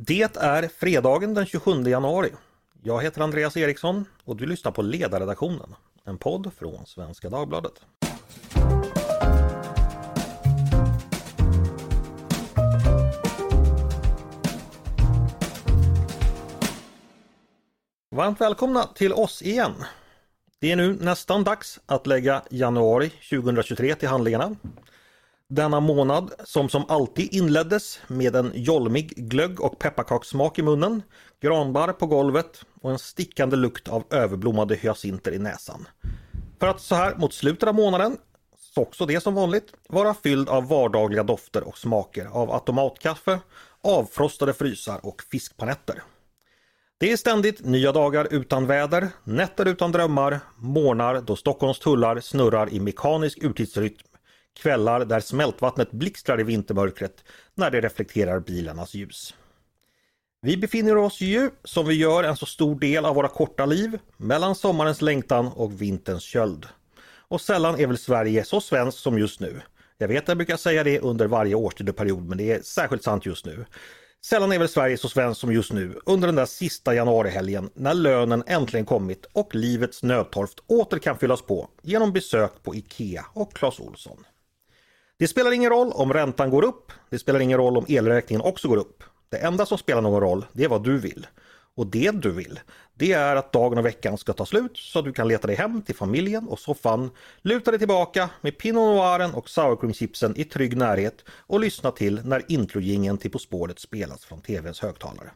Det 0.00 0.36
är 0.36 0.68
fredagen 0.68 1.34
den 1.34 1.46
27 1.46 1.82
januari. 1.82 2.30
Jag 2.82 3.02
heter 3.02 3.20
Andreas 3.20 3.56
Eriksson 3.56 4.04
och 4.24 4.36
du 4.36 4.46
lyssnar 4.46 4.72
på 4.72 4.82
Ledarredaktionen, 4.82 5.74
en 6.04 6.18
podd 6.18 6.50
från 6.58 6.86
Svenska 6.86 7.28
Dagbladet. 7.30 7.72
Varmt 18.10 18.40
välkomna 18.40 18.86
till 18.86 19.12
oss 19.12 19.42
igen. 19.42 19.72
Det 20.58 20.72
är 20.72 20.76
nu 20.76 20.92
nästan 21.00 21.44
dags 21.44 21.80
att 21.86 22.06
lägga 22.06 22.42
januari 22.50 23.10
2023 23.10 23.94
till 23.94 24.08
handlingarna. 24.08 24.56
Denna 25.54 25.80
månad 25.80 26.32
som 26.44 26.68
som 26.68 26.84
alltid 26.88 27.34
inleddes 27.34 28.00
med 28.06 28.36
en 28.36 28.52
jolmig 28.54 29.08
glögg 29.16 29.60
och 29.60 29.78
pepparkakssmak 29.78 30.58
i 30.58 30.62
munnen, 30.62 31.02
granbar 31.40 31.92
på 31.92 32.06
golvet 32.06 32.64
och 32.80 32.90
en 32.90 32.98
stickande 32.98 33.56
lukt 33.56 33.88
av 33.88 34.04
överblommade 34.10 34.74
hyacinter 34.74 35.32
i 35.32 35.38
näsan. 35.38 35.88
För 36.60 36.66
att 36.66 36.80
så 36.80 36.94
här 36.94 37.14
mot 37.16 37.34
slutet 37.34 37.68
av 37.68 37.74
månaden, 37.74 38.16
också 38.76 39.06
det 39.06 39.20
som 39.20 39.34
vanligt, 39.34 39.72
vara 39.88 40.14
fylld 40.14 40.48
av 40.48 40.68
vardagliga 40.68 41.22
dofter 41.22 41.68
och 41.68 41.78
smaker 41.78 42.26
av 42.26 42.52
automatkaffe, 42.52 43.40
avfrostade 43.82 44.52
frysar 44.52 45.06
och 45.06 45.22
fiskpanetter. 45.30 46.02
Det 46.98 47.12
är 47.12 47.16
ständigt 47.16 47.64
nya 47.64 47.92
dagar 47.92 48.28
utan 48.30 48.66
väder, 48.66 49.08
nätter 49.24 49.68
utan 49.68 49.92
drömmar, 49.92 50.40
morgnar 50.56 51.20
då 51.20 51.36
Stockholms 51.36 51.78
tullar 51.78 52.20
snurrar 52.20 52.72
i 52.72 52.80
mekanisk 52.80 53.44
urtidsrytm 53.44 54.11
Kvällar 54.54 55.04
där 55.04 55.20
smältvattnet 55.20 55.92
blixtrar 55.92 56.40
i 56.40 56.42
vintermörkret 56.42 57.24
när 57.54 57.70
det 57.70 57.80
reflekterar 57.80 58.40
bilarnas 58.40 58.94
ljus. 58.94 59.34
Vi 60.42 60.56
befinner 60.56 60.96
oss 60.96 61.20
ju, 61.20 61.50
som 61.64 61.86
vi 61.86 61.94
gör 61.94 62.24
en 62.24 62.36
så 62.36 62.46
stor 62.46 62.80
del 62.80 63.04
av 63.04 63.14
våra 63.14 63.28
korta 63.28 63.66
liv, 63.66 63.98
mellan 64.16 64.54
sommarens 64.54 65.02
längtan 65.02 65.46
och 65.46 65.82
vinterns 65.82 66.22
köld. 66.22 66.66
Och 67.04 67.40
sällan 67.40 67.80
är 67.80 67.86
väl 67.86 67.98
Sverige 67.98 68.44
så 68.44 68.60
svenskt 68.60 68.98
som 68.98 69.18
just 69.18 69.40
nu. 69.40 69.60
Jag 69.98 70.08
vet 70.08 70.22
att 70.22 70.28
jag 70.28 70.36
brukar 70.36 70.56
säga 70.56 70.84
det 70.84 71.00
under 71.00 71.26
varje 71.26 71.54
årstideperiod 71.54 72.28
men 72.28 72.38
det 72.38 72.52
är 72.52 72.62
särskilt 72.62 73.02
sant 73.02 73.26
just 73.26 73.46
nu. 73.46 73.64
Sällan 74.24 74.52
är 74.52 74.58
väl 74.58 74.68
Sverige 74.68 74.98
så 74.98 75.08
svenskt 75.08 75.40
som 75.40 75.52
just 75.52 75.72
nu 75.72 76.00
under 76.06 76.28
den 76.28 76.34
där 76.34 76.46
sista 76.46 76.94
januarihelgen 76.94 77.70
när 77.74 77.94
lönen 77.94 78.44
äntligen 78.46 78.86
kommit 78.86 79.26
och 79.32 79.54
livets 79.54 80.02
nödtorft 80.02 80.58
åter 80.66 80.98
kan 80.98 81.18
fyllas 81.18 81.42
på 81.42 81.68
genom 81.82 82.12
besök 82.12 82.62
på 82.62 82.74
IKEA 82.74 83.26
och 83.32 83.52
Clas 83.52 83.80
Olsson. 83.80 84.24
Det 85.22 85.28
spelar 85.28 85.52
ingen 85.52 85.70
roll 85.70 85.92
om 85.92 86.12
räntan 86.12 86.50
går 86.50 86.64
upp. 86.64 86.92
Det 87.10 87.18
spelar 87.18 87.40
ingen 87.40 87.58
roll 87.58 87.76
om 87.76 87.84
elräkningen 87.88 88.40
också 88.40 88.68
går 88.68 88.76
upp. 88.76 89.02
Det 89.28 89.36
enda 89.36 89.66
som 89.66 89.78
spelar 89.78 90.02
någon 90.02 90.20
roll, 90.20 90.44
det 90.52 90.64
är 90.64 90.68
vad 90.68 90.84
du 90.84 90.98
vill. 90.98 91.26
Och 91.76 91.86
det 91.86 92.10
du 92.10 92.30
vill, 92.30 92.60
det 92.94 93.12
är 93.12 93.36
att 93.36 93.52
dagen 93.52 93.78
och 93.78 93.86
veckan 93.86 94.18
ska 94.18 94.32
ta 94.32 94.46
slut 94.46 94.76
så 94.76 94.98
att 94.98 95.04
du 95.04 95.12
kan 95.12 95.28
leta 95.28 95.46
dig 95.46 95.56
hem 95.56 95.82
till 95.82 95.94
familjen 95.94 96.48
och 96.48 96.58
soffan, 96.58 97.10
luta 97.42 97.70
dig 97.70 97.78
tillbaka 97.78 98.30
med 98.40 98.58
Pinot 98.58 98.96
Noiren 98.96 99.34
och 99.34 99.48
sour 99.48 99.76
cream 99.76 99.92
chipsen 99.92 100.36
i 100.36 100.44
trygg 100.44 100.76
närhet 100.76 101.24
och 101.28 101.60
lyssna 101.60 101.90
till 101.90 102.20
när 102.24 102.42
introjingen 102.48 103.18
till 103.18 103.30
På 103.30 103.38
spåret 103.38 103.78
spelas 103.78 104.24
från 104.24 104.40
TVns 104.40 104.80
högtalare. 104.80 105.30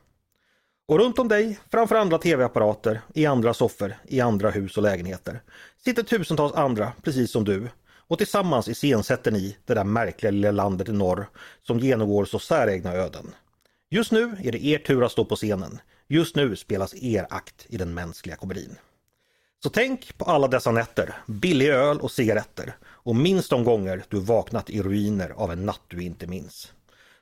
Och 0.89 0.99
runt 0.99 1.19
om 1.19 1.29
dig, 1.29 1.59
framför 1.71 1.97
andra 1.97 2.19
TV-apparater, 2.19 3.01
i 3.15 3.27
andra 3.27 3.55
soffor, 3.55 3.95
i 4.05 4.21
andra 4.21 4.51
hus 4.51 4.77
och 4.77 4.83
lägenheter, 4.83 5.43
sitter 5.85 6.03
tusentals 6.03 6.53
andra, 6.53 6.93
precis 7.03 7.31
som 7.31 7.45
du, 7.45 7.69
och 8.09 8.19
tillsammans 8.19 8.69
iscensätter 8.69 9.31
ni 9.31 9.57
det 9.65 9.75
där 9.75 9.85
märkliga 9.85 10.31
lilla 10.31 10.51
landet 10.51 10.89
i 10.89 10.93
norr 10.93 11.29
som 11.63 11.79
genomgår 11.79 12.25
så 12.25 12.39
säregna 12.39 12.93
öden. 12.93 13.35
Just 13.91 14.13
nu 14.13 14.37
är 14.45 14.53
det 14.53 14.65
er 14.65 14.79
tur 14.79 15.05
att 15.05 15.13
stå 15.13 15.25
på 15.25 15.37
scenen. 15.37 15.81
Just 16.09 16.37
nu 16.37 16.57
spelas 16.57 16.95
er 16.95 17.27
akt 17.31 17.67
i 17.69 17.77
den 17.77 17.95
mänskliga 17.95 18.37
komedin. 18.37 18.77
Så 19.63 19.71
tänk 19.71 20.19
på 20.19 20.25
alla 20.25 20.49
dessa 20.49 20.71
nätter, 20.71 21.15
billig 21.27 21.69
öl 21.69 22.01
och 22.01 22.11
cigaretter 22.11 22.77
och 22.85 23.17
minst 23.17 23.51
de 23.51 23.65
gånger 23.65 24.05
du 24.09 24.21
vaknat 24.21 24.71
i 24.71 24.83
ruiner 24.83 25.31
av 25.31 25.53
en 25.53 25.67
natt 25.67 25.83
du 25.89 26.03
inte 26.03 26.27
minns. 26.27 26.73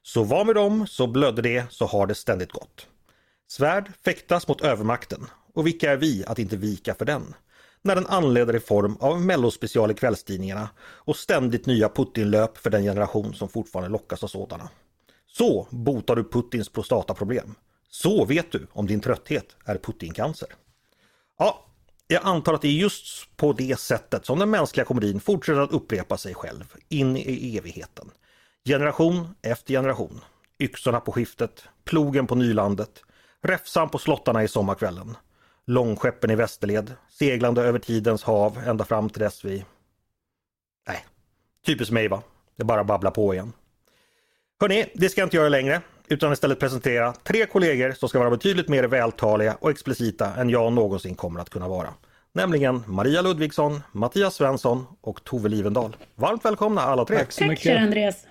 Så 0.02 0.24
var 0.24 0.44
med 0.44 0.54
dem, 0.54 0.86
så 0.86 1.06
blödde 1.06 1.42
det, 1.42 1.64
så 1.70 1.86
har 1.86 2.06
det 2.06 2.14
ständigt 2.14 2.52
gått. 2.52 2.86
Svärd 3.48 3.92
fäktas 4.04 4.48
mot 4.48 4.60
övermakten 4.60 5.26
och 5.54 5.66
vilka 5.66 5.92
är 5.92 5.96
vi 5.96 6.24
att 6.26 6.38
inte 6.38 6.56
vika 6.56 6.94
för 6.94 7.04
den? 7.04 7.34
När 7.84 7.94
den 7.94 8.06
anleder 8.06 8.56
i 8.56 8.60
form 8.60 8.96
av 9.00 9.20
mellospecial 9.20 9.90
i 9.90 9.94
kvällstidningarna 9.94 10.68
och 10.80 11.16
ständigt 11.16 11.66
nya 11.66 11.88
Putinlöp 11.88 12.58
för 12.58 12.70
den 12.70 12.82
generation 12.82 13.34
som 13.34 13.48
fortfarande 13.48 13.90
lockas 13.90 14.24
av 14.24 14.28
sådana. 14.28 14.68
Så 15.26 15.66
botar 15.70 16.16
du 16.16 16.24
Putins 16.24 16.68
prostataproblem. 16.68 17.54
Så 17.88 18.24
vet 18.24 18.52
du 18.52 18.66
om 18.72 18.86
din 18.86 19.00
trötthet 19.00 19.56
är 19.64 19.78
Putincancer. 19.78 20.48
Ja, 21.38 21.66
jag 22.06 22.20
antar 22.24 22.54
att 22.54 22.62
det 22.62 22.68
är 22.68 22.72
just 22.72 23.36
på 23.36 23.52
det 23.52 23.80
sättet 23.80 24.26
som 24.26 24.38
den 24.38 24.50
mänskliga 24.50 24.84
komedin 24.84 25.20
fortsätter 25.20 25.60
att 25.60 25.72
upprepa 25.72 26.16
sig 26.16 26.34
själv 26.34 26.74
in 26.88 27.16
i 27.16 27.56
evigheten. 27.58 28.10
Generation 28.64 29.34
efter 29.42 29.74
generation. 29.74 30.20
Yxorna 30.58 31.00
på 31.00 31.12
skiftet, 31.12 31.64
plogen 31.84 32.26
på 32.26 32.34
nylandet, 32.34 33.02
räfsan 33.42 33.88
på 33.88 33.98
slottarna 33.98 34.44
i 34.44 34.48
sommarkvällen 34.48 35.16
långskeppen 35.66 36.30
i 36.30 36.34
västerled, 36.34 36.92
seglande 37.08 37.62
över 37.62 37.78
tidens 37.78 38.22
hav 38.22 38.58
ända 38.66 38.84
fram 38.84 39.10
till 39.10 39.22
dess 39.22 39.44
vi... 39.44 39.64
Nej, 40.88 41.04
typiskt 41.66 41.92
mig 41.92 42.08
va. 42.08 42.22
Det 42.56 42.64
bara 42.64 42.84
babbla 42.84 43.10
på 43.10 43.34
igen. 43.34 43.52
Hörni, 44.60 44.86
det 44.94 45.08
ska 45.08 45.20
jag 45.20 45.26
inte 45.26 45.36
göra 45.36 45.48
längre 45.48 45.80
utan 46.08 46.32
istället 46.32 46.60
presentera 46.60 47.12
tre 47.12 47.46
kollegor 47.46 47.92
som 47.92 48.08
ska 48.08 48.18
vara 48.18 48.30
betydligt 48.30 48.68
mer 48.68 48.84
vältaliga 48.84 49.56
och 49.60 49.70
explicita 49.70 50.34
än 50.34 50.50
jag 50.50 50.72
någonsin 50.72 51.14
kommer 51.14 51.40
att 51.40 51.50
kunna 51.50 51.68
vara. 51.68 51.88
Nämligen 52.32 52.82
Maria 52.86 53.22
Ludvigsson, 53.22 53.82
Mattias 53.92 54.34
Svensson 54.34 54.86
och 55.00 55.24
Tove 55.24 55.48
Livendal. 55.48 55.96
Varmt 56.14 56.44
välkomna 56.44 56.80
alla 56.80 57.04
tre! 57.04 57.18
Tack 57.18 57.32
så 57.32 57.44
mycket! 57.44 57.74
Tack 57.74 57.82
Andreas! 57.82 58.26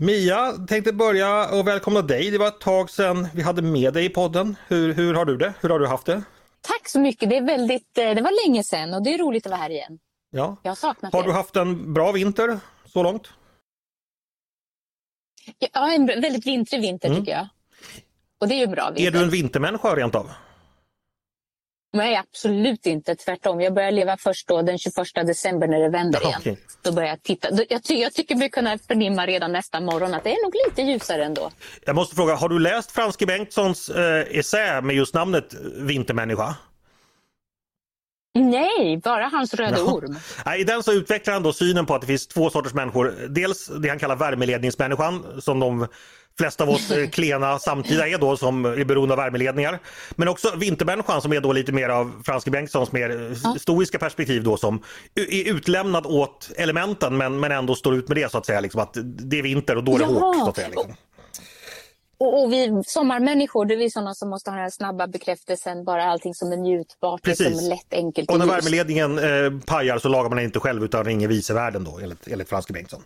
Mia, 0.00 0.52
tänkte 0.52 0.92
börja 0.92 1.48
och 1.48 1.66
välkomna 1.66 2.02
dig. 2.02 2.30
Det 2.30 2.38
var 2.38 2.48
ett 2.48 2.60
tag 2.60 2.90
sedan 2.90 3.28
vi 3.34 3.42
hade 3.42 3.62
med 3.62 3.94
dig 3.94 4.04
i 4.04 4.08
podden. 4.08 4.56
Hur, 4.68 4.94
hur 4.94 5.14
har 5.14 5.24
du 5.24 5.36
det? 5.36 5.54
Hur 5.60 5.68
har 5.68 5.78
du 5.78 5.86
haft 5.86 6.06
det? 6.06 6.22
Tack 6.60 6.88
så 6.88 7.00
mycket. 7.00 7.30
Det, 7.30 7.36
är 7.36 7.42
väldigt, 7.42 7.98
eh, 7.98 8.14
det 8.14 8.22
var 8.22 8.46
länge 8.46 8.64
sedan 8.64 8.94
och 8.94 9.02
det 9.02 9.14
är 9.14 9.18
roligt 9.18 9.46
att 9.46 9.50
vara 9.50 9.60
här 9.60 9.70
igen. 9.70 9.98
Ja. 10.30 10.56
Jag 10.62 10.70
har 10.70 10.76
saknat 10.76 11.12
Har 11.12 11.22
du 11.22 11.32
haft 11.32 11.56
en 11.56 11.94
bra 11.94 12.12
vinter 12.12 12.60
så 12.86 13.02
långt? 13.02 13.28
Ja, 15.58 15.92
en 15.92 16.06
väldigt 16.06 16.46
vintrig 16.46 16.80
vinter 16.80 17.08
mm. 17.08 17.20
tycker 17.20 17.32
jag. 17.32 17.48
Och 18.40 18.48
det 18.48 18.54
är 18.54 18.58
ju 18.58 18.66
bra. 18.66 18.86
Vinter. 18.90 19.06
Är 19.06 19.10
du 19.10 19.22
en 19.22 19.30
vintermänniska 19.30 19.96
rent 19.96 20.14
av? 20.14 20.30
Nej, 21.92 22.16
absolut 22.16 22.86
inte. 22.86 23.14
Tvärtom. 23.14 23.60
Jag 23.60 23.74
börjar 23.74 23.90
leva 23.90 24.16
först 24.16 24.48
då 24.48 24.62
den 24.62 24.78
21 24.78 24.94
december 25.14 25.68
när 25.68 25.80
det 25.80 25.88
vänder 25.88 26.20
igen. 26.26 26.40
Okay. 26.40 26.56
Då 26.82 26.92
börjar 26.92 27.08
jag 27.08 27.22
titta. 27.22 27.48
Jag, 27.68 27.84
ty 27.84 27.94
jag 27.94 28.12
tycker 28.14 28.34
vi 28.34 28.48
kunna 28.48 28.78
förnimma 28.78 29.26
redan 29.26 29.52
nästa 29.52 29.80
morgon 29.80 30.14
att 30.14 30.24
det 30.24 30.30
är 30.30 30.44
nog 30.44 30.54
lite 30.68 30.82
ljusare 30.82 31.24
ändå. 31.24 31.50
Jag 31.84 31.96
måste 31.96 32.16
fråga, 32.16 32.34
har 32.34 32.48
du 32.48 32.58
läst 32.58 32.90
Franske 32.90 33.26
Bengtssons 33.26 33.88
eh, 33.88 34.38
essä 34.38 34.80
med 34.80 34.96
just 34.96 35.14
namnet 35.14 35.54
Vintermänniska? 35.76 36.54
Nej, 38.34 39.00
bara 39.04 39.28
hans 39.28 39.54
röda 39.54 39.76
no. 39.76 39.90
orm. 39.90 40.16
I 40.60 40.64
den 40.64 40.82
så 40.82 40.92
utvecklar 40.92 41.34
han 41.34 41.42
då 41.42 41.52
synen 41.52 41.86
på 41.86 41.94
att 41.94 42.00
det 42.00 42.06
finns 42.06 42.26
två 42.26 42.50
sorters 42.50 42.74
människor. 42.74 43.14
Dels 43.28 43.66
det 43.66 43.88
han 43.88 43.98
kallar 43.98 44.16
värmeledningsmänniskan 44.16 45.40
som 45.40 45.60
de 45.60 45.86
flesta 46.38 46.64
av 46.64 46.70
oss 46.70 46.90
eh, 46.90 47.08
klena 47.08 47.58
samtida 47.58 48.08
är 48.08 48.18
då 48.18 48.36
som 48.36 48.64
är 48.64 48.84
beroende 48.84 49.14
av 49.14 49.18
värmeledningar. 49.18 49.78
Men 50.10 50.28
också 50.28 50.56
vintermänniskan 50.56 51.22
som 51.22 51.32
är 51.32 51.40
då 51.40 51.52
lite 51.52 51.72
mer 51.72 51.88
av 51.88 52.22
Franske 52.24 52.50
Bengtssons 52.50 52.92
mer 52.92 53.10
eh, 53.10 53.38
ja. 53.44 53.56
stoiska 53.58 53.98
perspektiv 53.98 54.42
då 54.42 54.56
som 54.56 54.82
är 55.14 55.52
utlämnad 55.54 56.06
åt 56.06 56.50
elementen 56.56 57.16
men, 57.16 57.40
men 57.40 57.52
ändå 57.52 57.74
står 57.74 57.94
ut 57.94 58.08
med 58.08 58.16
det 58.16 58.30
så 58.30 58.38
att 58.38 58.46
säga. 58.46 58.60
Liksom, 58.60 58.80
att 58.80 58.96
det 59.02 59.38
är 59.38 59.42
vinter 59.42 59.76
och 59.76 59.84
då 59.84 59.94
är 59.94 59.98
det 59.98 60.04
Jaha. 60.04 60.20
hårt. 60.20 60.36
Så 60.36 60.48
att 60.48 60.56
säga, 60.56 60.68
liksom. 60.68 60.94
Och, 62.20 62.42
och 62.42 62.52
vi 62.52 62.82
sommarmänniskor, 62.86 63.64
det 63.64 63.74
är 63.74 63.78
vi 63.78 63.90
sådana 63.90 64.14
som 64.14 64.30
måste 64.30 64.50
ha 64.50 64.54
den 64.54 64.62
här 64.62 64.70
snabba 64.70 65.06
bekräftelsen, 65.06 65.84
bara 65.84 66.04
allting 66.04 66.34
som 66.34 66.52
är 66.52 66.56
njutbart, 66.56 67.22
Precis. 67.22 67.58
som 67.58 67.68
lätt, 67.68 67.92
enkelt 67.92 68.30
och 68.30 68.38
när 68.38 68.46
värmeledningen 68.46 69.18
eh, 69.18 69.60
pajar 69.66 69.98
så 69.98 70.08
lagar 70.08 70.28
man 70.28 70.36
den 70.36 70.44
inte 70.44 70.60
själv 70.60 70.84
utan 70.84 71.04
ringer 71.04 71.28
vice 71.28 71.54
världen 71.54 71.84
då 71.84 71.98
enligt, 71.98 72.28
enligt 72.28 72.48
Franske 72.48 72.72
Bengtsson. 72.72 73.02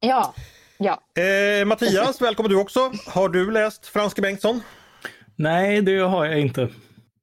Ja, 0.00 0.34
ja. 0.78 1.22
Eh, 1.22 1.64
Mattias, 1.64 2.20
välkommen 2.20 2.50
du 2.50 2.56
också. 2.56 2.92
Har 3.06 3.28
du 3.28 3.50
läst 3.50 3.86
Franske 3.86 4.22
Bengtsson? 4.22 4.60
Nej, 5.36 5.82
det 5.82 5.98
har 5.98 6.24
jag 6.24 6.40
inte. 6.40 6.68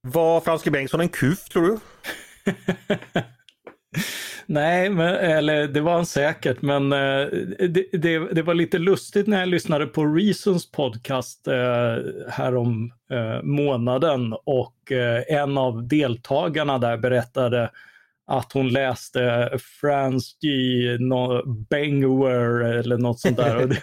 Var 0.02 0.42
Franske 0.42 0.72
Bengtsson 0.72 1.00
en 1.00 1.10
kuf 1.10 1.50
tror 1.50 1.68
du? 1.68 1.80
Nej, 4.46 4.90
men, 4.90 5.16
eller 5.16 5.68
det 5.68 5.82
var 5.82 5.94
han 5.94 6.06
säkert, 6.06 6.62
men 6.62 6.94
eh, 6.94 7.28
det, 7.70 7.86
det, 7.92 8.20
det, 8.20 8.42
var 8.42 8.54
lite 8.54 8.78
lustigt 8.78 9.28
när 9.28 9.40
jag 9.40 9.50
lyssnade 9.50 9.86
på 9.86 10.06
Reasons 10.06 10.72
podcast 10.72 11.48
eh, 11.48 11.98
härom 12.30 12.92
eh, 13.12 13.44
månaden 13.44 14.34
och 14.46 14.92
eh, 14.92 15.24
en 15.28 15.58
av 15.58 15.88
deltagarna 15.88 16.78
där 16.78 16.98
berättade 16.98 17.70
att 18.28 18.54
hon 18.54 18.70
läste 18.70 19.52
Franz 19.82 20.38
G. 20.42 20.48
No, 21.00 21.44
Benguer 21.70 22.64
eller 22.64 22.98
något 22.98 23.20
sånt 23.20 23.38
där. 23.38 23.58
och, 23.58 23.70
det, 23.70 23.82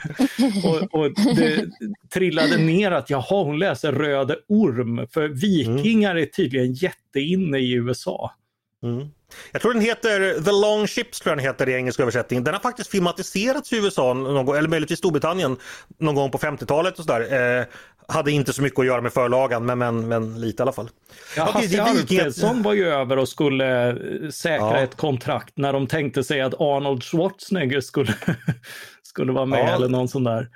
och, 0.93 1.01
och 1.01 1.11
det 1.37 1.67
trillade 2.13 2.57
ner 2.57 2.91
att 2.91 3.11
jaha, 3.11 3.45
hon 3.45 3.59
läser 3.59 3.93
Röde 3.93 4.37
Orm. 4.49 5.07
För 5.11 5.29
vikingar 5.29 6.17
är 6.17 6.27
tydligen 6.27 6.73
jätteinne 6.73 7.59
i 7.59 7.73
USA. 7.73 8.35
Mm. 8.83 9.09
Jag 9.53 9.63
tror 9.63 9.73
den 9.73 9.83
heter 9.83 10.43
The 10.45 10.53
Long 10.53 10.87
Ships 10.87 11.21
tror 11.21 11.31
jag 11.31 11.39
den 11.39 11.45
heter 11.45 11.69
i 11.69 11.75
engelsk 11.75 12.01
översättning. 12.01 12.45
Den 12.45 12.55
har 12.55 12.61
faktiskt 12.61 12.91
filmatiserats 12.91 13.73
i 13.73 13.77
USA, 13.77 14.15
någon 14.15 14.47
gång, 14.47 14.57
eller 14.57 14.69
möjligtvis 14.69 14.99
Storbritannien 14.99 15.57
någon 15.99 16.15
gång 16.15 16.31
på 16.31 16.39
50-talet 16.39 16.99
och 16.99 17.05
sådär. 17.05 17.59
Eh, 17.61 17.67
hade 18.11 18.33
inte 18.33 18.53
så 18.53 18.63
mycket 18.63 18.79
att 18.79 18.87
göra 18.87 19.01
med 19.01 19.13
förlagan 19.13 19.67
men, 19.67 19.79
men, 19.79 20.09
men 20.09 20.41
lite 20.41 20.61
i 20.61 20.63
alla 20.63 20.73
fall. 20.73 20.89
Ja, 21.37 21.45
Hasse 21.45 21.83
Alfredsson 21.83 22.63
var 22.63 22.73
ju 22.73 22.89
över 22.89 23.17
och 23.17 23.29
skulle 23.29 23.89
eh, 23.89 24.29
säkra 24.31 24.71
ja. 24.71 24.79
ett 24.79 24.97
kontrakt 24.97 25.57
när 25.57 25.73
de 25.73 25.87
tänkte 25.87 26.25
sig 26.25 26.41
att 26.41 26.55
Arnold 26.61 27.05
Schwarzenegger 27.05 27.81
skulle, 27.81 28.15
skulle 29.03 29.33
vara 29.33 29.47
med 29.47 29.69
ja. 29.69 29.75
eller 29.75 29.89
någon 29.89 30.09
sån 30.09 30.25
där. 30.25 30.49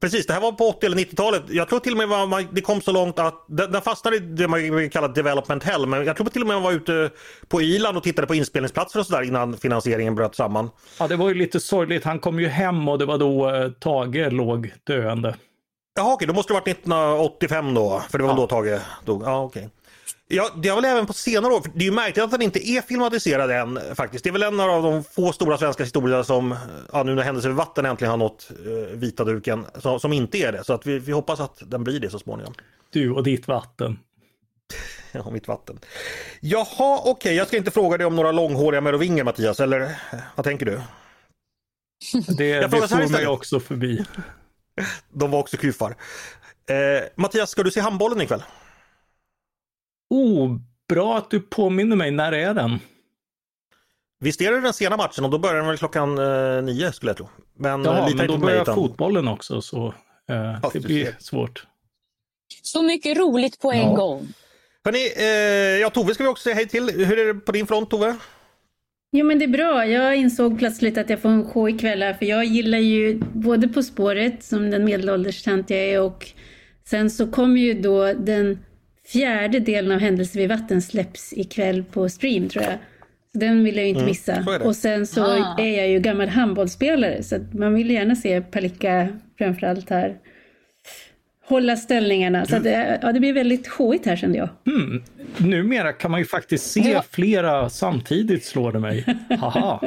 Precis, 0.00 0.26
det 0.26 0.32
här 0.32 0.40
var 0.40 0.52
på 0.52 0.64
80 0.64 0.86
eller 0.86 0.96
90-talet. 0.96 1.42
Jag 1.48 1.68
tror 1.68 1.80
till 1.80 1.92
och 1.92 2.08
med 2.08 2.46
det 2.52 2.60
kom 2.60 2.80
så 2.80 2.92
långt 2.92 3.18
att 3.18 3.44
den 3.48 3.82
fastnade 3.82 4.16
i 4.16 4.20
det 4.20 4.48
man 4.48 4.90
kallar 4.90 5.08
development 5.08 5.64
hell. 5.64 5.86
Men 5.86 6.06
jag 6.06 6.16
tror 6.16 6.26
till 6.26 6.42
och 6.42 6.48
med 6.48 6.56
man 6.56 6.62
var 6.62 6.72
ute 6.72 7.10
på 7.48 7.62
Irland 7.62 7.96
och 7.96 8.02
tittade 8.02 8.26
på 8.26 8.34
inspelningsplatser 8.34 9.00
och 9.00 9.06
sådär 9.06 9.22
innan 9.22 9.56
finansieringen 9.56 10.14
bröt 10.14 10.34
samman. 10.34 10.70
Ja, 10.98 11.08
det 11.08 11.16
var 11.16 11.28
ju 11.28 11.34
lite 11.34 11.60
sorgligt. 11.60 12.04
Han 12.04 12.18
kom 12.18 12.40
ju 12.40 12.48
hem 12.48 12.88
och 12.88 12.98
det 12.98 13.06
var 13.06 13.18
då 13.18 13.54
eh, 13.54 13.70
Tage 13.70 14.32
låg 14.32 14.72
döende. 14.84 15.34
Jaha 15.98 16.12
okej, 16.12 16.26
då 16.26 16.34
måste 16.34 16.52
det 16.52 16.54
varit 16.54 16.68
1985 16.68 17.74
då, 17.74 18.02
för 18.10 18.18
det 18.18 18.24
var 18.24 18.30
ja. 18.30 18.36
då 18.36 18.46
Tage 18.46 18.80
dog. 19.04 19.22
Ja, 19.22 19.42
okej. 19.42 19.68
Ja, 20.28 20.50
det 20.56 20.68
har 20.68 20.76
väl 20.76 20.84
även 20.84 21.06
på 21.06 21.12
senare 21.12 21.52
år, 21.52 21.62
det 21.74 21.80
är 21.80 21.84
ju 21.84 21.92
märkligt 21.92 22.24
att 22.24 22.30
den 22.30 22.42
inte 22.42 22.68
är 22.68 22.82
filmatiserad 22.82 23.50
än 23.50 23.80
faktiskt. 23.94 24.24
Det 24.24 24.30
är 24.30 24.32
väl 24.32 24.42
en 24.42 24.60
av 24.60 24.82
de 24.82 25.04
få 25.04 25.32
stora 25.32 25.58
svenska 25.58 25.82
historier 25.82 26.22
som, 26.22 26.56
ja, 26.92 27.02
nu 27.02 27.14
när 27.14 27.22
Händelser 27.22 27.48
vid 27.48 27.56
vatten 27.56 27.86
äntligen 27.86 28.10
har 28.10 28.16
nått 28.16 28.50
eh, 28.66 28.96
vita 28.96 29.24
duken, 29.24 29.66
som, 29.78 30.00
som, 30.00 30.12
inte 30.12 30.38
är 30.38 30.52
det. 30.52 30.64
Så 30.64 30.72
att 30.72 30.86
vi, 30.86 30.98
vi 30.98 31.12
hoppas 31.12 31.40
att 31.40 31.62
den 31.66 31.84
blir 31.84 32.00
det 32.00 32.10
så 32.10 32.18
småningom. 32.18 32.54
Du 32.90 33.10
och 33.10 33.22
ditt 33.22 33.48
vatten. 33.48 33.98
ja, 35.12 35.30
mitt 35.30 35.48
vatten. 35.48 35.78
Jaha, 36.40 36.98
okej, 36.98 37.10
okay. 37.10 37.34
jag 37.34 37.46
ska 37.46 37.56
inte 37.56 37.70
fråga 37.70 37.96
dig 37.96 38.06
om 38.06 38.16
några 38.16 38.32
långhåriga 38.32 38.80
merovinger 38.80 39.24
Mattias, 39.24 39.60
eller 39.60 39.80
eh, 39.80 40.18
vad 40.34 40.44
tänker 40.44 40.66
du? 40.66 40.80
Det, 42.36 42.48
jag 42.48 42.70
det 42.70 42.88
får 42.88 43.12
mig 43.12 43.26
också 43.26 43.60
förbi. 43.60 44.04
De 45.12 45.30
var 45.30 45.38
också 45.38 45.56
kufar. 45.56 45.96
Eh, 46.70 47.08
Mattias, 47.14 47.50
ska 47.50 47.62
du 47.62 47.70
se 47.70 47.80
handbollen 47.80 48.20
ikväll? 48.20 48.42
Oh, 50.10 50.56
bra 50.88 51.18
att 51.18 51.30
du 51.30 51.40
påminner 51.40 51.96
mig. 51.96 52.10
När 52.10 52.32
är 52.32 52.54
den? 52.54 52.78
Visst 54.20 54.40
är 54.40 54.52
det 54.52 54.60
den 54.60 54.72
sena 54.72 54.96
matchen 54.96 55.24
och 55.24 55.30
då 55.30 55.38
börjar 55.38 55.56
den 55.56 55.66
väl 55.66 55.78
klockan 55.78 56.18
eh, 56.18 56.62
nio 56.62 56.92
skulle 56.92 57.10
jag 57.10 57.16
tro. 57.16 57.28
Men, 57.54 57.84
ja, 57.84 58.08
eh, 58.08 58.16
men 58.16 58.26
då 58.26 58.36
börjar 58.36 58.62
utan... 58.62 58.74
fotbollen 58.74 59.28
också 59.28 59.62
så 59.62 59.94
eh, 60.28 60.58
ja, 60.62 60.70
det 60.72 60.80
blir 60.80 61.16
svårt. 61.18 61.66
Så 62.62 62.82
mycket 62.82 63.18
roligt 63.18 63.60
på 63.60 63.72
en 63.72 63.78
ja. 63.78 63.94
gång. 63.94 64.28
Hörrni, 64.84 65.12
eh, 65.16 65.80
ja 65.80 65.90
Tove 65.90 66.14
ska 66.14 66.22
vi 66.22 66.28
också 66.28 66.42
säga 66.42 66.54
hej 66.54 66.68
till. 66.68 67.06
Hur 67.06 67.18
är 67.18 67.34
det 67.34 67.40
på 67.40 67.52
din 67.52 67.66
front 67.66 67.90
Tove? 67.90 68.16
Jo 69.12 69.26
men 69.26 69.38
det 69.38 69.44
är 69.44 69.48
bra. 69.48 69.86
Jag 69.86 70.16
insåg 70.16 70.58
plötsligt 70.58 70.98
att 70.98 71.10
jag 71.10 71.18
får 71.18 71.28
en 71.28 71.44
show 71.44 71.68
ikväll 71.68 72.02
här 72.02 72.14
för 72.14 72.26
jag 72.26 72.44
gillar 72.44 72.78
ju 72.78 73.20
både 73.32 73.68
På 73.68 73.82
spåret 73.82 74.42
som 74.42 74.70
den 74.70 74.84
medelålders 74.84 75.42
tant 75.42 75.70
jag 75.70 75.80
är 75.80 76.00
och 76.02 76.26
sen 76.84 77.10
så 77.10 77.26
kommer 77.26 77.60
ju 77.60 77.74
då 77.74 78.12
den 78.12 78.58
fjärde 79.06 79.60
delen 79.60 79.92
av 79.92 79.98
Händelser 79.98 80.40
vid 80.40 80.48
vatten 80.48 80.82
släpps 80.82 81.32
ikväll 81.32 81.84
på 81.84 82.08
stream 82.08 82.48
tror 82.48 82.64
jag. 82.64 82.78
Så 83.32 83.38
den 83.38 83.64
vill 83.64 83.76
jag 83.76 83.84
ju 83.84 83.88
inte 83.88 84.00
mm, 84.00 84.10
missa. 84.10 84.34
Mm, 84.34 84.62
och 84.62 84.76
sen 84.76 85.06
så 85.06 85.24
ah. 85.24 85.56
är 85.58 85.78
jag 85.78 85.88
ju 85.88 85.98
gammal 85.98 86.28
handbollsspelare 86.28 87.22
så 87.22 87.36
man 87.52 87.74
vill 87.74 87.90
gärna 87.90 88.16
se 88.16 88.40
Palicka 88.40 89.08
framförallt 89.38 89.90
här 89.90 90.16
hålla 91.48 91.76
ställningarna. 91.76 92.46
Så 92.46 92.56
att, 92.56 92.64
ja, 93.02 93.12
det 93.12 93.20
blir 93.20 93.32
väldigt 93.32 93.68
showigt 93.68 94.06
här 94.06 94.16
kände 94.16 94.38
jag. 94.38 94.48
Mm. 94.66 95.02
Numera 95.36 95.92
kan 95.92 96.10
man 96.10 96.20
ju 96.20 96.26
faktiskt 96.26 96.70
se 96.70 96.90
ja. 96.90 97.04
flera 97.10 97.70
samtidigt 97.70 98.44
slår 98.44 98.72
det 98.72 98.78
mig. 98.78 99.04
Haha. 99.40 99.80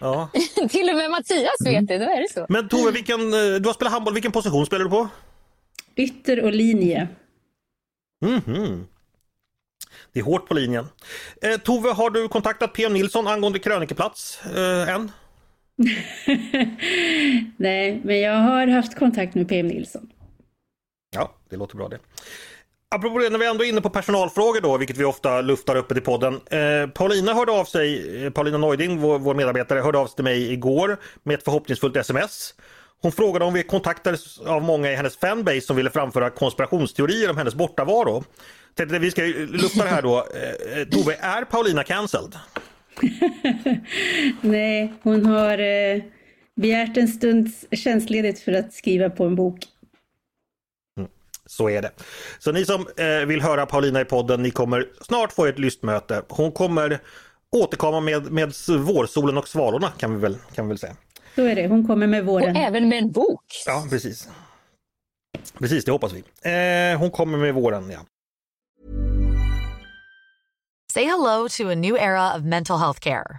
ja. 0.00 0.30
Till 0.70 0.88
och 0.90 0.96
med 0.96 1.10
Mattias 1.10 1.60
vet 1.64 1.72
mm. 1.72 1.86
det, 1.86 1.98
då 1.98 2.04
är 2.04 2.20
det 2.20 2.32
så. 2.32 2.46
Men 2.48 2.68
Tove, 2.68 2.90
vilken, 2.90 3.20
eh, 3.20 3.60
du 3.60 3.68
har 3.68 3.72
spelat 3.72 3.92
handboll, 3.92 4.14
vilken 4.14 4.32
position 4.32 4.66
spelar 4.66 4.84
du 4.84 4.90
på? 4.90 5.08
Ytter 5.96 6.44
och 6.44 6.52
linje. 6.52 7.08
Mm 8.24 8.40
-hmm. 8.40 8.84
Det 10.12 10.20
är 10.20 10.24
hårt 10.24 10.48
på 10.48 10.54
linjen. 10.54 10.86
Eh, 11.42 11.60
Tove, 11.60 11.92
har 11.92 12.10
du 12.10 12.28
kontaktat 12.28 12.72
PM 12.72 12.92
Nilsson 12.92 13.26
angående 13.26 13.58
krönikeplats 13.58 14.40
eh, 14.56 14.94
än? 14.94 15.10
Nej, 17.56 18.00
men 18.04 18.20
jag 18.20 18.38
har 18.38 18.66
haft 18.66 18.98
kontakt 18.98 19.34
med 19.34 19.48
PM 19.48 19.66
Nilsson. 19.66 20.08
Ja, 21.14 21.34
det 21.48 21.56
låter 21.56 21.76
bra 21.76 21.88
det. 21.88 21.98
Apropå 22.94 23.18
det, 23.18 23.30
när 23.30 23.38
vi 23.38 23.46
ändå 23.46 23.64
är 23.64 23.68
inne 23.68 23.80
på 23.80 23.90
personalfrågor 23.90 24.60
då, 24.60 24.78
vilket 24.78 24.96
vi 24.96 25.04
ofta 25.04 25.40
luftar 25.40 25.76
uppe 25.76 25.98
i 25.98 26.00
podden. 26.00 26.40
Eh, 26.50 26.90
Paulina 26.94 27.34
hörde 27.34 27.52
av 27.52 27.64
sig, 27.64 28.24
eh, 28.24 28.30
Paulina 28.30 28.58
Neuding, 28.58 29.00
vår, 29.00 29.18
vår, 29.18 29.34
medarbetare, 29.34 29.80
hörde 29.80 29.98
av 29.98 30.06
sig 30.06 30.14
till 30.14 30.24
mig 30.24 30.52
igår 30.52 30.96
med 31.22 31.34
ett 31.34 31.44
förhoppningsfullt 31.44 31.96
sms. 31.96 32.54
Hon 33.02 33.12
frågade 33.12 33.44
om 33.44 33.54
vi 33.54 33.62
kontaktades 33.62 34.40
av 34.40 34.62
många 34.62 34.92
i 34.92 34.94
hennes 34.94 35.16
fanbase 35.16 35.60
som 35.60 35.76
ville 35.76 35.90
framföra 35.90 36.30
konspirationsteorier 36.30 37.30
om 37.30 37.36
hennes 37.36 37.54
bortavaro. 37.54 38.24
Tänkte 38.74 38.98
vi 38.98 39.10
ska 39.10 39.22
lufta 39.48 39.84
det 39.84 39.90
här 39.90 40.02
då. 40.02 40.26
Eh, 40.34 40.78
eh 40.78 40.88
Tove, 40.88 41.16
är 41.20 41.44
Paulina 41.44 41.84
cancelled? 41.84 42.38
Nej, 44.40 44.92
hon 45.02 45.26
har 45.26 45.58
eh, 45.58 46.02
begärt 46.56 46.96
en 46.96 47.08
stunds 47.08 47.64
tjänstledigt 47.70 48.40
för 48.40 48.52
att 48.52 48.72
skriva 48.72 49.10
på 49.10 49.24
en 49.24 49.34
bok. 49.34 49.58
Så 51.46 51.70
är 51.70 51.82
det. 51.82 51.90
Så 52.38 52.52
ni 52.52 52.64
som 52.64 52.86
eh, 52.96 53.26
vill 53.26 53.40
höra 53.42 53.66
Paulina 53.66 54.00
i 54.00 54.04
podden, 54.04 54.42
ni 54.42 54.50
kommer 54.50 54.88
snart 55.00 55.32
få 55.32 55.46
ett 55.46 55.58
lystmöte. 55.58 56.22
Hon 56.28 56.52
kommer 56.52 57.00
återkomma 57.50 58.00
med, 58.00 58.32
med 58.32 58.52
vårsolen 58.68 59.38
och 59.38 59.48
svalorna 59.48 59.92
kan 59.98 60.14
vi 60.14 60.20
väl, 60.20 60.38
kan 60.54 60.66
vi 60.66 60.68
väl 60.68 60.78
säga. 60.78 60.96
Så 61.34 61.42
är 61.42 61.54
det, 61.54 61.68
hon 61.68 61.86
kommer 61.86 62.06
med 62.06 62.24
våren. 62.24 62.56
Och 62.56 62.62
även 62.62 62.88
med 62.88 62.98
en 62.98 63.12
bok. 63.12 63.44
Ja, 63.66 63.86
precis. 63.90 64.28
Precis, 65.58 65.84
det 65.84 65.92
hoppas 65.92 66.12
vi. 66.12 66.24
Eh, 66.50 66.98
hon 66.98 67.10
kommer 67.10 67.38
med 67.38 67.54
våren, 67.54 67.90
ja. 67.90 68.00
Say 70.92 71.04
hello 71.04 71.48
to 71.48 71.70
a 71.70 71.74
new 71.74 71.96
era 71.96 72.36
of 72.36 72.42
mental 72.42 72.78
health 72.78 73.00
care. 73.00 73.38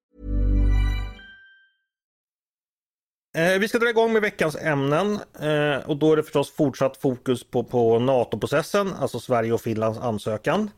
Eh, 3.37 3.59
vi 3.59 3.67
ska 3.67 3.79
dra 3.79 3.89
igång 3.89 4.13
med 4.13 4.21
veckans 4.21 4.55
ämnen 4.55 5.19
eh, 5.39 5.89
och 5.89 5.97
då 5.97 6.11
är 6.11 6.15
det 6.15 6.23
förstås 6.23 6.51
fortsatt 6.51 6.97
fokus 6.97 7.43
på, 7.43 7.63
på 7.63 7.99
NATO-processen, 7.99 8.93
alltså 8.99 9.19
Sverige 9.19 9.53
och 9.53 9.61
Finlands 9.61 9.99
ansökan. 9.99 10.69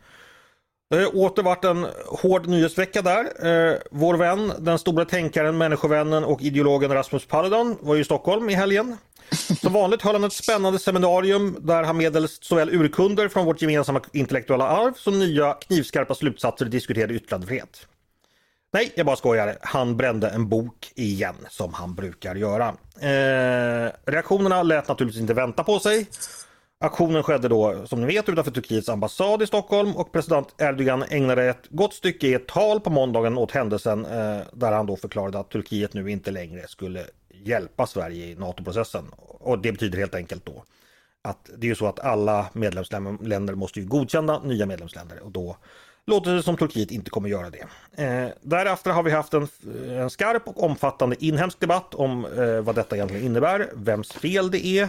Det 0.89 0.97
har 0.97 1.17
åter 1.17 1.43
varit 1.43 1.65
en 1.65 1.87
hård 2.07 2.47
nyhetsvecka 2.47 3.01
där. 3.01 3.27
Vår 3.91 4.17
vän, 4.17 4.53
den 4.59 4.79
stora 4.79 5.05
tänkaren, 5.05 5.57
människovännen 5.57 6.23
och 6.23 6.41
ideologen 6.41 6.93
Rasmus 6.93 7.25
Paludan 7.25 7.77
var 7.81 7.95
ju 7.95 8.01
i 8.01 8.05
Stockholm 8.05 8.49
i 8.49 8.53
helgen. 8.53 8.97
Som 9.61 9.73
vanligt 9.73 10.01
höll 10.01 10.15
han 10.15 10.23
ett 10.23 10.33
spännande 10.33 10.79
seminarium 10.79 11.57
där 11.59 11.83
han 11.83 11.97
medelst 11.97 12.43
såväl 12.43 12.69
urkunder 12.69 13.27
från 13.27 13.45
vårt 13.45 13.61
gemensamma 13.61 14.01
intellektuella 14.11 14.67
arv 14.67 14.93
som 14.93 15.19
nya 15.19 15.53
knivskarpa 15.53 16.15
slutsatser 16.15 16.65
diskuterade 16.65 17.13
yttrandefrihet. 17.13 17.87
Nej, 18.73 18.91
jag 18.95 19.05
bara 19.05 19.15
skojar. 19.15 19.57
Han 19.61 19.97
brände 19.97 20.29
en 20.29 20.49
bok 20.49 20.91
igen 20.95 21.35
som 21.49 21.73
han 21.73 21.95
brukar 21.95 22.35
göra. 22.35 22.67
Eh, 22.99 23.91
reaktionerna 24.05 24.63
lät 24.63 24.87
naturligtvis 24.87 25.21
inte 25.21 25.33
vänta 25.33 25.63
på 25.63 25.79
sig. 25.79 26.07
Aktionen 26.79 27.23
skedde 27.23 27.47
då 27.47 27.87
som 27.87 28.01
ni 28.01 28.07
vet 28.07 28.29
utanför 28.29 28.51
Turkiets 28.51 28.89
ambassad 28.89 29.41
i 29.41 29.47
Stockholm 29.47 29.95
och 29.95 30.11
president 30.11 30.55
Erdogan 30.57 31.03
ägnade 31.03 31.43
ett 31.43 31.67
gott 31.69 31.93
stycke 31.93 32.27
i 32.27 32.33
ett 32.33 32.47
tal 32.47 32.79
på 32.79 32.89
måndagen 32.89 33.37
åt 33.37 33.51
händelsen 33.51 34.05
eh, 34.05 34.39
där 34.53 34.71
han 34.71 34.85
då 34.85 34.95
förklarade 34.95 35.39
att 35.39 35.49
Turkiet 35.49 35.93
nu 35.93 36.11
inte 36.11 36.31
längre 36.31 36.67
skulle 36.67 37.05
hjälpa 37.29 37.87
Sverige 37.87 38.25
i 38.25 38.35
NATO-processen. 38.35 39.05
Och 39.17 39.59
det 39.59 39.71
betyder 39.71 39.97
helt 39.97 40.15
enkelt 40.15 40.45
då 40.45 40.63
att 41.23 41.49
det 41.57 41.67
är 41.67 41.69
ju 41.69 41.75
så 41.75 41.87
att 41.87 41.99
alla 41.99 42.45
medlemsländer 42.53 43.55
måste 43.55 43.79
ju 43.79 43.85
godkänna 43.85 44.39
nya 44.39 44.65
medlemsländer 44.65 45.19
och 45.19 45.31
då 45.31 45.57
låter 46.07 46.33
det 46.33 46.43
som 46.43 46.57
Turkiet 46.57 46.91
inte 46.91 47.09
kommer 47.09 47.29
göra 47.29 47.49
det. 47.49 47.65
Eh, 48.03 48.29
därefter 48.41 48.91
har 48.91 49.03
vi 49.03 49.11
haft 49.11 49.33
en, 49.33 49.47
en, 49.89 50.09
skarp 50.09 50.47
och 50.47 50.63
omfattande 50.63 51.25
inhemsk 51.25 51.59
debatt 51.59 51.95
om 51.95 52.25
eh, 52.25 52.61
vad 52.61 52.75
detta 52.75 52.95
egentligen 52.95 53.25
innebär, 53.25 53.69
vems 53.73 54.11
fel 54.11 54.51
det 54.51 54.65
är 54.65 54.83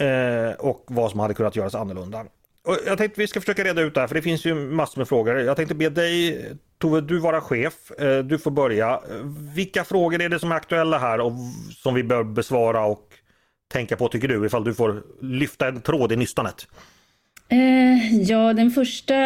eh, 0.00 0.54
och 0.54 0.84
vad 0.86 1.10
som 1.10 1.20
hade 1.20 1.34
kunnat 1.34 1.56
göras 1.56 1.74
annorlunda. 1.74 2.26
Och 2.64 2.76
jag 2.86 2.98
tänkte 2.98 3.20
vi 3.20 3.26
ska 3.26 3.40
försöka 3.40 3.64
reda 3.64 3.82
ut 3.82 3.94
det 3.94 4.00
här 4.00 4.06
för 4.06 4.14
det 4.14 4.22
finns 4.22 4.44
ju 4.44 4.54
massor 4.54 5.00
med 5.00 5.08
frågor. 5.08 5.38
Jag 5.38 5.56
tänkte 5.56 5.74
be 5.74 5.88
dig 5.88 6.46
Tove, 6.78 7.00
du 7.00 7.18
vara 7.18 7.40
chef. 7.40 7.90
Eh, 7.90 8.18
du 8.18 8.38
får 8.38 8.50
börja. 8.50 9.00
Vilka 9.54 9.84
frågor 9.84 10.22
är 10.22 10.28
det 10.28 10.38
som 10.38 10.52
är 10.52 10.56
aktuella 10.56 10.98
här 10.98 11.20
och 11.20 11.32
som 11.76 11.94
vi 11.94 12.02
bör 12.02 12.24
besvara 12.24 12.84
och 12.84 13.04
tänka 13.72 13.96
på 13.96 14.08
tycker 14.08 14.28
du 14.28 14.46
ifall 14.46 14.64
du 14.64 14.74
får 14.74 15.02
lyfta 15.20 15.68
en 15.68 15.80
tråd 15.80 16.12
i 16.12 16.16
nystanet? 16.16 16.66
Eh, 17.50 18.14
ja, 18.22 18.52
den 18.52 18.70
första 18.70 19.16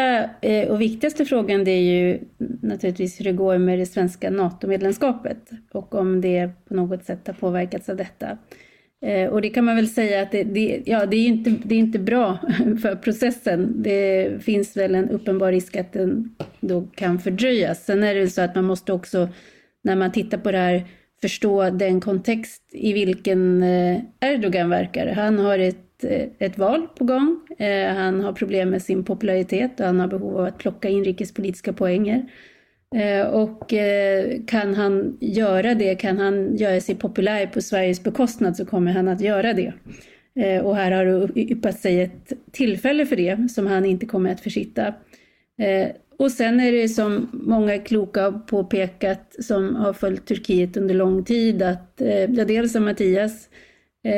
eh, 0.40 0.68
och 0.68 0.80
viktigaste 0.80 1.24
frågan 1.24 1.64
det 1.64 1.70
är 1.70 1.82
ju 1.82 2.20
naturligtvis 2.62 3.20
hur 3.20 3.24
det 3.24 3.32
går 3.32 3.58
med 3.58 3.78
det 3.78 3.86
svenska 3.86 4.30
NATO-medlemskapet 4.30 5.50
och 5.72 5.94
om 5.94 6.20
det 6.20 6.50
på 6.68 6.74
något 6.74 7.04
sätt 7.04 7.26
har 7.26 7.34
påverkats 7.34 7.88
av 7.88 7.96
detta. 7.96 8.38
Eh, 9.04 9.30
och 9.30 9.42
det 9.42 9.48
kan 9.48 9.64
man 9.64 9.76
väl 9.76 9.88
säga 9.88 10.22
att 10.22 10.30
det, 10.30 10.42
det, 10.42 10.82
ja, 10.86 11.06
det, 11.06 11.16
är 11.16 11.26
inte, 11.26 11.50
det 11.64 11.74
är 11.74 11.78
inte 11.78 11.98
bra 11.98 12.38
för 12.82 12.96
processen. 12.96 13.82
Det 13.82 14.30
finns 14.44 14.76
väl 14.76 14.94
en 14.94 15.10
uppenbar 15.10 15.52
risk 15.52 15.76
att 15.76 15.92
den 15.92 16.34
då 16.60 16.82
kan 16.94 17.18
fördröjas. 17.18 17.84
Sen 17.84 18.02
är 18.02 18.14
det 18.14 18.28
så 18.28 18.42
att 18.42 18.54
man 18.54 18.64
måste 18.64 18.92
också, 18.92 19.28
när 19.84 19.96
man 19.96 20.12
tittar 20.12 20.38
på 20.38 20.52
det 20.52 20.58
här, 20.58 20.84
förstå 21.20 21.70
den 21.70 22.00
kontext 22.00 22.62
i 22.72 22.92
vilken 22.92 23.62
eh, 23.62 24.00
Erdogan 24.20 24.70
verkar. 24.70 25.06
Han 25.06 25.38
har 25.38 25.58
ett 25.58 25.91
ett, 26.38 26.58
val 26.58 26.86
på 26.98 27.04
gång. 27.04 27.40
Eh, 27.58 27.94
han 27.94 28.20
har 28.20 28.32
problem 28.32 28.70
med 28.70 28.82
sin 28.82 29.04
popularitet 29.04 29.80
och 29.80 29.86
han 29.86 30.00
har 30.00 30.08
behov 30.08 30.38
av 30.38 30.44
att 30.44 30.58
plocka 30.58 30.88
inrikespolitiska 30.88 31.72
poänger. 31.72 32.26
Eh, 32.94 33.26
och 33.26 33.72
eh, 33.72 34.40
kan 34.46 34.74
han 34.74 35.16
göra 35.20 35.74
det, 35.74 35.94
kan 35.94 36.18
han 36.18 36.56
göra 36.56 36.80
sig 36.80 36.94
populär 36.94 37.46
på 37.46 37.60
Sveriges 37.60 38.02
bekostnad 38.02 38.56
så 38.56 38.66
kommer 38.66 38.92
han 38.92 39.08
att 39.08 39.20
göra 39.20 39.52
det. 39.52 39.72
Och 40.62 40.76
här 40.76 40.90
har 40.90 41.04
det 41.04 41.40
yppat 41.40 41.78
sig 41.78 42.00
ett 42.00 42.32
tillfälle 42.52 43.06
för 43.06 43.16
det 43.16 43.50
som 43.50 43.66
han 43.66 43.84
inte 43.84 44.06
kommer 44.06 44.32
att 44.32 44.40
försitta. 44.40 44.94
Och 46.18 46.30
sen 46.30 46.60
är 46.60 46.72
det 46.72 46.88
som 46.88 47.28
många 47.32 47.78
kloka 47.78 48.22
har 48.22 48.32
påpekat 48.32 49.36
som 49.38 49.76
har 49.76 49.92
följt 49.92 50.26
Turkiet 50.26 50.76
under 50.76 50.94
lång 50.94 51.24
tid 51.24 51.62
att 51.62 52.02
ja, 52.28 52.44
dels 52.44 52.72
som 52.72 52.84
Mattias 52.84 53.48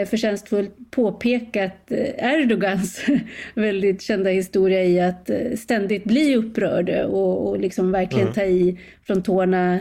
förtjänstfullt 0.06 0.90
påpekat 0.90 1.90
eh, 1.90 2.32
Erdogans 2.34 3.04
väldigt 3.54 4.02
kända 4.02 4.30
historia 4.30 4.84
i 4.84 5.00
att 5.00 5.30
eh, 5.30 5.56
ständigt 5.56 6.04
bli 6.04 6.36
upprörd 6.36 6.90
och, 6.90 7.48
och 7.48 7.60
liksom 7.60 7.92
verkligen 7.92 8.26
mm. 8.26 8.34
ta 8.34 8.42
i 8.42 8.78
från 9.06 9.22
tårna 9.22 9.78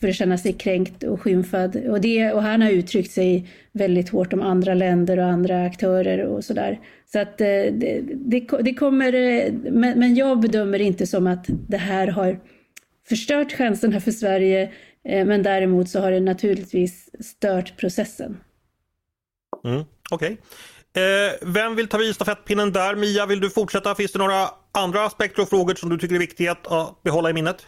för 0.00 0.08
att 0.08 0.14
känna 0.14 0.38
sig 0.38 0.52
kränkt 0.52 1.02
och 1.02 1.20
skymfad. 1.20 1.76
Och, 1.76 2.00
det, 2.00 2.32
och 2.32 2.42
han 2.42 2.62
har 2.62 2.70
uttryckt 2.70 3.10
sig 3.10 3.48
väldigt 3.72 4.08
hårt 4.08 4.32
om 4.32 4.42
andra 4.42 4.74
länder 4.74 5.18
och 5.18 5.26
andra 5.26 5.64
aktörer 5.64 6.24
och 6.24 6.44
sådär. 6.44 6.80
Så 7.12 7.18
att 7.18 7.38
det, 7.38 7.70
det, 8.10 8.46
det 8.60 8.74
kommer, 8.74 9.12
men, 9.70 9.98
men 9.98 10.14
jag 10.14 10.40
bedömer 10.40 10.78
inte 10.78 11.06
som 11.06 11.26
att 11.26 11.46
det 11.68 11.76
här 11.76 12.06
har 12.06 12.40
förstört 13.08 13.52
chanserna 13.52 14.00
för 14.00 14.10
Sverige, 14.10 14.72
men 15.04 15.42
däremot 15.42 15.88
så 15.88 16.00
har 16.00 16.10
det 16.10 16.20
naturligtvis 16.20 17.10
stört 17.20 17.76
processen. 17.76 18.36
Mm, 19.64 19.84
Okej. 20.10 20.32
Okay. 20.32 20.36
Eh, 21.02 21.32
vem 21.42 21.76
vill 21.76 21.88
ta 21.88 21.98
vid 21.98 22.14
stafettpinnen 22.14 22.72
där? 22.72 22.94
Mia, 22.94 23.26
vill 23.26 23.40
du 23.40 23.50
fortsätta? 23.50 23.94
Finns 23.94 24.12
det 24.12 24.18
några 24.18 24.50
andra 24.72 25.04
aspekter 25.04 25.42
och 25.42 25.48
frågor 25.48 25.74
som 25.74 25.88
du 25.88 25.98
tycker 25.98 26.14
är 26.14 26.18
viktiga 26.18 26.52
att 26.52 27.02
behålla 27.02 27.30
i 27.30 27.32
minnet? 27.32 27.66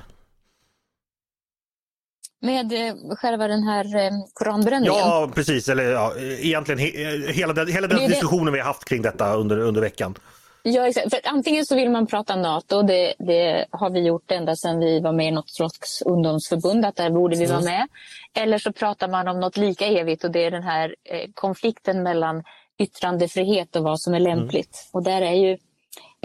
Med 2.42 2.72
eh, 2.72 2.94
själva 3.16 3.48
den 3.48 3.62
här 3.62 3.96
eh, 3.96 4.10
koranbränningen? 4.32 4.94
Ja, 4.94 5.30
precis. 5.34 5.68
Eller 5.68 5.84
ja, 5.84 6.14
egentligen 6.18 6.78
he 6.78 7.32
hela 7.32 7.52
den, 7.52 7.68
hela 7.68 7.86
den 7.86 8.08
diskussionen 8.08 8.46
det... 8.46 8.52
vi 8.52 8.58
har 8.58 8.66
haft 8.66 8.84
kring 8.84 9.02
detta 9.02 9.34
under, 9.34 9.58
under 9.58 9.80
veckan. 9.80 10.14
Ja, 10.62 10.88
exakt. 10.88 11.10
För 11.10 11.20
antingen 11.24 11.66
så 11.66 11.76
vill 11.76 11.90
man 11.90 12.06
prata 12.06 12.36
NATO, 12.36 12.82
det, 12.82 13.14
det, 13.18 13.66
har 13.70 13.90
vi 13.90 14.00
gjort 14.00 14.30
ända 14.30 14.56
sedan 14.56 14.80
vi 14.80 15.00
var 15.00 15.12
med 15.12 15.28
i 15.28 15.30
något 15.30 15.50
slags 15.50 16.02
ungdomsförbund, 16.02 16.84
att 16.84 16.96
där 16.96 17.10
borde 17.10 17.36
vi 17.36 17.46
vara 17.46 17.60
med. 17.60 17.88
Eller 18.34 18.58
så 18.58 18.72
pratar 18.72 19.08
man 19.08 19.28
om 19.28 19.40
något 19.40 19.56
lika 19.56 19.86
evigt 19.86 20.24
och 20.24 20.30
det 20.30 20.44
är 20.44 20.50
den 20.50 20.62
här 20.62 20.94
eh, 21.04 21.30
konflikten 21.34 22.02
mellan 22.02 22.44
yttrandefrihet 22.78 23.76
och 23.76 23.82
vad 23.82 24.00
som 24.00 24.14
är 24.14 24.20
lämpligt. 24.20 24.84
Mm. 24.84 24.90
Och 24.92 25.02
där 25.02 25.22
är 25.22 25.34
ju 25.34 25.52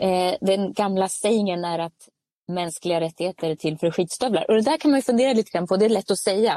eh, 0.02 0.36
den 0.42 0.74
gamla 0.74 1.10
sägningen 1.10 1.66
är 1.66 1.80
att 1.80 2.10
mänskliga 2.48 3.02
rättigheter 3.02 3.50
är 3.50 3.56
till 3.56 3.78
för 3.78 3.92
skitstövlar. 3.92 4.46
Och 4.50 4.56
det 4.56 4.62
där 4.62 4.78
kan 4.78 4.92
man 4.92 4.98
ju 4.98 5.04
fundera 5.04 5.34
lite 5.34 5.52
grann 5.52 5.68
på, 5.68 5.78
det 5.78 5.86
är 5.86 5.90
lätt 5.90 6.12
att 6.12 6.20
säga. 6.20 6.52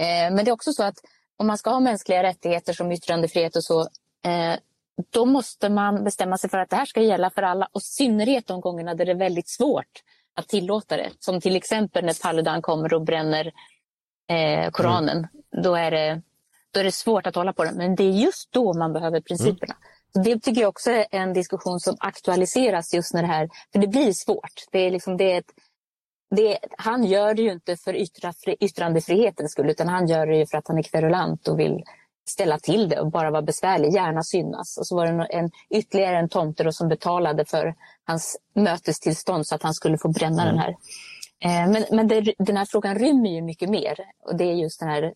Eh, 0.00 0.34
men 0.34 0.44
det 0.44 0.50
är 0.50 0.52
också 0.52 0.72
så 0.72 0.82
att 0.82 0.96
om 1.36 1.46
man 1.46 1.58
ska 1.58 1.70
ha 1.70 1.80
mänskliga 1.80 2.22
rättigheter 2.22 2.72
som 2.72 2.92
yttrandefrihet 2.92 3.56
och 3.56 3.64
så, 3.64 3.80
eh, 4.24 4.54
då 5.10 5.24
måste 5.24 5.68
man 5.68 6.04
bestämma 6.04 6.38
sig 6.38 6.50
för 6.50 6.58
att 6.58 6.70
det 6.70 6.76
här 6.76 6.84
ska 6.84 7.00
gälla 7.00 7.30
för 7.30 7.42
alla 7.42 7.68
och 7.72 7.80
i 7.80 7.84
synnerhet 7.84 8.46
de 8.46 8.60
gångerna 8.60 8.94
där 8.94 9.06
det 9.06 9.12
är 9.12 9.16
väldigt 9.16 9.48
svårt 9.48 10.02
att 10.34 10.48
tillåta 10.48 10.96
det. 10.96 11.10
Som 11.18 11.40
till 11.40 11.56
exempel 11.56 12.04
när 12.04 12.22
Paludan 12.22 12.62
kommer 12.62 12.94
och 12.94 13.02
bränner 13.02 13.52
eh, 14.28 14.70
Koranen. 14.70 15.18
Mm. 15.18 15.62
Då, 15.62 15.74
är 15.74 15.90
det, 15.90 16.22
då 16.70 16.80
är 16.80 16.84
det 16.84 16.92
svårt 16.92 17.26
att 17.26 17.34
hålla 17.34 17.52
på 17.52 17.64
det. 17.64 17.72
Men 17.72 17.94
det 17.94 18.04
är 18.04 18.10
just 18.10 18.52
då 18.52 18.72
man 18.72 18.92
behöver 18.92 19.20
principerna. 19.20 19.74
Mm. 20.16 20.24
det 20.24 20.40
tycker 20.40 20.60
jag 20.60 20.68
också 20.68 20.90
är 20.90 21.06
en 21.10 21.32
diskussion 21.32 21.80
som 21.80 21.96
aktualiseras 22.00 22.94
just 22.94 23.14
när 23.14 23.22
det 23.22 23.28
här, 23.28 23.48
för 23.72 23.78
det 23.78 23.86
blir 23.86 24.12
svårt. 24.12 24.64
Det 24.72 24.78
är 24.78 24.90
liksom, 24.90 25.16
det 25.16 25.32
är 25.32 25.38
ett, 25.38 25.52
det, 26.36 26.58
han 26.78 27.04
gör 27.04 27.34
det 27.34 27.42
ju 27.42 27.52
inte 27.52 27.76
för 27.76 27.96
yttra, 27.96 28.32
yttrandefrihetens 28.60 29.52
skull 29.52 29.70
utan 29.70 29.88
han 29.88 30.06
gör 30.06 30.26
det 30.26 30.36
ju 30.36 30.46
för 30.46 30.58
att 30.58 30.68
han 30.68 30.78
är 30.78 30.82
kverulant 30.82 31.48
och 31.48 31.58
vill 31.58 31.84
ställa 32.30 32.58
till 32.58 32.88
det 32.88 33.00
och 33.00 33.10
bara 33.10 33.30
vara 33.30 33.42
besvärlig, 33.42 33.92
gärna 33.92 34.22
synas. 34.22 34.78
Och 34.78 34.86
så 34.86 34.96
var 34.96 35.06
det 35.06 35.24
en, 35.24 35.50
ytterligare 35.70 36.18
en 36.18 36.28
tomte 36.28 36.72
som 36.72 36.88
betalade 36.88 37.44
för 37.44 37.74
hans 38.04 38.36
mötestillstånd 38.54 39.46
så 39.46 39.54
att 39.54 39.62
han 39.62 39.74
skulle 39.74 39.98
få 39.98 40.08
bränna 40.08 40.42
mm. 40.42 40.54
den 40.54 40.58
här. 40.58 40.76
Eh, 41.44 41.70
men 41.70 41.84
men 41.90 42.08
det, 42.08 42.34
den 42.38 42.56
här 42.56 42.64
frågan 42.64 42.98
rymmer 42.98 43.30
ju 43.30 43.42
mycket 43.42 43.70
mer. 43.70 43.98
Och 44.22 44.36
det 44.36 44.44
är 44.44 44.54
just 44.54 44.80
den 44.80 44.88
här, 44.88 45.14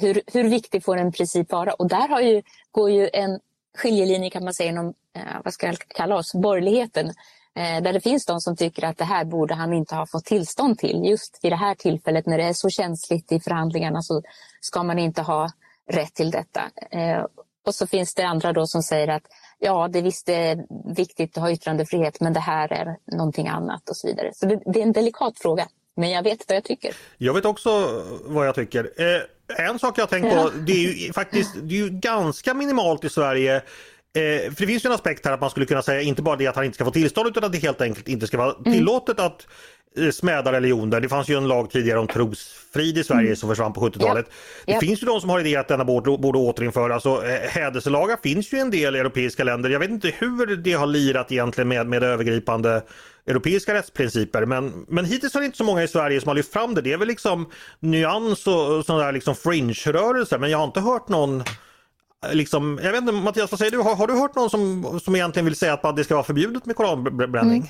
hur, 0.00 0.22
hur 0.26 0.48
viktig 0.48 0.84
får 0.84 0.96
en 0.96 1.12
princip 1.12 1.52
vara? 1.52 1.72
Och 1.72 1.88
där 1.88 2.08
har 2.08 2.20
ju, 2.20 2.42
går 2.70 2.90
ju 2.90 3.10
en 3.12 3.40
skiljelinje 3.78 4.30
kan 4.30 4.44
man 4.44 4.54
säga 4.54 4.70
inom, 4.70 4.94
eh, 5.16 5.22
vad 5.44 5.54
ska 5.54 5.66
jag 5.66 5.76
kalla 5.78 6.16
oss, 6.16 6.34
borgerligheten. 6.34 7.06
Eh, 7.56 7.82
där 7.82 7.92
det 7.92 8.00
finns 8.00 8.26
de 8.26 8.40
som 8.40 8.56
tycker 8.56 8.84
att 8.84 8.98
det 8.98 9.04
här 9.04 9.24
borde 9.24 9.54
han 9.54 9.72
inte 9.72 9.94
ha 9.94 10.06
fått 10.06 10.24
tillstånd 10.24 10.78
till. 10.78 11.04
Just 11.04 11.38
vid 11.42 11.52
det 11.52 11.56
här 11.56 11.74
tillfället 11.74 12.26
när 12.26 12.38
det 12.38 12.44
är 12.44 12.52
så 12.52 12.70
känsligt 12.70 13.32
i 13.32 13.40
förhandlingarna 13.40 14.02
så 14.02 14.22
ska 14.60 14.82
man 14.82 14.98
inte 14.98 15.22
ha 15.22 15.50
rätt 15.92 16.14
till 16.14 16.30
detta. 16.30 16.60
Eh, 16.90 17.24
och 17.66 17.74
så 17.74 17.86
finns 17.86 18.14
det 18.14 18.22
andra 18.22 18.52
då 18.52 18.66
som 18.66 18.82
säger 18.82 19.08
att 19.08 19.22
ja, 19.58 19.88
det 19.92 20.02
visst 20.02 20.28
är 20.28 20.64
viktigt 20.96 21.36
att 21.36 21.42
ha 21.42 21.50
yttrandefrihet, 21.50 22.20
men 22.20 22.32
det 22.32 22.40
här 22.40 22.72
är 22.72 22.96
någonting 23.16 23.48
annat 23.48 23.88
och 23.88 23.96
så 23.96 24.06
vidare. 24.06 24.30
Så 24.34 24.46
det, 24.46 24.60
det 24.66 24.78
är 24.78 24.82
en 24.82 24.92
delikat 24.92 25.38
fråga. 25.38 25.68
Men 25.96 26.10
jag 26.10 26.22
vet 26.22 26.44
vad 26.48 26.56
jag 26.56 26.64
tycker. 26.64 26.94
Jag 27.18 27.34
vet 27.34 27.44
också 27.44 28.02
vad 28.24 28.46
jag 28.46 28.54
tycker. 28.54 28.90
Eh, 28.96 29.66
en 29.68 29.78
sak 29.78 29.98
jag 29.98 30.10
tänkt 30.10 30.34
på, 30.34 30.50
det 30.66 30.72
är 30.72 30.92
ju 30.92 31.12
faktiskt 31.12 31.54
det 31.54 31.74
är 31.74 31.78
ju 31.78 31.90
ganska 31.90 32.54
minimalt 32.54 33.04
i 33.04 33.08
Sverige 33.08 33.62
Eh, 34.16 34.52
för 34.52 34.60
det 34.60 34.66
finns 34.66 34.84
ju 34.84 34.88
en 34.88 34.94
aspekt 34.94 35.26
här 35.26 35.32
att 35.32 35.40
man 35.40 35.50
skulle 35.50 35.66
kunna 35.66 35.82
säga 35.82 36.00
inte 36.00 36.22
bara 36.22 36.36
det 36.36 36.46
att 36.46 36.56
han 36.56 36.64
inte 36.64 36.74
ska 36.74 36.84
få 36.84 36.90
tillstånd 36.90 37.28
utan 37.28 37.44
att 37.44 37.52
det 37.52 37.58
helt 37.58 37.80
enkelt 37.80 38.08
inte 38.08 38.26
ska 38.26 38.38
vara 38.38 38.52
mm. 38.52 38.72
tillåtet 38.72 39.20
att 39.20 39.46
Eh, 39.46 39.73
smäda 40.12 40.52
religioner. 40.52 41.00
Det 41.00 41.08
fanns 41.08 41.28
ju 41.28 41.36
en 41.36 41.48
lag 41.48 41.70
tidigare 41.70 41.98
om 41.98 42.06
trosfrid 42.06 42.98
i 42.98 43.04
Sverige 43.04 43.26
mm. 43.26 43.36
som 43.36 43.48
försvann 43.48 43.72
på 43.72 43.80
70-talet. 43.80 44.26
Ja. 44.28 44.34
Det 44.66 44.72
ja. 44.72 44.80
finns 44.80 45.02
ju 45.02 45.06
de 45.06 45.20
som 45.20 45.30
har 45.30 45.40
idé 45.40 45.56
att 45.56 45.68
denna 45.68 45.84
borde, 45.84 46.18
borde 46.18 46.38
återinföras. 46.38 47.06
Och, 47.06 47.26
eh, 47.26 47.48
hädelselagar 47.48 48.18
finns 48.22 48.52
ju 48.52 48.56
i 48.56 48.60
en 48.60 48.70
del 48.70 48.94
europeiska 48.94 49.44
länder. 49.44 49.70
Jag 49.70 49.80
vet 49.80 49.90
inte 49.90 50.08
hur 50.18 50.56
det 50.56 50.72
har 50.72 50.86
lirat 50.86 51.32
egentligen 51.32 51.68
med, 51.68 51.86
med 51.86 52.02
övergripande 52.02 52.82
europeiska 53.26 53.74
rättsprinciper. 53.74 54.46
Men, 54.46 54.86
men 54.88 55.04
hittills 55.04 55.34
har 55.34 55.40
det 55.40 55.46
inte 55.46 55.58
så 55.58 55.64
många 55.64 55.82
i 55.82 55.88
Sverige 55.88 56.20
som 56.20 56.28
har 56.28 56.34
lyft 56.34 56.52
fram 56.52 56.74
det. 56.74 56.80
Det 56.80 56.92
är 56.92 56.98
väl 56.98 57.08
liksom 57.08 57.50
nyans 57.80 58.46
och 58.46 58.84
sådana 58.84 59.04
där 59.04 59.12
liksom 59.12 59.34
fringe-rörelser. 59.34 60.38
Men 60.38 60.50
jag 60.50 60.58
har 60.58 60.64
inte 60.64 60.80
hört 60.80 61.08
någon 61.08 61.42
Liksom, 62.32 62.80
jag 62.82 62.92
vet 62.92 63.00
inte, 63.00 63.12
Mattias, 63.12 63.50
vad 63.50 63.58
säger 63.58 63.72
du? 63.72 63.78
Har, 63.78 63.96
har, 63.96 64.06
du 64.06 64.14
hört 64.14 64.34
någon 64.34 64.50
som, 64.50 65.00
som 65.00 65.16
egentligen 65.16 65.44
vill 65.44 65.56
säga 65.56 65.74
att 65.74 65.96
det 65.96 66.04
ska 66.04 66.14
vara 66.14 66.24
förbjudet 66.24 66.66
med 66.66 66.76
koranbränning? 66.76 67.58
Mm. 67.58 67.68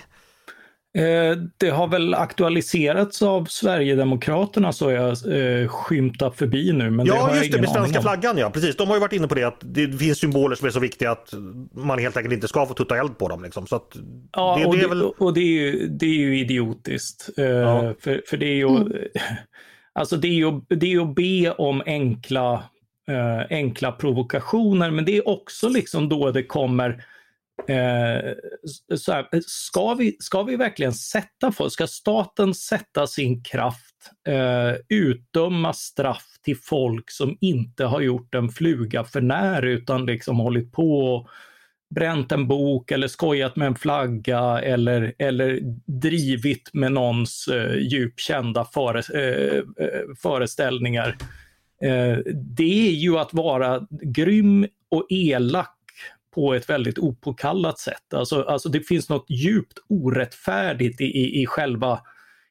Eh, 0.98 1.36
det 1.58 1.70
har 1.70 1.88
väl 1.88 2.14
aktualiserats 2.14 3.22
av 3.22 3.44
Sverigedemokraterna 3.44 4.72
så 4.72 4.90
jag 4.90 5.08
eh, 5.10 6.30
förbi 6.30 6.72
nu. 6.72 6.90
Men 6.90 7.06
ja, 7.06 7.28
det 7.32 7.38
just 7.38 7.52
det, 7.52 7.60
med 7.60 7.70
svenska 7.70 8.02
flaggan 8.02 8.38
ja. 8.38 8.50
Precis, 8.50 8.76
de 8.76 8.88
har 8.88 8.96
ju 8.96 9.00
varit 9.00 9.12
inne 9.12 9.28
på 9.28 9.34
det 9.34 9.44
att 9.44 9.58
det 9.60 9.98
finns 9.98 10.18
symboler 10.18 10.56
som 10.56 10.66
är 10.66 10.70
så 10.70 10.80
viktiga 10.80 11.10
att 11.10 11.34
man 11.74 11.98
helt 11.98 12.16
enkelt 12.16 12.34
inte 12.34 12.48
ska 12.48 12.66
få 12.66 12.74
tutta 12.74 12.96
eld 12.96 13.18
på 13.18 13.28
dem. 13.28 13.42
Liksom. 13.42 13.66
Så 13.66 13.76
att 13.76 13.96
ja, 14.32 14.56
det, 14.60 14.66
och, 14.66 14.76
det 14.76 14.82
är 14.82 14.88
väl... 14.88 15.02
och 15.02 15.34
det 15.34 15.40
är 15.40 15.44
ju, 15.44 15.88
det 15.88 16.06
är 16.06 16.14
ju 16.14 16.38
idiotiskt. 16.38 17.30
Eh, 17.38 17.44
ja. 17.44 17.94
för, 18.00 18.22
för 18.26 18.36
det 18.36 18.46
är 18.46 18.56
ju, 18.56 18.68
mm. 18.68 18.92
alltså 19.92 20.16
det 20.16 20.28
är 20.28 20.32
ju, 20.32 20.60
det 20.68 20.92
är 20.92 21.00
att 21.00 21.14
be 21.14 21.50
om 21.50 21.82
enkla, 21.86 22.52
eh, 23.08 23.56
enkla 23.56 23.92
provokationer, 23.92 24.90
men 24.90 25.04
det 25.04 25.16
är 25.16 25.28
också 25.28 25.68
liksom 25.68 26.08
då 26.08 26.30
det 26.30 26.42
kommer 26.42 27.04
Eh, 27.68 28.32
så 28.96 29.12
här, 29.12 29.28
ska, 29.46 29.94
vi, 29.94 30.16
ska 30.20 30.42
vi 30.42 30.56
verkligen 30.56 30.92
sätta 30.92 31.52
folk, 31.52 31.72
ska 31.72 31.86
staten 31.86 32.54
sätta 32.54 33.06
sin 33.06 33.42
kraft, 33.42 34.10
eh, 34.28 34.72
utdöma 34.88 35.72
straff 35.72 36.26
till 36.42 36.56
folk 36.56 37.10
som 37.10 37.38
inte 37.40 37.84
har 37.84 38.00
gjort 38.00 38.34
en 38.34 38.48
fluga 38.48 39.04
för 39.04 39.20
när 39.20 39.62
utan 39.62 40.06
liksom 40.06 40.38
hållit 40.38 40.72
på 40.72 40.98
och 40.98 41.28
bränt 41.94 42.32
en 42.32 42.48
bok 42.48 42.90
eller 42.90 43.08
skojat 43.08 43.56
med 43.56 43.66
en 43.66 43.74
flagga 43.74 44.60
eller, 44.60 45.14
eller 45.18 45.60
drivit 45.86 46.70
med 46.72 46.92
någons 46.92 47.48
eh, 47.48 47.78
djupt 47.78 48.20
kända 48.20 48.64
före, 48.64 48.98
eh, 48.98 49.58
eh, 49.58 50.00
föreställningar. 50.22 51.16
Eh, 51.82 52.18
det 52.34 52.88
är 52.88 52.92
ju 52.92 53.18
att 53.18 53.34
vara 53.34 53.86
grym 53.90 54.66
och 54.88 55.06
elak 55.08 55.73
på 56.34 56.54
ett 56.54 56.70
väldigt 56.70 56.98
opåkallat 56.98 57.78
sätt. 57.78 58.14
Alltså, 58.14 58.42
alltså 58.42 58.68
det 58.68 58.80
finns 58.80 59.08
något 59.08 59.30
djupt 59.30 59.78
orättfärdigt 59.88 61.00
i, 61.00 61.04
i, 61.04 61.42
i 61.42 61.46
själva 61.46 62.00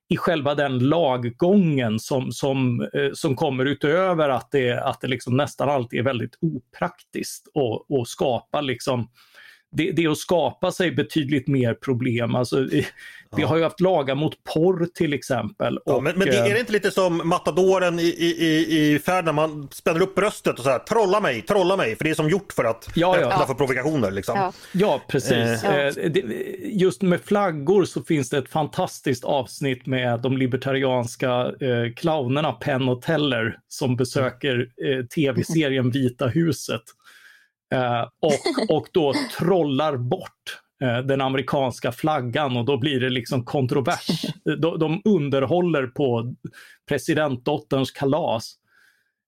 i 0.09 0.17
själva 0.17 0.55
den 0.55 0.79
laggången 0.79 1.99
som, 1.99 2.31
som, 2.31 2.81
eh, 2.93 3.11
som 3.13 3.35
kommer 3.35 3.65
utöver 3.65 4.29
att 4.29 4.51
det, 4.51 4.83
att 4.83 5.01
det 5.01 5.07
liksom 5.07 5.37
nästan 5.37 5.69
alltid 5.69 5.99
är 5.99 6.03
väldigt 6.03 6.37
opraktiskt 6.41 7.47
att 7.99 8.07
skapa 8.07 8.61
liksom 8.61 9.09
det, 9.73 9.91
det 9.91 10.03
är 10.03 10.09
att 10.09 10.17
skapa 10.17 10.71
sig 10.71 10.91
betydligt 10.91 11.47
mer 11.47 11.73
problem. 11.73 12.35
Alltså, 12.35 12.67
vi 13.35 13.43
har 13.43 13.57
ju 13.57 13.63
haft 13.63 13.79
lagar 13.79 14.15
mot 14.15 14.43
porr 14.43 14.87
till 14.93 15.13
exempel. 15.13 15.79
Ja, 15.85 15.93
och, 15.93 16.03
men, 16.03 16.17
men 16.17 16.27
det, 16.27 16.37
är 16.37 16.53
det 16.53 16.59
inte 16.59 16.71
lite 16.71 16.91
som 16.91 17.21
matadoren 17.29 17.99
i, 17.99 18.03
i, 18.03 18.93
i 18.93 18.99
färd 18.99 19.25
när 19.25 19.33
man 19.33 19.67
spänner 19.71 20.01
upp 20.01 20.15
bröstet 20.15 20.57
och 20.57 20.63
så 20.63 20.69
här, 20.69 20.79
trolla 20.79 21.19
mig, 21.19 21.41
trolla 21.41 21.77
mig, 21.77 21.95
för 21.95 22.03
det 22.03 22.09
är 22.09 22.15
som 22.15 22.29
gjort 22.29 22.53
för 22.53 22.63
att 22.63 22.89
ja, 22.95 23.19
ja. 23.19 23.27
öppna 23.27 23.45
för 23.45 23.53
provokationer. 23.53 24.11
Liksom. 24.11 24.37
Ja. 24.37 24.53
ja, 24.71 25.01
precis. 25.07 25.63
Eh. 25.63 25.87
eh 25.87 26.11
just 26.63 27.01
med 27.01 27.21
flaggor 27.21 27.85
så 27.85 28.03
finns 28.03 28.29
det 28.29 28.37
ett 28.37 28.49
fantastiskt 28.49 29.23
avsnitt 29.23 29.85
med 29.85 30.21
de 30.21 30.37
libertarianska 30.37 31.31
eh, 31.45 31.93
clownerna 31.95 32.51
Penn 32.51 32.89
och 32.89 33.01
Teller 33.01 33.57
som 33.67 33.95
besöker 33.95 34.59
eh, 34.59 35.05
tv-serien 35.05 35.91
Vita 35.91 36.27
huset. 36.27 36.81
Eh, 37.73 38.01
och, 38.01 38.75
och 38.75 38.87
då 38.91 39.13
trollar 39.37 39.97
bort 39.97 40.59
eh, 40.83 40.97
den 40.97 41.21
amerikanska 41.21 41.91
flaggan 41.91 42.57
och 42.57 42.65
då 42.65 42.77
blir 42.77 42.99
det 42.99 43.09
liksom 43.09 43.45
kontrovers. 43.45 44.25
De, 44.43 44.79
de 44.79 45.01
underhåller 45.05 45.87
på 45.87 46.35
presidentdotterns 46.89 47.91
kalas. 47.91 48.55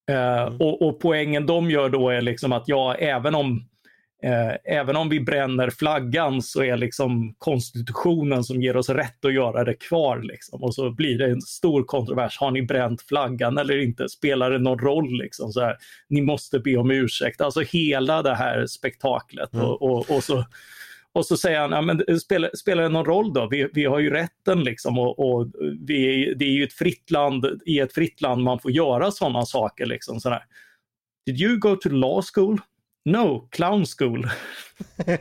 Eh, 0.09 0.41
mm. 0.41 0.61
och, 0.61 0.87
och, 0.87 0.99
poängen 0.99 1.45
de 1.45 1.71
gör 1.71 1.89
då 1.89 2.09
är 2.09 2.21
liksom 2.21 2.51
att 2.51 2.63
ja, 2.67 2.95
även 2.95 3.35
om 3.35 3.67
Eh, 4.23 4.77
även 4.77 4.95
om 4.95 5.09
vi 5.09 5.19
bränner 5.19 5.69
flaggan 5.69 6.41
så 6.41 6.63
är 6.63 6.77
liksom 6.77 7.35
konstitutionen 7.37 8.43
som 8.43 8.61
ger 8.61 8.77
oss 8.77 8.89
rätt 8.89 9.25
att 9.25 9.33
göra 9.33 9.63
det 9.63 9.73
kvar. 9.73 10.21
Liksom. 10.21 10.63
Och 10.63 10.75
så 10.75 10.91
blir 10.91 11.17
det 11.17 11.25
en 11.25 11.41
stor 11.41 11.83
kontrovers. 11.83 12.37
Har 12.37 12.51
ni 12.51 12.61
bränt 12.61 13.01
flaggan 13.01 13.57
eller 13.57 13.77
inte? 13.77 14.09
Spelar 14.09 14.51
det 14.51 14.59
någon 14.59 14.79
roll? 14.79 15.17
Liksom, 15.17 15.51
så 15.51 15.61
här, 15.61 15.77
Ni 16.09 16.21
måste 16.21 16.59
be 16.59 16.77
om 16.77 16.91
ursäkt. 16.91 17.41
Alltså 17.41 17.61
hela 17.61 18.21
det 18.21 18.35
här 18.35 18.65
spektaklet. 18.65 19.53
Mm. 19.53 19.65
Och, 19.65 19.81
och, 19.81 20.11
och, 20.11 20.23
så, 20.23 20.45
och 21.13 21.25
så 21.25 21.37
säger 21.37 21.59
han, 21.59 21.71
ja, 21.71 21.81
men 21.81 22.19
spelar, 22.19 22.51
spelar 22.53 22.83
det 22.83 22.89
någon 22.89 23.05
roll 23.05 23.33
då? 23.33 23.47
Vi, 23.51 23.69
vi 23.73 23.85
har 23.85 23.99
ju 23.99 24.09
rätten 24.09 24.63
liksom 24.63 24.99
och, 24.99 25.19
och 25.19 25.47
vi, 25.79 26.33
det 26.37 26.45
är 26.45 26.49
ju 26.49 26.63
ett 26.63 26.73
fritt 26.73 27.11
land, 27.11 27.61
i 27.65 27.79
ett 27.79 27.93
fritt 27.93 28.21
land 28.21 28.43
man 28.43 28.59
får 28.59 28.71
göra 28.71 29.11
sådana 29.11 29.45
saker. 29.45 29.85
Liksom, 29.85 30.19
så 30.19 30.39
Did 31.25 31.41
you 31.41 31.57
go 31.57 31.75
to 31.75 31.89
law 31.89 32.21
school? 32.33 32.59
No, 33.05 33.47
clown 33.51 33.85
school. 33.85 34.29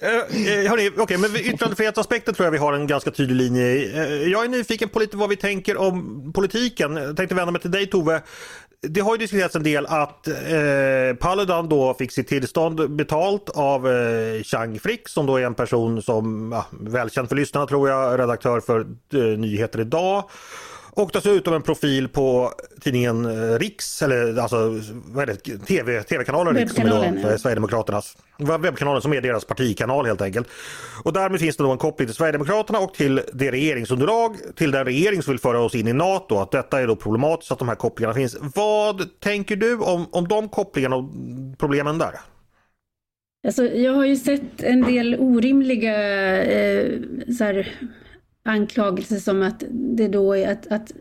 Eh, 0.00 0.08
eh, 0.08 0.70
hörni, 0.70 0.90
okay, 0.90 1.18
men 1.18 1.36
yttrandefrihetsaspekten 1.36 2.34
tror 2.34 2.46
jag 2.46 2.50
vi 2.52 2.58
har 2.58 2.72
en 2.72 2.86
ganska 2.86 3.10
tydlig 3.10 3.36
linje 3.36 3.62
i. 3.62 3.98
Eh, 3.98 4.28
jag 4.28 4.44
är 4.44 4.48
nyfiken 4.48 4.88
på 4.88 4.98
lite 4.98 5.16
vad 5.16 5.28
vi 5.28 5.36
tänker 5.36 5.76
om 5.76 6.32
politiken. 6.32 6.96
Jag 6.96 7.16
tänkte 7.16 7.34
vända 7.34 7.52
mig 7.52 7.60
till 7.60 7.70
dig 7.70 7.86
Tove. 7.86 8.22
Det 8.80 9.00
har 9.00 9.14
ju 9.14 9.18
diskuterats 9.18 9.56
en 9.56 9.62
del 9.62 9.86
att 9.86 10.28
eh, 10.28 11.16
Paludan 11.20 11.68
då 11.68 11.94
fick 11.94 12.12
sitt 12.12 12.28
tillstånd 12.28 12.90
betalt 12.90 13.48
av 13.48 13.88
eh, 13.88 14.42
Chang 14.42 14.78
Frick 14.78 15.08
som 15.08 15.26
då 15.26 15.36
är 15.36 15.46
en 15.46 15.54
person 15.54 16.02
som, 16.02 16.52
ja, 16.52 16.66
välkänd 16.80 17.28
för 17.28 17.36
lyssnarna 17.36 17.66
tror 17.66 17.88
jag, 17.88 18.18
redaktör 18.18 18.60
för 18.60 18.80
eh, 19.14 19.38
Nyheter 19.38 19.80
Idag. 19.80 20.24
Och 20.94 21.10
dessutom 21.12 21.54
en 21.54 21.62
profil 21.62 22.08
på 22.08 22.52
tidningen 22.80 23.24
eh, 23.24 23.58
Riks, 23.58 24.02
eller 24.02 24.38
alltså 24.38 24.80
vad 25.06 25.22
är 25.22 25.26
det, 25.26 25.58
TV, 25.66 26.02
TV-kanalen 26.02 26.56
Riks 26.56 26.74
som 26.74 26.86
är 26.86 26.90
då, 26.90 27.28
ja. 27.28 27.38
Sverigedemokraternas 27.38 28.16
webbkanalen 28.38 29.02
som 29.02 29.12
är 29.12 29.20
deras 29.20 29.44
partikanal 29.44 30.06
helt 30.06 30.22
enkelt. 30.22 30.48
Och 31.04 31.12
därmed 31.12 31.40
finns 31.40 31.56
det 31.56 31.62
då 31.62 31.70
en 31.70 31.78
koppling 31.78 32.08
till 32.08 32.16
Sverigedemokraterna 32.16 32.78
och 32.78 32.94
till 32.94 33.20
det 33.32 33.50
regeringsunderlag, 33.50 34.36
till 34.56 34.70
den 34.70 34.84
regering 34.84 35.22
som 35.22 35.32
vill 35.32 35.40
föra 35.40 35.60
oss 35.60 35.74
in 35.74 35.88
i 35.88 35.92
NATO. 35.92 36.38
Att 36.38 36.50
detta 36.50 36.80
är 36.80 36.86
då 36.86 36.96
problematiskt 36.96 37.52
att 37.52 37.58
de 37.58 37.68
här 37.68 37.74
kopplingarna 37.74 38.14
finns. 38.14 38.36
Vad 38.54 39.20
tänker 39.20 39.56
du 39.56 39.78
om, 39.78 40.06
om 40.10 40.28
de 40.28 40.48
kopplingarna 40.48 40.96
och 40.96 41.04
problemen 41.58 41.98
där? 41.98 42.12
Alltså, 43.46 43.64
jag 43.64 43.92
har 43.92 44.04
ju 44.04 44.16
sett 44.16 44.62
en 44.62 44.82
del 44.82 45.16
orimliga 45.18 45.96
eh, 46.42 46.92
så 47.38 47.44
här, 47.44 47.68
anklagelser 48.44 49.16
som 49.16 49.42
att 49.42 49.64
det 49.70 50.08
då 50.08 50.36
är 50.36 50.52
att, 50.52 50.66
att 50.66 50.92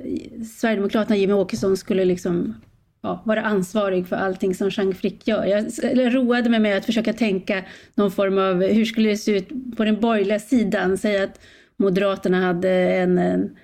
Sverigedemokraterna, 0.59 1.17
Jimmie 1.17 1.35
Åkesson, 1.35 1.77
skulle 1.77 2.05
liksom 2.05 2.55
ja, 3.01 3.21
vara 3.25 3.41
ansvarig 3.41 4.07
för 4.07 4.15
allting 4.15 4.55
som 4.55 4.69
Jean 4.69 4.93
Frick 4.93 5.27
gör. 5.27 5.45
Jag 5.45 6.15
roade 6.15 6.49
mig 6.49 6.59
med 6.59 6.77
att 6.77 6.85
försöka 6.85 7.13
tänka 7.13 7.63
någon 7.95 8.11
form 8.11 8.37
av, 8.37 8.63
hur 8.63 8.85
skulle 8.85 9.09
det 9.09 9.17
se 9.17 9.37
ut 9.37 9.77
på 9.77 9.85
den 9.85 9.99
borgerliga 9.99 10.39
sidan? 10.39 10.97
Säg 10.97 11.23
att 11.23 11.39
Moderaterna 11.77 12.41
hade 12.41 12.69
en, 12.69 13.17
en 13.17 13.55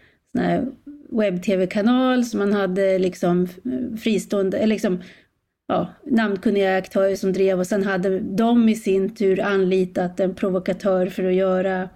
webb-tv-kanal 1.11 2.25
som 2.25 2.39
man 2.39 2.53
hade 2.53 2.99
liksom 2.99 3.47
fristående, 4.03 4.57
eller 4.57 4.75
liksom 4.75 5.01
ja, 5.67 5.93
namnkunniga 6.05 6.77
aktörer 6.77 7.15
som 7.15 7.33
drev 7.33 7.59
och 7.59 7.67
sen 7.67 7.83
hade 7.83 8.19
de 8.19 8.69
i 8.69 8.75
sin 8.75 9.15
tur 9.15 9.41
anlitat 9.41 10.19
en 10.19 10.35
provokatör 10.35 11.07
för 11.07 11.23
att 11.23 11.33
göra 11.33 11.89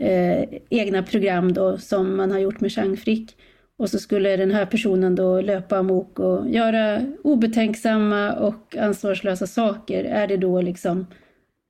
eh, 0.00 0.44
egna 0.70 1.02
program 1.02 1.52
då 1.52 1.78
som 1.78 2.16
man 2.16 2.30
har 2.30 2.38
gjort 2.38 2.60
med 2.60 2.72
Chang 2.72 2.96
Frick. 2.96 3.36
Och 3.78 3.90
så 3.90 3.98
skulle 3.98 4.36
den 4.36 4.50
här 4.50 4.66
personen 4.66 5.14
då 5.14 5.40
löpa 5.40 5.78
amok 5.78 6.18
och 6.18 6.50
göra 6.50 7.00
obetänksamma 7.24 8.32
och 8.32 8.76
ansvarslösa 8.76 9.46
saker. 9.46 10.04
Är 10.04 10.26
det 10.26 10.36
då 10.36 10.60
liksom, 10.60 11.06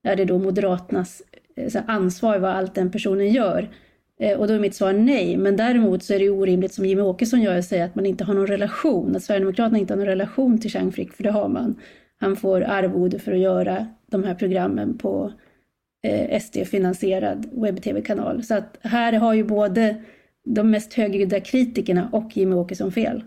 är 0.04 0.16
det 0.16 0.24
då 0.24 0.38
Moderaternas 0.38 1.22
eh, 1.56 1.82
ansvar 1.86 2.38
vad 2.38 2.50
allt 2.50 2.74
den 2.74 2.90
personen 2.90 3.28
gör? 3.28 3.68
Eh, 4.20 4.38
och 4.38 4.48
då 4.48 4.54
är 4.54 4.58
mitt 4.58 4.74
svar 4.74 4.92
nej, 4.92 5.36
men 5.36 5.56
däremot 5.56 6.02
så 6.02 6.14
är 6.14 6.18
det 6.18 6.30
orimligt 6.30 6.74
som 6.74 6.86
Jimmie 6.86 7.04
Åkesson 7.04 7.42
gör, 7.42 7.58
att 7.58 7.64
säga 7.64 7.84
att 7.84 7.94
man 7.94 8.06
inte 8.06 8.24
har 8.24 8.34
någon 8.34 8.46
relation, 8.46 9.16
att 9.16 9.22
Sverigedemokraterna 9.22 9.78
inte 9.78 9.92
har 9.92 9.98
någon 9.98 10.06
relation 10.06 10.58
till 10.58 10.70
Chang 10.70 10.92
Frick, 10.92 11.12
för 11.12 11.22
det 11.22 11.30
har 11.30 11.48
man. 11.48 11.74
Han 12.20 12.36
får 12.36 12.62
arvode 12.62 13.18
för 13.18 13.32
att 13.32 13.38
göra 13.38 13.86
de 14.06 14.24
här 14.24 14.34
programmen 14.34 14.98
på 14.98 15.32
SD-finansierad 16.40 17.48
webb-tv-kanal. 17.52 18.42
Så 18.42 18.54
att 18.54 18.76
här 18.82 19.12
har 19.12 19.34
ju 19.34 19.44
både 19.44 20.04
de 20.44 20.70
mest 20.70 20.94
högljudda 20.94 21.40
kritikerna 21.40 22.08
och 22.12 22.36
Jimmy 22.36 22.54
Åkesson 22.54 22.92
fel. 22.92 23.24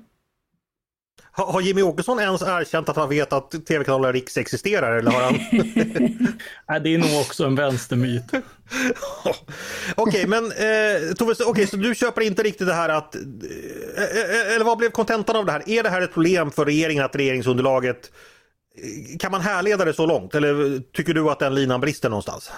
Har, 1.36 1.62
Jimmy 1.62 1.82
Åkesson 1.82 2.20
ens 2.20 2.42
erkänt 2.42 2.90
att 2.90 2.96
han 2.96 3.10
vet 3.10 3.34
att 3.34 3.66
tv-kanalen 3.66 4.14
Riks 4.14 4.38
existerar 4.38 4.98
eller 4.98 5.12
har 5.12 5.22
han? 5.22 5.34
Nej, 6.70 6.80
det 6.84 6.94
är 6.94 6.98
nog 6.98 7.22
också 7.22 7.46
en 7.46 7.56
vänstermyt. 7.56 8.24
Okej, 9.96 10.26
okay, 10.26 10.28
men 10.28 10.46
eh, 10.46 11.14
Tove, 11.14 11.34
okay, 11.48 11.68
så 11.68 11.78
du 11.78 11.96
köper 11.96 12.22
inte 12.22 12.44
riktigt 12.44 12.68
det 12.68 12.74
här 12.74 12.90
att, 12.90 13.16
eh, 13.16 13.22
eh, 13.22 14.56
eller 14.56 14.66
vad 14.66 14.78
blev 14.78 14.90
kontentan 14.90 15.36
av 15.36 15.46
det 15.46 15.52
här? 15.52 15.70
Är 15.70 15.84
det 15.84 15.90
här 15.90 16.02
ett 16.02 16.14
problem 16.14 16.52
för 16.52 16.66
regeringen 16.66 17.06
att 17.06 17.16
regeringsunderlaget 17.16 18.12
kan 19.20 19.32
man 19.32 19.42
härleda 19.42 19.86
det 19.86 19.94
så 19.94 20.06
långt 20.06 20.36
eller 20.36 20.80
tycker 20.80 21.14
du 21.14 21.30
att 21.30 21.40
den 21.40 21.56
linan 21.56 21.82
brister 21.82 22.10
någonstans? 22.10 22.52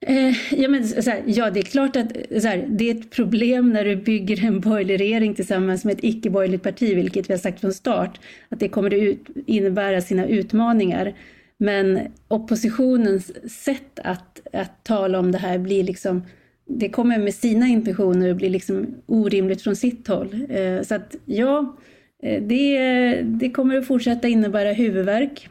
Eh, 0.00 0.60
ja, 0.60 0.68
men, 0.68 0.88
så 0.88 1.10
här, 1.10 1.22
ja, 1.26 1.50
det 1.50 1.60
är 1.60 1.64
klart 1.64 1.96
att 1.96 2.12
så 2.42 2.48
här, 2.48 2.66
det 2.68 2.90
är 2.90 2.94
ett 2.94 3.10
problem 3.10 3.72
när 3.72 3.84
du 3.84 3.96
bygger 3.96 4.44
en 4.44 4.60
borgerlig 4.60 5.00
regering 5.00 5.34
tillsammans 5.34 5.84
med 5.84 5.92
ett 5.92 6.04
icke-borgerligt 6.04 6.62
parti, 6.62 6.96
vilket 6.96 7.30
vi 7.30 7.34
har 7.34 7.38
sagt 7.38 7.60
från 7.60 7.72
start, 7.72 8.20
att 8.48 8.60
det 8.60 8.68
kommer 8.68 8.90
att 8.90 9.02
ut, 9.02 9.26
innebära 9.46 10.00
sina 10.00 10.26
utmaningar. 10.26 11.14
Men 11.58 12.00
oppositionens 12.28 13.32
sätt 13.64 13.98
att, 14.04 14.40
att 14.52 14.84
tala 14.84 15.18
om 15.18 15.32
det 15.32 15.38
här 15.38 15.58
blir 15.58 15.84
liksom 15.84 16.22
det 16.68 16.88
kommer 16.88 17.18
med 17.18 17.34
sina 17.34 17.66
intentioner 17.66 18.30
och 18.30 18.36
bli 18.36 18.48
liksom 18.48 18.94
orimligt 19.06 19.62
från 19.62 19.76
sitt 19.76 20.08
håll. 20.08 20.46
Eh, 20.48 20.82
så 20.82 20.94
att 20.94 21.16
ja, 21.24 21.76
eh, 22.22 22.42
det, 22.42 23.22
det 23.22 23.50
kommer 23.50 23.78
att 23.78 23.86
fortsätta 23.86 24.28
innebära 24.28 24.72
huvudvärk 24.72 25.48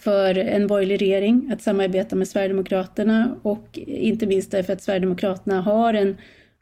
för 0.00 0.38
en 0.38 0.66
borgerlig 0.66 1.02
regering 1.02 1.50
att 1.52 1.62
samarbeta 1.62 2.16
med 2.16 2.28
Sverigedemokraterna 2.28 3.36
och 3.42 3.78
inte 3.86 4.26
minst 4.26 4.50
därför 4.50 4.72
att 4.72 4.82
Sverigedemokraterna 4.82 5.60
har 5.60 5.94
en 5.94 6.16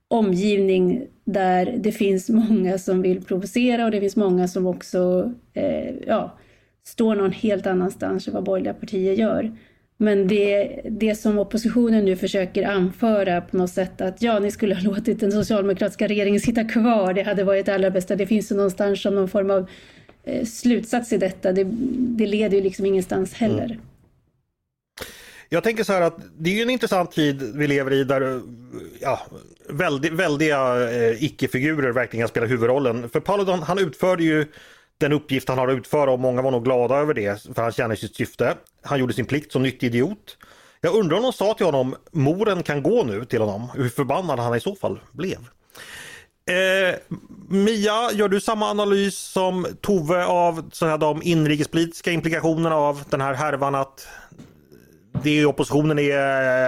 omgivning 0.09 1.07
där 1.25 1.75
det 1.79 1.93
finns 1.93 2.29
många 2.29 2.79
som 2.79 3.03
vill 3.03 3.25
provocera 3.25 3.85
och 3.85 3.91
det 3.91 4.01
finns 4.01 4.17
många 4.17 4.49
som 4.49 4.67
också 4.67 5.33
eh, 5.55 5.95
ja, 6.07 6.39
står 6.85 7.15
någon 7.15 7.33
helt 7.33 7.67
annanstans 7.67 8.29
än 8.29 8.35
vad 8.35 8.45
borgerliga 8.45 8.75
partier 8.75 9.13
gör. 9.13 9.57
Men 9.97 10.29
det, 10.29 10.81
det 10.91 11.15
som 11.15 11.39
oppositionen 11.39 12.05
nu 12.05 12.17
försöker 12.17 12.69
anföra 12.69 13.41
på 13.41 13.57
något 13.57 13.71
sätt 13.71 14.01
att 14.01 14.23
ja, 14.23 14.39
ni 14.39 14.51
skulle 14.51 14.75
ha 14.75 14.83
låtit 14.83 15.21
den 15.21 15.33
socialdemokratiska 15.33 16.09
regeringen 16.09 16.41
sitta 16.41 16.65
kvar, 16.65 17.15
det 17.15 17.23
hade 17.23 17.45
varit 17.45 17.67
det 17.67 17.75
allra 17.75 17.91
bästa. 17.91 18.17
Det 18.17 18.27
finns 18.27 18.53
ju 18.53 18.57
någonstans 18.57 19.03
som 19.03 19.15
någon 19.15 19.29
form 19.29 19.51
av 19.51 19.69
Eh, 20.25 20.45
slutsats 20.45 21.13
i 21.13 21.19
detta. 21.19 21.53
Det, 21.53 21.65
det 22.17 22.27
leder 22.27 22.57
ju 22.57 22.63
liksom 22.63 22.87
ingenstans 22.87 23.35
heller. 23.35 23.65
Mm. 23.65 23.81
Jag 25.49 25.63
tänker 25.63 25.85
så 25.85 25.93
här 25.93 26.01
att 26.01 26.17
det 26.39 26.51
är 26.51 26.55
ju 26.55 26.63
en 26.63 26.71
intressant 26.71 27.13
tid 27.13 27.43
vi 27.55 27.67
lever 27.67 27.93
i 27.93 28.05
där 28.05 28.43
ja, 29.01 29.21
väldigt, 29.69 30.13
väldiga 30.13 30.91
eh, 30.91 31.25
icke-figurer 31.25 31.93
verkligen 31.93 32.29
spelar 32.29 32.47
huvudrollen. 32.47 33.09
För 33.09 33.21
Paludan 33.21 33.63
han 33.63 33.79
utförde 33.79 34.25
ju 34.25 34.47
den 34.99 35.13
uppgift 35.13 35.49
han 35.49 35.59
har 35.59 35.69
att 35.69 35.79
utföra 35.79 36.11
och 36.11 36.21
många 36.21 36.43
var 36.43 36.51
nog 36.51 36.65
glada 36.65 36.97
över 36.97 37.15
det 37.15 37.43
för 37.55 37.63
han 37.63 37.73
känner 37.73 37.95
sitt 37.95 38.17
syfte. 38.17 38.55
Han 38.83 38.99
gjorde 38.99 39.13
sin 39.13 39.27
plikt 39.27 39.53
som 39.53 39.63
nyttig 39.63 39.87
idiot. 39.87 40.37
Jag 40.81 40.95
undrar 40.95 41.17
om 41.17 41.23
de 41.23 41.33
sa 41.33 41.55
till 41.55 41.67
honom 41.67 41.97
moren 42.13 42.63
kan 42.63 42.83
gå 42.83 43.05
nu 43.05 43.25
till 43.25 43.41
honom, 43.41 43.69
hur 43.75 43.89
förbannad 43.89 44.39
han 44.39 44.57
i 44.57 44.61
så 44.61 44.75
fall 44.75 45.01
blev. 45.13 45.39
Eh, 46.47 46.97
Mia, 47.49 48.13
gör 48.13 48.29
du 48.29 48.41
samma 48.41 48.71
analys 48.71 49.19
som 49.19 49.67
Tove 49.81 50.25
av 50.25 50.71
så 50.73 50.87
här, 50.87 50.99
de 50.99 51.23
inrikespolitiska 51.23 52.11
implikationerna 52.11 52.77
av 52.77 53.03
den 53.11 53.21
här 53.21 53.35
härvan 53.35 53.75
att 53.75 54.07
det 55.23 55.47
oppositionen 55.47 55.99
är, 55.99 56.13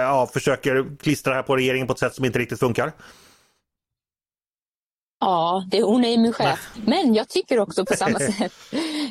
ja, 0.01 0.29
försöker 0.33 0.85
klistra 0.99 1.33
här 1.33 1.43
på 1.43 1.55
regeringen 1.55 1.87
på 1.87 1.93
ett 1.93 1.99
sätt 1.99 2.15
som 2.15 2.25
inte 2.25 2.39
riktigt 2.39 2.59
funkar? 2.59 2.91
Ja, 5.19 5.65
det, 5.71 5.81
hon 5.81 6.05
är 6.05 6.17
min 6.17 6.33
chef. 6.33 6.59
Men 6.85 7.13
jag 7.13 7.29
tycker 7.29 7.59
också 7.59 7.85
på 7.85 7.93
samma 7.93 8.19
sätt. 8.39 8.53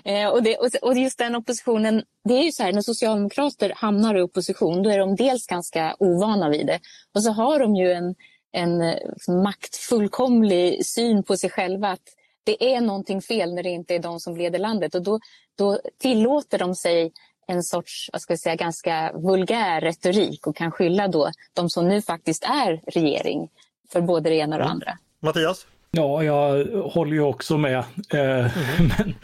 Eh, 0.04 0.28
och, 0.28 0.42
det, 0.42 0.56
och 0.82 0.94
just 0.96 1.18
den 1.18 1.34
oppositionen, 1.34 2.02
det 2.24 2.34
är 2.34 2.42
ju 2.42 2.52
så 2.52 2.62
här 2.62 2.72
när 2.72 2.80
socialdemokrater 2.80 3.72
hamnar 3.76 4.14
i 4.14 4.22
opposition 4.22 4.82
då 4.82 4.90
är 4.90 4.98
de 4.98 5.16
dels 5.16 5.46
ganska 5.46 5.96
ovana 5.98 6.48
vid 6.48 6.66
det 6.66 6.80
och 7.14 7.22
så 7.22 7.30
har 7.30 7.58
de 7.58 7.76
ju 7.76 7.92
en, 7.92 8.14
en 8.54 8.82
eh, 8.82 8.96
maktfullkomlig 9.28 10.86
syn 10.86 11.22
på 11.22 11.36
sig 11.36 11.50
själva 11.50 11.88
att 11.88 12.08
det 12.44 12.74
är 12.74 12.80
någonting 12.80 13.22
fel 13.22 13.54
när 13.54 13.62
det 13.62 13.70
inte 13.70 13.94
är 13.94 13.98
de 13.98 14.20
som 14.20 14.36
leder 14.36 14.58
landet 14.58 14.94
och 14.94 15.02
då, 15.02 15.20
då 15.58 15.78
tillåter 15.98 16.58
de 16.58 16.74
sig 16.74 17.12
en 17.46 17.62
sorts, 17.62 18.10
vad 18.12 18.22
ska 18.22 18.32
jag 18.32 18.40
säga, 18.40 18.56
ganska 18.56 19.12
vulgär 19.14 19.80
retorik 19.80 20.46
och 20.46 20.56
kan 20.56 20.70
skylla 20.70 21.08
då 21.08 21.30
de 21.54 21.70
som 21.70 21.88
nu 21.88 22.02
faktiskt 22.02 22.44
är 22.44 22.80
regering 22.86 23.48
för 23.92 24.00
både 24.00 24.30
det 24.30 24.36
ena 24.36 24.56
och 24.56 24.62
det 24.62 24.68
andra. 24.68 24.98
Mattias? 25.20 25.66
Ja, 25.90 26.24
jag 26.24 26.66
håller 26.90 27.12
ju 27.12 27.20
också 27.20 27.58
med. 27.58 27.84
Mm. 28.10 28.50
men, 28.98 29.14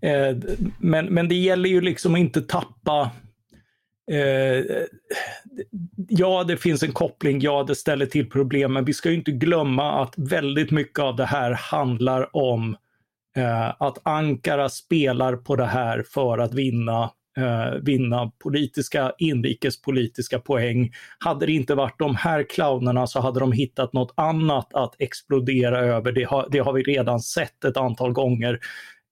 eh, 0.00 0.36
men, 0.78 1.06
men 1.06 1.28
det 1.28 1.34
gäller 1.34 1.68
ju 1.68 1.80
liksom 1.80 2.14
att 2.14 2.20
inte 2.20 2.42
tappa 2.42 3.10
Eh, 4.10 4.64
ja, 6.08 6.44
det 6.44 6.56
finns 6.56 6.82
en 6.82 6.92
koppling, 6.92 7.40
ja, 7.40 7.64
det 7.68 7.74
ställer 7.74 8.06
till 8.06 8.30
problem, 8.30 8.72
men 8.72 8.84
vi 8.84 8.92
ska 8.92 9.12
inte 9.12 9.30
glömma 9.32 10.02
att 10.02 10.14
väldigt 10.16 10.70
mycket 10.70 10.98
av 10.98 11.16
det 11.16 11.24
här 11.24 11.50
handlar 11.50 12.36
om 12.36 12.76
eh, 13.36 13.82
att 13.82 13.98
Ankara 14.02 14.68
spelar 14.68 15.36
på 15.36 15.56
det 15.56 15.66
här 15.66 16.04
för 16.14 16.38
att 16.38 16.54
vinna 16.54 17.10
eh, 17.36 17.80
vinna 17.82 18.32
politiska, 18.42 19.12
inrikespolitiska 19.18 20.38
poäng. 20.38 20.92
Hade 21.18 21.46
det 21.46 21.52
inte 21.52 21.74
varit 21.74 21.98
de 21.98 22.16
här 22.16 22.42
clownerna 22.48 23.06
så 23.06 23.20
hade 23.20 23.40
de 23.40 23.52
hittat 23.52 23.92
något 23.92 24.12
annat 24.16 24.74
att 24.74 24.94
explodera 24.98 25.80
över. 25.80 26.12
Det 26.12 26.24
har, 26.24 26.48
det 26.50 26.58
har 26.58 26.72
vi 26.72 26.82
redan 26.82 27.20
sett 27.20 27.64
ett 27.64 27.76
antal 27.76 28.12
gånger. 28.12 28.60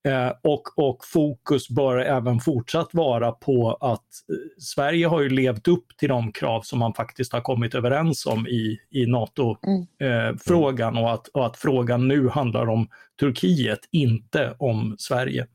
Eh, 0.07 0.31
och, 0.41 0.79
och 0.79 1.05
fokus 1.05 1.69
bör 1.69 1.97
även 1.97 2.39
fortsatt 2.39 2.89
vara 2.91 3.31
på 3.31 3.77
att 3.81 3.99
eh, 3.99 4.61
Sverige 4.61 5.07
har 5.07 5.21
ju 5.21 5.29
levt 5.29 5.67
upp 5.67 5.85
till 5.97 6.09
de 6.09 6.31
krav 6.31 6.61
som 6.61 6.79
man 6.79 6.93
faktiskt 6.93 7.33
har 7.33 7.41
kommit 7.41 7.75
överens 7.75 8.25
om 8.25 8.47
i, 8.47 8.79
i 8.89 9.05
NATO-frågan 9.05 10.89
mm. 10.89 11.03
eh, 11.03 11.03
och, 11.03 11.13
att, 11.13 11.27
och 11.27 11.45
att 11.45 11.57
frågan 11.57 12.07
nu 12.07 12.29
handlar 12.29 12.69
om 12.69 12.87
Turkiet, 13.19 13.79
inte 13.91 14.55
om 14.57 14.95
Sverige. 14.99 15.47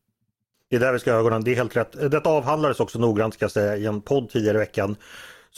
Det 0.71 0.77
är 0.77 0.81
där 0.81 0.93
vi 0.93 0.99
ska 0.99 1.13
ha 1.13 1.19
ögonen, 1.19 1.45
det 1.45 1.51
är 1.51 1.57
helt 1.57 1.77
rätt. 1.77 2.11
Detta 2.11 2.31
avhandlades 2.31 2.81
också 2.81 2.99
noggrant 2.99 3.35
ska 3.35 3.45
jag 3.45 3.53
säga, 3.53 3.77
i 3.77 3.87
en 3.87 4.01
podd 4.01 4.31
tidigare 4.31 4.57
i 4.57 4.61
veckan. 4.61 4.97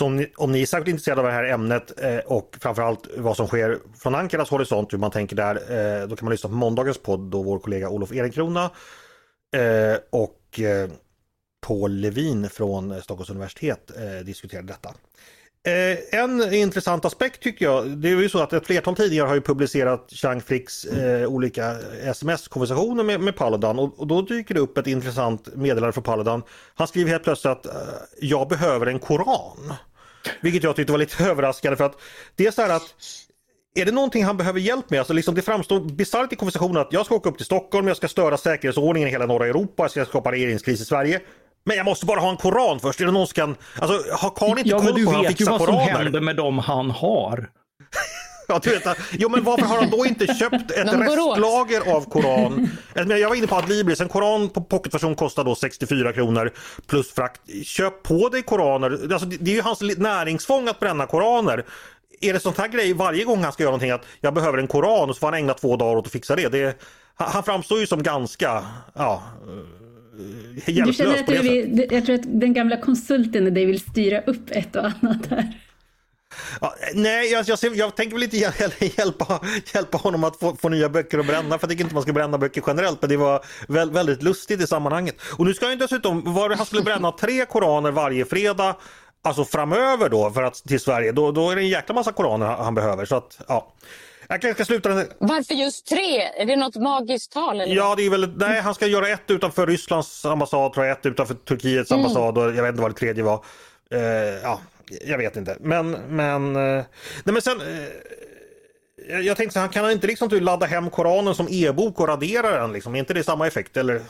Så 0.01 0.07
om 0.07 0.17
ni, 0.17 0.33
om 0.37 0.53
ni 0.53 0.63
är 0.63 0.67
särskilt 0.67 0.89
intresserade 0.89 1.21
av 1.21 1.27
det 1.27 1.33
här 1.33 1.45
ämnet 1.45 2.03
eh, 2.03 2.19
och 2.19 2.57
framförallt 2.61 3.07
vad 3.17 3.37
som 3.37 3.47
sker 3.47 3.79
från 3.99 4.15
Ankaras 4.15 4.51
horisont, 4.51 4.93
hur 4.93 4.99
man 4.99 5.11
tänker 5.11 5.37
där, 5.37 5.55
eh, 5.55 6.09
då 6.09 6.17
kan 6.17 6.25
man 6.27 6.33
lyssna 6.33 6.49
på 6.49 6.55
måndagens 6.55 6.99
podd 6.99 7.21
då 7.21 7.43
vår 7.43 7.59
kollega 7.59 7.89
Olof 7.89 8.13
Ehrenkrona 8.13 8.71
eh, 9.57 9.99
och 10.11 10.61
eh, 10.61 10.91
Paul 11.67 11.93
Levin 11.93 12.51
från 12.51 13.03
Stockholms 13.03 13.31
universitet 13.31 13.91
eh, 13.97 14.25
diskuterade 14.25 14.67
detta. 14.67 14.89
Eh, 15.67 16.21
en 16.21 16.55
intressant 16.55 17.05
aspekt 17.05 17.43
tycker 17.43 17.65
jag, 17.65 17.89
det 17.89 18.09
är 18.09 18.17
ju 18.17 18.29
så 18.29 18.39
att 18.39 18.53
ett 18.53 18.67
flertal 18.67 18.97
tidningar 18.97 19.27
har 19.27 19.35
ju 19.35 19.41
publicerat 19.41 20.11
Chang 20.13 20.41
Fricks 20.41 20.85
eh, 20.85 21.29
olika 21.29 21.77
sms-konversationer 22.03 23.05
med, 23.05 23.21
med 23.21 23.37
Paludan 23.37 23.79
och, 23.79 24.01
och, 24.01 24.07
då 24.07 24.23
dyker 24.23 24.55
det 24.55 24.61
upp 24.61 24.79
ett 24.79 24.87
intressant 24.87 25.57
meddelande 25.57 25.93
från 25.93 26.05
Paludan. 26.05 26.43
Han 26.75 26.89
skriver 26.89 27.11
helt 27.11 27.25
plötsligt 27.25 27.51
att 27.51 27.67
eh, 27.67 27.73
jag 28.21 28.49
behöver 28.49 28.87
en 28.87 28.99
koran. 28.99 29.75
Vilket 30.41 30.63
jag 30.63 30.77
tyckte 30.77 30.93
var 30.93 30.99
lite 30.99 31.25
överraskande 31.31 31.77
för 31.77 31.85
att 31.85 32.01
det 32.37 32.47
är 32.47 32.51
så 32.51 32.63
här 32.63 32.77
att 32.77 32.95
är 33.75 33.85
det 33.85 33.93
någonting 33.93 34.25
han 34.25 34.37
behöver 34.37 34.61
hjälp 34.61 34.91
med? 34.91 34.99
Alltså 34.99 35.13
liksom 35.13 35.35
det 35.35 35.43
framstår 35.43 35.81
bisarrt 35.81 36.33
i 36.33 36.37
konversationen 36.37 36.77
att 36.77 36.93
jag 36.93 37.07
ska 37.07 37.15
åka 37.15 37.29
upp 37.29 37.37
till 37.37 37.47
Stockholm, 37.47 37.89
jag 37.89 37.97
ska 37.97 38.09
störa 38.09 38.37
säkerhetsordningen 38.37 39.09
i 39.09 39.13
hela 39.13 39.27
norra 39.27 39.47
Europa, 39.47 39.83
jag 39.83 39.91
ska 39.91 40.05
skapa 40.05 40.33
regeringskris 40.33 40.81
i 40.81 40.85
Sverige. 40.85 41.21
Men 41.65 41.77
jag 41.77 41.87
måste 41.87 42.07
bara 42.07 42.21
ha 42.21 42.31
en 42.31 42.37
koran 42.37 42.81
först. 42.81 43.01
Är 43.01 43.07
det 43.07 43.13
någon 43.13 43.27
som 43.27 43.35
kan... 43.35 43.57
Alltså, 43.79 44.15
har 44.15 44.31
Karl 44.31 44.59
inte 44.59 44.71
ja, 44.71 44.79
koll 44.79 44.93
på 44.93 44.99
hur 44.99 45.07
han 45.07 45.25
fixar 45.25 45.59
koraner? 45.59 45.89
Ja, 45.89 45.99
men 45.99 46.05
du 46.05 46.05
vet 46.05 46.05
ju 46.05 46.05
vad 46.05 46.05
som 46.05 46.05
händer 46.05 46.21
med 46.21 46.37
dem 46.37 46.59
han 46.59 46.91
har. 46.91 47.51
Ja, 48.51 48.61
du 48.63 48.71
vet, 48.71 48.99
jo, 49.13 49.29
men 49.29 49.45
varför 49.45 49.67
har 49.67 49.77
han 49.77 49.91
då 49.91 50.07
inte 50.07 50.27
köpt 50.35 50.71
ett 50.71 50.93
restlager 50.93 51.97
av 51.97 52.11
Koran? 52.11 52.71
Jag 52.95 53.29
var 53.29 53.37
inne 53.37 53.47
på 53.47 53.55
Adlibris, 53.55 54.01
en 54.01 54.09
Koran 54.09 54.49
på 54.49 54.61
pocketversion 54.61 55.15
kostar 55.15 55.45
då 55.45 55.55
64 55.55 56.13
kronor 56.13 56.53
plus 56.87 57.13
frakt. 57.13 57.41
Köp 57.65 58.03
på 58.03 58.29
dig 58.29 58.43
Koraner, 58.43 59.13
alltså, 59.13 59.27
det 59.27 59.51
är 59.51 59.55
ju 59.55 59.63
hans 59.63 59.81
näringsfång 59.99 60.69
att 60.69 60.81
bränna 60.81 61.07
Koraner. 61.07 61.65
Är 62.21 62.33
det 62.33 62.41
sånt 62.41 62.59
här 62.59 62.69
grej 62.69 62.93
varje 62.93 63.25
gång 63.25 63.43
han 63.43 63.53
ska 63.53 63.63
göra 63.63 63.71
någonting 63.71 63.91
att 63.91 64.07
jag 64.21 64.35
behöver 64.35 64.59
en 64.59 64.67
Koran 64.67 65.09
och 65.09 65.17
så 65.17 65.21
får 65.21 65.27
han 65.27 65.35
ägna 65.35 65.55
två 65.55 65.77
dagar 65.77 65.97
åt 65.97 66.07
att 66.07 66.13
fixa 66.13 66.37
det. 66.37 66.49
det 66.49 66.81
han 67.15 67.43
framstår 67.43 67.81
ju 67.81 67.87
som 67.87 68.03
ganska, 68.03 68.65
ja 68.95 69.23
hjälplös 70.67 70.97
du 70.97 71.05
känner 71.05 71.19
att 71.19 71.27
du 71.27 71.43
vill, 71.43 71.87
Jag 71.91 72.07
tror 72.07 72.15
att 72.15 72.41
den 72.41 72.55
gamla 72.55 72.77
konsulten 72.77 73.47
i 73.47 73.51
dig 73.51 73.65
vill 73.65 73.81
styra 73.81 74.21
upp 74.21 74.51
ett 74.51 74.77
och 74.77 74.85
annat 74.85 75.27
här. 75.31 75.53
Ja, 76.61 76.75
nej, 76.95 77.33
jag, 77.33 77.45
jag, 77.49 77.77
jag, 77.77 77.97
tänker 77.97 78.15
väl 78.15 78.23
inte 78.23 78.37
hjälpa, 78.99 79.41
hjälpa 79.75 79.99
honom 79.99 80.25
att 80.25 80.37
få, 80.37 80.57
få, 80.57 80.69
nya 80.69 80.89
böcker 80.89 81.19
att 81.19 81.27
bränna, 81.27 81.59
för 81.59 81.67
jag 81.67 81.71
tycker 81.71 81.85
inte 81.85 81.95
man 81.95 82.03
ska 82.03 82.13
bränna 82.13 82.39
böcker 82.39 82.63
generellt, 82.67 83.03
men 83.03 83.11
det 83.11 83.17
var 83.17 83.45
väl, 83.69 83.91
väldigt 83.91 84.23
lustigt 84.23 84.61
i 84.61 84.67
sammanhanget. 84.67 85.17
Och 85.39 85.47
nu 85.47 85.55
ska 85.55 85.67
han 85.67 85.79
dessutom, 85.79 86.35
var 86.35 86.51
han 86.51 86.67
skulle 86.67 86.83
bränna 86.83 87.13
tre 87.13 87.45
koraner 87.45 87.91
varje 87.91 88.25
fredag, 88.25 88.77
alltså 89.23 89.45
framöver 89.45 90.09
då, 90.09 90.31
för 90.31 90.43
att, 90.43 90.55
till 90.55 90.81
Sverige, 90.81 91.13
då, 91.13 91.33
då 91.33 91.51
är 91.51 91.57
det 91.57 91.63
en 91.63 91.69
jäkla 91.69 91.95
massa 91.95 92.13
koraner 92.13 92.47
han 92.47 92.75
behöver. 92.75 93.05
Så 93.05 93.17
att, 93.17 93.41
ja. 93.49 93.73
Jag 94.29 94.41
kanske 94.41 94.65
ska 94.65 94.73
sluta. 94.73 95.05
Varför 95.19 95.55
just 95.55 95.87
tre? 95.87 96.23
Är 96.23 96.47
det 96.47 96.57
något 96.57 96.77
magiskt 96.77 97.33
tal? 97.33 97.61
Eller? 97.61 97.75
Ja, 97.75 97.95
det 97.97 98.07
är 98.07 98.11
väl, 98.11 98.33
nej, 98.37 98.61
han 98.61 98.75
ska 98.75 98.87
göra 98.87 99.09
ett 99.09 99.31
utanför 99.31 99.67
Rysslands 99.67 100.25
ambassad, 100.25 100.73
tror 100.73 100.87
jag, 100.87 100.99
ett 100.99 101.07
utanför 101.07 101.35
Turkiets 101.35 101.91
mm. 101.91 102.05
ambassad 102.05 102.39
och 102.39 102.45
jag 102.45 102.63
vet 102.63 102.69
inte 102.69 102.83
vad 102.83 102.91
det 102.91 102.99
tredje 102.99 103.23
var. 103.23 103.45
Uh, 103.95 104.01
ja, 104.43 104.61
jag 105.07 105.19
vet 105.19 105.37
inte. 105.37 105.57
Men, 105.61 105.91
men, 105.91 106.57
uh, 106.57 106.85
nej, 107.25 107.33
men 107.33 107.43
sen 107.43 107.61
uh, 107.61 107.67
jag 109.09 109.37
tänkte 109.37 109.53
så 109.53 109.61
här, 109.61 109.69
kan 109.69 109.85
han 109.85 109.93
inte 109.93 110.07
liksom 110.07 110.31
typ 110.31 110.43
ladda 110.43 110.67
hem 110.67 110.91
Koranen 110.91 111.35
som 111.35 111.47
e-bok 111.51 112.01
och 112.01 112.09
radera 112.09 112.61
den? 112.61 112.73
Liksom? 112.73 112.95
Är 112.95 112.99
inte 112.99 113.15
det 113.15 113.25
samma 113.25 113.47
effekt? 113.47 113.77
Eller? 113.77 114.01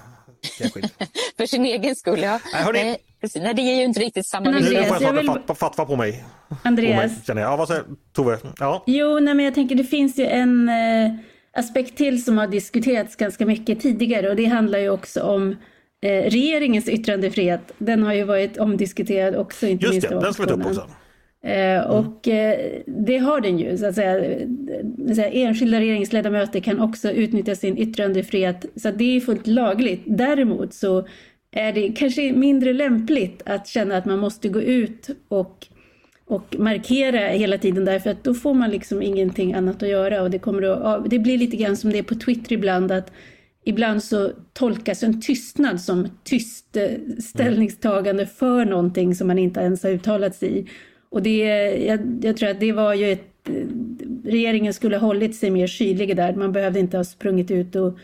För 1.37 1.47
sin 1.47 1.65
egen 1.65 1.97
skull, 1.97 2.21
ja. 2.23 2.41
Nej, 2.53 2.63
hörni, 2.63 2.85
Nej, 2.85 2.99
precis. 3.21 3.43
Nej, 3.43 3.55
det 3.55 3.63
ger 3.63 3.75
ju 3.75 3.83
inte 3.83 4.01
riktigt 4.01 4.27
samma... 4.27 4.51
Nu 4.51 4.63
får 4.63 4.73
jag 4.73 4.99
snart 4.99 5.51
vill... 5.51 5.57
fatwa 5.57 5.85
på 5.85 5.97
mig. 5.97 6.25
Andreas. 6.63 7.27
På 7.27 7.35
mig, 7.35 7.45
Ja, 7.45 7.57
vad 7.57 7.69
säger 7.69 7.85
Tove? 8.13 8.39
Ja. 8.59 8.85
Jo, 8.87 9.19
nej, 9.21 9.35
men 9.35 9.45
jag 9.45 9.55
tänker 9.55 9.75
det 9.75 9.85
finns 9.85 10.19
ju 10.19 10.27
en 10.27 10.69
eh, 10.69 11.11
aspekt 11.53 11.97
till 11.97 12.25
som 12.25 12.39
har 12.39 12.47
diskuterats 12.47 13.17
ganska 13.17 13.47
mycket 13.47 13.81
tidigare 13.81 14.29
och 14.29 14.37
det 14.37 14.45
handlar 14.45 14.79
ju 14.79 14.91
också 14.91 15.23
om 15.23 15.57
eh, 16.01 16.31
regeringens 16.31 16.89
yttrandefrihet. 16.89 17.73
Den 17.79 18.03
har 18.03 18.15
ju 18.15 18.25
varit 18.25 18.59
omdiskuterad 18.59 19.37
också. 19.37 19.67
Inte 19.67 19.85
Just 19.87 19.93
minst 19.93 20.09
det, 20.09 20.21
den 20.21 20.35
ska 20.35 20.43
vi 20.43 20.49
ta 20.49 20.55
upp 20.55 20.67
också. 20.67 20.87
Mm. 21.43 21.91
Och 21.91 22.29
det 22.87 23.19
har 23.19 23.41
den 23.41 23.59
ju, 23.59 23.77
så 23.77 23.87
att 23.87 23.95
säga. 23.95 24.37
Enskilda 25.33 25.81
regeringsledamöter 25.81 26.61
kan 26.61 26.81
också 26.81 27.11
utnyttja 27.11 27.55
sin 27.55 27.79
yttrandefrihet, 27.79 28.65
så 28.77 28.91
det 28.91 29.17
är 29.17 29.21
fullt 29.21 29.47
lagligt. 29.47 30.03
Däremot 30.07 30.75
så 30.75 31.07
är 31.51 31.73
det 31.73 31.93
kanske 31.93 32.33
mindre 32.33 32.73
lämpligt 32.73 33.43
att 33.47 33.67
känna 33.67 33.97
att 33.97 34.05
man 34.05 34.19
måste 34.19 34.49
gå 34.49 34.63
ut 34.63 35.11
och, 35.29 35.67
och 36.27 36.57
markera 36.59 37.19
hela 37.19 37.59
tiden 37.59 37.85
därför 37.85 38.11
att 38.11 38.25
då 38.25 38.35
får 38.35 38.55
man 38.55 38.71
liksom 38.71 39.03
ingenting 39.03 39.55
annat 39.55 39.83
att 39.83 39.89
göra 39.89 40.23
och 40.23 40.31
det, 40.31 40.39
kommer 40.39 40.63
att, 40.63 41.11
det 41.11 41.19
blir 41.19 41.39
lite 41.39 41.57
grann 41.57 41.77
som 41.77 41.91
det 41.91 41.99
är 41.99 42.03
på 42.03 42.15
Twitter 42.15 42.53
ibland 42.53 42.93
att 42.93 43.13
ibland 43.65 44.03
så 44.03 44.33
tolkas 44.53 45.03
en 45.03 45.21
tystnad 45.21 45.81
som 45.81 46.09
tyst 46.25 46.77
eh, 46.77 46.91
ställningstagande 47.19 48.27
för 48.27 48.65
någonting 48.65 49.15
som 49.15 49.27
man 49.27 49.39
inte 49.39 49.61
ens 49.61 49.83
har 49.83 49.91
uttalat 49.91 50.35
sig 50.35 50.59
i. 50.59 50.67
Och 51.11 51.23
det, 51.23 51.39
jag, 51.87 52.19
jag 52.23 52.37
tror 52.37 52.49
att 52.49 52.61
det 52.61 52.73
var 52.73 52.95
ju 52.95 53.13
ett... 53.13 53.49
Eh, 53.49 53.55
regeringen 54.25 54.75
skulle 54.75 54.97
ha 54.97 55.07
hållit 55.07 55.37
sig 55.37 55.51
mer 55.51 55.67
kylig 55.67 56.17
där. 56.17 56.35
Man 56.35 56.53
behövde 56.53 56.81
inte 56.81 56.97
ha 56.97 57.05
sprungit 57.05 57.51
ut 57.51 57.77
och 57.77 57.99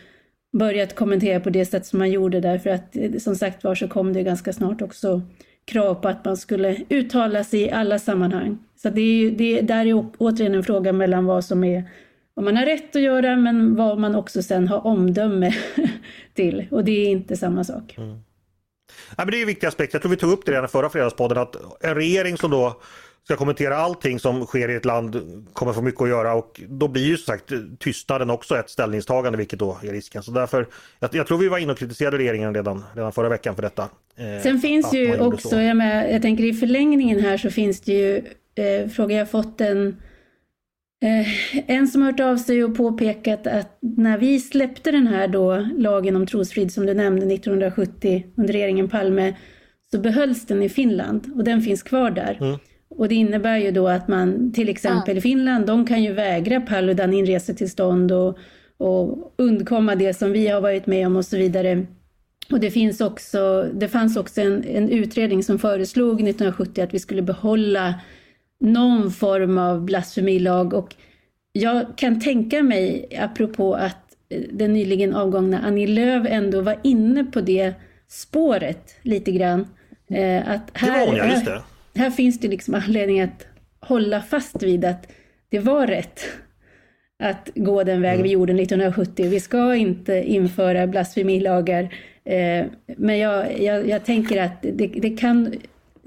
börjat 0.57 0.95
kommentera 0.95 1.39
på 1.39 1.49
det 1.49 1.65
sätt 1.65 1.85
som 1.85 1.99
man 1.99 2.11
gjorde 2.11 2.39
därför 2.39 2.69
att 2.69 2.95
eh, 2.95 3.11
som 3.17 3.35
sagt 3.35 3.63
var 3.63 3.75
så 3.75 3.87
kom 3.87 4.13
det 4.13 4.23
ganska 4.23 4.53
snart 4.53 4.81
också 4.81 5.21
krav 5.65 5.95
på 5.95 6.07
att 6.07 6.25
man 6.25 6.37
skulle 6.37 6.77
uttala 6.89 7.43
sig 7.43 7.61
i 7.61 7.71
alla 7.71 7.99
sammanhang. 7.99 8.57
Så 8.75 8.89
det 8.89 9.01
är, 9.01 9.31
det, 9.31 9.61
där 9.61 9.85
är 9.85 10.05
återigen 10.17 10.55
en 10.55 10.63
fråga 10.63 10.93
mellan 10.93 11.25
vad 11.25 11.45
som 11.45 11.63
är 11.63 11.83
vad 12.37 12.45
man 12.45 12.57
har 12.57 12.65
rätt 12.65 12.95
att 12.95 13.01
göra 13.01 13.35
men 13.35 13.75
vad 13.75 13.99
man 13.99 14.15
också 14.15 14.43
sen 14.43 14.67
har 14.67 14.87
omdöme 14.87 15.55
till 16.33 16.67
och 16.71 16.83
det 16.83 16.91
är 16.91 17.09
inte 17.09 17.37
samma 17.37 17.63
sak. 17.63 17.95
Mm. 17.97 18.09
Ja, 19.09 19.15
men 19.17 19.27
det 19.27 19.37
är 19.37 19.41
en 19.41 19.47
viktig 19.47 19.67
aspekt, 19.67 19.93
jag 19.93 20.01
tror 20.01 20.09
vi 20.09 20.17
tog 20.17 20.31
upp 20.31 20.45
det 20.45 20.51
redan 20.51 20.65
i 20.65 20.67
förra 20.67 20.89
fredagspodden 20.89 21.37
att 21.37 21.55
en 21.81 21.95
regering 21.95 22.37
som 22.37 22.51
då 22.51 22.81
ska 23.23 23.35
kommentera 23.35 23.77
allting 23.77 24.19
som 24.19 24.45
sker 24.45 24.69
i 24.69 24.75
ett 24.75 24.85
land 24.85 25.45
kommer 25.53 25.73
få 25.73 25.81
mycket 25.81 26.01
att 26.01 26.09
göra 26.09 26.33
och 26.33 26.61
då 26.67 26.87
blir 26.87 27.05
ju 27.05 27.17
som 27.17 27.33
sagt 27.33 27.51
tystnaden 27.79 28.29
också 28.29 28.57
ett 28.57 28.69
ställningstagande 28.69 29.37
vilket 29.37 29.59
då 29.59 29.77
är 29.83 29.91
risken. 29.91 30.23
Så 30.23 30.31
därför, 30.31 30.67
jag, 30.99 31.15
jag 31.15 31.27
tror 31.27 31.37
vi 31.37 31.47
var 31.47 31.57
inne 31.57 31.71
och 31.71 31.77
kritiserade 31.77 32.17
regeringen 32.17 32.55
redan, 32.55 32.83
redan 32.95 33.11
förra 33.11 33.29
veckan 33.29 33.55
för 33.55 33.61
detta. 33.61 33.89
Eh, 34.15 34.43
Sen 34.43 34.59
finns 34.59 34.93
ju 34.93 35.19
också, 35.19 35.61
jag, 35.61 35.77
med, 35.77 36.13
jag 36.13 36.21
tänker 36.21 36.43
i 36.43 36.53
förlängningen 36.53 37.19
här 37.19 37.37
så 37.37 37.49
finns 37.49 37.81
det 37.81 37.93
ju, 37.93 38.17
eh, 38.55 38.89
fråga 38.89 39.15
jag 39.15 39.31
fått 39.31 39.61
en 39.61 39.97
Eh, 41.01 41.27
en 41.69 41.87
som 41.87 42.01
har 42.01 42.11
hört 42.11 42.19
av 42.19 42.37
sig 42.37 42.63
och 42.63 42.77
påpekat 42.77 43.47
att 43.47 43.77
när 43.81 44.17
vi 44.17 44.39
släppte 44.39 44.91
den 44.91 45.07
här 45.07 45.27
då 45.27 45.67
lagen 45.77 46.15
om 46.15 46.27
trosfrid 46.27 46.71
som 46.71 46.85
du 46.85 46.93
nämnde 46.93 47.33
1970 47.33 48.23
under 48.37 48.53
regeringen 48.53 48.89
Palme 48.89 49.35
så 49.91 49.99
behölls 49.99 50.45
den 50.45 50.63
i 50.63 50.69
Finland 50.69 51.31
och 51.35 51.43
den 51.43 51.61
finns 51.61 51.83
kvar 51.83 52.11
där. 52.11 52.37
Mm. 52.41 52.59
Och 52.89 53.07
det 53.07 53.15
innebär 53.15 53.57
ju 53.57 53.71
då 53.71 53.87
att 53.87 54.07
man 54.07 54.51
till 54.53 54.69
exempel 54.69 55.17
i 55.17 55.21
Finland, 55.21 55.65
de 55.65 55.85
kan 55.85 56.03
ju 56.03 56.13
vägra 56.13 56.61
Paludan 56.61 57.13
inresetillstånd 57.13 58.11
och, 58.11 58.37
och 58.77 59.33
undkomma 59.37 59.95
det 59.95 60.13
som 60.13 60.31
vi 60.31 60.47
har 60.47 60.61
varit 60.61 60.87
med 60.87 61.07
om 61.07 61.15
och 61.15 61.25
så 61.25 61.37
vidare. 61.37 61.85
Och 62.51 62.59
det, 62.59 62.71
finns 62.71 63.01
också, 63.01 63.69
det 63.73 63.87
fanns 63.87 64.17
också 64.17 64.41
en, 64.41 64.63
en 64.63 64.89
utredning 64.89 65.43
som 65.43 65.59
föreslog 65.59 66.13
1970 66.13 66.81
att 66.81 66.93
vi 66.93 66.99
skulle 66.99 67.21
behålla 67.21 67.93
någon 68.59 69.11
form 69.11 69.57
av 69.57 69.85
blasfemilag 69.85 70.73
och 70.73 70.95
jag 71.51 71.97
kan 71.97 72.19
tänka 72.19 72.63
mig, 72.63 73.09
apropå 73.19 73.75
att 73.75 74.07
den 74.51 74.73
nyligen 74.73 75.13
avgångna 75.13 75.59
Annie 75.59 75.87
Lööf 75.87 76.27
ändå 76.29 76.61
var 76.61 76.79
inne 76.83 77.23
på 77.23 77.41
det 77.41 77.73
spåret 78.07 78.95
lite 79.01 79.31
grann. 79.31 79.67
Eh, 80.09 80.49
att 80.49 80.69
här, 80.73 81.11
det 81.11 81.17
det. 81.17 81.21
Här, 81.23 81.61
här 81.95 82.11
finns 82.11 82.39
det 82.39 82.47
liksom 82.47 82.75
anledning 82.75 83.21
att 83.21 83.47
hålla 83.79 84.21
fast 84.21 84.63
vid 84.63 84.85
att 84.85 85.07
det 85.49 85.59
var 85.59 85.87
rätt 85.87 86.21
att 87.23 87.49
gå 87.55 87.83
den 87.83 88.01
väg 88.01 88.13
mm. 88.13 88.23
vi 88.23 88.29
gjorde 88.29 88.53
1970. 88.53 89.29
Vi 89.29 89.39
ska 89.39 89.75
inte 89.75 90.13
införa 90.13 90.87
blasfemilagar. 90.87 91.83
Eh, 92.25 92.65
men 92.97 93.17
jag, 93.17 93.61
jag, 93.61 93.87
jag 93.87 94.05
tänker 94.05 94.41
att 94.41 94.61
det, 94.61 94.87
det 94.87 95.09
kan... 95.09 95.53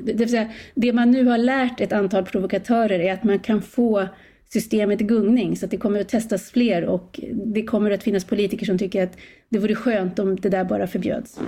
Det, 0.04 0.12
vill 0.12 0.28
säga, 0.28 0.50
det 0.74 0.92
man 0.92 1.10
nu 1.10 1.24
har 1.24 1.38
lärt 1.38 1.80
ett 1.80 1.92
antal 1.92 2.24
provokatörer 2.24 3.00
är 3.00 3.12
att 3.12 3.24
man 3.24 3.38
kan 3.38 3.62
få 3.62 4.08
systemet 4.52 5.00
i 5.00 5.04
gungning 5.04 5.56
så 5.56 5.64
att 5.64 5.70
det 5.70 5.76
kommer 5.76 6.00
att 6.00 6.08
testas 6.08 6.50
fler 6.50 6.84
och 6.84 7.20
det 7.32 7.62
kommer 7.62 7.90
att 7.90 8.02
finnas 8.02 8.24
politiker 8.24 8.66
som 8.66 8.78
tycker 8.78 9.02
att 9.02 9.16
det 9.48 9.58
vore 9.58 9.74
skönt 9.74 10.18
om 10.18 10.36
det 10.36 10.48
där 10.48 10.64
bara 10.64 10.86
förbjöds. 10.86 11.40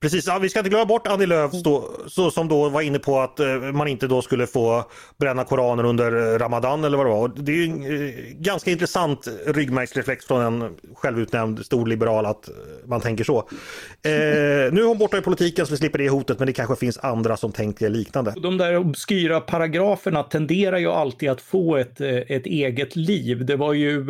Precis, 0.00 0.26
ja, 0.26 0.38
vi 0.38 0.48
ska 0.48 0.58
inte 0.58 0.70
glömma 0.70 0.84
bort 0.84 1.06
Annie 1.06 1.26
Lööf 1.26 1.52
då, 1.52 1.90
så, 2.06 2.30
som 2.30 2.48
då 2.48 2.68
var 2.68 2.82
inne 2.82 2.98
på 2.98 3.20
att 3.20 3.40
eh, 3.40 3.56
man 3.56 3.88
inte 3.88 4.06
då 4.06 4.22
skulle 4.22 4.46
få 4.46 4.84
bränna 5.18 5.44
Koranen 5.44 5.86
under 5.86 6.34
eh, 6.34 6.38
Ramadan 6.38 6.84
eller 6.84 6.96
vad 6.96 7.06
det 7.06 7.10
var. 7.10 7.28
Det 7.36 7.52
är 7.52 7.56
ju 7.56 7.64
en 7.64 8.08
eh, 8.08 8.14
ganska 8.38 8.70
intressant 8.70 9.28
ryggmärgsreflex 9.46 10.26
från 10.26 10.42
en 10.42 10.76
självutnämnd 10.94 11.66
storliberal 11.66 12.26
att 12.26 12.48
eh, 12.48 12.54
man 12.84 13.00
tänker 13.00 13.24
så. 13.24 13.38
Eh, 13.38 13.42
nu 14.72 14.80
är 14.80 14.88
hon 14.88 14.98
borta 14.98 15.18
i 15.18 15.20
politiken 15.20 15.66
så 15.66 15.70
vi 15.70 15.76
slipper 15.76 15.98
det 15.98 16.08
hotet 16.08 16.38
men 16.38 16.46
det 16.46 16.52
kanske 16.52 16.76
finns 16.76 16.98
andra 16.98 17.36
som 17.36 17.52
tänker 17.52 17.88
liknande. 17.88 18.34
De 18.36 18.58
där 18.58 18.76
obskyra 18.76 19.40
paragraferna 19.40 20.22
tenderar 20.22 20.78
ju 20.78 20.90
alltid 20.90 21.30
att 21.30 21.40
få 21.40 21.76
ett, 21.76 22.00
eh, 22.00 22.08
ett 22.08 22.46
eget 22.46 22.96
liv. 22.96 23.46
Det 23.46 23.56
var 23.56 23.72
ju 23.72 24.04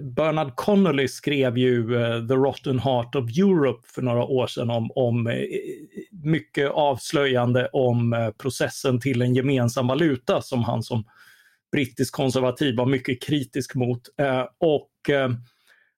Bernard 0.00 0.56
Connolly 0.56 1.08
skrev 1.08 1.58
ju 1.58 1.88
The 2.28 2.34
Rotten 2.34 2.78
Heart 2.78 3.14
of 3.14 3.38
Europe 3.38 3.82
för 3.94 4.02
några 4.02 4.24
år 4.24 4.46
sedan 4.46 4.69
om, 4.70 4.90
om 4.94 5.26
eh, 5.26 5.34
mycket 6.10 6.70
avslöjande 6.70 7.68
om 7.72 8.12
eh, 8.12 8.30
processen 8.30 9.00
till 9.00 9.22
en 9.22 9.34
gemensam 9.34 9.86
valuta 9.86 10.42
som 10.42 10.64
han 10.64 10.82
som 10.82 11.04
brittisk 11.72 12.14
konservativ 12.14 12.76
var 12.76 12.86
mycket 12.86 13.22
kritisk 13.22 13.74
mot. 13.74 14.00
Eh, 14.18 14.44
och 14.58 14.90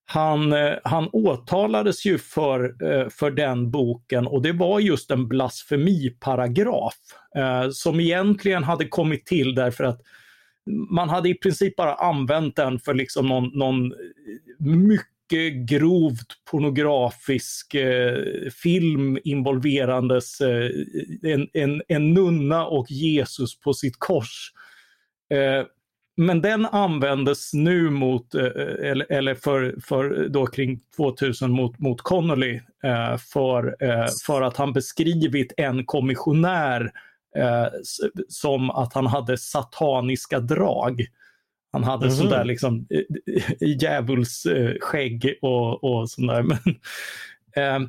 han, 0.05 0.55
han 0.85 1.09
åtalades 1.13 2.07
ju 2.07 2.19
för, 2.19 2.75
för 3.11 3.31
den 3.31 3.71
boken 3.71 4.27
och 4.27 4.43
det 4.43 4.53
var 4.53 4.81
just 4.81 5.11
en 5.11 5.29
blasfemiparagraf 5.29 6.95
som 7.73 8.01
egentligen 8.01 8.65
hade 8.65 8.85
kommit 8.85 9.27
till 9.27 9.55
därför 9.55 9.85
att 9.85 10.01
man 10.91 11.09
hade 11.09 11.29
i 11.29 11.35
princip 11.35 11.77
bara 11.77 11.95
använt 11.95 12.57
den 12.57 12.79
för 12.79 12.95
liksom 12.95 13.27
någon, 13.27 13.59
någon 13.59 13.93
mycket 14.59 15.12
mycket 15.33 15.69
grovt 15.69 16.45
pornografisk 16.51 17.75
eh, 17.75 18.51
film 18.63 19.19
involverandes 19.25 20.41
eh, 20.41 20.71
en, 21.23 21.49
en, 21.53 21.83
en, 21.89 22.15
nunna 22.15 22.67
och 22.67 22.91
Jesus 22.91 23.61
på 23.61 23.75
sitt 23.75 23.95
kors. 23.99 24.53
Eh, 25.31 25.67
men 26.17 26.41
den 26.41 26.67
användes 26.67 27.53
nu 27.55 27.91
mot, 27.91 28.35
eh, 28.35 28.45
eh 28.45 28.91
eller, 28.91 29.13
eller 29.13 29.35
för, 29.35 29.75
för 29.83 30.29
då 30.29 30.47
kring 30.47 30.81
2000 30.97 31.51
mot, 31.51 31.79
mot 31.79 32.03
Connolly 32.03 32.61
eh, 32.85 33.17
för, 33.17 33.77
eh, 33.81 34.07
för 34.27 34.43
att 34.43 34.57
han 34.57 34.73
beskrivit 34.73 35.53
en 35.57 35.87
kommissionär 35.87 36.91
eh, 37.37 37.67
som 38.29 38.71
att 38.71 38.95
han 38.95 39.07
hade 39.07 39.39
sataniska 39.39 40.41
drag. 40.41 41.07
Han 41.73 41.85
hade 41.85 42.07
mm. 42.07 42.17
sådär 42.17 42.45
liksom 42.45 42.87
djävulsskägg 43.61 45.39
och, 45.43 45.85
och 45.85 46.11
sådär. 46.11 46.43
Men, 46.43 46.59
eh, 47.57 47.89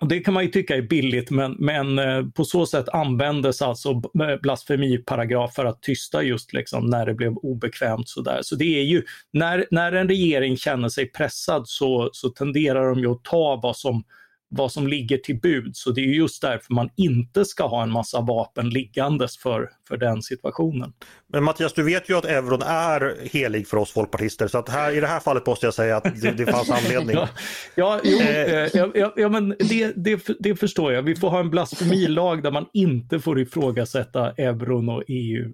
och 0.00 0.08
det 0.08 0.20
kan 0.20 0.34
man 0.34 0.44
ju 0.44 0.50
tycka 0.50 0.76
är 0.76 0.82
billigt 0.82 1.30
men, 1.30 1.56
men 1.58 1.98
eh, 1.98 2.26
på 2.34 2.44
så 2.44 2.66
sätt 2.66 2.88
användes 2.88 3.62
alltså 3.62 4.02
blasfemiparagraf 4.42 5.54
för 5.54 5.64
att 5.64 5.82
tysta 5.82 6.22
just 6.22 6.52
liksom 6.52 6.86
när 6.86 7.06
det 7.06 7.14
blev 7.14 7.36
obekvämt. 7.36 8.08
Sådär. 8.08 8.38
Så 8.42 8.56
det 8.56 8.78
är 8.78 8.82
ju, 8.82 9.02
när, 9.32 9.66
när 9.70 9.92
en 9.92 10.08
regering 10.08 10.56
känner 10.56 10.88
sig 10.88 11.06
pressad 11.06 11.68
så, 11.68 12.10
så 12.12 12.28
tenderar 12.28 12.88
de 12.88 12.98
ju 12.98 13.12
att 13.12 13.24
ta 13.24 13.60
vad 13.62 13.76
som 13.76 14.04
vad 14.50 14.72
som 14.72 14.86
ligger 14.86 15.18
till 15.18 15.40
bud. 15.40 15.76
Så 15.76 15.90
det 15.90 16.00
är 16.00 16.04
just 16.04 16.42
därför 16.42 16.74
man 16.74 16.90
inte 16.96 17.44
ska 17.44 17.66
ha 17.66 17.82
en 17.82 17.90
massa 17.90 18.20
vapen 18.20 18.70
liggandes 18.70 19.38
för, 19.38 19.70
för 19.88 19.96
den 19.96 20.22
situationen. 20.22 20.92
Men 21.32 21.44
Mattias, 21.44 21.72
du 21.72 21.82
vet 21.82 22.10
ju 22.10 22.18
att 22.18 22.24
euron 22.24 22.62
är 22.62 23.28
helig 23.32 23.68
för 23.68 23.76
oss 23.76 23.90
folkpartister 23.90 24.48
så 24.48 24.58
att 24.58 24.68
här, 24.68 24.92
i 24.92 25.00
det 25.00 25.06
här 25.06 25.20
fallet 25.20 25.46
måste 25.46 25.66
jag 25.66 25.74
säga 25.74 25.96
att 25.96 26.20
det, 26.22 26.30
det 26.30 26.46
fanns 26.46 26.70
anledning. 26.70 27.16
ja, 27.16 27.28
ja, 27.74 28.00
jo, 28.04 28.18
eh. 28.18 28.54
eh. 28.54 28.70
ja, 28.74 28.90
ja, 28.94 29.12
ja, 29.16 29.28
men 29.28 29.48
det, 29.58 29.92
det, 29.96 30.26
det 30.38 30.56
förstår 30.56 30.92
jag. 30.92 31.02
Vi 31.02 31.16
får 31.16 31.30
ha 31.30 31.40
en 31.40 31.50
blasfemilag 31.50 32.42
där 32.42 32.50
man 32.50 32.66
inte 32.72 33.20
får 33.20 33.40
ifrågasätta 33.40 34.30
euron 34.30 34.88
och 34.88 35.02
EU 35.08 35.52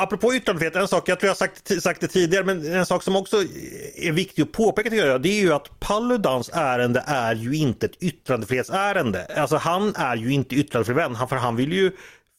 Apropå 0.00 0.34
yttrandefrihet, 0.34 0.76
en 0.76 0.88
sak, 0.88 1.08
jag 1.08 1.20
tror 1.20 1.28
jag 1.28 1.36
sagt, 1.36 1.82
sagt 1.82 2.00
det 2.00 2.08
tidigare, 2.08 2.44
men 2.44 2.74
en 2.74 2.86
sak 2.86 3.02
som 3.02 3.16
också 3.16 3.36
är 3.94 4.12
viktig 4.12 4.42
att 4.42 4.52
påpeka 4.52 4.90
tycker 4.90 5.06
jag, 5.06 5.22
det 5.22 5.28
är 5.28 5.40
ju 5.40 5.52
att 5.52 5.80
Paludans 5.80 6.50
ärende 6.52 7.04
är 7.06 7.34
ju 7.34 7.56
inte 7.56 7.86
ett 7.86 8.02
yttrandefrihetsärende. 8.02 9.26
Alltså 9.36 9.56
han 9.56 9.94
är 9.96 10.16
ju 10.16 10.32
inte 10.32 10.54
yttrandefrihetsvän, 10.54 11.28
för 11.28 11.36
han 11.36 11.56
vill 11.56 11.72
ju 11.72 11.92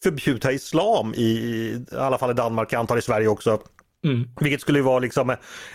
förbjuda 0.03 0.51
islam 0.51 1.13
i, 1.13 1.23
i 1.23 1.85
alla 1.95 2.17
fall 2.17 2.31
i 2.31 2.33
Danmark, 2.33 2.73
jag 2.73 2.79
antar 2.79 2.97
i 2.97 3.01
Sverige 3.01 3.27
också. 3.27 3.61
Mm. 4.05 4.29
Vilket 4.39 4.61
skulle 4.61 4.81
vara 4.81 4.99
liksom 4.99 5.29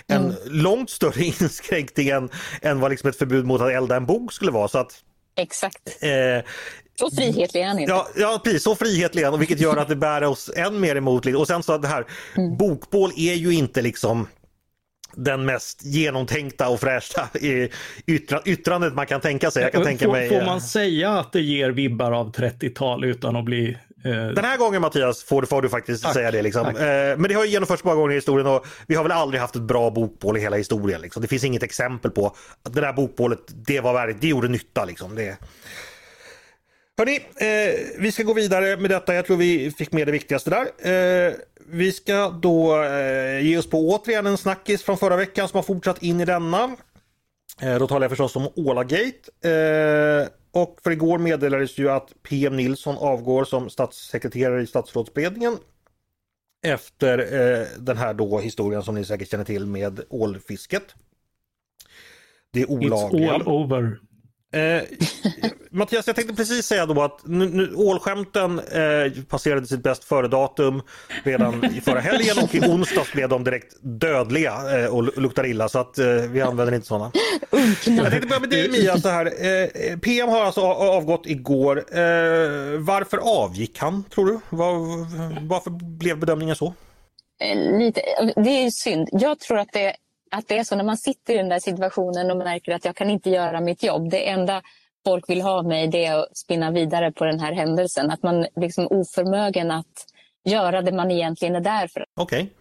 en 0.06 0.24
mm. 0.24 0.34
långt 0.46 0.90
större 0.90 1.24
inskränkning 1.24 2.08
än, 2.08 2.30
än 2.62 2.80
vad 2.80 2.90
liksom 2.90 3.10
ett 3.10 3.18
förbud 3.18 3.46
mot 3.46 3.60
att 3.60 3.70
elda 3.70 3.96
en 3.96 4.06
bok 4.06 4.32
skulle 4.32 4.50
vara. 4.50 4.68
Så 4.68 4.78
att, 4.78 5.02
Exakt. 5.36 6.02
Eh, 6.02 6.44
Så 6.98 7.10
frihetlig 7.10 7.62
är 7.62 7.66
han 7.66 7.78
inte. 7.78 7.92
Ja, 7.92 8.08
ja 8.16 8.40
precis, 8.44 8.62
så 8.62 8.76
frihetlig 8.76 9.22
är 9.22 9.30
han, 9.30 9.38
vilket 9.38 9.60
gör 9.60 9.76
att 9.76 9.88
det 9.88 9.96
bär 9.96 10.24
oss 10.24 10.50
än 10.56 10.80
mer 10.80 10.96
emot. 10.96 11.26
Och 11.26 11.46
sen 11.46 11.62
så 11.62 11.72
att 11.72 11.82
det 11.82 11.88
här, 11.88 12.06
mm. 12.36 12.56
bokbål 12.56 13.12
är 13.16 13.34
ju 13.34 13.54
inte 13.54 13.82
liksom 13.82 14.26
den 15.14 15.44
mest 15.44 15.84
genomtänkta 15.84 16.68
och 16.68 16.80
fräscha 16.80 17.28
yttra, 18.06 18.42
yttrandet 18.44 18.94
man 18.94 19.06
kan 19.06 19.20
tänka 19.20 19.50
sig. 19.50 19.62
Jag 19.62 19.72
kan 19.72 19.84
tänka 19.84 20.04
får, 20.04 20.12
mig, 20.12 20.28
får 20.28 20.46
man 20.46 20.60
säga 20.60 21.18
att 21.18 21.32
det 21.32 21.40
ger 21.40 21.70
vibbar 21.70 22.12
av 22.12 22.32
30-tal 22.32 23.04
utan 23.04 23.36
att 23.36 23.44
bli 23.44 23.78
eh... 24.04 24.10
Den 24.10 24.44
här 24.44 24.56
gången 24.56 24.80
Mattias 24.80 25.24
får, 25.24 25.42
får 25.42 25.62
du 25.62 25.68
faktiskt 25.68 26.02
tack, 26.04 26.14
säga 26.14 26.30
det. 26.30 26.42
Liksom. 26.42 26.66
Eh, 26.66 26.72
men 27.16 27.22
det 27.22 27.34
har 27.34 27.44
genomförts 27.44 27.84
många 27.84 27.96
gånger 27.96 28.12
i 28.12 28.14
historien 28.14 28.46
och 28.46 28.66
vi 28.86 28.94
har 28.94 29.02
väl 29.02 29.12
aldrig 29.12 29.40
haft 29.40 29.56
ett 29.56 29.62
bra 29.62 29.90
bokbål 29.90 30.36
i 30.36 30.40
hela 30.40 30.56
historien. 30.56 31.00
Liksom. 31.00 31.22
Det 31.22 31.28
finns 31.28 31.44
inget 31.44 31.62
exempel 31.62 32.10
på 32.10 32.26
att 32.62 32.74
det 32.74 32.80
där 32.80 32.92
bokbålet, 32.92 33.38
det 33.66 33.80
var 33.80 33.92
värdigt, 33.92 34.16
det 34.20 34.28
gjorde 34.28 34.48
nytta. 34.48 34.84
Liksom. 34.84 35.14
Det... 35.14 35.36
Hörni, 36.98 37.16
eh, 37.16 38.00
vi 38.00 38.12
ska 38.12 38.22
gå 38.22 38.32
vidare 38.32 38.76
med 38.76 38.90
detta. 38.90 39.14
Jag 39.14 39.26
tror 39.26 39.36
vi 39.36 39.70
fick 39.70 39.92
med 39.92 40.08
det 40.08 40.12
viktigaste 40.12 40.50
där. 40.50 41.28
Eh, 41.28 41.34
vi 41.66 41.92
ska 41.92 42.28
då 42.28 42.82
eh, 42.82 43.40
ge 43.46 43.58
oss 43.58 43.70
på 43.70 43.90
återigen 43.90 44.26
en 44.26 44.38
snackis 44.38 44.82
från 44.82 44.98
förra 44.98 45.16
veckan 45.16 45.48
som 45.48 45.56
har 45.56 45.62
fortsatt 45.62 46.02
in 46.02 46.20
i 46.20 46.24
denna. 46.24 46.76
Eh, 47.60 47.78
då 47.78 47.86
talar 47.86 48.04
jag 48.04 48.10
förstås 48.10 48.36
om 48.36 48.48
Ålagate. 48.56 49.48
Eh, 49.48 50.28
och 50.52 50.78
för 50.82 50.90
igår 50.90 51.18
meddelades 51.18 51.78
ju 51.78 51.90
att 51.90 52.12
PM 52.22 52.56
Nilsson 52.56 52.96
avgår 52.98 53.44
som 53.44 53.70
statssekreterare 53.70 54.62
i 54.62 54.66
statsrådsberedningen. 54.66 55.56
Efter 56.66 57.18
eh, 57.18 57.66
den 57.78 57.96
här 57.96 58.14
då 58.14 58.38
historien 58.38 58.82
som 58.82 58.94
ni 58.94 59.04
säkert 59.04 59.30
känner 59.30 59.44
till 59.44 59.66
med 59.66 60.00
ålfisket. 60.08 60.94
Det 62.52 62.66
olagliga. 62.66 63.32
It's 63.32 63.34
all 63.34 63.48
over. 63.48 63.98
Eh, 64.52 64.82
Mattias, 65.70 66.06
jag 66.06 66.16
tänkte 66.16 66.34
precis 66.34 66.66
säga 66.66 66.86
då 66.86 67.02
att 67.02 67.20
nu, 67.24 67.48
nu, 67.48 67.74
ålskämten 67.74 68.58
eh, 68.58 69.22
passerade 69.28 69.66
sitt 69.66 69.82
bäst 69.82 70.04
före-datum 70.04 70.82
redan 71.24 71.64
i 71.64 71.80
förra 71.80 72.00
helgen 72.00 72.36
och 72.42 72.54
i 72.54 72.60
onsdags 72.60 73.12
blev 73.12 73.28
de 73.28 73.44
direkt 73.44 73.76
dödliga 73.80 74.80
eh, 74.80 74.94
och 74.94 75.18
luktar 75.18 75.46
illa 75.46 75.68
så 75.68 75.78
att 75.78 75.98
eh, 75.98 76.06
vi 76.06 76.40
använder 76.40 76.74
inte 76.74 76.86
sådana. 76.86 77.12
jag 77.84 78.10
tänkte 78.10 78.28
börja 78.28 78.40
med 78.40 78.50
dig 78.50 78.70
Mia. 78.70 78.98
Så 78.98 79.08
här, 79.08 79.26
eh, 79.26 79.98
PM 79.98 80.28
har 80.28 80.44
alltså 80.44 80.60
avgått 80.60 81.26
igår. 81.26 81.76
Eh, 81.76 82.78
varför 82.78 83.18
avgick 83.18 83.78
han 83.78 84.04
tror 84.04 84.26
du? 84.26 84.40
Var, 84.50 84.72
varför 85.48 85.70
blev 85.70 86.18
bedömningen 86.18 86.56
så? 86.56 86.74
Eh, 87.40 87.78
lite, 87.78 88.00
det 88.36 88.50
är 88.50 88.70
synd. 88.70 89.08
Jag 89.12 89.38
tror 89.38 89.58
att 89.58 89.72
det 89.72 89.96
att 90.30 90.48
det 90.48 90.58
är 90.58 90.64
så 90.64 90.76
när 90.76 90.84
man 90.84 90.96
sitter 90.96 91.34
i 91.34 91.36
den 91.36 91.48
där 91.48 91.58
situationen 91.58 92.30
och 92.30 92.36
märker 92.36 92.72
att 92.72 92.84
jag 92.84 92.96
kan 92.96 93.10
inte 93.10 93.30
göra 93.30 93.60
mitt 93.60 93.82
jobb. 93.82 94.10
Det 94.10 94.28
enda 94.28 94.62
folk 95.04 95.30
vill 95.30 95.42
ha 95.42 95.62
mig 95.62 95.88
det 95.88 96.04
är 96.04 96.18
att 96.18 96.36
spinna 96.36 96.70
vidare 96.70 97.12
på 97.12 97.24
den 97.24 97.40
här 97.40 97.52
händelsen. 97.52 98.10
Att 98.10 98.22
man 98.22 98.46
liksom 98.56 98.84
är 98.84 98.92
oförmögen 98.92 99.70
att 99.70 100.06
göra 100.44 100.82
det 100.82 100.92
man 100.92 101.10
egentligen 101.10 101.54
är 101.54 101.60
där 101.60 101.88
för. 101.88 102.04
Okej. 102.16 102.42
Okay. 102.42 102.54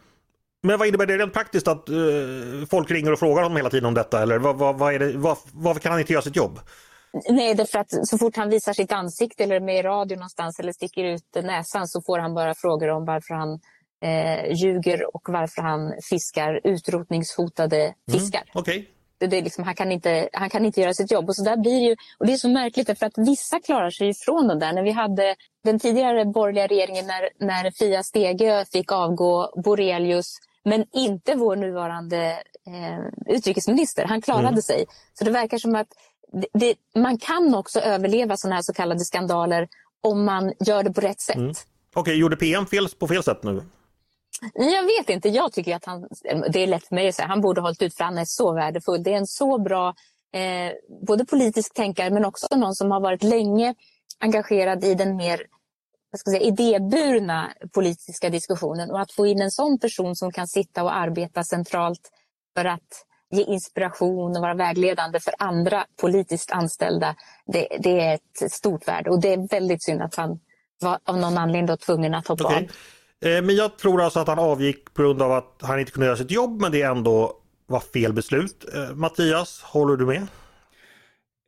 Men 0.63 0.79
vad 0.79 0.87
innebär 0.87 1.05
det 1.05 1.17
rent 1.17 1.33
praktiskt 1.33 1.67
att 1.67 1.89
uh, 1.89 2.65
folk 2.69 2.91
ringer 2.91 3.11
och 3.11 3.19
frågar 3.19 3.43
honom 3.43 3.57
hela 3.57 3.69
tiden 3.69 3.85
om 3.85 3.93
detta? 3.93 4.21
Eller 4.21 4.39
vad, 4.39 4.55
vad, 4.55 4.77
vad 4.77 4.99
det, 4.99 5.17
vad, 5.17 5.37
varför 5.53 5.81
kan 5.81 5.91
han 5.91 6.01
inte 6.01 6.13
göra 6.13 6.23
sitt 6.23 6.35
jobb? 6.35 6.59
Nej, 7.29 7.55
det 7.55 7.63
är 7.63 7.65
för 7.65 7.79
att 7.79 8.07
så 8.07 8.17
fort 8.17 8.35
han 8.35 8.49
visar 8.49 8.73
sitt 8.73 8.91
ansikte 8.91 9.43
eller 9.43 9.55
är 9.55 9.59
med 9.59 9.79
i 9.79 9.81
radio 9.81 10.15
någonstans 10.15 10.59
eller 10.59 10.71
sticker 10.71 11.03
ut 11.03 11.35
näsan 11.43 11.87
så 11.87 12.01
får 12.01 12.19
han 12.19 12.33
bara 12.33 12.55
frågor 12.55 12.87
om 12.87 13.05
varför 13.05 13.33
han 13.33 13.59
eh, 14.01 14.53
ljuger 14.53 15.15
och 15.15 15.29
varför 15.29 15.61
han 15.61 15.93
fiskar 16.09 16.61
utrotningshotade 16.63 17.77
mm, 17.77 17.93
fiskar. 18.11 18.41
Mm, 18.41 18.61
okay. 18.61 18.85
det, 19.17 19.27
det 19.27 19.37
är 19.37 19.41
liksom, 19.41 19.63
han, 19.63 19.75
kan 19.75 19.91
inte, 19.91 20.29
han 20.33 20.49
kan 20.49 20.65
inte 20.65 20.81
göra 20.81 20.93
sitt 20.93 21.11
jobb. 21.11 21.29
Och, 21.29 21.35
så 21.35 21.43
där 21.43 21.57
blir 21.57 21.89
ju, 21.89 21.95
och 22.17 22.27
det 22.27 22.33
är 22.33 22.37
så 22.37 22.49
märkligt 22.49 22.99
för 22.99 23.05
att 23.05 23.17
vissa 23.17 23.59
klarar 23.59 23.89
sig 23.89 24.09
ifrån 24.09 24.47
det 24.47 24.59
där. 24.59 24.73
När 24.73 24.83
vi 24.83 24.91
hade 24.91 25.35
den 25.63 25.79
tidigare 25.79 26.25
borgerliga 26.25 26.67
regeringen 26.67 27.07
när, 27.07 27.45
när 27.45 27.71
Fia 27.71 28.03
Stegö 28.03 28.65
fick 28.65 28.91
avgå, 28.91 29.61
Borelius, 29.63 30.37
men 30.63 30.85
inte 30.93 31.35
vår 31.35 31.55
nuvarande 31.55 32.39
eh, 32.67 33.35
utrikesminister. 33.35 34.05
Han 34.05 34.21
klarade 34.21 34.47
mm. 34.47 34.61
sig. 34.61 34.85
Så 35.13 35.23
det 35.25 35.31
verkar 35.31 35.57
som 35.57 35.75
att 35.75 35.87
det, 36.33 36.47
det, 36.53 36.75
man 36.99 37.17
kan 37.17 37.55
också 37.55 37.79
överleva 37.79 38.37
sådana 38.37 38.55
här 38.55 38.61
så 38.61 38.73
kallade 38.73 39.05
skandaler 39.05 39.67
om 40.01 40.25
man 40.25 40.53
gör 40.59 40.83
det 40.83 40.93
på 40.93 41.01
rätt 41.01 41.21
sätt. 41.21 41.35
Mm. 41.35 41.49
Okej, 41.49 42.01
okay, 42.01 42.15
gjorde 42.15 42.35
PM 42.35 42.65
fel 42.65 42.87
på 42.99 43.07
fel 43.07 43.23
sätt 43.23 43.43
nu? 43.43 43.61
Jag 44.53 44.83
vet 44.83 45.09
inte. 45.09 45.29
Jag 45.29 45.53
tycker 45.53 45.75
att 45.75 45.85
han, 45.85 46.07
det 46.49 46.63
är 46.63 46.67
lätt 46.67 46.87
för 46.87 46.95
mig 46.95 47.07
att 47.07 47.15
säga, 47.15 47.27
han 47.27 47.41
borde 47.41 47.61
ha 47.61 47.67
hållit 47.67 47.81
ut 47.81 47.95
för 47.95 48.03
han 48.03 48.17
är 48.17 48.25
så 48.25 48.53
värdefull. 48.53 49.03
Det 49.03 49.13
är 49.13 49.17
en 49.17 49.27
så 49.27 49.57
bra 49.57 49.95
eh, 50.33 50.73
både 51.05 51.25
politisk 51.25 51.73
tänkare 51.73 52.09
men 52.09 52.25
också 52.25 52.47
någon 52.55 52.75
som 52.75 52.91
har 52.91 52.99
varit 52.99 53.23
länge 53.23 53.75
engagerad 54.19 54.83
i 54.83 54.93
den 54.93 55.15
mer 55.15 55.41
vad 56.11 56.19
ska 56.19 56.31
säga, 56.31 56.41
idéburna 56.41 57.53
politiska 57.73 58.29
diskussionen. 58.29 58.91
Och 58.91 58.99
att 58.99 59.11
få 59.11 59.27
in 59.27 59.41
en 59.41 59.51
sån 59.51 59.79
person 59.79 60.15
som 60.15 60.31
kan 60.31 60.47
sitta 60.47 60.83
och 60.83 60.95
arbeta 60.95 61.43
centralt 61.43 62.11
för 62.55 62.65
att 62.65 63.05
ge 63.29 63.43
inspiration 63.43 64.35
och 64.35 64.41
vara 64.41 64.53
vägledande 64.53 65.19
för 65.19 65.33
andra 65.39 65.85
politiskt 66.01 66.51
anställda. 66.51 67.15
Det, 67.45 67.67
det 67.79 67.99
är 67.99 68.13
ett 68.13 68.51
stort 68.51 68.87
värde 68.87 69.09
och 69.09 69.21
det 69.21 69.33
är 69.33 69.47
väldigt 69.47 69.83
synd 69.83 70.01
att 70.01 70.15
han 70.15 70.39
var 70.79 70.99
av 71.03 71.17
någon 71.17 71.37
anledning 71.37 71.65
då 71.65 71.77
tvungen 71.77 72.13
att 72.13 72.27
hoppa 72.27 72.43
okay. 72.43 72.63
av. 72.63 72.71
Eh, 73.25 73.41
men 73.43 73.55
jag 73.55 73.77
tror 73.77 74.01
alltså 74.01 74.19
att 74.19 74.27
han 74.27 74.39
avgick 74.39 74.93
på 74.93 75.01
grund 75.01 75.21
av 75.21 75.31
att 75.31 75.59
han 75.61 75.79
inte 75.79 75.91
kunde 75.91 76.05
göra 76.05 76.17
sitt 76.17 76.31
jobb 76.31 76.61
men 76.61 76.71
det 76.71 76.81
ändå 76.81 77.33
var 77.67 77.79
fel 77.79 78.13
beslut. 78.13 78.65
Eh, 78.75 78.95
Mattias, 78.95 79.61
håller 79.61 79.95
du 79.95 80.05
med? 80.05 80.27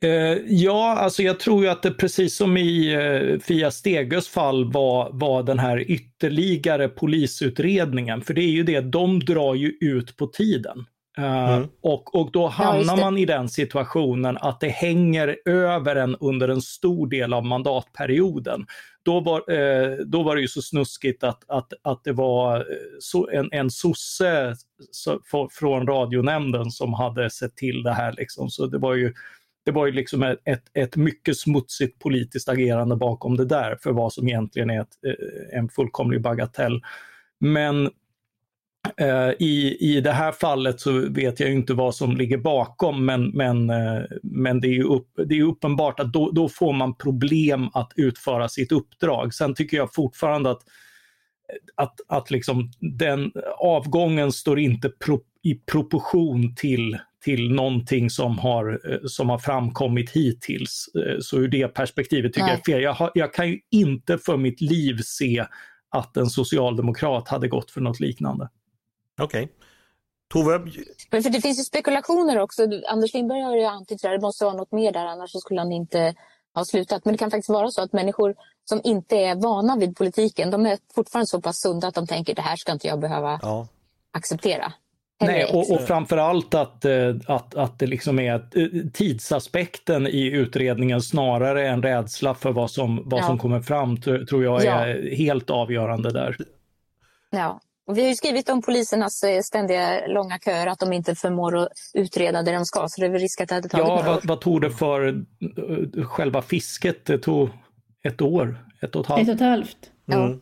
Eh, 0.03 0.37
ja, 0.47 0.97
alltså 0.97 1.23
jag 1.23 1.39
tror 1.39 1.63
ju 1.63 1.69
att 1.69 1.83
det 1.83 1.91
precis 1.91 2.35
som 2.35 2.57
i 2.57 3.39
Fia 3.43 3.71
Stegös 3.71 4.27
fall 4.27 4.71
var, 4.71 5.09
var 5.13 5.43
den 5.43 5.59
här 5.59 5.91
ytterligare 5.91 6.87
polisutredningen. 6.89 8.21
För 8.21 8.33
det 8.33 8.41
är 8.41 8.51
ju 8.51 8.63
det, 8.63 8.81
de 8.81 9.19
drar 9.19 9.55
ju 9.55 9.77
ut 9.81 10.17
på 10.17 10.27
tiden. 10.27 10.85
Mm. 11.25 11.67
och, 11.81 12.15
och 12.15 12.31
då 12.31 12.47
hamnar 12.47 12.97
ja, 12.97 13.03
man 13.03 13.17
i 13.17 13.25
den 13.25 13.49
situationen 13.49 14.37
att 14.37 14.59
det 14.59 14.69
hänger 14.69 15.37
över 15.45 15.95
en 15.95 16.15
under 16.15 16.47
en 16.47 16.61
stor 16.61 17.07
del 17.07 17.33
av 17.33 17.45
mandatperioden 17.45 18.65
då 19.03 19.19
var, 19.19 19.51
eh, 19.51 19.97
då 19.97 20.23
var 20.23 20.35
det 20.35 20.41
ju 20.41 20.47
så 20.47 20.61
snuskigt 20.61 21.23
att, 21.23 21.43
att, 21.47 21.73
att 21.81 22.03
det 22.03 22.11
var 22.11 22.57
eh, 22.57 22.63
so, 22.99 23.29
en, 23.29 23.49
en 23.51 23.71
sosse 23.71 24.55
från 25.51 25.87
radionämnden 25.87 26.71
som 26.71 26.93
hade 26.93 27.29
sett 27.29 27.55
till 27.55 27.83
det 27.83 27.93
här. 27.93 28.13
Liksom. 28.17 28.49
Så 28.49 28.65
det 28.65 28.77
var 28.77 28.95
ju, 28.95 29.13
det 29.65 29.71
var 29.71 29.85
ju 29.85 29.91
liksom 29.91 30.23
ett, 30.23 30.63
ett, 30.73 30.95
mycket 30.95 31.37
smutsigt 31.37 31.99
politiskt 31.99 32.49
agerande 32.49 32.95
bakom 32.95 33.37
det 33.37 33.45
där 33.45 33.77
för 33.83 33.91
vad 33.91 34.13
som 34.13 34.27
egentligen 34.27 34.69
är 34.69 34.81
ett, 34.81 34.97
eh, 35.07 35.59
en 35.59 35.69
fullkomlig 35.69 36.21
bagatell. 36.21 36.81
Men 37.39 37.85
Eh, 37.85 37.91
I, 39.39 39.77
I 39.79 40.01
det 40.01 40.11
här 40.11 40.31
fallet 40.31 40.79
så 40.79 40.91
vet 41.09 41.39
jag 41.39 41.53
inte 41.53 41.73
vad 41.73 41.95
som 41.95 42.17
ligger 42.17 42.37
bakom 42.37 43.05
men, 43.05 43.29
men, 43.29 43.69
eh, 43.69 44.01
men 44.23 44.61
det, 44.61 44.67
är 44.67 44.83
upp, 44.83 45.07
det 45.25 45.37
är 45.37 45.43
uppenbart 45.43 45.99
att 45.99 46.13
då, 46.13 46.31
då, 46.31 46.49
får 46.49 46.73
man 46.73 46.95
problem 46.95 47.69
att 47.73 47.91
utföra 47.95 48.49
sitt 48.49 48.71
uppdrag. 48.71 49.33
Sen 49.33 49.55
tycker 49.55 49.77
jag 49.77 49.93
fortfarande 49.93 50.51
att, 50.51 50.61
att, 51.75 51.95
att 52.07 52.31
liksom 52.31 52.71
den 52.99 53.31
avgången 53.57 54.31
står 54.31 54.59
inte 54.59 54.89
pro, 54.89 55.19
i 55.43 55.55
proportion 55.55 56.55
till, 56.55 56.97
till 57.25 57.51
någonting 57.51 58.09
som 58.09 58.39
har, 58.39 58.79
eh, 58.91 58.99
som 59.03 59.29
har 59.29 59.39
framkommit 59.39 60.11
hittills. 60.11 60.85
Så 61.21 61.37
ur 61.37 61.47
det 61.47 61.67
perspektivet 61.67 62.33
tycker 62.33 62.45
Nej. 62.45 62.61
jag 62.65 62.73
fel. 62.73 62.83
Jag, 62.83 62.93
har, 62.93 63.11
jag 63.13 63.33
kan 63.33 63.49
ju 63.49 63.59
inte 63.71 64.17
för 64.17 64.37
mitt 64.37 64.61
liv 64.61 64.97
se 65.03 65.45
att 65.91 66.17
en 66.17 66.29
socialdemokrat 66.29 67.27
hade 67.27 67.47
gått 67.47 67.71
för 67.71 67.81
något 67.81 67.99
liknande. 67.99 68.49
Okej. 69.21 69.43
Okay. 69.43 69.55
Tove? 70.33 70.59
Men 71.11 71.23
för 71.23 71.29
det 71.29 71.41
finns 71.41 71.59
ju 71.59 71.63
spekulationer 71.63 72.39
också. 72.39 72.67
Anders 72.87 73.13
Lindberg 73.13 73.41
har 73.41 73.55
ju 73.55 73.63
antytt 73.63 74.05
att 74.05 74.11
det 74.11 74.21
måste 74.21 74.45
vara 74.45 74.55
något 74.55 74.71
mer 74.71 74.91
där 74.91 75.05
annars 75.05 75.31
så 75.31 75.39
skulle 75.39 75.59
han 75.59 75.71
inte 75.71 76.15
ha 76.55 76.65
slutat. 76.65 77.05
Men 77.05 77.13
det 77.13 77.17
kan 77.17 77.31
faktiskt 77.31 77.49
vara 77.49 77.71
så 77.71 77.81
att 77.81 77.93
människor 77.93 78.35
som 78.65 78.81
inte 78.83 79.15
är 79.15 79.35
vana 79.35 79.75
vid 79.75 79.95
politiken 79.95 80.51
de 80.51 80.65
är 80.65 80.77
fortfarande 80.95 81.27
så 81.27 81.41
pass 81.41 81.61
sunda 81.61 81.87
att 81.87 81.95
de 81.95 82.07
tänker 82.07 82.35
det 82.35 82.41
här 82.41 82.55
ska 82.55 82.71
inte 82.71 82.87
jag 82.87 82.99
behöva 82.99 83.39
ja. 83.41 83.67
acceptera. 84.11 84.73
Nej, 85.21 85.45
och, 85.45 85.71
och 85.71 85.81
framförallt 85.81 86.53
att, 86.53 86.85
eh, 86.85 87.15
att, 87.25 87.55
att 87.55 87.79
det 87.79 87.87
liksom 87.87 88.19
är 88.19 88.33
eh, 88.35 88.67
tidsaspekten 88.93 90.07
i 90.07 90.25
utredningen 90.25 91.01
snarare 91.01 91.67
än 91.67 91.83
rädsla 91.83 92.33
för 92.33 92.51
vad 92.51 92.71
som, 92.71 93.01
vad 93.05 93.21
ja. 93.21 93.27
som 93.27 93.37
kommer 93.37 93.61
fram 93.61 94.01
tror 94.01 94.43
jag 94.43 94.65
är 94.65 94.95
ja. 94.95 95.15
helt 95.15 95.49
avgörande 95.49 96.11
där. 96.11 96.37
Ja, 97.29 97.59
och 97.89 97.97
vi 97.97 98.01
har 98.01 98.09
ju 98.09 98.15
skrivit 98.15 98.49
om 98.49 98.61
polisernas 98.61 99.23
eh, 99.23 99.41
ständiga 99.41 100.07
långa 100.07 100.39
köer, 100.39 100.67
att 100.67 100.79
de 100.79 100.93
inte 100.93 101.15
förmår 101.15 101.57
att 101.57 101.67
utreda 101.93 102.41
det 102.41 102.51
de 102.51 102.65
ska. 102.65 102.87
Så 102.89 103.01
det 103.01 103.07
är 103.07 103.11
risk 103.11 103.41
att 103.41 103.49
det 103.49 103.55
hade 103.55 103.69
tagit 103.69 103.87
Ja, 103.87 104.03
vad, 104.05 104.25
vad, 104.25 104.41
tog 104.41 104.61
det 104.61 104.71
för 104.71 105.07
uh, 105.07 106.03
själva 106.03 106.41
fisket? 106.41 107.05
Det 107.05 107.17
tog 107.17 107.49
ett 108.03 108.21
år, 108.21 108.57
ett 108.81 108.95
och 108.95 109.01
ett 109.01 109.07
halvt. 109.07 109.21
Ett 109.21 109.27
och 109.29 109.35
ett 109.35 109.41
halvt. 109.41 109.77
Mm, 110.11 110.39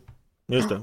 just 0.52 0.68
det. 0.68 0.80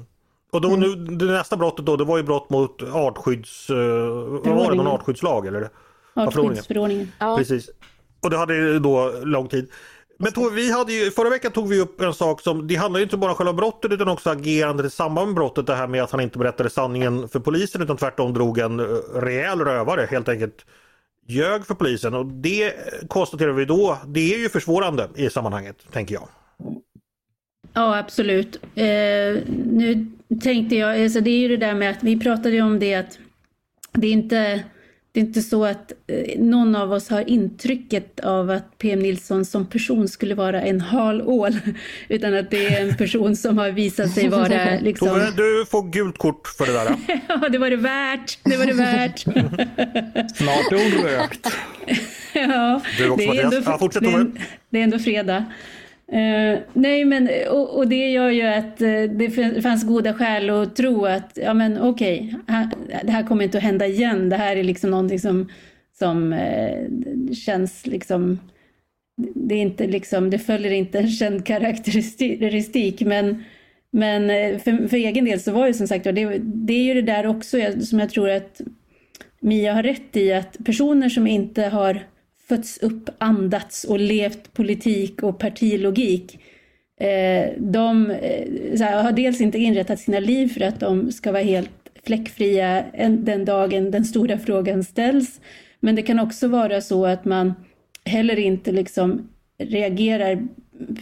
Och 0.51 0.61
då, 0.61 0.69
nu, 0.69 0.95
det 0.95 1.25
nästa 1.25 1.57
brottet 1.57 1.85
då, 1.85 1.95
det 1.95 2.03
var 2.03 2.17
ju 2.17 2.23
brott 2.23 2.49
mot 2.49 2.83
artskydds... 2.83 3.69
Uh, 3.69 3.77
vad 3.77 4.55
var 4.55 4.71
det, 4.71 4.77
någon 4.77 4.87
artskyddslag 4.87 5.47
eller? 5.47 5.69
Artskyddsförordningen. 6.13 7.11
Ja. 7.19 7.37
Precis. 7.37 7.69
Och 8.21 8.29
det 8.29 8.37
hade 8.37 8.79
då 8.79 9.11
lång 9.23 9.47
tid. 9.47 9.71
Men 10.17 10.31
Tove, 10.31 10.55
vi 10.55 10.71
hade 10.71 10.93
ju, 10.93 11.11
förra 11.11 11.29
veckan 11.29 11.51
tog 11.51 11.69
vi 11.69 11.79
upp 11.79 12.01
en 12.01 12.13
sak 12.13 12.41
som, 12.41 12.67
det 12.67 12.75
handlar 12.75 12.99
ju 12.99 13.03
inte 13.03 13.17
bara 13.17 13.31
om 13.31 13.37
själva 13.37 13.53
brottet 13.53 13.91
utan 13.91 14.07
också 14.07 14.29
agerandet 14.29 14.85
i 14.85 14.89
samband 14.89 15.27
med 15.27 15.35
brottet. 15.35 15.67
Det 15.67 15.75
här 15.75 15.87
med 15.87 16.03
att 16.03 16.11
han 16.11 16.21
inte 16.21 16.37
berättade 16.37 16.69
sanningen 16.69 17.29
för 17.29 17.39
polisen 17.39 17.81
utan 17.81 17.97
tvärtom 17.97 18.33
drog 18.33 18.57
en 18.57 18.79
eh, 18.79 18.85
rejäl 19.13 19.59
rövare. 19.59 20.07
Helt 20.11 20.29
enkelt 20.29 20.65
ljög 21.27 21.65
för 21.65 21.75
polisen 21.75 22.13
och 22.13 22.25
det 22.25 22.73
konstaterar 23.07 23.51
vi 23.51 23.65
då, 23.65 23.97
det 24.05 24.33
är 24.33 24.37
ju 24.37 24.49
försvårande 24.49 25.09
i 25.15 25.29
sammanhanget, 25.29 25.75
tänker 25.91 26.15
jag. 26.15 26.27
Ja, 27.73 27.97
absolut. 27.97 28.55
Eh, 28.75 28.85
nu 29.71 30.11
tänkte 30.43 30.75
jag, 30.75 31.03
alltså 31.03 31.19
det 31.19 31.29
är 31.29 31.37
ju 31.39 31.47
det 31.47 31.57
där 31.57 31.73
med 31.73 31.91
att 31.91 32.03
vi 32.03 32.19
pratade 32.19 32.61
om 32.61 32.79
det 32.79 32.95
att 32.95 33.19
det 33.91 34.07
är 34.07 34.11
inte 34.11 34.63
det 35.15 35.21
är 35.21 35.25
inte 35.25 35.41
så 35.41 35.65
att 35.65 35.91
eh, 36.07 36.39
någon 36.39 36.75
av 36.75 36.91
oss 36.91 37.09
har 37.09 37.29
intrycket 37.29 38.19
av 38.19 38.49
att 38.49 38.77
PM 38.77 38.99
Nilsson 38.99 39.45
som 39.45 39.65
person 39.65 40.07
skulle 40.07 40.35
vara 40.35 40.61
en 40.61 40.81
hal 40.81 41.21
ål, 41.21 41.59
utan 42.07 42.33
att 42.33 42.51
det 42.51 42.65
är 42.65 42.87
en 42.87 42.95
person 42.95 43.35
som 43.35 43.57
har 43.57 43.69
visat 43.69 44.11
sig 44.11 44.29
vara 44.29 44.79
liksom... 44.81 45.07
Tove, 45.07 45.31
du 45.35 45.65
får 45.65 45.91
gult 45.91 46.17
kort 46.17 46.47
för 46.47 46.65
det 46.65 46.73
där. 46.73 46.95
ja, 47.27 47.49
det 47.49 47.57
var 47.57 47.69
det 47.69 47.75
värt. 47.75 48.39
Det 48.43 48.57
var 48.57 48.65
det 48.65 48.73
värt. 48.73 49.19
Snart 50.35 50.71
är 50.71 50.95
hon 50.95 51.03
rökt. 51.03 51.47
ja, 52.33 52.81
du 52.97 53.09
också, 53.09 53.31
det 53.31 53.37
är, 53.37 53.43
ändå, 53.43 53.61
ja, 53.65 53.77
fortsätt, 53.77 54.03
det, 54.03 54.09
är, 54.09 54.31
det 54.69 54.79
är 54.79 54.83
ändå 54.83 54.99
fredag. 54.99 55.45
Uh, 56.13 56.59
nej 56.73 57.05
men 57.05 57.29
och, 57.49 57.77
och, 57.77 57.87
det 57.87 58.11
gör 58.11 58.29
ju 58.29 58.41
att 58.41 58.81
uh, 58.81 59.03
det 59.03 59.61
fanns 59.61 59.83
goda 59.83 60.13
skäl 60.13 60.49
att 60.49 60.75
tro 60.75 61.05
att 61.05 61.39
ja 61.41 61.53
men 61.53 61.81
okej, 61.81 62.35
okay, 62.43 62.65
det 63.03 63.11
här 63.11 63.23
kommer 63.23 63.43
inte 63.43 63.57
att 63.57 63.63
hända 63.63 63.87
igen. 63.87 64.29
Det 64.29 64.35
här 64.35 64.55
är 64.55 64.63
liksom 64.63 64.91
någonting 64.91 65.19
som, 65.19 65.49
som 65.99 66.33
uh, 66.33 67.33
känns 67.33 67.87
liksom 67.87 68.39
det, 69.17 69.55
är 69.55 69.61
inte 69.61 69.87
liksom, 69.87 70.29
det 70.29 70.39
följer 70.39 70.71
inte 70.71 70.99
en 70.99 71.09
känd 71.09 71.45
karaktäristik 71.45 73.01
men, 73.01 73.43
men 73.91 74.29
för, 74.59 74.87
för 74.87 74.97
egen 74.97 75.25
del 75.25 75.39
så 75.39 75.51
var 75.51 75.67
ju 75.67 75.73
som 75.73 75.87
sagt 75.87 76.03
det, 76.03 76.39
det 76.39 76.73
är 76.73 76.83
ju 76.83 76.93
det 76.93 77.13
där 77.13 77.27
också 77.27 77.57
som 77.81 77.99
jag 77.99 78.09
tror 78.09 78.29
att 78.29 78.61
Mia 79.39 79.73
har 79.73 79.83
rätt 79.83 80.17
i 80.17 80.33
att 80.33 80.57
personer 80.65 81.09
som 81.09 81.27
inte 81.27 81.63
har 81.63 81.99
fötts 82.47 82.77
upp, 82.77 83.09
andats 83.17 83.83
och 83.83 83.99
levt 83.99 84.53
politik 84.53 85.23
och 85.23 85.39
partilogik. 85.39 86.39
Eh, 86.99 87.49
de 87.57 88.11
eh, 88.11 88.79
här, 88.79 89.03
har 89.03 89.11
dels 89.11 89.41
inte 89.41 89.57
inrättat 89.57 89.99
sina 89.99 90.19
liv 90.19 90.47
för 90.47 90.61
att 90.61 90.79
de 90.79 91.11
ska 91.11 91.31
vara 91.31 91.43
helt 91.43 91.71
fläckfria 92.03 92.85
den 93.09 93.45
dagen 93.45 93.91
den 93.91 94.05
stora 94.05 94.37
frågan 94.37 94.83
ställs. 94.83 95.41
Men 95.79 95.95
det 95.95 96.01
kan 96.01 96.19
också 96.19 96.47
vara 96.47 96.81
så 96.81 97.05
att 97.05 97.25
man 97.25 97.53
heller 98.05 98.39
inte 98.39 98.71
liksom 98.71 99.29
reagerar 99.57 100.47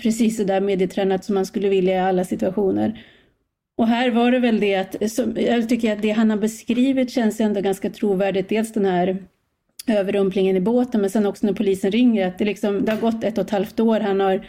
precis 0.01 0.37
så 0.37 0.43
där 0.43 0.61
medietränat 0.61 1.25
som 1.25 1.35
man 1.35 1.45
skulle 1.45 1.69
vilja 1.69 1.95
i 1.95 1.99
alla 1.99 2.23
situationer. 2.23 3.05
Och 3.77 3.87
här 3.87 4.11
var 4.11 4.31
det 4.31 4.39
väl 4.39 4.59
det 4.59 4.75
att, 4.75 4.95
jag 5.35 5.69
tycker 5.69 5.93
att 5.93 6.01
det 6.01 6.11
han 6.11 6.29
har 6.29 6.37
beskrivit 6.37 7.11
känns 7.11 7.39
ändå 7.39 7.61
ganska 7.61 7.89
trovärdigt. 7.89 8.49
Dels 8.49 8.73
den 8.73 8.85
här 8.85 9.17
överrumplingen 9.87 10.57
i 10.57 10.61
båten 10.61 11.01
men 11.01 11.09
sen 11.09 11.25
också 11.25 11.45
när 11.45 11.53
polisen 11.53 11.91
ringer 11.91 12.27
att 12.27 12.37
det, 12.37 12.45
liksom, 12.45 12.85
det 12.85 12.91
har 12.91 12.99
gått 12.99 13.23
ett 13.23 13.37
och 13.37 13.43
ett 13.43 13.49
halvt 13.49 13.79
år. 13.79 13.99
Han 13.99 14.19
har 14.19 14.45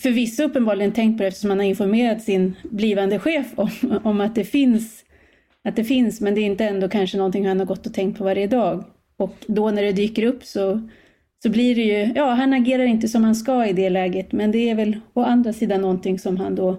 förvisso 0.00 0.42
uppenbarligen 0.42 0.92
tänkt 0.92 1.16
på 1.16 1.22
det 1.22 1.28
eftersom 1.28 1.50
han 1.50 1.58
har 1.58 1.66
informerat 1.66 2.22
sin 2.22 2.56
blivande 2.62 3.18
chef 3.18 3.46
om, 3.56 3.70
om 4.04 4.20
att, 4.20 4.34
det 4.34 4.44
finns, 4.44 5.04
att 5.64 5.76
det 5.76 5.84
finns 5.84 6.20
men 6.20 6.34
det 6.34 6.40
är 6.40 6.46
inte 6.46 6.64
ändå 6.64 6.88
kanske 6.88 7.16
någonting 7.16 7.48
han 7.48 7.58
har 7.58 7.66
gått 7.66 7.86
och 7.86 7.94
tänkt 7.94 8.18
på 8.18 8.24
varje 8.24 8.46
dag. 8.46 8.84
Och 9.16 9.34
då 9.46 9.70
när 9.70 9.82
det 9.82 9.92
dyker 9.92 10.22
upp 10.22 10.44
så, 10.44 10.88
så 11.42 11.50
blir 11.50 11.74
det 11.74 11.82
ju, 11.82 12.12
ja 12.14 12.30
han 12.30 12.52
agerar 12.52 12.84
inte 12.84 13.08
som 13.08 13.24
han 13.24 13.34
ska 13.34 13.66
i 13.66 13.72
det 13.72 13.90
läget 13.90 14.32
men 14.32 14.52
det 14.52 14.70
är 14.70 14.74
väl 14.74 15.00
å 15.12 15.22
andra 15.22 15.52
sidan 15.52 15.80
någonting 15.80 16.18
som 16.18 16.36
han 16.36 16.54
då 16.54 16.76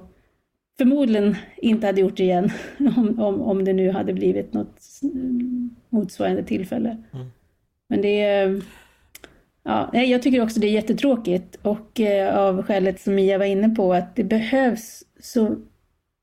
förmodligen 0.78 1.36
inte 1.58 1.88
hade 1.88 2.02
gjort 2.02 2.20
igen 2.20 2.52
om, 2.98 3.20
om, 3.20 3.42
om 3.42 3.66
det 3.66 3.74
nu 3.74 3.92
hade 3.92 4.14
blivit 4.14 4.54
något 4.54 4.80
motsvarande 5.90 6.44
tillfälle. 6.44 6.98
Mm. 7.14 7.28
Men 7.92 8.02
det 8.02 8.22
är... 8.22 8.62
Ja, 9.64 9.90
jag 9.94 10.22
tycker 10.22 10.42
också 10.42 10.60
det 10.60 10.68
är 10.68 10.72
jättetråkigt 10.72 11.58
och 11.62 12.00
eh, 12.00 12.38
av 12.38 12.64
skälet 12.64 13.02
som 13.02 13.16
Mia 13.16 13.38
var 13.38 13.46
inne 13.46 13.70
på 13.70 13.94
att 13.94 14.16
det 14.16 14.24
behövs 14.24 15.04
så... 15.20 15.56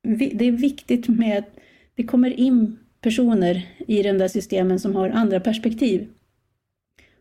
Det 0.03 0.47
är 0.47 0.53
viktigt 0.53 1.09
med 1.09 1.39
att 1.39 1.51
det 1.95 2.03
kommer 2.03 2.41
in 2.41 2.79
personer 3.01 3.67
i 3.87 4.03
de 4.03 4.13
där 4.13 4.29
systemen 4.29 4.81
som 4.81 4.97
har 4.97 5.11
andra 5.11 5.41
perspektiv. 5.41 6.09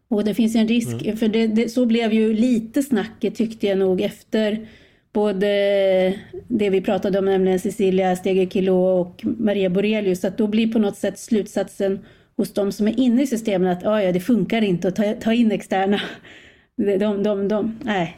Och 0.07 0.23
det 0.23 0.33
finns 0.33 0.55
en 0.55 0.67
risk, 0.67 1.01
mm. 1.01 1.17
för 1.17 1.27
det, 1.27 1.47
det, 1.47 1.69
så 1.69 1.85
blev 1.85 2.13
ju 2.13 2.33
lite 2.33 2.83
snacket 2.83 3.35
tyckte 3.35 3.67
jag 3.67 3.77
nog 3.77 4.01
efter 4.01 4.67
både 5.13 5.47
det 6.47 6.69
vi 6.69 6.81
pratade 6.81 7.19
om, 7.19 7.25
nämligen 7.25 7.59
Cecilia 7.59 8.15
Steger 8.15 8.69
och 8.69 9.21
Maria 9.23 9.69
Borelius, 9.69 10.25
att 10.25 10.37
då 10.37 10.47
blir 10.47 10.73
på 10.73 10.79
något 10.79 10.97
sätt 10.97 11.19
slutsatsen 11.19 11.99
hos 12.38 12.53
de 12.53 12.71
som 12.71 12.88
är 12.88 12.99
inne 12.99 13.21
i 13.21 13.27
systemen 13.27 13.71
att 13.71 13.85
ah, 13.85 14.01
ja, 14.01 14.11
det 14.11 14.19
funkar 14.19 14.61
inte 14.61 14.88
att 14.88 14.95
ta, 14.95 15.13
ta 15.13 15.33
in 15.33 15.51
externa. 15.51 16.01
De, 16.75 17.23
de, 17.23 17.47
de, 17.47 17.79
nej. 17.83 18.17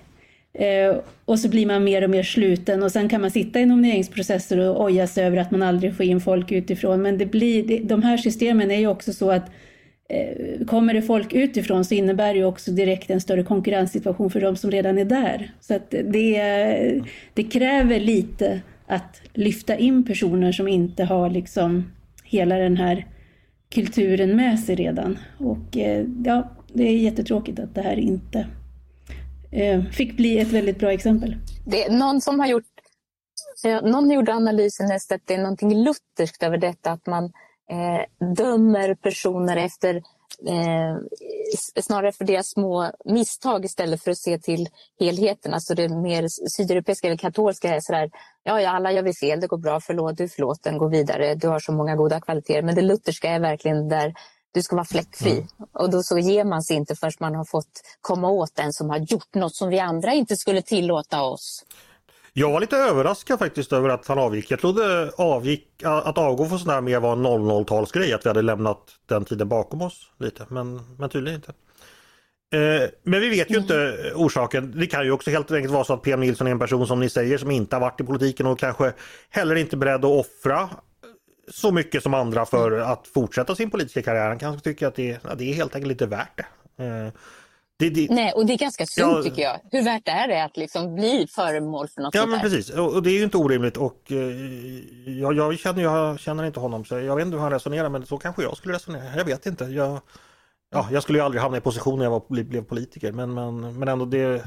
Eh, 0.53 0.95
och 1.25 1.39
så 1.39 1.49
blir 1.49 1.65
man 1.65 1.83
mer 1.83 2.03
och 2.03 2.09
mer 2.09 2.23
sluten 2.23 2.83
och 2.83 2.91
sen 2.91 3.09
kan 3.09 3.21
man 3.21 3.31
sitta 3.31 3.59
i 3.59 3.65
nomineringsprocesser 3.65 4.59
och 4.59 4.83
oja 4.83 5.07
sig 5.07 5.25
över 5.25 5.37
att 5.37 5.51
man 5.51 5.63
aldrig 5.63 5.97
får 5.97 6.05
in 6.05 6.21
folk 6.21 6.51
utifrån. 6.51 7.01
Men 7.01 7.17
det 7.17 7.25
blir, 7.25 7.67
det, 7.67 7.79
de 7.79 8.03
här 8.03 8.17
systemen 8.17 8.71
är 8.71 8.79
ju 8.79 8.87
också 8.87 9.13
så 9.13 9.31
att 9.31 9.51
eh, 10.09 10.65
kommer 10.65 10.93
det 10.93 11.01
folk 11.01 11.33
utifrån 11.33 11.85
så 11.85 11.93
innebär 11.93 12.33
det 12.33 12.39
ju 12.39 12.45
också 12.45 12.71
direkt 12.71 13.09
en 13.09 13.21
större 13.21 13.43
konkurrenssituation 13.43 14.29
för 14.29 14.41
de 14.41 14.55
som 14.55 14.71
redan 14.71 14.97
är 14.97 15.05
där. 15.05 15.51
Så 15.59 15.75
att 15.75 15.91
det, 15.91 17.01
det 17.33 17.43
kräver 17.43 17.99
lite 17.99 18.61
att 18.87 19.21
lyfta 19.33 19.77
in 19.77 20.05
personer 20.05 20.51
som 20.51 20.67
inte 20.67 21.03
har 21.03 21.29
liksom 21.29 21.91
hela 22.23 22.55
den 22.55 22.77
här 22.77 23.05
kulturen 23.71 24.35
med 24.35 24.59
sig 24.59 24.75
redan. 24.75 25.19
Och 25.37 25.77
eh, 25.77 26.05
ja, 26.25 26.49
det 26.73 26.83
är 26.83 26.97
jättetråkigt 26.97 27.59
att 27.59 27.75
det 27.75 27.81
här 27.81 27.99
inte 27.99 28.47
eh, 29.51 29.83
fick 29.83 30.17
bli 30.17 30.39
ett 30.39 30.47
väldigt 30.47 30.79
bra 30.79 30.91
exempel. 30.91 31.35
Det 31.65 31.85
är 31.85 31.91
någon 31.91 32.21
som 32.21 32.39
har 32.39 32.47
gjort 32.47 32.65
eh, 33.65 33.81
någon 33.81 34.11
gjorde 34.11 34.33
analysen 34.33 34.91
att 34.91 35.21
det 35.25 35.33
är 35.33 35.41
någonting 35.41 35.83
lutherskt 35.83 36.43
över 36.43 36.57
detta 36.57 36.91
att 36.91 37.05
man 37.05 37.23
eh, 37.69 38.27
dömer 38.35 38.95
personer 38.95 39.57
efter 39.57 40.01
eh, 40.47 40.97
snarare 41.81 42.11
för 42.11 42.25
deras 42.25 42.49
små 42.49 42.91
misstag 43.05 43.65
istället 43.65 44.03
för 44.03 44.11
att 44.11 44.17
se 44.17 44.39
till 44.39 44.69
helheten. 44.99 45.53
Alltså 45.53 45.75
det 45.75 45.89
mer 45.89 46.27
sydeuropeiska 46.57 47.07
eller 47.07 47.17
katolska 47.17 47.75
är 47.75 47.79
sådär, 47.81 48.11
ja, 48.43 48.61
ja 48.61 48.69
alla 48.69 48.91
gör 48.91 49.03
vi 49.03 49.13
fel, 49.13 49.39
det 49.39 49.47
går 49.47 49.57
bra, 49.57 49.79
förlåt, 49.79 50.17
du 50.17 50.23
är 50.23 50.27
förlåten, 50.27 50.77
gå 50.77 50.87
vidare, 50.87 51.35
du 51.35 51.47
har 51.47 51.59
så 51.59 51.71
många 51.71 51.95
goda 51.95 52.21
kvaliteter. 52.21 52.61
Men 52.61 52.75
det 52.75 52.81
lutherska 52.81 53.29
är 53.29 53.39
verkligen 53.39 53.89
där 53.89 54.13
du 54.51 54.61
ska 54.61 54.75
vara 54.75 54.85
fläckfri. 54.85 55.31
Mm. 55.31 55.47
Och 55.73 55.89
då 55.89 56.03
så 56.03 56.19
ger 56.19 56.43
man 56.43 56.63
sig 56.63 56.75
inte 56.75 56.95
förrän 56.95 57.11
man 57.19 57.35
har 57.35 57.45
fått 57.45 57.81
komma 58.01 58.29
åt 58.29 58.55
den 58.55 58.73
som 58.73 58.89
har 58.89 58.97
gjort 58.97 59.35
något 59.35 59.55
som 59.55 59.69
vi 59.69 59.79
andra 59.79 60.13
inte 60.13 60.35
skulle 60.35 60.61
tillåta 60.61 61.21
oss. 61.21 61.63
Jag 62.33 62.51
var 62.51 62.59
lite 62.59 62.77
överraskad 62.77 63.39
faktiskt 63.39 63.73
över 63.73 63.89
att 63.89 64.07
han 64.07 64.19
avgick. 64.19 64.51
Jag 64.51 64.59
trodde 64.59 65.11
avgick, 65.17 65.83
att 65.83 66.17
avgå 66.17 66.45
från 66.45 66.59
sån 66.59 66.69
här 66.69 66.81
mer 66.81 66.99
var 66.99 67.13
en 67.13 67.25
00-talsgrej, 67.25 68.15
att 68.15 68.25
vi 68.25 68.29
hade 68.29 68.41
lämnat 68.41 68.79
den 69.05 69.25
tiden 69.25 69.49
bakom 69.49 69.81
oss 69.81 70.11
lite, 70.19 70.45
men, 70.49 70.81
men 70.97 71.09
tydligen 71.09 71.35
inte. 71.35 71.53
Eh, 72.51 72.89
men 73.03 73.21
vi 73.21 73.29
vet 73.29 73.51
ju 73.51 73.55
mm. 73.55 73.61
inte 73.61 74.11
orsaken. 74.15 74.73
Det 74.79 74.87
kan 74.87 75.05
ju 75.05 75.11
också 75.11 75.29
helt 75.29 75.51
enkelt 75.51 75.73
vara 75.73 75.83
så 75.83 75.93
att 75.93 76.01
PM 76.01 76.19
Nilsson 76.19 76.47
är 76.47 76.51
en 76.51 76.59
person 76.59 76.87
som 76.87 76.99
ni 76.99 77.09
säger 77.09 77.37
som 77.37 77.51
inte 77.51 77.75
har 77.75 77.81
varit 77.81 78.01
i 78.01 78.03
politiken 78.03 78.45
och 78.45 78.59
kanske 78.59 78.93
heller 79.29 79.55
inte 79.55 79.77
beredd 79.77 80.05
att 80.05 80.25
offra 80.25 80.69
så 81.51 81.71
mycket 81.71 82.03
som 82.03 82.13
andra 82.13 82.45
för 82.45 82.71
mm. 82.71 82.91
att 82.91 83.07
fortsätta 83.07 83.55
sin 83.55 83.69
politiska 83.69 84.01
karriär. 84.01 84.27
Han 84.27 84.39
kanske 84.39 84.63
tycker 84.63 84.87
att 84.87 84.95
det, 84.95 85.19
ja, 85.23 85.35
det 85.35 85.49
är 85.49 85.53
helt 85.53 85.75
enkelt 85.75 85.91
inte 85.91 86.05
värt 86.05 86.37
det. 86.37 86.83
Eh, 86.83 87.13
det, 87.79 87.89
det, 87.89 88.07
Nej, 88.09 88.31
och 88.31 88.45
det 88.45 88.53
är 88.53 88.57
ganska 88.57 88.85
synd 88.85 89.11
ja, 89.11 89.23
tycker 89.23 89.41
jag. 89.41 89.59
Hur 89.71 89.83
värt 89.83 90.07
är 90.07 90.27
det 90.27 90.43
att 90.43 90.57
liksom 90.57 90.95
bli 90.95 91.27
föremål 91.29 91.87
för 91.87 92.01
något 92.01 92.15
Ja, 92.15 92.25
men 92.25 92.39
precis. 92.39 92.69
Och, 92.69 93.03
det 93.03 93.09
är 93.09 93.17
ju 93.17 93.23
inte 93.23 93.37
orimligt 93.37 93.77
och 93.77 94.11
eh, 94.11 94.17
jag, 95.19 95.33
jag, 95.33 95.59
känner, 95.59 95.83
jag 95.83 96.19
känner 96.19 96.43
inte 96.43 96.59
honom 96.59 96.85
så 96.85 96.99
jag 96.99 97.15
vet 97.15 97.25
inte 97.25 97.35
hur 97.35 97.41
han 97.41 97.51
resonerar 97.51 97.89
men 97.89 98.05
så 98.05 98.17
kanske 98.17 98.43
jag 98.43 98.57
skulle 98.57 98.73
resonera. 98.73 99.15
Jag 99.15 99.25
vet 99.25 99.45
inte. 99.45 99.63
Jag, 99.63 100.01
ja, 100.71 100.87
jag 100.91 101.03
skulle 101.03 101.19
ju 101.19 101.25
aldrig 101.25 101.41
hamna 101.41 101.57
i 101.57 101.61
position 101.61 101.97
när 101.97 102.05
jag 102.05 102.11
var, 102.11 102.43
blev 102.43 102.63
politiker 102.63 103.11
men, 103.11 103.33
men, 103.33 103.79
men 103.79 103.87
ändå 103.87 104.05
det... 104.05 104.19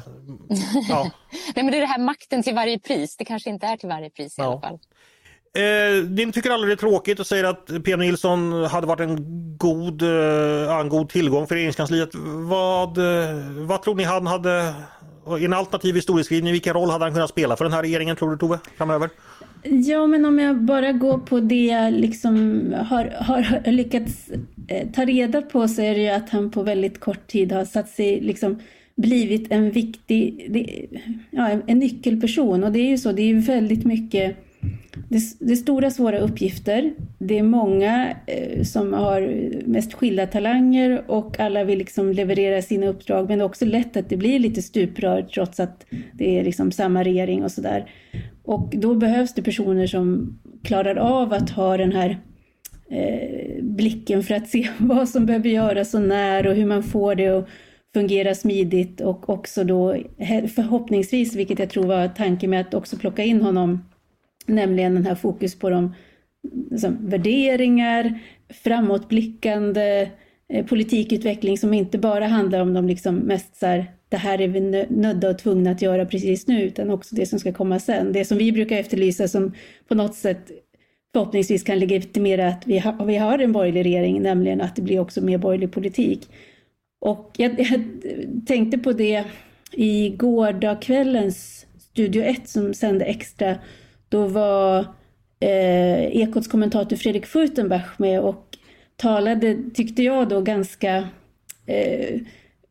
Ja. 0.88 1.10
Nej, 1.54 1.64
men 1.64 1.66
det 1.66 1.76
är 1.76 1.80
det 1.80 1.86
här 1.86 2.00
makten 2.00 2.42
till 2.42 2.54
varje 2.54 2.78
pris. 2.78 3.16
Det 3.16 3.24
kanske 3.24 3.50
inte 3.50 3.66
är 3.66 3.76
till 3.76 3.88
varje 3.88 4.10
pris 4.10 4.38
i 4.38 4.40
ja. 4.40 4.46
alla 4.46 4.60
fall. 4.60 4.78
Eh, 5.54 6.08
ni 6.08 6.32
tycker 6.32 6.50
aldrig 6.50 6.70
det 6.70 6.74
är 6.74 6.88
tråkigt 6.88 7.20
och 7.20 7.26
säger 7.26 7.44
att 7.44 7.70
P. 7.84 7.96
Nilsson 7.96 8.64
hade 8.64 8.86
varit 8.86 9.00
en 9.00 9.18
god, 9.56 10.02
eh, 10.02 10.80
en 10.80 10.88
god 10.88 11.08
tillgång 11.08 11.46
för 11.46 11.54
regeringskansliet. 11.54 12.10
Vad, 12.48 12.98
eh, 12.98 13.36
vad 13.66 13.82
tror 13.82 13.94
ni 13.94 14.04
han 14.04 14.26
hade, 14.26 14.74
i 15.40 15.44
en 15.44 15.52
alternativ 15.52 15.94
historieskrivning, 15.94 16.52
vilken 16.52 16.74
roll 16.74 16.90
hade 16.90 17.04
han 17.04 17.12
kunnat 17.12 17.30
spela 17.30 17.56
för 17.56 17.64
den 17.64 17.72
här 17.72 17.82
regeringen 17.82 18.16
tror 18.16 18.30
du 18.30 18.36
Tove, 18.36 18.58
framöver? 18.76 19.10
Ja, 19.62 20.06
men 20.06 20.24
om 20.24 20.38
jag 20.38 20.56
bara 20.56 20.92
går 20.92 21.18
på 21.18 21.40
det 21.40 21.66
jag 21.66 21.92
liksom 21.92 22.64
har, 22.88 23.04
har 23.04 23.70
lyckats 23.72 24.30
eh, 24.68 24.88
ta 24.88 25.04
reda 25.04 25.42
på 25.42 25.68
så 25.68 25.82
är 25.82 25.94
det 25.94 26.00
ju 26.00 26.08
att 26.08 26.30
han 26.30 26.50
på 26.50 26.62
väldigt 26.62 27.00
kort 27.00 27.26
tid 27.26 27.52
har 27.52 27.64
satt 27.64 27.88
sig 27.88 28.20
liksom 28.20 28.58
blivit 28.96 29.52
en 29.52 29.70
viktig, 29.70 30.50
ja, 31.30 31.50
en 31.66 31.78
nyckelperson. 31.78 32.64
Och 32.64 32.72
det 32.72 32.78
är 32.78 32.88
ju 32.88 32.98
så, 32.98 33.12
det 33.12 33.22
är 33.22 33.34
väldigt 33.34 33.84
mycket 33.84 34.36
det, 35.08 35.20
det 35.38 35.52
är 35.52 35.56
stora 35.56 35.90
svåra 35.90 36.18
uppgifter. 36.18 36.92
Det 37.18 37.38
är 37.38 37.42
många 37.42 38.16
eh, 38.26 38.62
som 38.62 38.92
har 38.92 39.20
mest 39.66 39.92
skilda 39.92 40.26
talanger 40.26 41.04
och 41.06 41.40
alla 41.40 41.64
vill 41.64 41.78
liksom 41.78 42.12
leverera 42.12 42.62
sina 42.62 42.86
uppdrag. 42.86 43.28
Men 43.28 43.38
det 43.38 43.42
är 43.42 43.46
också 43.46 43.64
lätt 43.64 43.96
att 43.96 44.08
det 44.08 44.16
blir 44.16 44.38
lite 44.38 44.62
stuprör 44.62 45.22
trots 45.22 45.60
att 45.60 45.86
det 46.12 46.38
är 46.38 46.44
liksom 46.44 46.72
samma 46.72 47.04
regering 47.04 47.44
och 47.44 47.52
sådär. 47.52 47.90
Och 48.44 48.74
då 48.76 48.94
behövs 48.94 49.34
det 49.34 49.42
personer 49.42 49.86
som 49.86 50.38
klarar 50.64 50.96
av 50.96 51.32
att 51.32 51.50
ha 51.50 51.76
den 51.76 51.92
här 51.92 52.18
eh, 52.90 53.62
blicken 53.62 54.22
för 54.22 54.34
att 54.34 54.48
se 54.48 54.68
vad 54.78 55.08
som 55.08 55.26
behöver 55.26 55.48
göras 55.48 55.94
och 55.94 56.02
när 56.02 56.46
och 56.46 56.54
hur 56.54 56.66
man 56.66 56.82
får 56.82 57.14
det 57.14 57.28
att 57.28 57.48
fungera 57.94 58.34
smidigt 58.34 59.00
och 59.00 59.28
också 59.28 59.64
då 59.64 59.96
förhoppningsvis, 60.54 61.36
vilket 61.36 61.58
jag 61.58 61.70
tror 61.70 61.86
var 61.86 62.08
tanken 62.08 62.50
med 62.50 62.60
att 62.60 62.74
också 62.74 62.96
plocka 62.96 63.24
in 63.24 63.42
honom 63.42 63.80
Nämligen 64.46 64.94
den 64.94 65.06
här 65.06 65.14
fokus 65.14 65.58
på 65.58 65.70
de 65.70 65.94
liksom, 66.70 66.98
värderingar, 67.00 68.18
framåtblickande 68.48 70.10
eh, 70.48 70.66
politikutveckling 70.66 71.58
som 71.58 71.74
inte 71.74 71.98
bara 71.98 72.26
handlar 72.26 72.60
om 72.60 72.74
de 72.74 72.88
liksom 72.88 73.14
mest 73.14 73.56
så 73.56 73.66
här, 73.66 73.86
det 74.08 74.16
här 74.16 74.40
är 74.40 74.48
vi 74.48 74.86
nödda 74.90 75.30
och 75.30 75.38
tvungna 75.38 75.70
att 75.70 75.82
göra 75.82 76.06
precis 76.06 76.46
nu, 76.46 76.62
utan 76.62 76.90
också 76.90 77.14
det 77.14 77.26
som 77.26 77.38
ska 77.38 77.52
komma 77.52 77.78
sen. 77.78 78.12
Det 78.12 78.24
som 78.24 78.38
vi 78.38 78.52
brukar 78.52 78.76
efterlysa 78.76 79.28
som 79.28 79.52
på 79.88 79.94
något 79.94 80.14
sätt 80.14 80.50
förhoppningsvis 81.12 81.62
kan 81.62 81.78
legitimera 81.78 82.48
att 82.48 82.66
vi 82.66 82.78
har, 82.78 83.06
vi 83.06 83.16
har 83.16 83.38
en 83.38 83.52
borgerlig 83.52 83.84
regering, 83.84 84.22
nämligen 84.22 84.60
att 84.60 84.76
det 84.76 84.82
blir 84.82 85.00
också 85.00 85.20
mer 85.20 85.38
borgerlig 85.38 85.72
politik. 85.72 86.28
Och 87.00 87.30
jag, 87.36 87.60
jag 87.60 87.82
tänkte 88.46 88.78
på 88.78 88.92
det 88.92 89.24
i 89.72 90.08
gårdagskvällens 90.08 91.66
Studio 91.78 92.22
1 92.22 92.48
som 92.48 92.74
sände 92.74 93.04
extra 93.04 93.56
då 94.12 94.26
var 94.26 94.78
eh, 95.40 96.22
Ekots 96.22 96.48
kommentator 96.48 96.96
Fredrik 96.96 97.26
Furtenbach 97.26 97.98
med 97.98 98.20
och 98.20 98.58
talade, 98.96 99.56
tyckte 99.74 100.02
jag 100.02 100.28
då, 100.28 100.40
ganska 100.40 101.08
eh, 101.66 102.20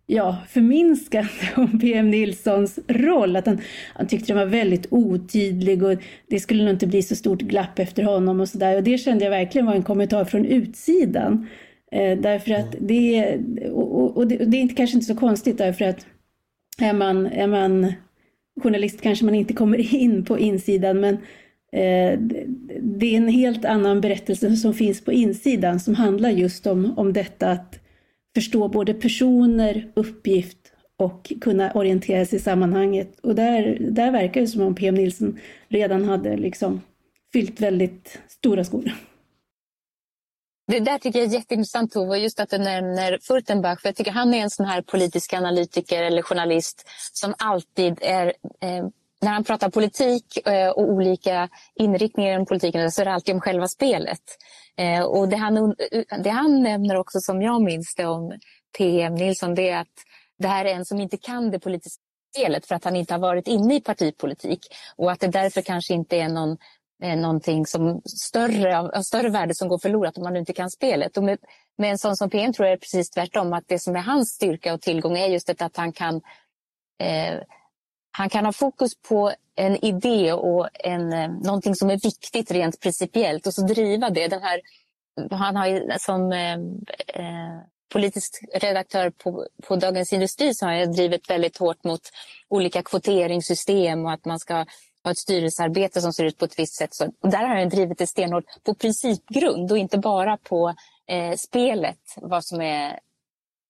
ja, 0.06 0.38
förminskande 0.50 1.30
om 1.56 1.80
PM 1.80 2.12
Nilssons 2.12 2.80
roll. 2.88 3.36
Att 3.36 3.46
han, 3.46 3.62
han 3.94 4.08
tyckte 4.08 4.34
den 4.34 4.38
var 4.38 4.46
väldigt 4.46 4.88
otydlig 4.90 5.84
och 5.84 5.98
det 6.28 6.40
skulle 6.40 6.64
nog 6.64 6.74
inte 6.74 6.88
bli 6.88 7.02
så 7.02 7.16
stort 7.16 7.42
glapp 7.42 7.80
efter 7.80 8.04
honom 8.04 8.40
och 8.40 8.50
sådär. 8.50 8.76
Och 8.76 8.84
det 8.84 8.98
kände 8.98 9.24
jag 9.24 9.32
verkligen 9.32 9.66
var 9.66 9.76
en 9.76 9.84
kommentar 9.84 10.26
från 10.26 10.46
utsidan. 10.46 11.48
Eh, 11.92 12.20
därför 12.20 12.52
att 12.52 12.76
det, 12.80 13.38
och, 13.72 14.18
och 14.18 14.28
det, 14.28 14.40
och 14.40 14.48
det 14.48 14.62
är 14.62 14.76
kanske 14.76 14.98
inte 14.98 15.14
så 15.14 15.16
konstigt 15.16 15.58
därför 15.58 15.86
att 15.86 16.06
är 16.82 16.94
man, 16.94 17.26
är 17.26 17.48
man 17.48 17.94
journalist 18.62 19.02
kanske 19.02 19.26
man 19.26 19.36
inte 19.36 19.54
kommer 19.54 19.96
in 19.96 20.26
på 20.26 20.40
insidan, 20.40 21.00
men 21.00 21.14
eh, 21.72 22.20
det 22.82 23.14
är 23.14 23.18
en 23.18 23.28
helt 23.28 23.66
annan 23.66 24.02
berättelse 24.02 24.56
som 24.56 24.74
finns 24.74 25.06
på 25.06 25.12
insidan 25.12 25.80
som 25.80 25.96
handlar 25.96 26.30
just 26.30 26.68
om, 26.68 26.98
om 26.98 27.14
detta 27.14 27.52
att 27.52 27.80
förstå 28.36 28.68
både 28.68 28.94
personer, 28.94 29.92
uppgift 29.94 30.58
och 30.98 31.34
kunna 31.42 31.72
orientera 31.72 32.26
sig 32.26 32.40
i 32.40 32.42
sammanhanget. 32.42 33.20
Och 33.20 33.36
där, 33.36 33.78
där 33.92 34.12
verkar 34.12 34.42
det 34.42 34.48
som 34.48 34.62
om 34.62 34.76
PM 34.76 34.96
Nilsson 34.96 35.40
redan 35.70 36.04
hade 36.04 36.38
liksom 36.38 36.82
fyllt 37.34 37.62
väldigt 37.62 38.20
stora 38.28 38.64
skor. 38.64 38.92
Det 40.72 40.80
där 40.80 40.98
tycker 40.98 41.20
jag 41.20 41.28
är 41.28 41.34
jätteintressant 41.34 41.92
Tove, 41.92 42.18
just 42.18 42.40
att 42.40 42.50
du 42.50 42.58
nämner 42.58 43.20
Furtenbach. 43.22 43.82
För 43.82 43.90
jag 43.90 43.96
tycker 43.96 44.12
han 44.12 44.34
är 44.34 44.38
en 44.38 44.50
sån 44.50 44.66
här 44.66 44.82
politisk 44.82 45.34
analytiker 45.34 46.04
eller 46.04 46.22
journalist 46.22 46.88
som 47.14 47.34
alltid 47.38 48.00
är 48.02 48.26
eh, 48.62 48.86
när 49.22 49.32
han 49.32 49.44
pratar 49.44 49.70
politik 49.70 50.48
eh, 50.48 50.70
och 50.70 50.90
olika 50.90 51.50
inriktningar 51.76 52.42
i 52.42 52.46
politiken 52.46 52.92
så 52.92 53.02
är 53.02 53.06
det 53.06 53.14
alltid 53.14 53.36
om 53.36 53.42
själva 53.42 53.68
spelet. 53.68 54.22
Eh, 54.78 55.04
och 55.04 55.30
det 55.30 55.36
han, 55.36 55.58
eh, 55.58 56.20
det 56.24 56.30
han 56.30 56.64
nämner 56.64 56.96
också 56.96 57.20
som 57.20 57.42
jag 57.42 57.62
minns 57.62 57.96
det 57.96 58.06
om 58.06 58.40
PM 58.78 59.16
Nilsson 59.16 59.56
det 59.56 59.70
är 59.70 59.78
att 59.78 59.96
det 60.40 60.48
här 60.48 60.66
är 60.66 60.74
en 60.74 60.86
som 60.86 61.00
inte 61.00 61.18
kan 61.18 61.52
det 61.52 61.60
politiska 61.60 62.02
spelet 62.36 62.66
för 62.66 62.76
att 62.76 62.84
han 62.84 62.96
inte 62.96 63.14
har 63.14 63.20
varit 63.20 63.48
inne 63.48 63.76
i 63.76 63.82
partipolitik 63.82 64.68
och 64.96 65.12
att 65.12 65.20
det 65.20 65.28
därför 65.28 65.62
kanske 65.62 65.94
inte 65.94 66.18
är 66.18 66.30
någon 66.30 66.58
eh, 67.02 67.16
någonting 67.16 67.66
som 67.66 68.02
större, 68.06 68.80
av 68.80 69.02
större 69.02 69.30
värde 69.30 69.56
som 69.56 69.68
går 69.68 69.78
förlorat 69.78 70.18
om 70.18 70.24
man 70.24 70.38
inte 70.38 70.54
kan 70.54 70.70
spelet. 70.70 71.18
Och 71.18 71.24
med, 71.24 71.38
med 71.78 71.92
en 71.92 71.98
sån 71.98 72.18
som 72.18 72.30
PM 72.30 72.54
tror 72.54 72.68
jag 72.68 72.74
det 72.74 72.78
är 72.78 72.82
precis 72.82 73.10
tvärtom, 73.10 73.54
att 73.54 73.68
det 73.68 73.80
som 73.80 73.96
är 73.96 74.00
hans 74.00 74.30
styrka 74.30 74.74
och 74.74 74.82
tillgång 74.82 75.18
är 75.18 75.28
just 75.28 75.48
det 75.48 75.62
att 75.62 75.78
han 75.78 75.94
kan 75.94 76.16
eh, 77.04 77.40
han 78.12 78.30
kan 78.30 78.46
ha 78.46 78.52
fokus 78.52 78.92
på 79.10 79.32
en 79.56 79.86
idé 79.86 80.34
och 80.34 80.70
en, 80.74 81.14
eh, 81.14 81.32
någonting 81.32 81.76
som 81.76 81.90
är 81.90 81.98
viktigt 81.98 82.52
rent 82.52 82.80
principiellt 82.80 83.48
och 83.48 83.54
så 83.54 83.62
driva 83.62 84.10
det. 84.10 84.28
Den 84.28 84.42
här, 84.42 84.62
han 85.32 85.56
har 85.56 85.98
som 85.98 86.32
eh, 86.32 86.54
eh, 87.26 87.60
politisk 87.94 88.44
redaktör 88.54 89.10
på, 89.10 89.48
på 89.68 89.76
Dagens 89.76 90.14
Industri 90.14 90.54
så 90.54 90.66
har 90.66 90.74
jag 90.74 90.94
drivit 90.94 91.30
väldigt 91.30 91.58
hårt 91.58 91.84
mot 91.84 92.02
olika 92.48 92.84
kvoteringssystem 92.84 94.06
och 94.06 94.12
att 94.12 94.26
man 94.26 94.40
ska 94.40 94.66
ha 95.04 95.12
ett 95.12 95.18
styrelsearbete 95.18 96.02
som 96.02 96.14
ser 96.14 96.26
ut 96.26 96.38
på 96.38 96.46
ett 96.46 96.60
visst 96.60 96.78
sätt. 96.78 96.94
Så, 96.94 97.06
och 97.22 97.30
där 97.30 97.48
har 97.48 97.56
jag 97.56 97.70
drivit 97.70 97.98
det 97.98 98.08
stenhårt 98.08 98.46
på 98.64 98.74
principgrund 98.74 99.72
och 99.72 99.78
inte 99.78 99.98
bara 99.98 100.38
på 100.38 100.74
eh, 101.08 101.36
spelet, 101.38 102.00
vad, 102.16 102.46
som 102.46 102.62
är, 102.62 103.00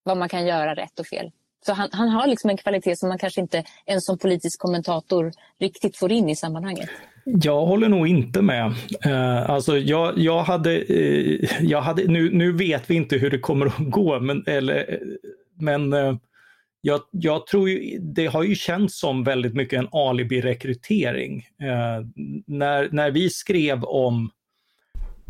vad 0.04 0.18
man 0.18 0.30
kan 0.30 0.46
göra 0.46 0.76
rätt 0.76 1.00
och 1.00 1.08
fel. 1.08 1.32
Så 1.66 1.74
han, 1.74 1.90
han, 1.92 2.10
har 2.10 2.28
liksom 2.28 2.50
en 2.50 2.58
kvalitet 2.58 2.96
som 2.96 3.10
man 3.10 3.18
kanske 3.18 3.42
inte 3.42 3.64
ens 3.86 4.06
som 4.06 4.18
politisk 4.18 4.60
kommentator 4.60 5.32
riktigt 5.60 5.98
får 5.98 6.12
in 6.12 6.30
i 6.30 6.36
sammanhanget. 6.36 6.90
Jag 7.26 7.66
håller 7.66 7.90
nog 7.90 8.08
inte 8.08 8.42
med. 8.42 8.74
Uh, 9.06 9.50
alltså 9.50 9.78
jag, 9.78 10.18
jag 10.18 10.44
hade, 10.44 10.80
uh, 10.80 11.46
jag 11.62 11.82
hade 11.82 12.04
nu, 12.04 12.30
nu 12.34 12.52
vet 12.52 12.90
vi 12.90 12.96
inte 12.96 13.18
hur 13.18 13.30
det 13.30 13.40
kommer 13.40 13.66
att 13.66 13.74
gå, 13.78 14.20
men, 14.20 14.44
eller, 14.48 14.94
eh, 14.94 14.98
men 15.60 15.94
uh, 15.94 16.16
jag, 16.82 17.02
jag, 17.12 17.48
tror 17.48 17.70
ju, 17.70 18.00
det 18.00 18.26
har 18.26 18.44
ju 18.44 18.56
känts 18.56 19.00
som 19.00 19.24
väldigt 19.24 19.54
mycket 19.54 19.80
en 19.80 19.88
alibi-rekrytering. 19.92 21.46
Eh, 21.62 22.06
när, 22.48 22.90
när 22.92 23.12
vi 23.12 23.30
skrev 23.30 23.84
om 23.84 24.30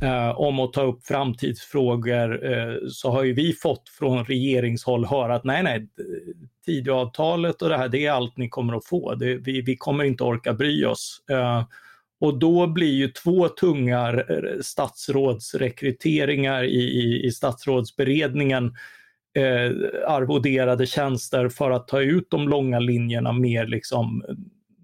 eh, 0.02 0.30
om 0.30 0.60
att 0.60 0.74
ta 0.74 0.82
upp 0.82 1.06
framtidsfrågor 1.06 2.54
eh, 2.54 2.76
så 2.90 3.12
har 3.12 3.24
ju 3.24 3.34
vi 3.34 3.54
fått 3.54 3.90
från 3.90 4.26
regeringshåll 4.26 5.06
höra 5.06 5.36
att 5.36 5.44
nej, 5.44 5.64
nej, 5.64 5.88
Tidöavtalet 6.66 7.62
och 7.62 7.70
det 7.70 7.78
här, 7.78 7.90
det 7.90 8.06
är 8.06 8.12
allt 8.12 8.38
ni 8.38 8.50
kommer 8.50 8.74
att 8.74 8.86
få. 8.86 9.16
Det, 9.16 9.36
vi, 9.36 9.62
vi 9.62 9.78
kommer 9.78 10.04
inte 10.04 10.24
orka 10.24 10.54
bry 10.54 10.86
oss. 10.86 11.24
Eh, 11.32 11.64
och 12.20 12.40
då 12.40 12.68
blir 12.68 12.94
ju 12.94 13.08
två 13.08 13.48
tunga 13.48 14.10
eh, 14.10 14.60
statsrådsrekryteringar 14.62 16.64
i, 16.64 16.80
i, 16.80 17.26
i 17.26 17.32
statsrådsberedningen 17.32 18.74
eh, 19.34 19.72
arvoderade 20.08 20.86
tjänster 20.86 21.50
för 21.50 21.72
att 21.72 21.88
ta 21.88 22.02
ut 22.02 22.28
de 22.30 22.50
långa 22.50 22.80
linjerna 22.80 23.32
mer 23.32 23.68
liksom 23.68 24.24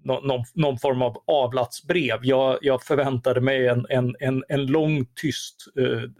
någon, 0.04 0.44
någon, 0.54 0.78
form 0.78 1.02
av 1.02 1.16
avlatsbrev. 1.26 2.18
Jag, 2.22 2.58
jag 2.62 2.82
förväntade 2.82 3.40
mig 3.40 3.68
en, 3.68 3.86
en, 3.88 4.16
en, 4.20 4.44
en 4.48 4.66
lång 4.66 5.06
tyst, 5.14 5.56
eh, 5.80 6.10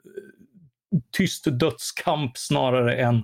tyst 1.16 1.44
dödskamp 1.60 2.38
snarare 2.38 2.94
än 2.94 3.16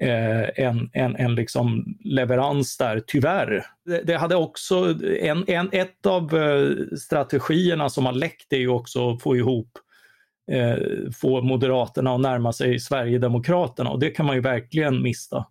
eh, 0.00 0.64
en, 0.64 0.90
en, 0.92 1.16
en 1.16 1.34
liksom 1.34 1.98
leverans 2.04 2.76
där, 2.76 3.02
tyvärr. 3.06 3.66
Det, 3.84 4.02
det 4.02 4.16
hade 4.16 4.36
också, 4.36 4.94
en, 5.20 5.44
en, 5.48 5.68
ett 5.72 6.06
av 6.06 6.36
eh, 6.36 6.96
strategierna 6.96 7.88
som 7.88 8.06
har 8.06 8.12
läckt 8.12 8.52
är 8.52 8.58
ju 8.58 8.68
också 8.68 9.10
att 9.10 9.22
få 9.22 9.36
ihop 9.36 9.70
eh, 10.48 10.76
få 11.20 11.42
Moderaterna 11.42 12.14
att 12.14 12.20
närma 12.20 12.52
sig 12.52 12.80
Sverigedemokraterna 12.80 13.90
och 13.90 13.98
det 13.98 14.10
kan 14.10 14.26
man 14.26 14.34
ju 14.34 14.42
verkligen 14.42 15.02
mista. 15.02 15.46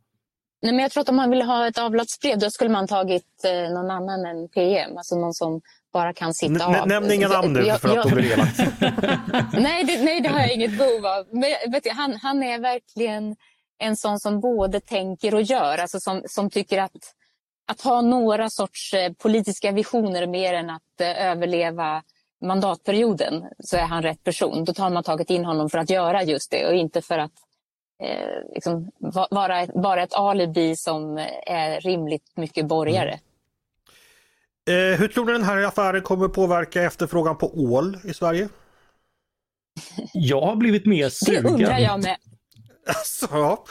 Nej, 0.61 0.71
men 0.71 0.81
jag 0.81 0.91
tror 0.91 1.01
att 1.01 1.09
om 1.09 1.15
man 1.15 1.29
vill 1.29 1.41
ha 1.41 1.67
ett 1.67 1.77
avlatsbrev 1.77 2.39
då 2.39 2.51
skulle 2.51 2.69
man 2.69 2.87
tagit 2.87 3.43
eh, 3.45 3.73
någon 3.73 3.91
annan 3.91 4.25
än 4.25 4.49
PM, 4.49 4.97
alltså 4.97 5.15
någon 5.15 5.33
som 5.33 5.61
bara 5.93 6.13
kan 6.13 6.33
sitta 6.33 6.65
N 6.65 6.75
av. 6.75 6.87
Nämn 6.87 7.11
inga 7.11 7.27
namn 7.27 7.53
nu 7.53 7.63
för 7.63 7.97
att 7.97 8.09
de 8.09 8.15
blir 8.15 8.37
nej, 9.61 9.83
det, 9.83 10.03
nej, 10.03 10.21
det 10.21 10.29
har 10.29 10.39
jag 10.39 10.53
inget 10.53 10.77
behov 10.77 11.05
av. 11.05 11.25
Men, 11.31 11.71
vet 11.71 11.83
du, 11.83 11.89
han, 11.89 12.13
han 12.21 12.43
är 12.43 12.59
verkligen 12.59 13.35
en 13.79 13.97
sån 13.97 14.19
som 14.19 14.39
både 14.39 14.79
tänker 14.79 15.35
och 15.35 15.41
gör, 15.41 15.77
alltså 15.77 15.99
som, 15.99 16.21
som 16.25 16.49
tycker 16.49 16.81
att 16.81 17.13
att 17.67 17.81
ha 17.81 18.01
några 18.01 18.49
sorts 18.49 18.93
eh, 18.93 19.13
politiska 19.13 19.71
visioner 19.71 20.27
mer 20.27 20.53
än 20.53 20.69
att 20.69 21.01
eh, 21.01 21.27
överleva 21.27 22.03
mandatperioden 22.41 23.45
så 23.59 23.77
är 23.77 23.85
han 23.85 24.03
rätt 24.03 24.23
person. 24.23 24.65
Då 24.65 24.73
tar 24.73 24.89
man 24.89 25.03
tagit 25.03 25.29
in 25.29 25.45
honom 25.45 25.69
för 25.69 25.77
att 25.77 25.89
göra 25.89 26.23
just 26.23 26.51
det 26.51 26.67
och 26.67 26.73
inte 26.73 27.01
för 27.01 27.17
att 27.17 27.31
eh, 28.03 28.53
liksom, 28.53 28.91
vara, 29.31 29.65
vara 29.73 30.03
ett 30.03 30.13
alibi 30.13 30.75
som 30.75 31.17
är 31.45 31.81
rimligt 31.81 32.31
mycket 32.35 32.65
borgare. 32.65 33.19
Mm. 34.69 34.93
Eh, 34.93 34.99
hur 34.99 35.07
tror 35.07 35.25
du 35.25 35.33
den 35.33 35.43
här 35.43 35.63
affären 35.63 36.01
kommer 36.01 36.27
påverka 36.27 36.83
efterfrågan 36.83 37.37
på 37.37 37.51
ål 37.55 37.97
i 38.03 38.13
Sverige? 38.13 38.49
Jag 40.13 40.41
har 40.41 40.55
blivit 40.55 40.85
mer 40.85 41.09
sugen. 41.09 41.43
Det 41.43 41.49
undrar 41.49 41.79
jag 41.79 42.03
med. 42.03 42.17
Alltså, 42.87 43.27
ja. 43.31 43.63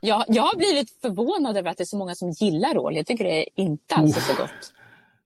Jag, 0.00 0.24
jag 0.28 0.42
har 0.42 0.56
blivit 0.56 0.90
förvånad 1.00 1.56
över 1.56 1.70
att 1.70 1.76
det 1.76 1.82
är 1.82 1.86
så 1.86 1.96
många 1.96 2.14
som 2.14 2.30
gillar 2.30 2.78
ål. 2.78 2.96
Jag 2.96 3.06
tycker 3.06 3.24
det 3.24 3.42
är 3.42 3.48
inte 3.54 3.94
alls 3.94 4.26
så 4.26 4.34
gott. 4.34 4.72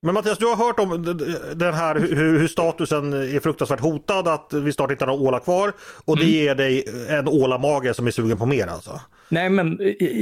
Men 0.07 0.15
Mattias, 0.15 0.39
du 0.39 0.47
har 0.47 0.57
hört 0.57 0.79
om 0.79 1.19
den 1.55 1.75
här 1.75 1.95
hur, 1.95 2.49
statusen 2.49 3.13
är 3.13 3.41
fruktansvärt 3.41 3.81
hotad, 3.81 4.29
att 4.29 4.53
vi 4.53 4.73
snart 4.73 4.91
inte 4.91 5.05
har 5.05 5.13
några 5.13 5.29
ålar 5.29 5.41
kvar 5.41 5.73
och 6.05 6.17
det 6.17 6.23
mm. 6.23 6.35
ger 6.35 6.55
dig 6.55 6.85
en 7.09 7.29
ålamage 7.29 7.97
som 7.97 8.07
är 8.07 8.11
sugen 8.11 8.39
på 8.39 8.47
mer 8.47 8.67
alltså? 8.67 9.01
Nej, 9.29 9.51
men 9.51 9.79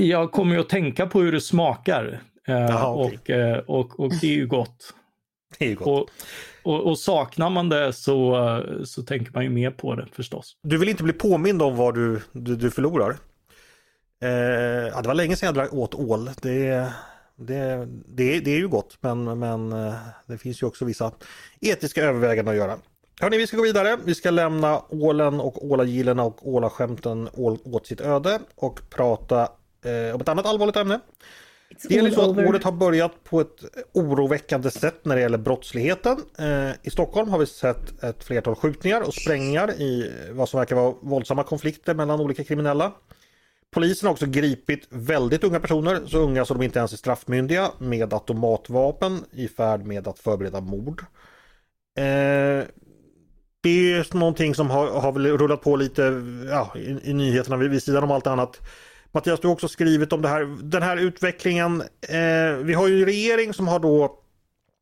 jag 0.09 0.33
kommer 0.33 0.55
ju 0.55 0.61
att 0.61 0.69
tänka 0.69 1.07
på 1.07 1.21
hur 1.21 1.33
det 1.33 1.41
smakar. 1.41 2.21
Eh, 2.49 2.55
Jaha, 2.55 2.95
okay. 2.95 3.19
och, 3.19 3.31
eh, 3.31 3.59
och, 3.59 4.01
och 4.01 4.13
det 4.21 4.27
är 4.27 4.37
ju 4.37 4.47
gott. 4.47 4.95
Det 5.59 5.65
är 5.65 5.69
ju 5.69 5.75
gott. 5.75 5.87
Och, 5.87 6.11
och, 6.73 6.87
och, 6.87 6.99
saknar 6.99 7.51
man 7.51 7.69
det 7.69 7.93
så, 7.93 8.63
så 8.85 9.03
tänker 9.03 9.33
man 9.33 9.45
ju 9.45 9.51
mer 9.51 9.71
på 9.71 9.95
det 9.95 10.07
förstås. 10.13 10.57
Du 10.63 10.79
vill 10.79 10.89
inte 10.89 11.03
bli 11.03 11.13
påmind 11.13 11.63
om 11.63 11.77
vad 11.77 11.95
du, 11.95 12.21
du, 12.33 12.57
du 12.57 12.71
förlorar? 12.71 13.17
Eh, 14.23 14.31
ja, 14.95 15.03
det 15.03 15.09
var 15.09 15.15
länge 15.15 15.37
sedan 15.37 15.57
jag 15.57 15.75
åt 15.75 15.95
ål. 15.95 16.31
Det, 16.43 16.93
det, 17.37 17.89
det, 18.07 18.41
det 18.41 18.51
är 18.51 18.59
ju 18.59 18.69
gott 18.69 18.99
men, 19.01 19.39
men 19.39 19.73
eh, 19.73 19.95
det 20.27 20.39
finns 20.39 20.63
ju 20.63 20.67
också 20.67 20.85
vissa 20.85 21.13
etiska 21.61 22.03
överväganden 22.03 22.55
att 22.55 22.59
göra. 22.59 22.79
Hörni, 23.21 23.37
vi 23.37 23.47
ska 23.47 23.57
gå 23.57 23.63
vidare. 23.63 23.99
Vi 24.05 24.15
ska 24.15 24.31
lämna 24.31 24.83
ålen 24.89 25.41
och 25.41 25.65
ålagillarna 25.71 26.25
och 26.25 26.49
ålaskämten 26.49 27.29
åt 27.65 27.87
sitt 27.87 28.01
öde 28.01 28.41
och 28.55 28.81
prata 28.91 29.43
eh, 29.85 30.15
om 30.15 30.21
ett 30.21 30.29
annat 30.29 30.47
allvarligt 30.47 30.77
ämne. 30.77 31.01
Det 31.89 31.99
är 31.99 32.11
så 32.11 32.31
att 32.31 32.39
året 32.39 32.65
har 32.65 32.73
börjat 32.73 33.25
på 33.25 33.41
ett 33.41 33.65
oroväckande 33.93 34.71
sätt 34.71 35.05
när 35.05 35.17
det 35.17 35.23
gäller 35.23 35.39
brottsligheten. 35.39 36.17
Eh, 36.39 36.71
I 36.83 36.91
Stockholm 36.91 37.29
har 37.29 37.39
vi 37.39 37.47
sett 37.47 38.03
ett 38.03 38.25
flertal 38.25 38.55
skjutningar 38.55 39.01
och 39.01 39.15
sprängningar 39.15 39.73
i 39.73 40.13
vad 40.31 40.49
som 40.49 40.59
verkar 40.59 40.77
vara 40.77 40.95
våldsamma 41.03 41.43
konflikter 41.43 41.95
mellan 41.95 42.21
olika 42.21 42.45
kriminella. 42.45 42.93
Polisen 43.75 44.07
har 44.07 44.13
också 44.13 44.27
gripit 44.27 44.87
väldigt 44.91 45.45
unga 45.45 45.61
personer, 45.61 46.07
så 46.07 46.19
unga 46.19 46.45
så 46.45 46.55
de 46.55 46.63
inte 46.63 46.79
ens 46.79 46.93
är 46.93 46.97
straffmyndiga, 46.97 47.71
med 47.79 48.13
automatvapen 48.13 49.25
i 49.33 49.49
färd 49.49 49.87
med 49.87 50.09
att 50.09 50.19
förbereda 50.19 50.61
mord. 50.61 51.01
Eh, 51.99 52.65
det 53.63 53.93
är 53.93 54.17
någonting 54.17 54.55
som 54.55 54.71
har, 54.71 55.01
har 55.01 55.13
väl 55.13 55.39
rullat 55.39 55.61
på 55.61 55.77
lite 55.77 56.23
ja, 56.49 56.73
i, 56.77 57.11
i 57.11 57.15
nyheterna 57.15 57.57
vid, 57.57 57.71
vid 57.71 57.83
sidan 57.83 58.05
om 58.05 58.11
allt 58.11 58.27
annat. 58.27 58.61
Mattias, 59.13 59.41
du 59.41 59.49
har 59.49 59.53
också 59.53 59.69
skrivit 59.69 60.13
om 60.13 60.23
det 60.23 60.29
här, 60.29 60.63
den 60.63 60.83
här 60.83 60.97
utvecklingen. 60.97 61.81
Eh, 62.09 62.57
vi 62.63 62.75
har 62.75 62.89
ju 62.89 62.99
en 62.99 63.07
regering 63.07 63.55
som 63.55 63.69
har 63.69 63.79
då 63.79 64.19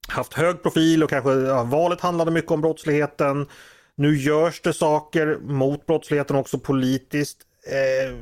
haft 0.08 0.34
hög 0.34 0.62
profil 0.62 1.02
och 1.02 1.10
kanske 1.10 1.32
ja, 1.32 1.64
valet 1.64 2.00
handlade 2.00 2.30
mycket 2.30 2.50
om 2.50 2.60
brottsligheten. 2.60 3.46
Nu 3.94 4.16
görs 4.16 4.60
det 4.60 4.72
saker 4.72 5.38
mot 5.42 5.86
brottsligheten 5.86 6.36
också 6.36 6.58
politiskt. 6.58 7.38
Eh, 7.66 8.16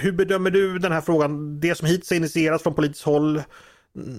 hur 0.00 0.12
bedömer 0.12 0.50
du 0.50 0.78
den 0.78 0.92
här 0.92 1.00
frågan? 1.00 1.60
Det 1.60 1.74
som 1.74 1.88
hittills 1.88 2.12
initierats 2.12 2.62
från 2.62 2.74
politiskt 2.74 3.04
håll. 3.04 3.42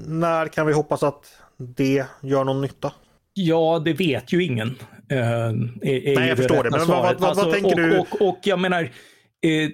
När 0.07 0.47
kan 0.47 0.67
vi 0.67 0.73
hoppas 0.73 1.03
att 1.03 1.33
det 1.57 2.05
gör 2.21 2.43
någon 2.43 2.61
nytta? 2.61 2.93
Ja, 3.33 3.81
det 3.85 3.93
vet 3.93 4.33
ju 4.33 4.43
ingen. 4.43 4.67
Uh, 5.11 5.19
är, 5.19 6.15
Nej, 6.15 6.27
jag 6.27 6.37
förstår 6.37 6.63
det. 6.63 6.69
Men 6.69 6.79
vad, 6.79 7.03
vad, 7.03 7.19
vad, 7.19 7.29
alltså, 7.29 7.51
tänker 7.51 7.83
och, 7.83 7.89
du? 7.89 7.99
Och, 7.99 8.21
och, 8.21 8.29
och 8.29 8.39
jag 8.43 8.59
menar, 8.59 8.83
eh, 8.83 9.69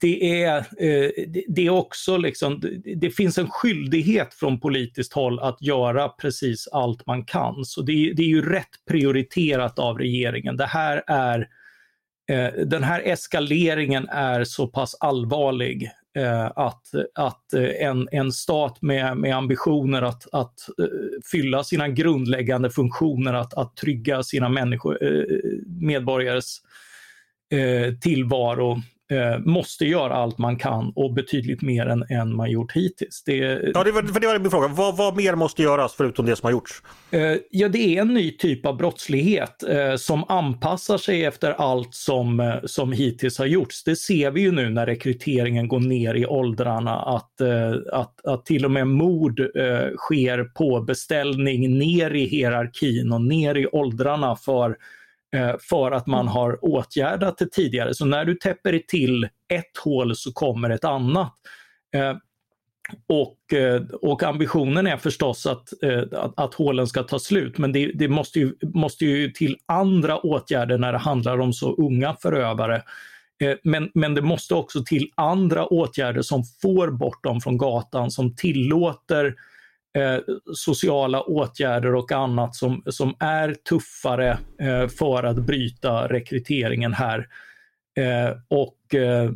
det 0.00 0.42
är, 0.44 0.56
eh, 0.58 1.10
det 1.48 1.66
är 1.66 1.70
också 1.70 2.16
liksom, 2.16 2.60
det 2.96 3.10
finns 3.10 3.38
en 3.38 3.50
skyldighet 3.50 4.34
från 4.34 4.60
politiskt 4.60 5.12
håll 5.12 5.40
att 5.40 5.62
göra 5.62 6.08
precis 6.08 6.68
allt 6.68 7.06
man 7.06 7.24
kan. 7.24 7.64
Så 7.64 7.82
det, 7.82 7.92
det 7.92 8.22
är 8.22 8.28
ju 8.28 8.50
rätt 8.50 8.68
prioriterat 8.88 9.78
av 9.78 9.98
regeringen. 9.98 10.56
Det 10.56 10.66
här 10.66 11.02
är 11.06 11.38
Eh, 11.38 11.46
Eh, 12.28 12.52
den 12.66 12.82
här 12.82 13.00
eskaleringen 13.00 14.08
är 14.08 14.44
så 14.44 14.66
pass 14.66 14.96
allvarlig 15.00 15.90
eh, 16.16 16.44
att, 16.44 16.86
att 17.14 17.52
eh, 17.52 17.86
en, 17.88 18.08
en 18.12 18.32
stat 18.32 18.82
med, 18.82 19.16
med 19.16 19.36
ambitioner 19.36 20.02
att, 20.02 20.34
att 20.34 20.68
eh, 20.78 20.86
fylla 21.32 21.64
sina 21.64 21.88
grundläggande 21.88 22.70
funktioner, 22.70 23.34
att, 23.34 23.54
att 23.54 23.76
trygga 23.76 24.22
sina 24.22 24.48
människor, 24.48 24.98
medborgares 25.66 26.58
tillvaro 28.00 28.82
eh, 29.12 29.38
måste 29.38 29.84
göra 29.84 30.14
allt 30.14 30.38
man 30.38 30.56
kan 30.56 30.92
och 30.96 31.14
betydligt 31.14 31.62
mer 31.62 31.86
än, 31.86 32.02
än 32.10 32.36
man 32.36 32.50
gjort 32.50 32.72
hittills. 32.72 33.22
Det, 33.26 33.36
ja, 33.74 33.84
det 33.84 33.92
var, 33.92 34.02
för 34.02 34.20
det 34.20 34.26
var 34.26 34.38
min 34.38 34.50
fråga. 34.50 34.68
Vad, 34.68 34.96
vad 34.96 35.16
mer 35.16 35.34
måste 35.34 35.62
göras 35.62 35.94
förutom 35.94 36.26
det 36.26 36.36
som 36.36 36.46
har 36.46 36.52
gjorts? 36.52 36.82
Eh, 37.10 37.36
ja, 37.50 37.68
det 37.68 37.96
är 37.96 38.00
en 38.00 38.14
ny 38.14 38.36
typ 38.36 38.66
av 38.66 38.76
brottslighet 38.76 39.62
eh, 39.62 39.96
som 39.96 40.24
anpassar 40.28 40.98
sig 40.98 41.24
efter 41.24 41.50
allt 41.50 41.94
som, 41.94 42.40
eh, 42.40 42.54
som 42.64 42.92
hittills 42.92 43.38
har 43.38 43.46
gjorts. 43.46 43.84
Det 43.84 43.96
ser 43.96 44.30
vi 44.30 44.40
ju 44.40 44.52
nu 44.52 44.70
när 44.70 44.86
rekryteringen 44.86 45.68
går 45.68 45.80
ner 45.80 46.14
i 46.14 46.26
åldrarna 46.26 46.96
att, 46.96 47.40
eh, 47.40 47.72
att, 47.92 48.26
att 48.26 48.46
till 48.46 48.64
och 48.64 48.70
med 48.70 48.86
mord 48.86 49.40
eh, 49.40 49.96
sker 49.96 50.44
på 50.44 50.80
beställning 50.80 51.78
ner 51.78 52.14
i 52.14 52.24
hierarkin 52.24 53.12
och 53.12 53.22
ner 53.22 53.54
i 53.54 53.66
åldrarna 53.66 54.36
för 54.36 54.76
för 55.70 55.92
att 55.92 56.06
man 56.06 56.20
mm. 56.20 56.32
har 56.32 56.64
åtgärdat 56.64 57.38
det 57.38 57.52
tidigare. 57.52 57.94
Så 57.94 58.04
när 58.04 58.24
du 58.24 58.34
täpper 58.34 58.78
till 58.88 59.24
ett 59.48 59.78
hål 59.84 60.16
så 60.16 60.32
kommer 60.32 60.70
ett 60.70 60.84
annat. 60.84 61.32
Eh, 61.96 62.16
och, 63.08 63.52
eh, 63.52 63.82
och 64.02 64.22
ambitionen 64.22 64.86
är 64.86 64.96
förstås 64.96 65.46
att, 65.46 65.68
att, 66.12 66.32
att 66.36 66.54
hålen 66.54 66.86
ska 66.86 67.02
ta 67.02 67.18
slut, 67.18 67.58
men 67.58 67.72
det, 67.72 67.92
det, 67.94 68.08
måste, 68.08 68.38
ju, 68.38 68.54
måste 68.62 69.04
ju 69.04 69.30
till 69.30 69.56
andra 69.66 70.18
åtgärder 70.18 70.78
när 70.78 70.92
det 70.92 70.98
handlar 70.98 71.38
om 71.38 71.52
så 71.52 71.74
unga 71.74 72.16
förövare. 72.22 72.82
Men, 73.62 73.90
men 73.94 74.14
det 74.14 74.22
måste 74.22 74.54
också 74.54 74.84
till 74.84 75.10
andra 75.14 75.66
åtgärder 75.66 76.22
som 76.22 76.44
får 76.62 76.90
bort 76.90 77.24
dem 77.24 77.40
från 77.40 77.58
gatan, 77.58 78.10
som 78.10 78.36
tillåter 78.36 79.34
eh, 79.94 80.18
sociala 80.54 81.22
åtgärder 81.22 81.94
och 81.94 82.12
annat 82.12 82.54
som, 82.54 82.82
som 82.86 83.16
är 83.20 83.54
tuffare 83.54 84.38
eh, 84.60 84.88
för 84.88 85.22
att 85.22 85.36
bryta 85.36 86.08
rekryteringen 86.08 86.92
här. 86.92 87.28
Eh, 87.96 88.36
och, 88.48 88.94
eh, 88.94 89.30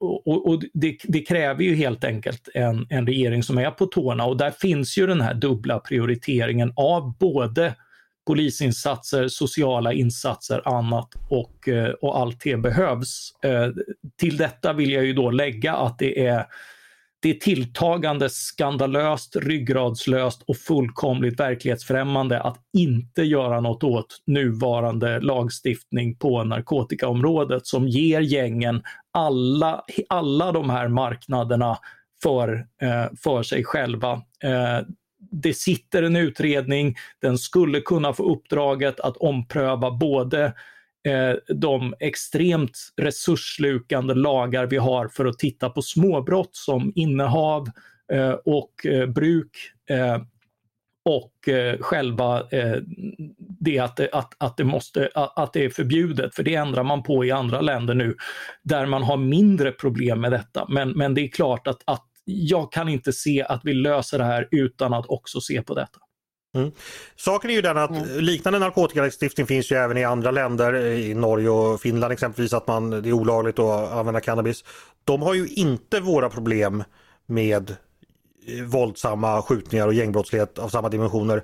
och, 0.00 0.48
och 0.48 0.62
det, 0.74 0.96
det, 1.02 1.20
kräver 1.20 1.64
ju 1.64 1.74
helt 1.74 2.04
enkelt 2.04 2.48
en, 2.54 2.86
en 2.90 3.06
regering 3.06 3.42
som 3.42 3.58
är 3.58 3.70
på 3.70 3.86
tårna 3.86 4.24
och 4.24 4.36
där 4.36 4.50
finns 4.50 4.98
ju 4.98 5.06
den 5.06 5.20
här 5.20 5.34
dubbla 5.34 5.78
prioriteringen 5.78 6.72
av 6.76 7.18
både 7.18 7.74
polisinsatser, 8.26 9.28
sociala 9.28 9.92
insatser, 9.92 10.62
annat 10.64 11.08
och, 11.28 11.68
eh, 11.68 11.90
och 11.90 12.18
allt 12.18 12.40
det 12.40 12.56
behövs. 12.56 13.32
Eh, 13.42 13.68
till 14.16 14.36
detta 14.36 14.72
vill 14.72 14.92
jag 14.92 15.04
ju 15.04 15.12
då 15.12 15.30
lägga 15.30 15.74
att 15.74 15.98
det 15.98 16.26
är 16.26 16.46
det 17.20 17.30
är 17.30 17.34
tilltagande 17.34 18.28
skandalöst, 18.30 19.36
ryggradslöst 19.36 20.42
och 20.42 20.56
fullkomligt 20.56 21.40
verklighetsfrämmande 21.40 22.40
att 22.40 22.58
inte 22.76 23.22
göra 23.22 23.60
något 23.60 23.84
åt 23.84 24.22
nuvarande 24.26 25.20
lagstiftning 25.20 26.16
på 26.16 26.44
narkotikaområdet 26.44 27.66
som 27.66 27.88
ger 27.88 28.20
gängen 28.20 28.82
alla, 29.12 29.84
alla 30.08 30.52
de 30.52 30.70
här 30.70 30.88
marknaderna 30.88 31.78
för, 32.22 32.66
eh, 32.82 33.06
för 33.22 33.42
sig 33.42 33.64
själva. 33.64 34.12
Eh, 34.42 34.86
det 35.30 35.56
sitter 35.56 36.02
en 36.02 36.16
utredning, 36.16 36.96
den 37.22 37.38
skulle 37.38 37.80
kunna 37.80 38.12
få 38.12 38.32
uppdraget 38.32 39.00
att 39.00 39.16
ompröva 39.16 39.90
både 39.90 40.44
Eh, 40.44 40.52
Eh, 41.08 41.36
de 41.54 41.94
extremt 42.00 42.78
resursslukande 42.96 44.14
lagar 44.14 44.66
vi 44.66 44.76
har 44.76 45.08
för 45.08 45.26
att 45.26 45.38
titta 45.38 45.70
på 45.70 45.82
småbrott 45.82 46.56
som 46.56 46.92
innehav 46.94 47.68
eh, 48.12 48.30
och 48.30 48.86
eh, 48.86 49.06
bruk 49.06 49.50
eh, 49.90 50.22
och 51.04 51.48
eh, 51.48 51.78
själva 51.80 52.42
det 53.60 53.78
att, 53.78 54.00
att, 54.00 54.34
att, 54.38 54.56
det 54.56 54.64
måste, 54.64 55.10
att 55.14 55.52
det 55.52 55.64
är 55.64 55.70
förbjudet, 55.70 56.34
för 56.34 56.42
det 56.42 56.54
ändrar 56.54 56.82
man 56.82 57.02
på 57.02 57.24
i 57.24 57.30
andra 57.30 57.60
länder 57.60 57.94
nu 57.94 58.16
där 58.62 58.86
man 58.86 59.02
har 59.02 59.16
mindre 59.16 59.72
problem 59.72 60.20
med 60.20 60.32
detta. 60.32 60.66
Men, 60.68 60.90
men 60.90 61.14
det 61.14 61.20
är 61.20 61.28
klart 61.28 61.66
att, 61.66 61.82
att 61.84 62.04
jag 62.24 62.72
kan 62.72 62.88
inte 62.88 63.12
se 63.12 63.42
att 63.42 63.60
vi 63.64 63.74
löser 63.74 64.18
det 64.18 64.24
här 64.24 64.48
utan 64.50 64.94
att 64.94 65.06
också 65.06 65.40
se 65.40 65.62
på 65.62 65.74
detta. 65.74 65.98
Mm. 66.54 66.72
Saken 67.16 67.50
är 67.50 67.54
ju 67.54 67.62
den 67.62 67.78
att 67.78 67.90
mm. 67.90 68.20
liknande 68.20 68.58
narkotikalagstiftning 68.58 69.46
finns 69.46 69.72
ju 69.72 69.76
även 69.76 69.96
i 69.96 70.04
andra 70.04 70.30
länder, 70.30 70.74
i 70.74 71.14
Norge 71.14 71.48
och 71.48 71.80
Finland 71.80 72.12
exempelvis, 72.12 72.52
att 72.52 72.66
man, 72.66 72.90
det 72.90 73.08
är 73.08 73.12
olagligt 73.12 73.58
att 73.58 73.92
använda 73.92 74.20
cannabis. 74.20 74.64
De 75.04 75.22
har 75.22 75.34
ju 75.34 75.46
inte 75.46 76.00
våra 76.00 76.30
problem 76.30 76.84
med 77.26 77.70
eh, 78.46 78.64
våldsamma 78.64 79.42
skjutningar 79.42 79.86
och 79.86 79.94
gängbrottslighet 79.94 80.58
av 80.58 80.68
samma 80.68 80.88
dimensioner. 80.88 81.42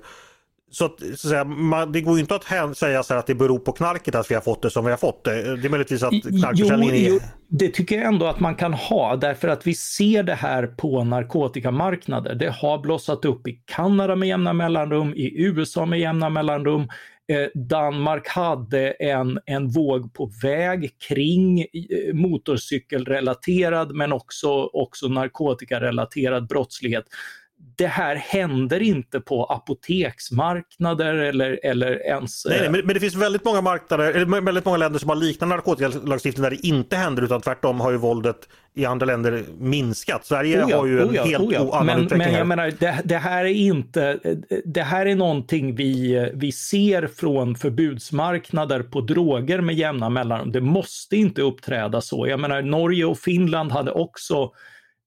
Så, 0.71 0.85
att, 0.85 0.99
så 0.99 1.13
att 1.13 1.19
säga, 1.19 1.43
man, 1.43 1.91
det 1.91 2.01
går 2.01 2.15
ju 2.15 2.21
inte 2.21 2.35
att 2.35 2.77
säga 2.77 3.03
så 3.03 3.13
att 3.13 3.27
det 3.27 3.35
beror 3.35 3.59
på 3.59 3.71
knarket 3.71 4.15
att 4.15 4.31
vi 4.31 4.35
har 4.35 4.41
fått 4.41 4.61
det 4.61 4.69
som 4.69 4.85
vi 4.85 4.91
har 4.91 4.97
fått 4.97 5.23
det. 5.23 5.55
Det 5.55 5.67
är 5.67 5.69
möjligtvis 5.69 6.03
att 6.03 6.11
knarkförsäljningen 6.11 6.95
är... 6.95 7.09
Jo, 7.09 7.19
det 7.47 7.69
tycker 7.69 7.95
jag 7.95 8.05
ändå 8.05 8.25
att 8.25 8.39
man 8.39 8.55
kan 8.55 8.73
ha 8.73 9.15
därför 9.15 9.47
att 9.47 9.67
vi 9.67 9.73
ser 9.73 10.23
det 10.23 10.33
här 10.33 10.67
på 10.67 11.03
narkotikamarknader. 11.03 12.35
Det 12.35 12.49
har 12.49 12.77
blossat 12.77 13.25
upp 13.25 13.47
i 13.47 13.61
Kanada 13.65 14.15
med 14.15 14.27
jämna 14.27 14.53
mellanrum, 14.53 15.13
i 15.15 15.43
USA 15.43 15.85
med 15.85 15.99
jämna 15.99 16.29
mellanrum. 16.29 16.87
Eh, 17.27 17.61
Danmark 17.61 18.27
hade 18.27 18.91
en, 18.91 19.39
en 19.45 19.69
våg 19.69 20.13
på 20.13 20.31
väg 20.43 20.91
kring 21.07 21.59
eh, 21.59 22.13
motorcykelrelaterad 22.13 23.95
men 23.95 24.13
också, 24.13 24.49
också 24.63 25.07
narkotikarelaterad 25.07 26.47
brottslighet 26.47 27.05
det 27.77 27.87
här 27.87 28.15
händer 28.15 28.81
inte 28.81 29.19
på 29.19 29.45
apoteksmarknader 29.45 31.13
eller, 31.13 31.59
eller 31.63 32.05
ens... 32.05 32.45
Nej, 32.45 32.59
nej 32.59 32.69
men, 32.69 32.85
men, 32.85 32.93
det 32.93 32.99
finns 32.99 33.15
väldigt 33.15 33.45
många 33.45 33.61
marknader, 33.61 34.11
eller 34.11 34.41
väldigt 34.41 34.65
många 34.65 34.77
länder 34.77 34.99
som 34.99 35.09
har 35.09 35.15
liknande 35.15 35.55
narkotikalagstiftning 35.55 36.43
där 36.43 36.49
det 36.49 36.67
inte 36.67 36.95
händer 36.95 37.23
utan 37.23 37.41
tvärtom 37.41 37.79
har 37.79 37.91
ju 37.91 37.97
våldet 37.97 38.37
i 38.75 38.85
andra 38.85 39.05
länder 39.05 39.43
minskat. 39.59 40.25
Sverige 40.25 40.63
oh 40.63 40.69
ja, 40.69 40.77
har 40.77 40.85
ju 40.85 41.01
en 41.01 41.09
oh 41.09 41.15
ja, 41.15 41.23
helt 41.23 41.43
oh 41.43 41.53
ja. 41.53 41.69
annan 41.73 41.85
men, 41.85 41.97
utveckling. 41.97 42.27
Men 42.27 42.37
jag 42.37 42.47
menar, 42.47 42.71
det, 42.79 43.01
det, 43.05 43.17
här 43.17 43.45
är 43.45 43.53
inte, 43.53 44.19
det 44.65 44.83
här 44.83 45.05
är 45.05 45.15
någonting 45.15 45.75
vi, 45.75 46.29
vi 46.33 46.51
ser 46.51 47.07
från 47.07 47.55
förbudsmarknader 47.55 48.83
på 48.83 49.01
droger 49.01 49.61
med 49.61 49.75
jämna 49.75 50.09
mellanrum. 50.09 50.51
Det 50.51 50.61
måste 50.61 51.17
inte 51.17 51.41
uppträda 51.41 52.01
så. 52.01 52.27
Jag 52.27 52.39
menar, 52.39 52.61
Norge 52.61 53.05
och 53.05 53.17
Finland 53.17 53.71
hade 53.71 53.91
också 53.91 54.51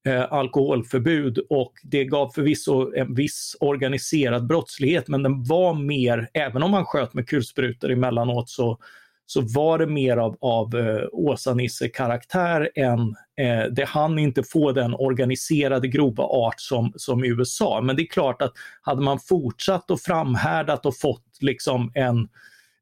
eh, 0.07 0.33
alkoholförbud 0.33 1.39
och 1.49 1.73
det 1.83 2.05
gav 2.05 2.29
förvisso 2.29 2.93
en 2.95 3.15
viss 3.15 3.55
organiserad 3.59 4.47
brottslighet 4.47 5.07
men 5.07 5.23
den 5.23 5.43
var 5.43 5.73
mer, 5.73 6.29
även 6.33 6.63
om 6.63 6.71
man 6.71 6.85
sköt 6.85 7.13
med 7.13 7.27
kulsprutor 7.27 7.91
emellanåt 7.91 8.49
så, 8.49 8.77
så 9.25 9.41
var 9.41 9.77
det 9.77 9.87
mer 9.87 10.17
av, 10.17 10.37
av 10.41 10.75
eh, 10.75 11.03
Åsa-Nisse-karaktär 11.11 12.69
än 12.75 12.99
eh, 13.41 13.71
det 13.71 13.85
hann 13.85 14.19
inte 14.19 14.43
få 14.43 14.71
den 14.71 14.93
organiserade 14.93 15.87
grova 15.87 16.23
art 16.23 16.59
som, 16.61 16.93
som 16.95 17.23
i 17.23 17.27
USA. 17.27 17.81
Men 17.81 17.95
det 17.95 18.01
är 18.01 18.07
klart 18.07 18.41
att 18.41 18.53
hade 18.81 19.01
man 19.01 19.19
fortsatt 19.19 19.91
och 19.91 20.01
framhärdat 20.01 20.85
och 20.85 20.97
fått 20.97 21.37
liksom 21.39 21.91
en 21.93 22.19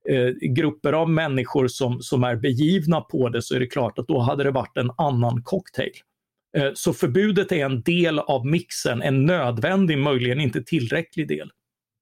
eh, 0.10 0.50
grupper 0.50 0.94
av 0.94 1.10
människor 1.10 1.68
som, 1.68 2.02
som 2.02 2.24
är 2.24 2.36
begivna 2.36 3.02
på 3.02 3.30
det 3.30 3.42
så 3.42 3.56
är 3.56 3.60
det 3.60 3.68
klart 3.68 4.00
att 4.00 4.08
då 4.08 4.20
hade 4.20 4.44
det 4.44 4.52
varit 4.52 4.78
en 4.78 4.92
annan 4.98 5.44
cocktail. 5.44 5.92
Eh, 6.58 6.72
så 6.74 6.94
förbudet 6.94 7.52
är 7.52 7.66
en 7.66 7.82
del 7.82 8.20
av 8.20 8.46
mixen, 8.46 9.02
en 9.02 9.26
nödvändig, 9.26 9.98
möjligen 9.98 10.40
inte 10.40 10.64
tillräcklig 10.64 11.28
del. 11.28 11.52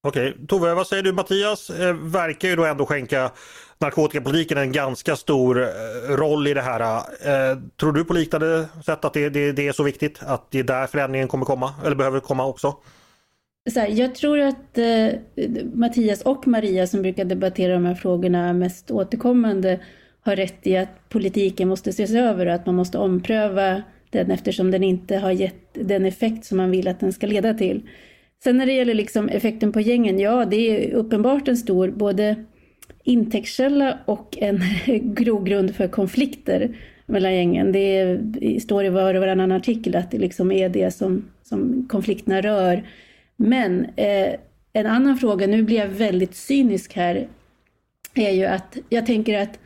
Okej, 0.04 0.38
Tove, 0.48 0.74
vad 0.74 0.88
säger 0.88 1.04
du? 1.04 1.14
Mattias 1.14 1.70
eh, 1.70 1.94
verkar 1.94 2.48
ju 2.48 2.56
då 2.56 2.66
ändå 2.66 2.86
skänka 2.86 3.32
narkotikapolitiken 3.80 4.58
en 4.58 4.72
ganska 4.72 5.16
stor 5.16 5.62
eh, 5.62 5.68
roll 6.10 6.48
i 6.48 6.54
det 6.54 6.62
här. 6.62 7.02
tror 7.80 7.92
du 7.92 8.06
på 8.06 8.14
liknande 8.14 8.68
sätt 8.86 9.06
att 9.06 9.14
det, 9.14 9.30
det, 9.30 9.52
det, 9.52 9.68
är 9.68 9.72
så 9.72 9.84
viktigt 9.84 10.20
att 10.24 10.52
det 10.52 10.60
är 10.60 10.64
där 10.64 10.88
förändringen 10.88 11.28
kommer 11.28 11.46
komma, 11.46 11.74
eller 11.86 11.96
behöver 11.96 12.20
komma 12.20 12.46
också? 12.46 12.76
Så 13.70 13.80
här, 13.80 13.88
jag 13.88 14.16
tror 14.16 14.40
att 14.40 14.78
eh, 14.78 15.10
Mattias 15.74 16.22
och 16.22 16.48
Maria 16.48 16.88
som 16.88 17.02
brukar 17.02 17.26
debattera 17.26 17.74
de 17.74 17.86
här 17.86 17.96
frågorna 17.96 18.54
mest 18.54 18.92
återkommande 18.92 19.80
har 20.22 20.36
rätt 20.36 20.68
i 20.68 20.78
att 20.78 21.10
politiken 21.10 21.68
måste 21.68 21.90
ses 21.90 22.12
över 22.12 22.46
och 22.46 22.54
att 22.54 22.66
man 22.66 22.76
måste 22.76 22.98
ompröva 22.98 23.84
den 24.16 24.32
eftersom 24.32 24.72
den 24.72 24.84
inte 24.84 25.18
har 25.18 25.32
gett 25.32 25.74
den 25.74 26.06
effekt 26.06 26.46
som 26.46 26.58
man 26.58 26.72
vill 26.72 26.88
att 26.88 27.00
den 27.00 27.14
ska 27.14 27.28
leda 27.28 27.54
till. 27.54 27.82
Sen 28.44 28.58
när 28.58 28.66
det 28.66 28.74
gäller 28.74 28.94
liksom 28.94 29.30
effekten 29.30 29.72
på 29.72 29.82
gängen, 29.82 30.20
ja 30.20 30.46
det 30.46 30.56
är 30.56 30.94
uppenbart 30.94 31.48
en 31.48 31.58
stor 31.58 31.90
både 31.92 32.36
intäktskälla 33.04 34.00
och 34.06 34.38
en 34.42 34.60
grogrund 35.16 35.76
för 35.76 35.88
konflikter 35.88 36.76
mellan 37.06 37.36
gängen. 37.36 37.72
Det, 37.72 37.98
är, 37.98 38.18
det 38.18 38.60
står 38.60 38.86
i 38.86 38.90
var 38.90 39.14
och 39.14 39.22
varannan 39.22 39.52
artikel 39.52 39.96
att 39.96 40.12
det 40.12 40.18
liksom 40.18 40.52
är 40.52 40.70
det 40.70 40.92
som, 40.92 41.26
som 41.44 41.88
konflikterna 41.90 42.42
rör. 42.42 42.84
Men 43.36 43.86
eh, 43.96 44.36
en 44.74 44.86
annan 44.86 45.18
fråga, 45.18 45.48
nu 45.48 45.64
blir 45.64 45.78
jag 45.78 45.88
väldigt 45.88 46.36
cynisk 46.36 46.94
här, 46.96 47.28
är 48.16 48.32
ju 48.32 48.46
att 48.46 48.78
jag 48.90 49.06
tänker 49.06 49.40
att 49.40 49.60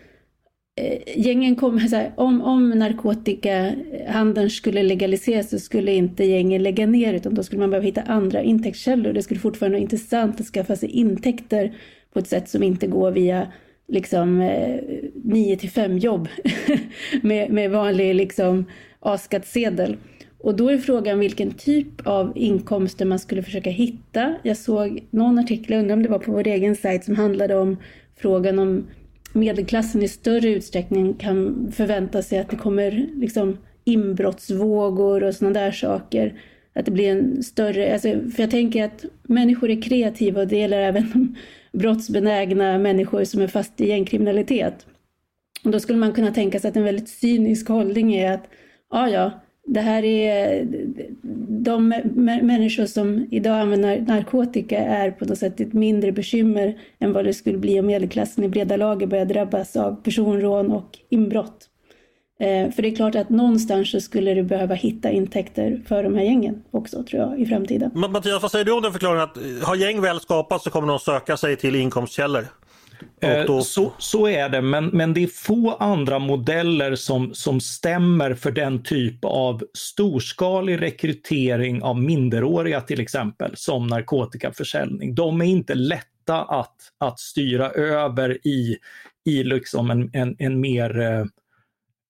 Eh, 0.79 0.97
gängen 1.15 1.55
kommer, 1.55 1.79
så 1.79 1.95
här, 1.95 2.11
om, 2.15 2.41
om 2.41 2.69
narkotikahandeln 2.69 4.49
skulle 4.49 4.83
legaliseras 4.83 5.49
så 5.49 5.59
skulle 5.59 5.91
inte 5.91 6.23
gängen 6.23 6.63
lägga 6.63 6.85
ner 6.85 7.13
utan 7.13 7.33
då 7.33 7.43
skulle 7.43 7.59
man 7.59 7.69
behöva 7.69 7.85
hitta 7.85 8.01
andra 8.01 8.41
intäktskällor. 8.41 9.13
Det 9.13 9.23
skulle 9.23 9.39
fortfarande 9.39 9.75
vara 9.75 9.81
intressant 9.81 10.41
att 10.41 10.47
skaffa 10.47 10.75
sig 10.75 10.89
intäkter 10.89 11.73
på 12.13 12.19
ett 12.19 12.27
sätt 12.27 12.49
som 12.49 12.63
inte 12.63 12.87
går 12.87 13.11
via 13.11 13.47
liksom 13.87 14.41
eh, 14.41 14.79
9 15.23 15.57
till 15.57 15.69
5 15.69 15.97
jobb 15.97 16.27
med, 17.21 17.51
med 17.51 17.71
vanlig 17.71 18.15
liksom 18.15 18.65
A-skattsedel. 18.99 19.97
Och 20.39 20.55
då 20.55 20.69
är 20.69 20.77
frågan 20.77 21.19
vilken 21.19 21.51
typ 21.51 22.07
av 22.07 22.31
inkomster 22.35 23.05
man 23.05 23.19
skulle 23.19 23.43
försöka 23.43 23.69
hitta. 23.69 24.35
Jag 24.43 24.57
såg 24.57 25.03
någon 25.09 25.39
artikel, 25.39 25.71
jag 25.71 25.79
undrar 25.79 25.95
om 25.95 26.03
det 26.03 26.09
var 26.09 26.19
på 26.19 26.31
vår 26.31 26.47
egen 26.47 26.75
sajt, 26.75 27.03
som 27.03 27.15
handlade 27.15 27.57
om 27.57 27.77
frågan 28.15 28.59
om 28.59 28.85
medelklassen 29.33 30.03
i 30.03 30.07
större 30.07 30.49
utsträckning 30.49 31.13
kan 31.13 31.71
förvänta 31.71 32.21
sig 32.21 32.39
att 32.39 32.49
det 32.49 32.55
kommer 32.55 33.09
liksom 33.15 33.57
inbrottsvågor 33.83 35.23
och 35.23 35.35
sådana 35.35 35.59
där 35.59 35.71
saker. 35.71 36.41
Att 36.73 36.85
det 36.85 36.91
blir 36.91 37.11
en 37.11 37.43
större, 37.43 37.93
alltså, 37.93 38.07
för 38.07 38.43
jag 38.43 38.51
tänker 38.51 38.85
att 38.85 39.05
människor 39.23 39.69
är 39.69 39.81
kreativa 39.81 40.41
och 40.41 40.47
det 40.47 40.57
gäller 40.57 40.79
även 40.79 41.35
brottsbenägna 41.71 42.77
människor 42.77 43.23
som 43.23 43.41
är 43.41 43.47
fast 43.47 43.81
i 43.81 43.87
gängkriminalitet. 43.87 44.85
Och 45.63 45.71
då 45.71 45.79
skulle 45.79 45.99
man 45.99 46.13
kunna 46.13 46.31
tänka 46.31 46.59
sig 46.59 46.69
att 46.69 46.77
en 46.77 46.83
väldigt 46.83 47.09
cynisk 47.09 47.67
hållning 47.67 48.15
är 48.15 48.31
att 48.31 48.49
ah, 48.89 49.07
ja, 49.07 49.09
ja, 49.09 49.41
det 49.73 49.79
här 49.79 50.03
är 50.03 50.67
de 51.63 51.87
människor 52.41 52.85
som 52.85 53.27
idag 53.31 53.59
använder 53.59 54.01
narkotika 54.01 54.79
är 54.79 55.11
på 55.11 55.25
något 55.25 55.37
sätt 55.37 55.59
ett 55.59 55.73
mindre 55.73 56.11
bekymmer 56.11 56.77
än 56.99 57.13
vad 57.13 57.25
det 57.25 57.33
skulle 57.33 57.57
bli 57.57 57.79
om 57.79 57.85
medelklassen 57.85 58.43
i 58.43 58.49
breda 58.49 58.77
lager 58.77 59.07
börjar 59.07 59.25
drabbas 59.25 59.75
av 59.75 60.03
personrån 60.03 60.71
och 60.71 60.97
inbrott. 61.09 61.69
Eh, 62.39 62.71
för 62.71 62.81
det 62.81 62.87
är 62.87 62.95
klart 62.95 63.15
att 63.15 63.29
någonstans 63.29 63.91
så 63.91 64.01
skulle 64.01 64.33
du 64.33 64.43
behöva 64.43 64.75
hitta 64.75 65.11
intäkter 65.11 65.81
för 65.87 66.03
de 66.03 66.15
här 66.15 66.23
gängen 66.23 66.63
också 66.71 67.03
tror 67.03 67.21
jag 67.21 67.39
i 67.39 67.45
framtiden. 67.45 67.91
Mattias, 67.93 68.41
vad 68.41 68.51
säger 68.51 68.65
du 68.65 68.71
om 68.71 68.81
den 68.81 68.91
förklaringen 68.91 69.23
att 69.23 69.37
eh, 69.37 69.67
har 69.67 69.75
gäng 69.75 70.01
väl 70.01 70.19
skapats 70.19 70.63
så 70.63 70.69
kommer 70.69 70.87
de 70.87 70.99
söka 70.99 71.37
sig 71.37 71.55
till 71.55 71.75
inkomstkällor? 71.75 72.45
Eh, 73.21 73.45
då... 73.45 73.61
Så, 73.61 73.91
så 73.97 74.27
är 74.27 74.49
det, 74.49 74.61
men, 74.61 74.85
men 74.85 75.13
det 75.13 75.23
är 75.23 75.27
få 75.27 75.75
andra 75.75 76.19
modeller 76.19 76.95
som, 76.95 77.33
som 77.33 77.59
stämmer 77.61 78.33
för 78.33 78.51
den 78.51 78.83
typ 78.83 79.25
av 79.25 79.63
storskalig 79.73 80.81
rekrytering 80.81 81.83
av 81.83 82.01
minderåriga 82.01 82.81
till 82.81 82.99
exempel, 82.99 83.51
som 83.55 83.87
narkotikaförsäljning. 83.87 85.15
De 85.15 85.41
är 85.41 85.45
inte 85.45 85.75
lätta 85.75 86.41
att, 86.41 86.75
att 86.97 87.19
styra 87.19 87.69
över 87.69 88.47
i, 88.47 88.77
i 89.25 89.43
liksom 89.43 89.91
en, 89.91 90.09
en, 90.13 90.35
en 90.39 90.59
mer 90.59 90.99
eh, 90.99 91.25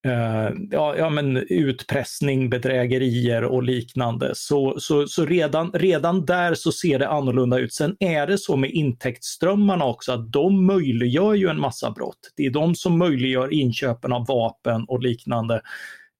Eh, 0.05 0.49
ja, 0.71 0.95
ja, 0.97 1.09
men 1.09 1.37
utpressning, 1.37 2.49
bedrägerier 2.49 3.43
och 3.43 3.63
liknande. 3.63 4.31
Så, 4.35 4.79
så, 4.79 5.07
så 5.07 5.25
redan, 5.25 5.71
redan 5.71 6.25
där 6.25 6.53
så 6.53 6.71
ser 6.71 6.99
det 6.99 7.09
annorlunda 7.09 7.59
ut. 7.59 7.73
Sen 7.73 7.95
är 7.99 8.27
det 8.27 8.37
så 8.37 8.55
med 8.55 8.71
intäktsströmmarna 8.71 9.85
också 9.85 10.11
att 10.11 10.31
de 10.31 10.65
möjliggör 10.65 11.33
ju 11.33 11.47
en 11.47 11.59
massa 11.59 11.91
brott. 11.91 12.33
Det 12.35 12.45
är 12.45 12.51
de 12.51 12.75
som 12.75 12.97
möjliggör 12.97 13.53
inköpen 13.53 14.13
av 14.13 14.25
vapen 14.27 14.85
och 14.87 15.03
liknande. 15.03 15.61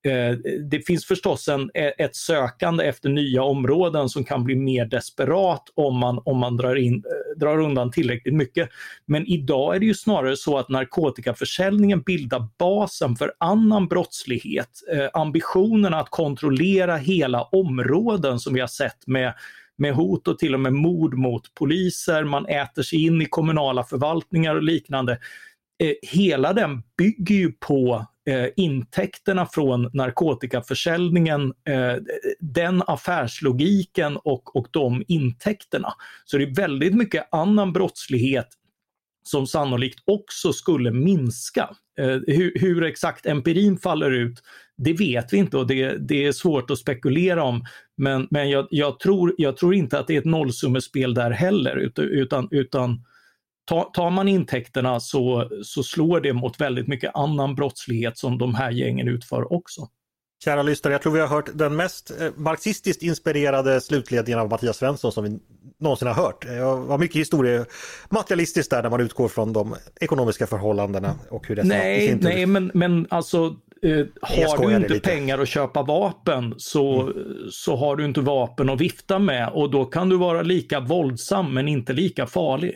Eh, 0.08 0.38
det 0.72 0.88
finns 0.88 1.06
förstås 1.06 1.48
en, 1.48 1.72
e-, 1.74 1.94
ett 1.98 2.16
sökande 2.16 2.84
efter 2.84 3.10
nya 3.10 3.44
områden 3.44 4.10
som 4.10 4.24
kan 4.24 4.44
bli 4.44 4.56
mer 4.56 4.86
desperat 4.86 5.64
om 5.76 6.00
man, 6.00 6.22
om 6.26 6.38
man 6.38 6.58
drar, 6.58 6.76
in, 6.76 6.96
eh, 6.96 7.40
drar 7.40 7.60
undan 7.60 7.92
tillräckligt 7.92 8.34
mycket. 8.34 8.70
Men 9.06 9.26
idag 9.28 9.76
är 9.76 9.80
det 9.80 9.86
ju 9.86 9.94
snarare 9.94 10.36
så 10.38 10.58
att 10.58 10.70
narkotikaförsäljningen 10.70 12.02
bildar 12.02 12.48
basen 12.60 13.16
för 13.16 13.34
annan 13.38 13.88
brottslighet. 13.88 14.70
Eh, 14.94 15.08
ambitionen 15.14 15.94
att 15.94 16.10
kontrollera 16.10 16.98
hela 16.98 17.44
områden 17.44 18.40
som 18.40 18.54
vi 18.54 18.60
har 18.60 18.68
sett 18.68 19.08
med 19.08 19.34
med 19.78 19.94
hot 19.94 20.28
och 20.28 20.40
till 20.40 20.54
och 20.54 20.60
med 20.60 20.74
mord 20.74 21.14
mot 21.14 21.54
poliser, 21.54 22.24
man 22.24 22.46
äter 22.46 22.82
sig 22.82 23.06
in 23.06 23.22
i 23.22 23.26
kommunala 23.26 23.84
förvaltningar 23.84 24.56
och 24.56 24.64
liknande. 24.64 25.20
Eh, 25.84 25.94
hela 26.02 26.54
den 26.54 26.84
bygger 26.98 27.36
ju 27.36 27.52
på 27.52 28.06
eh, 28.30 28.50
intäkterna 28.56 29.46
från 29.46 29.90
narkotikaförsäljningen, 29.94 31.42
eh, 31.42 31.96
den 32.40 32.84
affärslogiken 32.88 34.18
och, 34.18 34.56
och 34.56 34.68
de 34.72 35.04
intäkterna. 35.08 35.94
Så 36.26 36.38
det 36.38 36.44
är 36.44 36.56
väldigt 36.56 36.96
mycket 36.96 37.28
annan 37.32 37.74
brottslighet 37.74 38.48
som 39.24 39.48
sannolikt 39.48 40.00
också 40.06 40.54
skulle 40.54 40.92
minska. 40.92 41.70
Eh, 42.00 42.20
hur, 42.28 42.60
hur, 42.60 42.84
exakt 42.84 43.26
empirin 43.26 43.78
faller 43.78 44.12
ut, 44.12 44.44
det 44.78 44.94
vet 44.94 45.34
vi 45.34 45.38
inte 45.38 45.58
och 45.58 45.68
det, 45.68 45.98
det 46.08 46.26
är 46.26 46.32
svårt 46.32 46.72
att 46.72 46.78
spekulera 46.78 47.44
om. 47.44 47.66
Men, 47.98 48.28
men 48.32 48.50
jag, 48.50 48.68
jag, 48.70 49.00
tror, 49.00 49.36
jag 49.38 49.58
tror 49.58 49.76
inte 49.76 50.00
att 50.00 50.08
det 50.08 50.16
är 50.16 50.20
ett 50.20 50.26
nollsummespel 50.26 51.14
där 51.14 51.32
heller, 51.32 51.76
utan, 52.00 52.48
utan 52.52 53.06
tar 53.70 54.10
man 54.10 54.28
intäkterna 54.28 55.00
så, 55.00 55.50
så 55.64 55.84
slår 55.84 56.22
det 56.22 56.34
mot 56.34 56.62
väldigt 56.62 56.88
mycket 56.88 57.16
annan 57.16 57.56
brottslighet 57.56 58.18
som 58.18 58.38
de 58.38 58.56
här 58.56 58.72
gängen 58.72 59.08
utför 59.08 59.54
också. 59.54 59.88
Kära 60.44 60.64
lyssnare, 60.64 60.94
jag 60.94 61.02
tror 61.02 61.14
vi 61.14 61.20
har 61.20 61.28
hört 61.28 61.50
den 61.54 61.76
mest 61.76 62.22
eh, 62.22 62.28
marxistiskt 62.36 63.04
inspirerade 63.04 63.82
slutledningen 63.82 64.40
av 64.40 64.50
Mattias 64.50 64.78
Svensson 64.78 65.12
som 65.12 65.24
vi 65.24 65.40
någonsin 65.80 66.08
har 66.08 66.16
hört. 66.16 66.46
Det 66.46 66.62
var 66.62 66.98
mycket 66.98 67.16
historia 67.16 67.66
materialistiskt 68.10 68.72
där 68.72 68.84
när 68.84 68.90
man 68.90 69.02
utgår 69.02 69.28
från 69.28 69.54
de 69.54 69.76
ekonomiska 70.02 70.48
förhållandena 70.48 71.16
och 71.30 71.48
hur 71.48 71.56
det 71.56 71.64
Nej, 71.64 72.18
nej 72.22 72.46
men, 72.46 72.72
men 72.74 73.08
alltså 73.10 73.56
eh, 73.84 74.06
har 74.22 74.68
du 74.68 74.76
inte 74.76 75.00
pengar 75.00 75.40
att 75.40 75.50
köpa 75.50 75.84
vapen 75.84 76.54
så, 76.58 77.02
mm. 77.02 77.14
så 77.52 77.76
har 77.76 77.96
du 77.96 78.06
inte 78.06 78.22
vapen 78.22 78.70
att 78.70 78.82
vifta 78.82 79.20
med 79.20 79.50
och 79.54 79.72
då 79.72 79.86
kan 79.86 80.10
du 80.10 80.18
vara 80.18 80.42
lika 80.42 80.80
våldsam 80.80 81.54
men 81.54 81.68
inte 81.68 81.94
lika 81.94 82.28
farlig. 82.28 82.76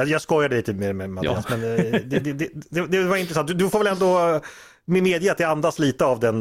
Jag, 0.00 0.08
jag 0.08 0.22
skojade 0.22 0.56
lite 0.56 0.72
med, 0.72 0.96
med 0.96 1.10
Mattias, 1.10 1.46
ja. 1.50 1.56
men 1.56 1.78
eh, 1.78 2.00
det, 2.04 2.18
det, 2.18 2.32
det, 2.32 2.86
det, 2.86 3.04
var 3.04 3.16
intressant. 3.16 3.48
Du, 3.48 3.54
du 3.54 3.70
får 3.70 3.78
väl 3.78 3.86
ändå 3.86 4.40
med 4.84 5.02
medge 5.02 5.32
att 5.32 5.38
det 5.38 5.44
andas 5.44 5.78
lite 5.78 6.04
av 6.04 6.20
den, 6.20 6.40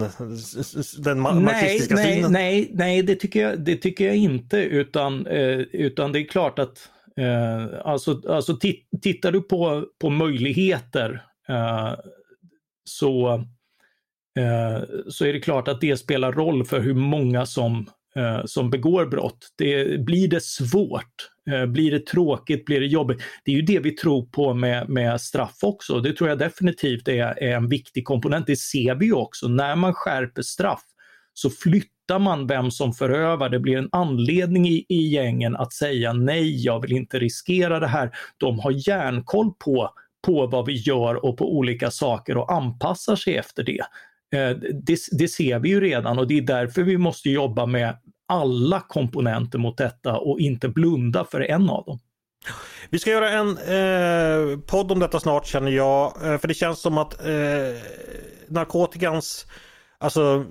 den 0.98 1.20
marxistiska 1.20 1.96
nej, 1.96 2.16
synen? 2.16 2.32
Nej, 2.32 2.70
nej, 2.74 3.04
det 3.04 3.16
tycker 3.16 3.42
jag, 3.42 3.60
det 3.60 3.76
tycker 3.76 4.06
jag 4.06 4.16
inte 4.16 4.58
utan, 4.58 5.28
eh, 5.28 5.60
utan 5.60 6.12
det 6.12 6.20
är 6.20 6.28
klart 6.28 6.60
att 6.60 6.90
eh, 7.18 7.80
alltså, 7.86 8.22
alltså 8.30 8.58
tittar 9.02 9.32
du 9.32 9.42
på, 9.42 9.86
på 10.00 10.10
möjligheter 10.10 11.24
eh, 11.50 11.94
så, 12.84 13.34
eh, 14.40 14.84
så 15.10 15.26
är 15.26 15.34
det 15.34 15.40
klart 15.40 15.68
att 15.68 15.82
det 15.82 15.98
spelar 15.98 16.32
roll 16.32 16.66
för 16.66 16.80
hur 16.80 16.94
många 16.94 17.46
som, 17.46 17.86
eh, 18.16 18.46
som 18.46 18.70
begår 18.70 19.06
brott. 19.06 19.48
Det, 19.58 20.00
blir 20.06 20.28
det 20.28 20.44
svårt 20.44 21.30
Eh, 21.39 21.39
Eh, 21.54 21.66
blir 21.66 21.92
det 21.92 22.06
tråkigt, 22.06 22.66
blir 22.66 22.80
det 22.80 22.86
jobbigt? 22.86 23.22
Det 23.46 23.52
är 23.52 23.56
ju 23.56 23.62
det 23.62 23.80
vi 23.80 23.92
tror 23.92 24.26
på 24.26 24.54
med, 24.54 24.90
med 24.90 25.22
straff 25.22 25.58
också. 25.62 26.00
Det 26.00 26.14
tror 26.14 26.30
jag 26.30 26.40
definitivt 26.40 27.08
är, 27.08 27.44
är 27.44 27.56
en 27.56 27.70
viktig 27.70 28.06
komponent. 28.06 28.48
Det 28.48 28.56
ser 28.56 28.96
vi 28.96 29.06
ju 29.06 29.14
också. 29.14 29.48
När 29.48 29.76
man 29.76 29.94
skärper 29.94 30.42
straff 30.42 30.84
så 31.34 31.50
flyttar 31.50 32.20
man 32.20 32.48
vem 32.48 32.72
som 32.72 32.94
förövar. 32.94 33.50
Det 33.50 33.60
blir 33.60 33.78
en 33.78 33.90
anledning 33.92 34.68
i, 34.68 34.86
i 34.90 35.08
gängen 35.08 35.56
att 35.56 35.74
säga 35.74 36.14
nej, 36.14 36.66
jag 36.66 36.82
vill 36.82 36.92
inte 36.92 37.20
riskera 37.20 37.80
det 37.80 37.88
här. 37.88 38.12
De 38.38 38.60
har 38.60 38.90
järnkoll 38.90 39.52
på, 39.66 39.90
på 40.26 40.48
vad 40.48 40.66
vi 40.66 40.74
gör 40.74 41.26
och 41.26 41.38
på 41.38 41.58
olika 41.58 41.92
saker 41.92 42.38
och 42.38 42.54
anpassar 42.54 43.16
sig 43.16 43.38
efter 43.38 43.64
det. 43.64 43.82
Eh, 44.36 44.58
det, 44.84 44.98
det, 45.12 45.28
ser 45.28 45.60
vi 45.60 45.70
ju 45.70 45.82
redan 45.82 46.20
och 46.20 46.28
det 46.28 46.38
är 46.38 46.42
därför 46.42 46.84
vi 46.84 46.98
måste 46.98 47.30
jobba 47.30 47.66
med, 47.66 47.98
alla 48.30 48.82
komponenter 48.88 49.60
mot 49.60 49.78
detta 49.78 50.18
och 50.18 50.40
inte 50.40 50.70
blunda 50.70 51.26
för 51.26 51.42
en 51.42 51.70
av 51.70 51.86
dem. 51.86 52.00
Vi 52.90 53.00
ska 53.00 53.10
göra 53.10 53.30
en 53.30 53.50
eh, 53.50 54.60
podd 54.60 54.92
om 54.92 55.00
detta 55.00 55.20
snart 55.20 55.46
känner 55.46 55.72
jag. 55.72 56.06
Eh, 56.26 56.38
för 56.38 56.48
det 56.48 56.54
känns 56.54 56.82
som 56.82 56.98
att 56.98 57.26
eh, 57.26 57.82
narkotikans, 58.48 59.48
alltså 59.98 60.46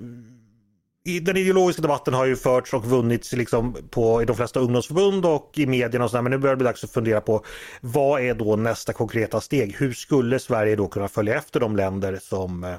den 1.21 1.37
ideologiska 1.37 1.81
debatten 1.81 2.13
har 2.13 2.25
ju 2.25 2.35
förts 2.35 2.73
och 2.73 2.85
vunnits 2.85 3.33
liksom 3.33 3.77
på, 3.89 4.21
i 4.21 4.25
de 4.25 4.35
flesta 4.35 4.59
ungdomsförbund 4.59 5.25
och 5.25 5.51
i 5.55 5.65
medierna 5.65 6.05
och 6.05 6.11
sådär. 6.11 6.21
Men 6.21 6.31
nu 6.31 6.37
börjar 6.37 6.55
det 6.55 6.57
bli 6.57 6.65
dags 6.65 6.83
att 6.83 6.91
fundera 6.91 7.21
på 7.21 7.45
vad 7.81 8.21
är 8.21 8.33
då 8.33 8.55
nästa 8.55 8.93
konkreta 8.93 9.41
steg? 9.41 9.75
Hur 9.77 9.93
skulle 9.93 10.39
Sverige 10.39 10.75
då 10.75 10.87
kunna 10.87 11.07
följa 11.07 11.35
efter 11.35 11.59
de 11.59 11.75
länder 11.75 12.19
som 12.21 12.63
eh, 12.63 12.75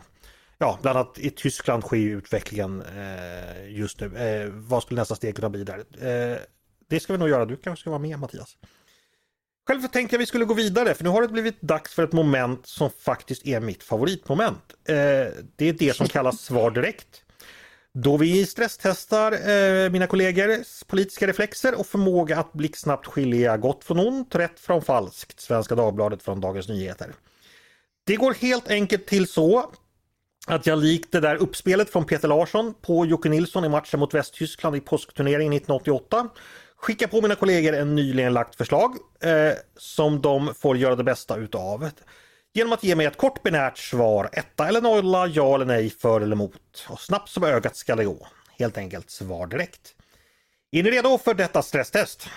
ja, 0.60 0.78
bland 0.82 0.98
annat 0.98 1.18
i 1.18 1.30
Tyskland 1.30 1.82
sker 1.82 1.96
utvecklingen 1.96 2.82
eh, 2.82 3.70
just 3.70 4.00
nu. 4.00 4.16
Eh, 4.16 4.48
vad 4.50 4.82
skulle 4.82 5.00
nästa 5.00 5.14
steg 5.14 5.36
kunna 5.36 5.50
bli 5.50 5.64
där? 5.64 5.78
Eh, 5.78 6.38
det 6.88 7.00
ska 7.00 7.12
vi 7.12 7.18
nog 7.18 7.28
göra. 7.28 7.44
Du 7.44 7.56
kanske 7.56 7.80
ska 7.80 7.90
vara 7.90 7.98
med 7.98 8.18
Mattias. 8.18 8.56
Själv 9.66 9.86
tänkte 9.88 10.14
jag 10.14 10.18
vi 10.18 10.26
skulle 10.26 10.44
gå 10.44 10.54
vidare 10.54 10.94
för 10.94 11.04
nu 11.04 11.10
har 11.10 11.22
det 11.22 11.28
blivit 11.28 11.60
dags 11.60 11.94
för 11.94 12.04
ett 12.04 12.12
moment 12.12 12.66
som 12.66 12.90
faktiskt 12.90 13.46
är 13.46 13.60
mitt 13.60 13.82
favoritmoment. 13.82 14.74
Eh, 14.84 14.94
det 15.56 15.68
är 15.68 15.72
det 15.72 15.96
som 15.96 16.08
kallas 16.08 16.40
svar 16.40 16.70
direkt. 16.70 17.22
Då 17.92 18.16
vi 18.16 18.46
stresstestar 18.46 19.32
eh, 19.32 19.90
mina 19.90 20.06
kollegors 20.06 20.84
politiska 20.86 21.26
reflexer 21.26 21.80
och 21.80 21.86
förmåga 21.86 22.38
att 22.38 22.52
blixtsnabbt 22.52 23.06
skilja 23.06 23.56
gott 23.56 23.84
från 23.84 23.98
ont, 23.98 24.34
rätt 24.34 24.60
från 24.60 24.82
falskt. 24.82 25.40
Svenska 25.40 25.74
Dagbladet 25.74 26.22
från 26.22 26.40
Dagens 26.40 26.68
Nyheter. 26.68 27.12
Det 28.06 28.16
går 28.16 28.34
helt 28.34 28.68
enkelt 28.68 29.06
till 29.06 29.28
så 29.28 29.72
att 30.52 30.66
jag 30.66 30.78
likt 30.78 31.12
det 31.12 31.20
där 31.20 31.36
uppspelet 31.36 31.90
från 31.90 32.04
Peter 32.04 32.28
Larsson 32.28 32.74
på 32.82 33.06
Jocke 33.06 33.28
Nilsson 33.28 33.64
i 33.64 33.68
matchen 33.68 34.00
mot 34.00 34.14
Västtyskland 34.14 34.76
i 34.76 34.80
påskturneringen 34.80 35.52
1988 35.52 36.28
skickar 36.76 37.06
på 37.06 37.20
mina 37.20 37.34
kollegor 37.34 37.74
en 37.74 37.94
nyligen 37.94 38.32
lagt 38.32 38.54
förslag 38.54 38.96
eh, 39.22 39.52
som 39.76 40.20
de 40.20 40.54
får 40.54 40.76
göra 40.76 40.96
det 40.96 41.04
bästa 41.04 41.36
utav. 41.36 41.90
Genom 42.54 42.72
att 42.72 42.84
ge 42.84 42.96
mig 42.96 43.06
ett 43.06 43.16
kort 43.16 43.42
binärt 43.42 43.78
svar, 43.78 44.28
etta 44.32 44.68
eller 44.68 44.80
nolla, 44.80 45.26
ja 45.26 45.54
eller 45.54 45.64
nej, 45.64 45.90
för 45.90 46.20
eller 46.20 46.36
emot. 46.36 46.86
Och 46.88 47.00
snabbt 47.00 47.28
som 47.28 47.44
ögat 47.44 47.76
ska 47.76 47.96
det 47.96 48.04
gå. 48.04 48.26
Helt 48.58 48.78
enkelt 48.78 49.10
svar 49.10 49.46
direkt. 49.46 49.94
Är 50.72 50.82
ni 50.82 50.90
redo 50.90 51.18
för 51.18 51.34
detta 51.34 51.62
stresstest? 51.62 52.28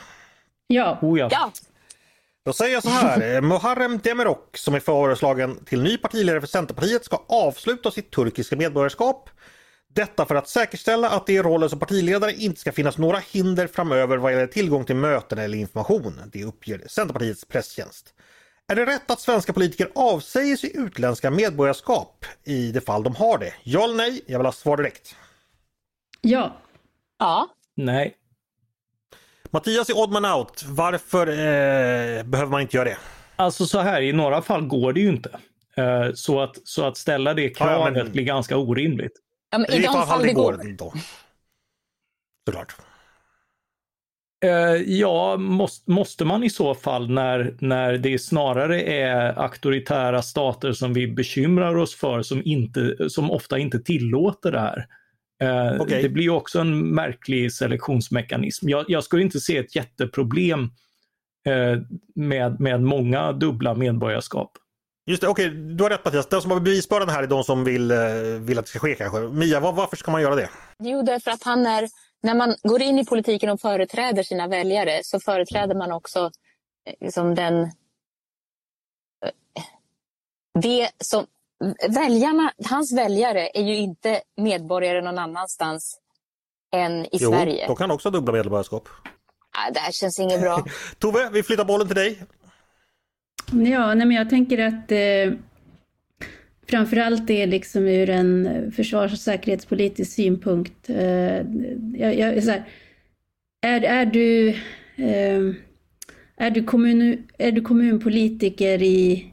Ja. 0.67 0.99
Oh 1.01 1.19
ja. 1.19 1.27
ja. 1.31 1.51
Då 2.45 2.53
säger 2.53 2.73
jag 2.73 2.83
så 2.83 2.89
här, 2.89 3.41
Muharrem 3.41 3.99
Demirok 3.99 4.57
som 4.57 4.73
är 4.73 4.79
föreslagen 4.79 5.65
till 5.65 5.81
ny 5.81 5.97
partiledare 5.97 6.41
för 6.41 6.47
Centerpartiet 6.47 7.05
ska 7.05 7.23
avsluta 7.27 7.91
sitt 7.91 8.11
turkiska 8.11 8.55
medborgarskap. 8.55 9.29
Detta 9.95 10.25
för 10.25 10.35
att 10.35 10.47
säkerställa 10.47 11.09
att 11.09 11.25
det 11.25 11.33
i 11.33 11.41
rollen 11.41 11.69
som 11.69 11.79
partiledare 11.79 12.33
inte 12.33 12.59
ska 12.59 12.71
finnas 12.71 12.97
några 12.97 13.19
hinder 13.31 13.67
framöver 13.67 14.17
vad 14.17 14.31
gäller 14.31 14.47
tillgång 14.47 14.85
till 14.85 14.95
möten 14.95 15.37
eller 15.37 15.57
information. 15.57 16.21
Det 16.33 16.43
uppger 16.43 16.81
Centerpartiets 16.87 17.45
presstjänst. 17.45 18.13
Är 18.67 18.75
det 18.75 18.85
rätt 18.85 19.11
att 19.11 19.21
svenska 19.21 19.53
politiker 19.53 19.91
avsäger 19.95 20.55
sig 20.55 20.71
utländska 20.77 21.31
medborgarskap 21.31 22.25
i 22.43 22.71
det 22.71 22.81
fall 22.81 23.03
de 23.03 23.15
har 23.15 23.37
det? 23.37 23.53
Ja 23.63 23.83
eller 23.83 23.95
nej? 23.95 24.21
Jag 24.27 24.39
vill 24.39 24.45
ha 24.45 24.51
svar 24.51 24.77
direkt. 24.77 25.15
Ja. 26.21 26.57
Ja. 27.19 27.47
Nej. 27.75 28.15
Mattias 29.53 29.89
är 29.89 29.97
odd 29.97 30.11
man 30.11 30.25
out. 30.25 30.65
Varför 30.67 31.27
eh, 31.27 32.23
behöver 32.23 32.51
man 32.51 32.61
inte 32.61 32.77
göra 32.77 32.89
det? 32.89 32.97
Alltså 33.35 33.65
så 33.65 33.79
här, 33.79 34.01
i 34.01 34.13
några 34.13 34.41
fall 34.41 34.61
går 34.67 34.93
det 34.93 34.99
ju 34.99 35.09
inte. 35.09 35.29
Eh, 35.77 36.13
så, 36.13 36.41
att, 36.41 36.57
så 36.63 36.85
att 36.85 36.97
ställa 36.97 37.33
det 37.33 37.49
kravet 37.49 37.97
ja, 37.97 38.03
men... 38.03 38.11
blir 38.11 38.23
ganska 38.23 38.57
orimligt. 38.57 39.11
Ja, 39.51 39.57
men 39.57 39.71
I, 39.71 39.75
I 39.75 39.81
de 39.81 39.93
fall, 39.93 40.07
fall 40.07 40.21
det 40.21 40.33
går. 40.33 40.53
går 40.53 40.77
då. 40.77 40.93
Såklart. 42.45 42.75
Eh, 44.45 44.75
ja, 44.85 45.37
måste, 45.37 45.91
måste 45.91 46.25
man 46.25 46.43
i 46.43 46.49
så 46.49 46.75
fall 46.75 47.09
när, 47.09 47.57
när 47.59 47.93
det 47.93 48.19
snarare 48.19 48.81
är 48.81 49.39
auktoritära 49.39 50.21
stater 50.21 50.71
som 50.71 50.93
vi 50.93 51.07
bekymrar 51.07 51.75
oss 51.75 51.95
för 51.95 52.21
som, 52.21 52.41
inte, 52.45 53.09
som 53.09 53.31
ofta 53.31 53.57
inte 53.57 53.79
tillåter 53.79 54.51
det 54.51 54.59
här. 54.59 54.87
Eh, 55.41 55.81
okay. 55.81 56.01
Det 56.01 56.09
blir 56.09 56.29
också 56.29 56.59
en 56.59 56.89
märklig 56.95 57.53
selektionsmekanism. 57.53 58.69
Jag, 58.69 58.85
jag 58.87 59.03
skulle 59.03 59.23
inte 59.23 59.39
se 59.39 59.57
ett 59.57 59.75
jätteproblem 59.75 60.61
eh, 61.45 61.81
med, 62.15 62.59
med 62.59 62.81
många 62.81 63.31
dubbla 63.31 63.73
medborgarskap. 63.73 64.51
Just 65.05 65.21
det, 65.21 65.27
okej, 65.27 65.47
okay, 65.47 65.59
du 65.59 65.83
har 65.83 65.89
rätt 65.89 66.05
Mattias. 66.05 66.29
De 66.29 66.41
som 66.41 66.51
har 66.51 66.59
bevisbördan 66.59 67.09
här 67.09 67.23
är 67.23 67.27
de 67.27 67.43
som 67.43 67.63
vill, 67.63 67.91
eh, 67.91 67.97
vill 68.39 68.59
att 68.59 68.65
det 68.65 68.69
ska 68.69 68.79
ske 68.79 68.95
kanske. 68.95 69.19
Mia, 69.19 69.59
var, 69.59 69.73
varför 69.73 69.97
ska 69.97 70.11
man 70.11 70.21
göra 70.21 70.35
det? 70.35 70.49
Jo, 70.83 71.01
därför 71.01 71.31
att 71.31 71.43
han 71.43 71.65
är, 71.65 71.89
när 72.23 72.35
man 72.35 72.55
går 72.63 72.81
in 72.81 72.99
i 72.99 73.05
politiken 73.05 73.49
och 73.49 73.61
företräder 73.61 74.23
sina 74.23 74.47
väljare 74.47 74.99
så 75.03 75.19
företräder 75.19 75.75
man 75.75 75.91
också 75.91 76.31
liksom 77.01 77.35
den 77.35 77.71
det 80.59 80.89
som 80.99 81.25
väljarna, 81.89 82.51
hans 82.65 82.93
väljare 82.93 83.49
är 83.53 83.63
ju 83.63 83.75
inte 83.75 84.21
medborgare 84.37 85.01
någon 85.01 85.19
annanstans 85.19 85.99
än 86.75 87.05
i 87.05 87.09
jo, 87.11 87.31
Sverige. 87.31 87.67
de 87.67 87.75
kan 87.75 87.91
också 87.91 88.09
ha 88.09 88.11
dubbla 88.11 88.33
medborgarskap. 88.33 88.89
Ah, 89.51 89.71
det 89.71 89.79
här 89.79 89.91
känns 89.91 90.19
inget 90.19 90.41
bra. 90.41 90.65
Tove, 90.99 91.29
vi 91.33 91.43
flyttar 91.43 91.65
bollen 91.65 91.87
till 91.87 91.95
dig. 91.95 92.19
Ja, 93.51 93.93
nej 93.93 94.07
men 94.07 94.11
jag 94.11 94.29
tänker 94.29 94.57
att 94.57 94.91
eh, 94.91 95.39
framförallt 96.69 97.27
det 97.27 97.41
är 97.41 97.47
liksom 97.47 97.83
ur 97.87 98.09
en 98.09 98.71
försvars 98.75 99.13
och 99.13 99.19
säkerhetspolitisk 99.19 100.11
synpunkt. 100.11 100.89
Eh, 100.89 101.41
jag, 101.95 102.17
jag, 102.17 102.43
så 102.43 102.51
här, 102.51 102.69
är, 103.61 103.81
är 103.81 104.05
du 104.05 104.49
eh, 104.95 105.55
är 106.37 106.51
du, 106.51 106.63
kommun, 106.63 107.23
är 107.37 107.51
du 107.51 107.61
kommunpolitiker 107.61 108.83
i 108.83 109.32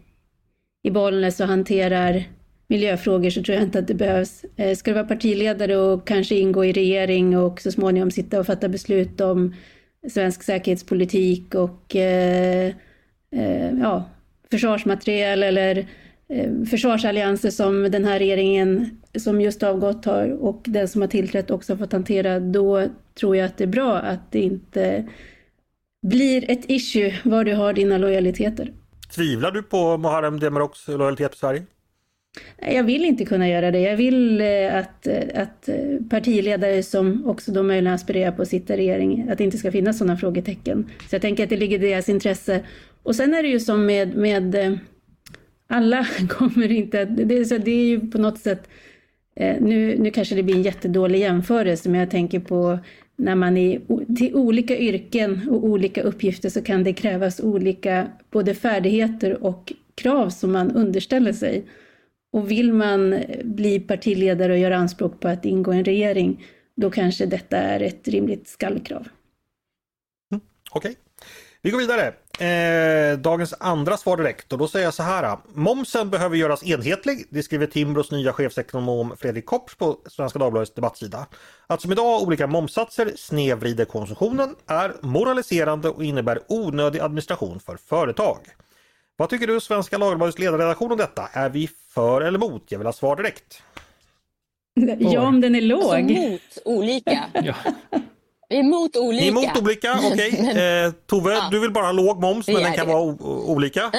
i 0.83 0.91
Bollnäs 0.91 1.41
och 1.41 1.47
hanterar 1.47 2.25
miljöfrågor 2.69 3.31
så 3.31 3.43
tror 3.43 3.55
jag 3.55 3.65
inte 3.65 3.79
att 3.79 3.89
det 3.89 3.95
behövs. 3.95 4.45
Eh, 4.57 4.77
ska 4.77 4.91
du 4.91 4.95
vara 4.95 5.05
partiledare 5.05 5.77
och 5.77 6.07
kanske 6.07 6.35
ingå 6.35 6.65
i 6.65 6.73
regering 6.73 7.39
och 7.39 7.61
så 7.61 7.73
småningom 7.73 8.11
sitta 8.11 8.41
och 8.41 8.47
fatta 8.47 8.69
beslut 8.69 9.21
om 9.21 9.55
svensk 10.09 10.43
säkerhetspolitik 10.43 11.55
och 11.55 11.97
eh, 11.97 12.73
eh, 13.37 13.71
ja, 13.81 14.05
försvarsmateriel 14.51 15.43
eller 15.43 15.87
eh, 16.29 16.65
försvarsallianser 16.71 17.51
som 17.51 17.91
den 17.91 18.05
här 18.05 18.19
regeringen 18.19 19.01
som 19.19 19.41
just 19.41 19.63
avgått 19.63 20.05
har 20.05 20.29
och 20.29 20.63
den 20.65 20.89
som 20.89 21.01
har 21.01 21.09
tillträtt 21.09 21.51
också 21.51 21.77
fått 21.77 21.93
hantera, 21.93 22.41
då 22.41 22.87
tror 23.21 23.37
jag 23.37 23.47
att 23.47 23.57
det 23.57 23.65
är 23.65 23.69
bra 23.69 23.97
att 23.97 24.33
det 24.33 24.41
inte 24.41 25.09
blir 26.07 26.51
ett 26.51 26.71
issue 26.71 27.15
var 27.25 27.45
du 27.45 27.55
har 27.55 27.73
dina 27.73 27.99
lojaliteter. 27.99 28.73
Tvivlar 29.15 29.51
du 29.51 29.63
på 29.63 29.99
Muharrem 29.99 30.41
Demiroks 30.41 30.89
lojalitet 30.89 31.31
till 31.31 31.41
Sverige? 31.41 31.63
Jag 32.59 32.85
vill 32.85 33.05
inte 33.05 33.25
kunna 33.25 33.49
göra 33.49 33.71
det. 33.71 33.81
Jag 33.81 33.97
vill 33.97 34.41
eh, 34.41 34.77
att, 34.77 35.07
eh, 35.07 35.43
att 35.43 35.69
eh, 35.69 35.77
partiledare 36.11 36.83
som 36.83 37.27
också 37.27 37.53
då 37.53 37.63
möjligen 37.63 37.95
aspirerar 37.95 38.33
på 38.33 38.43
att 38.43 38.49
sitta 38.49 38.75
i 38.75 38.77
regering, 38.77 39.29
att 39.31 39.39
det 39.39 39.45
inte 39.45 39.59
ska 39.59 39.73
finnas 39.73 39.99
sådana 39.99 40.17
frågetecken. 40.17 40.91
Så 41.09 41.15
jag 41.15 41.23
tänker 41.23 41.45
att 41.45 41.51
det 41.51 41.57
ligger 41.57 41.85
i 41.85 41.89
deras 41.91 42.09
intresse. 42.09 42.65
Och 43.03 43.17
sen 43.17 43.35
är 43.35 43.43
det 43.43 43.49
ju 43.49 43.61
som 43.61 43.87
med, 43.87 44.17
med 44.17 44.79
alla 45.69 46.07
kommer 46.29 46.73
inte 46.73 47.03
att, 47.03 47.17
det, 47.17 47.45
så 47.45 47.59
det 47.59 47.71
är 47.71 47.85
ju 47.85 48.11
på 48.11 48.19
något 48.19 48.39
sätt, 48.39 48.69
nu, 49.61 49.99
nu 49.99 50.11
kanske 50.11 50.35
det 50.35 50.43
blir 50.43 50.55
en 50.55 50.63
jättedålig 50.63 51.19
jämförelse, 51.19 51.89
men 51.89 52.01
jag 52.01 52.11
tänker 52.11 52.41
på 52.41 52.79
när 53.21 53.35
man 53.35 53.57
är 53.57 53.81
till 54.17 54.35
olika 54.35 54.79
yrken 54.79 55.49
och 55.49 55.65
olika 55.65 56.03
uppgifter 56.03 56.49
så 56.49 56.63
kan 56.63 56.85
det 56.85 56.93
krävas 56.93 57.41
olika 57.41 58.09
både 58.31 58.55
färdigheter 58.55 59.43
och 59.43 59.73
krav 59.95 60.31
som 60.31 60.53
man 60.53 60.71
underställer 60.71 61.33
sig. 61.33 61.65
Och 62.33 62.51
vill 62.51 62.73
man 62.73 63.13
eh, 63.13 63.45
bli 63.45 63.81
partiledare 63.81 64.53
och 64.53 64.59
göra 64.59 64.77
anspråk 64.77 65.21
på 65.21 65.29
att 65.29 65.45
ingå 65.45 65.75
i 65.75 65.79
en 65.79 65.85
regering, 65.85 66.45
då 66.77 66.91
kanske 66.91 67.27
detta 67.27 67.57
är 67.57 67.81
ett 67.81 68.09
rimligt 68.09 68.49
skallkrav. 68.49 69.09
Mm, 70.33 70.41
Okej. 70.71 70.91
Okay. 70.91 70.95
Vi 71.63 71.71
går 71.71 71.79
vidare. 71.79 72.13
Eh, 72.39 73.19
dagens 73.19 73.55
andra 73.61 73.97
svar 73.97 74.17
direkt 74.17 74.53
och 74.53 74.59
då 74.59 74.69
säger 74.69 74.87
jag 74.87 74.95
så 74.95 75.03
här. 75.03 75.39
Momsen 75.55 76.11
behöver 76.11 76.37
göras 76.37 76.65
enhetlig. 76.65 77.27
Det 77.31 77.43
skriver 77.43 77.67
Timbros 77.67 78.11
nya 78.11 78.33
chefsekonom 78.33 79.17
Fredrik 79.17 79.47
Kopps 79.47 79.75
på 79.75 79.99
Svenska 80.07 80.39
Dagbladets 80.39 80.75
debattsida. 80.75 81.27
Att 81.67 81.81
som 81.81 81.93
idag 81.93 82.23
olika 82.23 82.47
momsatser 82.47 83.13
snedvrider 83.17 83.85
konsumtionen, 83.85 84.57
är 84.67 84.95
moraliserande 85.01 85.89
och 85.89 86.05
innebär 86.05 86.41
onödig 86.49 87.01
administration 87.01 87.61
för 87.61 87.77
företag. 87.77 88.39
Vad 89.17 89.29
tycker 89.29 89.47
du 89.47 89.61
Svenska 89.61 89.99
Dagbladets 89.99 90.39
ledarredaktion 90.39 90.93
om 90.93 90.99
detta? 90.99 91.29
Är 91.33 91.49
vi 91.49 91.69
för 91.95 92.21
eller 92.21 92.39
emot? 92.39 92.65
Jag 92.69 92.79
vill 92.79 92.87
ha 92.87 92.93
svar 92.93 93.17
direkt. 93.17 93.63
Ja, 94.99 95.21
om 95.21 95.41
den 95.41 95.55
är 95.55 95.61
låg. 95.61 95.83
Alltså 95.83 96.21
mot 96.21 96.59
olika. 96.65 97.25
ja. 97.35 97.55
Vi 98.51 98.57
är 98.57 98.61
emot 98.61 98.97
olika. 98.97 99.21
Ni 99.21 99.27
är 99.27 99.31
emot 99.31 99.63
olika, 99.63 99.99
okej. 100.13 100.33
Okay. 100.33 100.85
Eh, 100.85 100.93
Tove, 101.07 101.33
ja. 101.33 101.49
du 101.51 101.61
vill 101.61 101.71
bara 101.71 101.85
ha 101.85 101.93
låg 101.93 102.21
moms 102.21 102.47
men 102.49 102.63
den 102.63 102.73
kan 102.73 102.87
det. 102.87 102.93
vara 102.93 103.03
olika. 103.25 103.93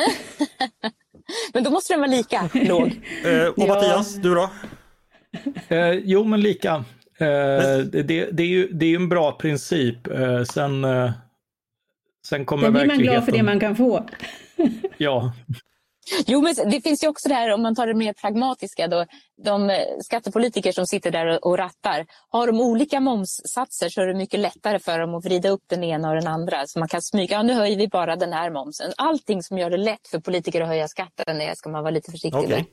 men 1.53 1.63
då 1.63 1.69
måste 1.69 1.93
den 1.93 1.99
vara 1.99 2.11
lika 2.11 2.49
låg. 2.53 3.01
Eh, 3.25 3.45
och 3.45 3.53
ja. 3.57 3.67
Mattias, 3.67 4.15
du 4.15 4.35
då? 4.35 4.49
Eh, 5.67 5.91
jo, 5.91 6.23
men 6.23 6.41
lika. 6.41 6.83
Eh, 7.17 7.77
det, 7.77 8.03
det, 8.31 8.43
är 8.43 8.47
ju, 8.47 8.67
det 8.67 8.85
är 8.85 8.95
en 8.95 9.09
bra 9.09 9.31
princip. 9.31 10.07
Eh, 10.07 10.43
sen, 10.43 10.83
eh, 10.83 11.11
sen 12.27 12.45
kommer 12.45 12.63
Sen 12.63 12.73
blir 12.73 12.85
man 12.85 12.97
glad 12.97 13.25
för 13.25 13.31
det 13.31 13.43
man 13.43 13.59
kan 13.59 13.75
få. 13.75 14.05
ja. 14.97 15.33
Jo, 16.27 16.41
men 16.41 16.71
det 16.71 16.81
finns 16.81 17.03
ju 17.03 17.07
också 17.07 17.29
det 17.29 17.35
här 17.35 17.53
om 17.53 17.61
man 17.61 17.75
tar 17.75 17.87
det 17.87 17.93
mer 17.93 18.13
pragmatiska. 18.13 18.87
Då, 18.87 19.05
de 19.43 19.69
eh, 19.69 19.77
skattepolitiker 20.03 20.71
som 20.71 20.87
sitter 20.87 21.11
där 21.11 21.45
och 21.45 21.57
rattar. 21.57 22.05
Har 22.29 22.47
de 22.47 22.61
olika 22.61 22.99
momssatser 22.99 23.89
så 23.89 24.01
är 24.01 24.07
det 24.07 24.13
mycket 24.13 24.39
lättare 24.39 24.79
för 24.79 24.99
dem 24.99 25.15
att 25.15 25.25
vrida 25.25 25.49
upp 25.49 25.63
den 25.67 25.83
ena 25.83 26.09
och 26.09 26.15
den 26.15 26.27
andra. 26.27 26.67
Så 26.67 26.79
man 26.79 26.87
kan 26.87 27.01
smyga, 27.01 27.35
ja, 27.35 27.43
nu 27.43 27.53
höjer 27.53 27.77
vi 27.77 27.87
bara 27.87 28.15
den 28.15 28.33
här 28.33 28.51
momsen. 28.51 28.91
Allting 28.97 29.43
som 29.43 29.57
gör 29.57 29.69
det 29.69 29.77
lätt 29.77 30.07
för 30.07 30.19
politiker 30.19 30.61
att 30.61 30.67
höja 30.67 30.87
skatten 30.87 31.37
det 31.37 31.57
ska 31.57 31.69
man 31.69 31.83
vara 31.83 31.91
lite 31.91 32.11
försiktig 32.11 32.39
okay. 32.39 32.49
med. 32.49 32.65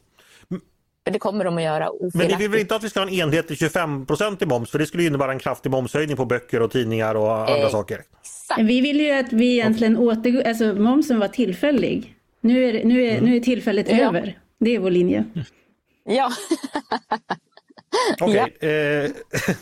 För 1.05 1.13
det 1.13 1.19
kommer 1.19 1.45
de 1.45 1.57
att 1.57 1.63
göra 1.63 1.91
Men 2.15 2.27
ni 2.27 2.37
vill 2.37 2.51
väl 2.51 2.61
inte 2.61 2.77
att 2.77 2.85
vi 2.85 2.91
ska 2.91 3.01
ha 3.01 3.07
en 3.07 3.15
enhetlig 3.15 3.59
25% 3.59 4.43
i 4.43 4.47
moms? 4.47 4.71
För 4.71 4.79
det 4.79 4.87
skulle 4.87 5.05
innebära 5.05 5.33
en 5.33 5.39
kraftig 5.39 5.71
momshöjning 5.71 6.17
på 6.17 6.25
böcker 6.25 6.63
och 6.63 6.71
tidningar 6.71 7.15
och 7.15 7.33
andra 7.33 7.63
eh, 7.63 7.71
saker. 7.71 8.03
Vi 8.59 8.81
vill 8.81 9.01
ju 9.01 9.13
att 9.13 9.33
vi 9.33 9.53
egentligen 9.53 9.97
återgår, 9.97 10.43
alltså 10.43 10.65
momsen 10.75 11.19
var 11.19 11.29
tillfällig. 11.29 12.18
Nu 12.41 12.65
är, 12.65 12.85
nu 12.85 13.05
är, 13.05 13.21
nu 13.21 13.37
är 13.37 13.41
tillfället 13.41 13.87
ja. 13.89 13.97
över. 13.97 14.39
Det 14.61 14.75
är 14.75 14.79
vår 14.79 14.91
linje. 14.91 15.25
Ja. 16.05 16.33
Okej, 18.21 18.43
okay. 18.43 18.71
eh, 18.71 19.11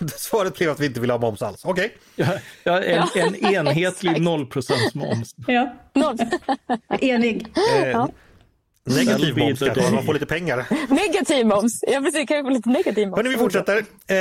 svaret 0.16 0.58
blev 0.58 0.70
att 0.70 0.80
vi 0.80 0.86
inte 0.86 1.00
vill 1.00 1.10
ha 1.10 1.18
moms 1.18 1.42
alls. 1.42 1.64
Okej. 1.64 1.94
Okay. 2.16 2.38
Ja, 2.64 2.82
en, 2.82 3.08
en 3.14 3.54
enhetlig 3.54 4.20
0 4.22 4.48
moms. 4.94 5.34
Ja, 5.46 5.74
noll. 5.94 6.16
Enig. 7.00 7.46
Eh, 7.56 7.88
ja. 7.88 8.08
Negativ 8.84 9.38
moms 9.38 9.58
kanske, 9.58 9.90
man 9.94 10.04
får 10.04 10.12
lite 10.12 10.26
pengar. 10.26 10.66
Negativ 10.88 11.46
moms, 11.46 11.84
ja 11.86 12.00
precis, 12.00 12.28
kan 12.28 12.36
vi 12.36 12.42
få 12.42 12.50
lite 12.50 12.68
negativ 12.68 13.08
moms. 13.08 13.16
Hörni, 13.16 13.30
vi 13.30 13.36
fortsätter. 13.36 13.84
Eh, 14.06 14.16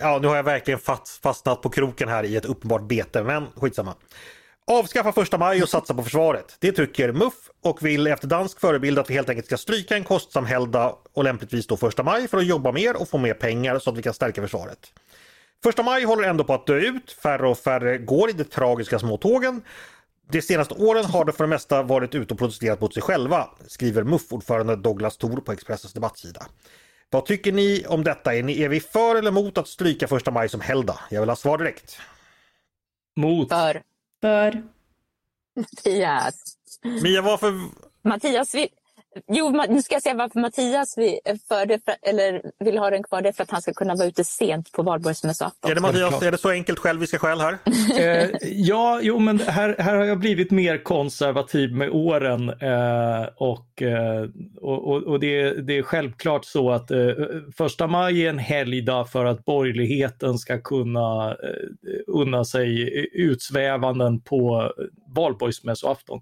ja, 0.00 0.18
nu 0.22 0.28
har 0.28 0.36
jag 0.36 0.42
verkligen 0.42 0.80
fastnat 1.22 1.62
på 1.62 1.70
kroken 1.70 2.08
här 2.08 2.24
i 2.24 2.36
ett 2.36 2.44
uppenbart 2.44 2.88
bete, 2.88 3.22
men 3.22 3.46
skitsamma. 3.56 3.94
Avskaffa 4.66 5.12
första 5.12 5.38
maj 5.38 5.62
och 5.62 5.68
satsa 5.68 5.94
på 5.94 6.02
försvaret. 6.02 6.56
Det 6.58 6.72
tycker 6.72 7.12
MUF 7.12 7.34
och 7.62 7.86
vill 7.86 8.06
efter 8.06 8.28
dansk 8.28 8.60
förebild 8.60 8.98
att 8.98 9.10
vi 9.10 9.14
helt 9.14 9.28
enkelt 9.28 9.46
ska 9.46 9.56
stryka 9.56 9.96
en 9.96 10.04
kostsam 10.04 10.46
helgdag 10.46 10.96
och 11.12 11.24
lämpligtvis 11.24 11.66
då 11.66 11.76
första 11.76 12.02
maj 12.02 12.28
för 12.28 12.38
att 12.38 12.46
jobba 12.46 12.72
mer 12.72 12.96
och 12.96 13.08
få 13.08 13.18
mer 13.18 13.34
pengar 13.34 13.78
så 13.78 13.90
att 13.90 13.96
vi 13.96 14.02
kan 14.02 14.14
stärka 14.14 14.42
försvaret. 14.42 14.78
Första 15.62 15.82
maj 15.82 16.04
håller 16.04 16.28
ändå 16.28 16.44
på 16.44 16.54
att 16.54 16.66
dö 16.66 16.78
ut. 16.78 17.12
Färre 17.22 17.48
och 17.48 17.58
färre 17.58 17.98
går 17.98 18.30
i 18.30 18.32
de 18.32 18.44
tragiska 18.44 18.98
små 18.98 19.16
tågen. 19.16 19.62
De 20.30 20.42
senaste 20.42 20.74
åren 20.74 21.04
har 21.04 21.24
det 21.24 21.32
för 21.32 21.44
det 21.44 21.48
mesta 21.48 21.82
varit 21.82 22.14
ute 22.14 22.34
och 22.34 22.38
protesterat 22.38 22.80
mot 22.80 22.94
sig 22.94 23.02
själva, 23.02 23.50
skriver 23.66 24.02
MUF-ordförande 24.02 24.76
Douglas 24.76 25.16
Thor 25.16 25.36
på 25.36 25.52
Expressens 25.52 25.92
debattsida. 25.92 26.46
Vad 27.10 27.26
tycker 27.26 27.52
ni 27.52 27.84
om 27.88 28.04
detta? 28.04 28.34
Är, 28.34 28.42
ni, 28.42 28.62
är 28.62 28.68
vi 28.68 28.80
för 28.80 29.16
eller 29.16 29.30
emot 29.30 29.58
att 29.58 29.68
stryka 29.68 30.08
första 30.08 30.30
maj 30.30 30.48
som 30.48 30.60
helgdag? 30.60 30.98
Jag 31.10 31.20
vill 31.20 31.28
ha 31.28 31.36
svar 31.36 31.58
direkt. 31.58 31.98
Mot. 33.16 33.48
För. 33.48 33.93
För? 34.24 34.62
Mattias. 35.56 36.34
Mia, 37.02 37.22
varför? 37.22 37.52
Mattias, 38.02 38.54
vi, 38.54 38.68
Jo, 39.26 39.62
nu 39.68 39.82
ska 39.82 39.94
jag 39.94 40.02
säga 40.02 40.14
varför 40.14 40.40
Mattias 40.40 40.98
vill, 40.98 41.18
för 41.48 41.66
det, 41.66 41.84
för, 41.84 41.94
eller 42.02 42.42
vill 42.58 42.78
ha 42.78 42.90
den 42.90 43.02
kvar. 43.02 43.22
Det 43.22 43.28
är 43.28 43.32
för 43.32 43.42
att 43.42 43.50
han 43.50 43.62
ska 43.62 43.72
kunna 43.72 43.94
vara 43.94 44.08
ute 44.08 44.24
sent 44.24 44.72
på 44.72 44.82
valborgsmässoafton. 44.82 45.70
Är 45.70 45.74
det 45.74 45.80
Mattias, 45.80 46.22
är 46.22 46.30
det 46.30 46.38
så 46.38 46.50
enkelt 46.50 46.78
själviska 46.78 47.18
skäl 47.18 47.40
här? 47.40 47.58
eh, 47.98 48.30
ja, 48.42 49.00
jo 49.02 49.18
men 49.18 49.38
här, 49.38 49.76
här 49.78 49.96
har 49.96 50.04
jag 50.04 50.18
blivit 50.18 50.50
mer 50.50 50.84
konservativ 50.84 51.72
med 51.72 51.90
åren. 51.90 52.48
Eh, 52.48 53.28
och 53.36 53.82
eh, 53.82 54.28
och, 54.60 55.02
och 55.02 55.20
det, 55.20 55.52
det, 55.66 55.78
är 55.78 55.82
självklart 55.82 56.44
så 56.44 56.70
att 56.70 56.90
eh, 56.90 57.10
första 57.56 57.86
maj 57.86 58.26
är 58.26 58.30
en 58.30 58.38
helgdag 58.38 59.10
för 59.10 59.24
att 59.24 59.44
borgerligheten 59.44 60.38
ska 60.38 60.60
kunna 60.60 61.30
eh, 61.30 61.36
unna 62.06 62.44
sig 62.44 62.90
utsvävanden 63.12 64.20
på 64.20 64.72
valborgsmässoafton. 65.06 66.20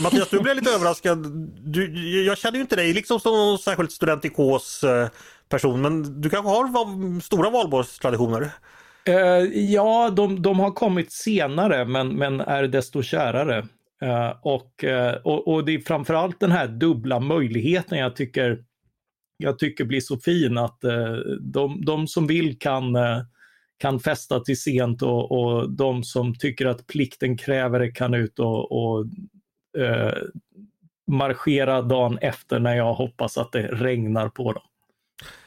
Mattias, 0.00 0.30
du 0.30 0.40
blev 0.40 0.56
lite 0.56 0.70
överraskad. 0.70 1.26
Du, 1.64 2.22
jag 2.24 2.38
känner 2.38 2.54
ju 2.54 2.60
inte 2.60 2.76
dig 2.76 2.92
liksom 2.92 3.20
som 3.20 3.32
någon 3.32 3.58
särskilt 3.58 3.92
studentikos 3.92 4.84
eh, 4.84 5.08
person, 5.48 5.82
men 5.82 6.20
du 6.20 6.30
kanske 6.30 6.50
har 6.50 7.20
stora 7.20 7.50
valborgstraditioner? 7.50 8.50
Uh, 9.08 9.58
ja, 9.58 10.10
de, 10.10 10.42
de, 10.42 10.60
har 10.60 10.70
kommit 10.70 11.12
senare 11.12 11.84
men, 11.84 12.08
men 12.08 12.40
är 12.40 12.62
desto 12.62 13.02
kärare. 13.02 13.58
Uh, 14.02 14.30
och, 14.42 14.84
uh, 14.84 15.12
och, 15.24 15.48
och, 15.48 15.64
det 15.64 15.72
är 15.72 15.78
framförallt 15.78 16.40
den 16.40 16.52
här 16.52 16.68
dubbla 16.68 17.20
möjligheten 17.20 17.98
jag 17.98 18.16
tycker, 18.16 18.64
jag 19.36 19.58
tycker 19.58 19.84
blir 19.84 20.00
så 20.00 20.18
fin 20.18 20.58
att 20.58 20.80
de, 21.40 21.84
de 21.84 22.06
som 22.08 22.26
vill 22.26 22.58
kan, 22.58 22.96
kan 23.78 24.00
festa 24.00 24.40
till 24.40 24.60
sent 24.60 25.02
och, 25.02 25.32
och 25.32 25.70
de 25.70 26.04
som 26.04 26.34
tycker 26.34 26.66
att 26.66 26.86
plikten 26.86 27.38
kräver 27.38 27.80
det 27.80 27.90
kan 27.90 28.14
ut 28.14 28.38
och, 28.38 28.72
och 28.72 29.06
eh, 29.78 30.12
marschera 31.06 31.82
dagen 31.82 32.18
efter 32.18 32.58
när 32.58 32.76
jag 32.76 32.94
hoppas 32.94 33.38
att 33.38 33.52
det 33.52 33.62
regnar 33.62 34.28
på 34.28 34.52
dem. 34.52 34.62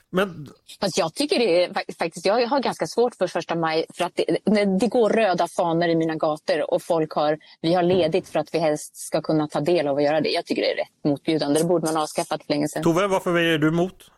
Men... 0.09 0.47
Fast 0.81 0.97
jag 0.97 1.13
tycker 1.13 1.39
det 1.39 1.63
är 1.63 1.93
faktiskt, 1.99 2.25
jag 2.25 2.47
har 2.47 2.59
ganska 2.59 2.87
svårt 2.87 3.15
för 3.15 3.27
första 3.27 3.55
maj 3.55 3.85
för 3.93 4.05
att 4.05 4.15
det, 4.15 4.65
det 4.79 4.87
går 4.87 5.09
röda 5.09 5.47
fanor 5.47 5.87
i 5.87 5.95
mina 5.95 6.15
gator 6.15 6.73
och 6.73 6.81
folk 6.81 7.11
har, 7.11 7.37
vi 7.61 7.73
har 7.73 7.83
ledigt 7.83 8.29
för 8.29 8.39
att 8.39 8.53
vi 8.53 8.59
helst 8.59 8.95
ska 8.95 9.21
kunna 9.21 9.47
ta 9.47 9.59
del 9.59 9.87
av 9.87 9.97
att 9.97 10.03
göra 10.03 10.21
det. 10.21 10.29
Jag 10.29 10.45
tycker 10.45 10.61
det 10.61 10.71
är 10.71 10.75
rätt 10.75 11.03
motbjudande. 11.03 11.59
Det 11.59 11.65
borde 11.65 11.85
man 11.85 11.95
ha 11.95 12.03
avskaffat 12.03 12.43
för 12.43 12.53
länge 12.53 12.67
sedan. 12.67 12.83
Tove, 12.83 13.07
varför 13.07 13.39
är 13.39 13.57
du 13.57 13.67
emot? 13.67 14.11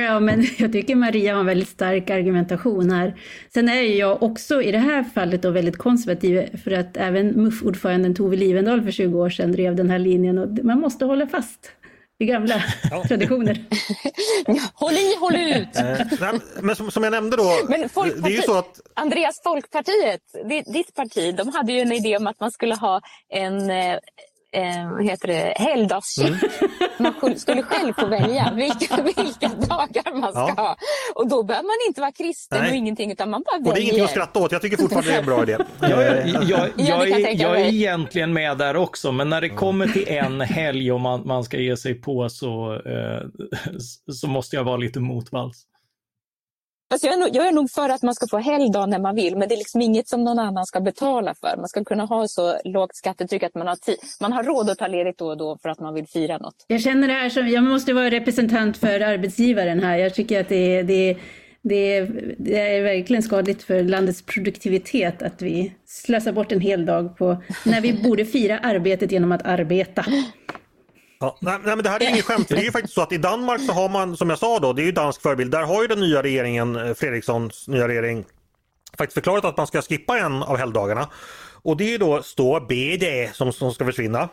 Ja, 0.00 0.20
men 0.20 0.46
jag 0.58 0.72
tycker 0.72 0.94
Maria 0.94 1.32
har 1.32 1.40
en 1.40 1.46
väldigt 1.46 1.68
stark 1.68 2.10
argumentation 2.10 2.90
här. 2.90 3.14
Sen 3.54 3.68
är 3.68 3.82
jag 3.82 4.22
också 4.22 4.62
i 4.62 4.72
det 4.72 4.78
här 4.78 5.04
fallet 5.04 5.42
då 5.42 5.50
väldigt 5.50 5.78
konservativ 5.78 6.56
för 6.64 6.70
att 6.70 6.96
även 6.96 7.42
MUF-ordföranden 7.42 8.14
Tove 8.14 8.36
Livendal 8.36 8.82
för 8.82 8.90
20 8.90 9.18
år 9.18 9.30
sedan 9.30 9.52
drev 9.52 9.76
den 9.76 9.90
här 9.90 9.98
linjen 9.98 10.38
och 10.38 10.64
man 10.64 10.80
måste 10.80 11.04
hålla 11.04 11.26
fast 11.26 11.70
vid 12.18 12.28
gamla 12.28 12.54
ja. 12.90 13.04
traditioner. 13.08 13.64
håll 14.74 14.94
i, 14.94 15.16
håll 15.20 15.36
ut! 15.36 15.76
Eh, 15.76 16.34
men 16.60 16.76
som, 16.76 16.90
som, 16.90 17.04
jag 17.04 17.10
nämnde 17.10 17.36
då, 17.36 17.52
men 17.68 17.80
det 18.22 18.28
är 18.28 18.36
ju 18.36 18.42
så 18.42 18.58
att... 18.58 18.80
Andreas, 18.94 19.40
Folkpartiet, 19.44 20.20
ditt 20.66 20.94
parti, 20.94 21.34
de 21.36 21.48
hade 21.48 21.72
ju 21.72 21.80
en 21.80 21.92
idé 21.92 22.16
om 22.16 22.26
att 22.26 22.40
man 22.40 22.50
skulle 22.50 22.74
ha 22.74 23.00
en 23.28 23.70
eh, 24.54 24.64
eh, 24.64 24.98
heter 24.98 25.28
det, 25.28 25.54
helgdagstjänst. 25.56 26.44
Mm. 26.98 27.14
Man 27.22 27.38
skulle 27.38 27.62
själv 27.62 27.92
få 27.92 28.06
välja 28.06 28.52
vilka, 28.56 29.02
vilka 29.02 29.48
dagar 29.48 30.20
man 30.20 30.32
ska 30.32 30.54
ja. 30.56 30.62
ha. 30.62 30.76
Och 31.14 31.28
då 31.28 31.42
behöver 31.42 31.66
man 31.66 31.88
inte 31.88 32.00
vara 32.00 32.12
kristen 32.12 32.58
Nej. 32.60 32.70
och 32.70 32.76
ingenting 32.76 33.12
utan 33.12 33.30
man 33.30 33.42
bara 33.46 33.58
väljer. 33.58 33.70
Och 33.70 33.74
det 33.74 33.80
är 33.80 33.82
ingenting 33.82 34.04
att 34.04 34.10
skratta 34.10 34.40
åt, 34.40 34.52
jag 34.52 34.62
tycker 34.62 34.76
fortfarande 34.76 35.10
det 35.10 35.14
är 35.14 35.18
en 35.18 35.26
bra 35.26 35.42
idé. 35.42 35.56
jag, 35.80 36.28
jag, 36.28 36.44
jag, 36.50 36.70
jag, 36.76 37.10
är, 37.10 37.40
jag 37.42 37.60
är 37.60 37.64
egentligen 37.64 38.32
med 38.32 38.58
där 38.58 38.76
också, 38.76 39.12
men 39.12 39.28
när 39.28 39.40
det 39.40 39.48
kommer 39.48 39.86
till 39.86 40.08
en 40.08 40.40
helg 40.40 40.92
och 40.92 41.00
man, 41.00 41.26
man 41.26 41.44
ska 41.44 41.56
ge 41.56 41.76
sig 41.76 41.94
på 41.94 42.28
så, 42.28 42.74
eh, 42.74 43.22
så 44.12 44.28
måste 44.28 44.56
jag 44.56 44.64
vara 44.64 44.76
lite 44.76 45.00
motvalls. 45.00 45.66
Alltså 46.94 47.06
jag, 47.06 47.14
är 47.14 47.20
nog, 47.20 47.28
jag 47.32 47.48
är 47.48 47.52
nog 47.52 47.70
för 47.70 47.88
att 47.88 48.02
man 48.02 48.14
ska 48.14 48.26
få 48.26 48.38
helgdag 48.38 48.86
när 48.86 48.98
man 48.98 49.14
vill, 49.14 49.36
men 49.36 49.48
det 49.48 49.54
är 49.54 49.56
liksom 49.56 49.80
inget 49.80 50.08
som 50.08 50.24
någon 50.24 50.38
annan 50.38 50.66
ska 50.66 50.80
betala 50.80 51.34
för. 51.34 51.56
Man 51.56 51.68
ska 51.68 51.84
kunna 51.84 52.04
ha 52.04 52.28
så 52.28 52.58
lågt 52.64 52.96
skattetryck 52.96 53.42
att 53.42 53.54
man 53.54 53.66
har, 53.66 53.76
man 54.20 54.32
har 54.32 54.42
råd 54.42 54.70
att 54.70 54.78
ta 54.78 54.86
ledigt 54.86 55.18
då 55.18 55.26
och 55.26 55.36
då 55.36 55.58
för 55.62 55.68
att 55.68 55.80
man 55.80 55.94
vill 55.94 56.06
fira 56.06 56.38
något. 56.38 56.54
Jag 56.66 56.80
känner 56.80 57.08
det 57.08 57.14
här 57.14 57.28
som, 57.28 57.48
jag 57.48 57.64
måste 57.64 57.92
vara 57.92 58.10
representant 58.10 58.76
för 58.76 59.00
arbetsgivaren 59.00 59.80
här. 59.80 59.96
Jag 59.96 60.14
tycker 60.14 60.40
att 60.40 60.48
det 60.48 60.76
är, 60.78 60.84
det 60.84 61.10
är, 61.10 61.18
det 61.62 61.96
är, 61.96 62.34
det 62.38 62.58
är 62.58 62.82
verkligen 62.82 63.22
skadligt 63.22 63.62
för 63.62 63.82
landets 63.82 64.22
produktivitet 64.22 65.22
att 65.22 65.42
vi 65.42 65.72
slösar 65.86 66.32
bort 66.32 66.52
en 66.52 66.60
hel 66.60 66.86
dag 66.86 67.16
på 67.16 67.42
när 67.64 67.80
vi 67.80 67.92
borde 67.92 68.24
fira 68.24 68.58
arbetet 68.58 69.12
genom 69.12 69.32
att 69.32 69.46
arbeta. 69.46 70.04
Ja, 71.24 71.36
nej, 71.40 71.58
nej, 71.64 71.76
men 71.76 71.84
det 71.84 71.90
här 71.90 72.02
är 72.02 72.08
inget 72.08 72.24
skämt. 72.24 72.48
Det 72.48 72.56
är 72.56 72.62
ju 72.62 72.72
faktiskt 72.72 72.94
så 72.94 73.00
att 73.00 73.12
i 73.12 73.18
Danmark 73.18 73.60
så 73.60 73.72
har 73.72 73.88
man, 73.88 74.16
som 74.16 74.30
jag 74.30 74.38
sa 74.38 74.58
då, 74.58 74.72
det 74.72 74.82
är 74.82 74.84
ju 74.84 74.92
dansk 74.92 75.22
förebild. 75.22 75.50
Där 75.50 75.62
har 75.62 75.82
ju 75.82 75.88
den 75.88 76.00
nya 76.00 76.22
regeringen, 76.22 76.76
eh, 76.76 76.94
Fredrikssons 76.94 77.68
nya 77.68 77.88
regering, 77.88 78.24
faktiskt 78.98 79.14
förklarat 79.14 79.44
att 79.44 79.56
man 79.56 79.66
ska 79.66 79.82
skippa 79.82 80.18
en 80.18 80.42
av 80.42 80.56
helgdagarna. 80.56 81.08
Och 81.62 81.76
det 81.76 81.94
är 81.94 81.98
då 81.98 82.22
stå 82.22 82.60
BD 82.60 83.04
som, 83.32 83.52
som 83.52 83.72
ska 83.72 83.84
försvinna. 83.84 84.28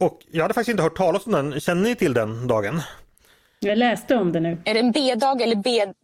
Och 0.00 0.18
jag 0.30 0.42
hade 0.42 0.54
faktiskt 0.54 0.70
inte 0.70 0.82
hört 0.82 0.96
talas 0.96 1.26
om 1.26 1.32
den. 1.32 1.60
Känner 1.60 1.82
ni 1.82 1.94
till 1.94 2.14
den 2.14 2.46
dagen? 2.46 2.82
Jag 3.60 3.78
läste 3.78 4.16
om 4.16 4.32
det 4.32 4.40
nu. 4.40 4.58
Är 4.64 4.74
det 4.74 4.80
en 4.80 4.92
B-dag 4.92 5.42
eller 5.42 5.56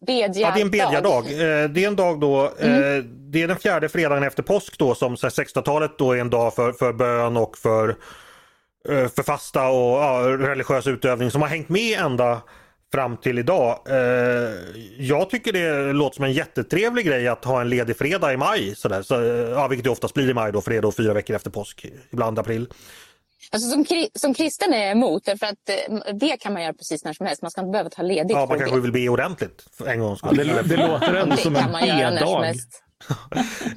bedja-dag? 0.06 0.42
Ja, 0.42 0.52
det 0.54 0.60
är 0.60 0.64
en 0.64 0.70
bedja-dag. 0.70 1.24
Eh, 1.32 1.70
det 1.70 1.84
är 1.84 1.88
en 1.88 1.96
dag 1.96 2.20
då, 2.20 2.52
eh, 2.58 2.76
mm. 2.76 3.30
det 3.30 3.42
är 3.42 3.48
den 3.48 3.56
fjärde 3.56 3.88
fredagen 3.88 4.22
efter 4.22 4.42
påsk 4.42 4.78
då 4.78 4.94
som 4.94 5.14
1600-talet 5.14 5.98
då 5.98 6.12
är 6.12 6.20
en 6.20 6.30
dag 6.30 6.54
för, 6.54 6.72
för 6.72 6.92
bön 6.92 7.36
och 7.36 7.58
för 7.58 7.96
för 8.86 9.22
fasta 9.22 9.68
och 9.68 9.98
ja, 9.98 10.36
religiös 10.38 10.86
utövning 10.86 11.30
som 11.30 11.42
har 11.42 11.48
hängt 11.48 11.68
med 11.68 11.98
ända 11.98 12.42
fram 12.92 13.16
till 13.16 13.38
idag. 13.38 13.78
Eh, 13.88 14.50
jag 14.98 15.30
tycker 15.30 15.52
det 15.52 15.92
låter 15.92 16.16
som 16.16 16.24
en 16.24 16.32
jättetrevlig 16.32 17.06
grej 17.06 17.28
att 17.28 17.44
ha 17.44 17.60
en 17.60 17.68
ledig 17.68 17.96
fredag 17.96 18.32
i 18.32 18.36
maj. 18.36 18.74
Sådär. 18.76 19.02
Så, 19.02 19.14
ja, 19.54 19.68
vilket 19.68 19.84
det 19.84 19.90
oftast 19.90 20.14
blir 20.14 20.30
i 20.30 20.34
maj 20.34 20.52
då, 20.52 20.60
för 20.60 20.70
det 20.70 20.76
är 20.76 20.82
då 20.82 20.92
fyra 20.92 21.14
veckor 21.14 21.36
efter 21.36 21.50
påsk, 21.50 21.86
ibland 22.10 22.38
april. 22.38 22.68
Alltså 23.50 23.70
som, 23.70 23.84
som 24.14 24.34
kristen 24.34 24.72
är 24.72 24.82
jag 24.82 24.90
emot, 24.92 25.24
för 25.24 25.46
att 25.46 25.68
eh, 25.68 26.14
det 26.14 26.36
kan 26.36 26.52
man 26.52 26.62
göra 26.62 26.72
precis 26.72 27.04
när 27.04 27.12
som 27.12 27.26
helst. 27.26 27.42
Man 27.42 27.50
ska 27.50 27.60
inte 27.60 27.70
behöva 27.70 27.90
ta 27.90 28.02
ledigt. 28.02 28.30
Ja, 28.30 28.46
man 28.46 28.58
kanske 28.58 28.80
vill 28.80 28.92
be 28.92 29.08
ordentligt 29.08 29.64
en 29.86 30.00
gång. 30.00 30.16
Ja, 30.22 30.30
det, 30.30 30.62
det 30.62 30.76
låter 30.76 31.14
ändå 31.14 31.36
som 31.36 31.56
en 31.56 31.72
B-dag. 31.72 32.54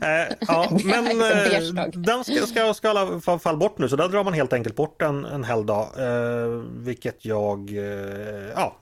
Eh, 0.01 0.36
ja, 0.47 0.78
men 0.86 1.21
eh, 1.21 1.86
den 1.93 2.23
ska, 2.23 2.47
ska, 2.47 2.73
ska 2.73 2.89
alla 2.89 3.39
fall 3.39 3.57
bort 3.57 3.78
nu 3.78 3.89
så 3.89 3.95
där 3.95 4.07
drar 4.07 4.23
man 4.23 4.34
helt 4.34 4.53
enkelt 4.53 4.76
bort 4.76 5.01
en, 5.01 5.26
en 5.26 5.43
helgdag. 5.43 5.89
Eh, 5.97 6.47
vilket 6.76 7.26
jag, 7.26 7.69
eh, 7.69 8.49
ja, 8.55 8.78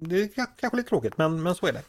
det 0.00 0.16
är 0.20 0.28
kanske 0.60 0.76
lite 0.76 0.88
tråkigt 0.88 1.18
men, 1.18 1.42
men 1.42 1.54
så 1.54 1.66
är 1.66 1.72
det. 1.72 1.82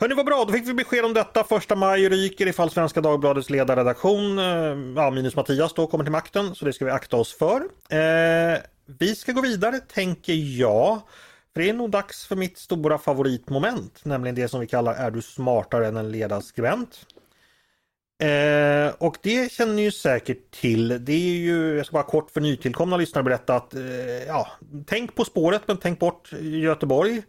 Hörni 0.00 0.14
vad 0.14 0.26
bra, 0.26 0.44
då 0.44 0.52
fick 0.52 0.68
vi 0.68 0.74
besked 0.74 1.04
om 1.04 1.14
detta. 1.14 1.44
Första 1.44 1.76
maj 1.76 2.08
ryker 2.08 2.46
ifall 2.46 2.70
Svenska 2.70 3.00
Dagbladets 3.00 3.50
ledarredaktion, 3.50 4.38
eh, 4.38 4.44
ja, 4.96 5.10
minus 5.10 5.36
Mattias 5.36 5.74
då, 5.74 5.86
kommer 5.86 6.04
till 6.04 6.12
makten. 6.12 6.54
Så 6.54 6.64
det 6.64 6.72
ska 6.72 6.84
vi 6.84 6.90
akta 6.90 7.16
oss 7.16 7.38
för. 7.38 7.62
Vi 8.98 9.14
ska 9.14 9.32
gå 9.32 9.40
vidare 9.40 9.80
tänker 9.80 10.32
jag. 10.32 11.02
För 11.54 11.60
det 11.60 11.68
är 11.68 11.72
nog 11.72 11.90
dags 11.90 12.26
för 12.26 12.36
mitt 12.36 12.58
stora 12.58 12.98
favoritmoment, 12.98 14.04
nämligen 14.04 14.34
det 14.34 14.48
som 14.48 14.60
vi 14.60 14.66
kallar 14.66 14.94
Är 14.94 15.10
du 15.10 15.22
smartare 15.22 15.86
än 15.86 15.96
en 15.96 16.10
ledarskribent? 16.10 17.06
Eh, 18.22 18.92
och 18.98 19.16
det 19.22 19.52
känner 19.52 19.74
ni 19.74 19.82
ju 19.82 19.90
säkert 19.90 20.50
till. 20.50 21.04
Det 21.04 21.12
är 21.12 21.36
ju, 21.36 21.76
jag 21.76 21.86
ska 21.86 21.92
bara 21.92 22.02
kort 22.02 22.30
för 22.30 22.40
nytillkomna 22.40 22.96
lyssnare 22.96 23.24
berätta 23.24 23.56
att 23.56 23.74
eh, 23.74 23.82
ja, 24.26 24.48
tänk 24.86 25.14
på 25.14 25.24
spåret 25.24 25.62
men 25.66 25.76
tänk 25.76 25.98
bort 25.98 26.32
Göteborg. 26.40 27.22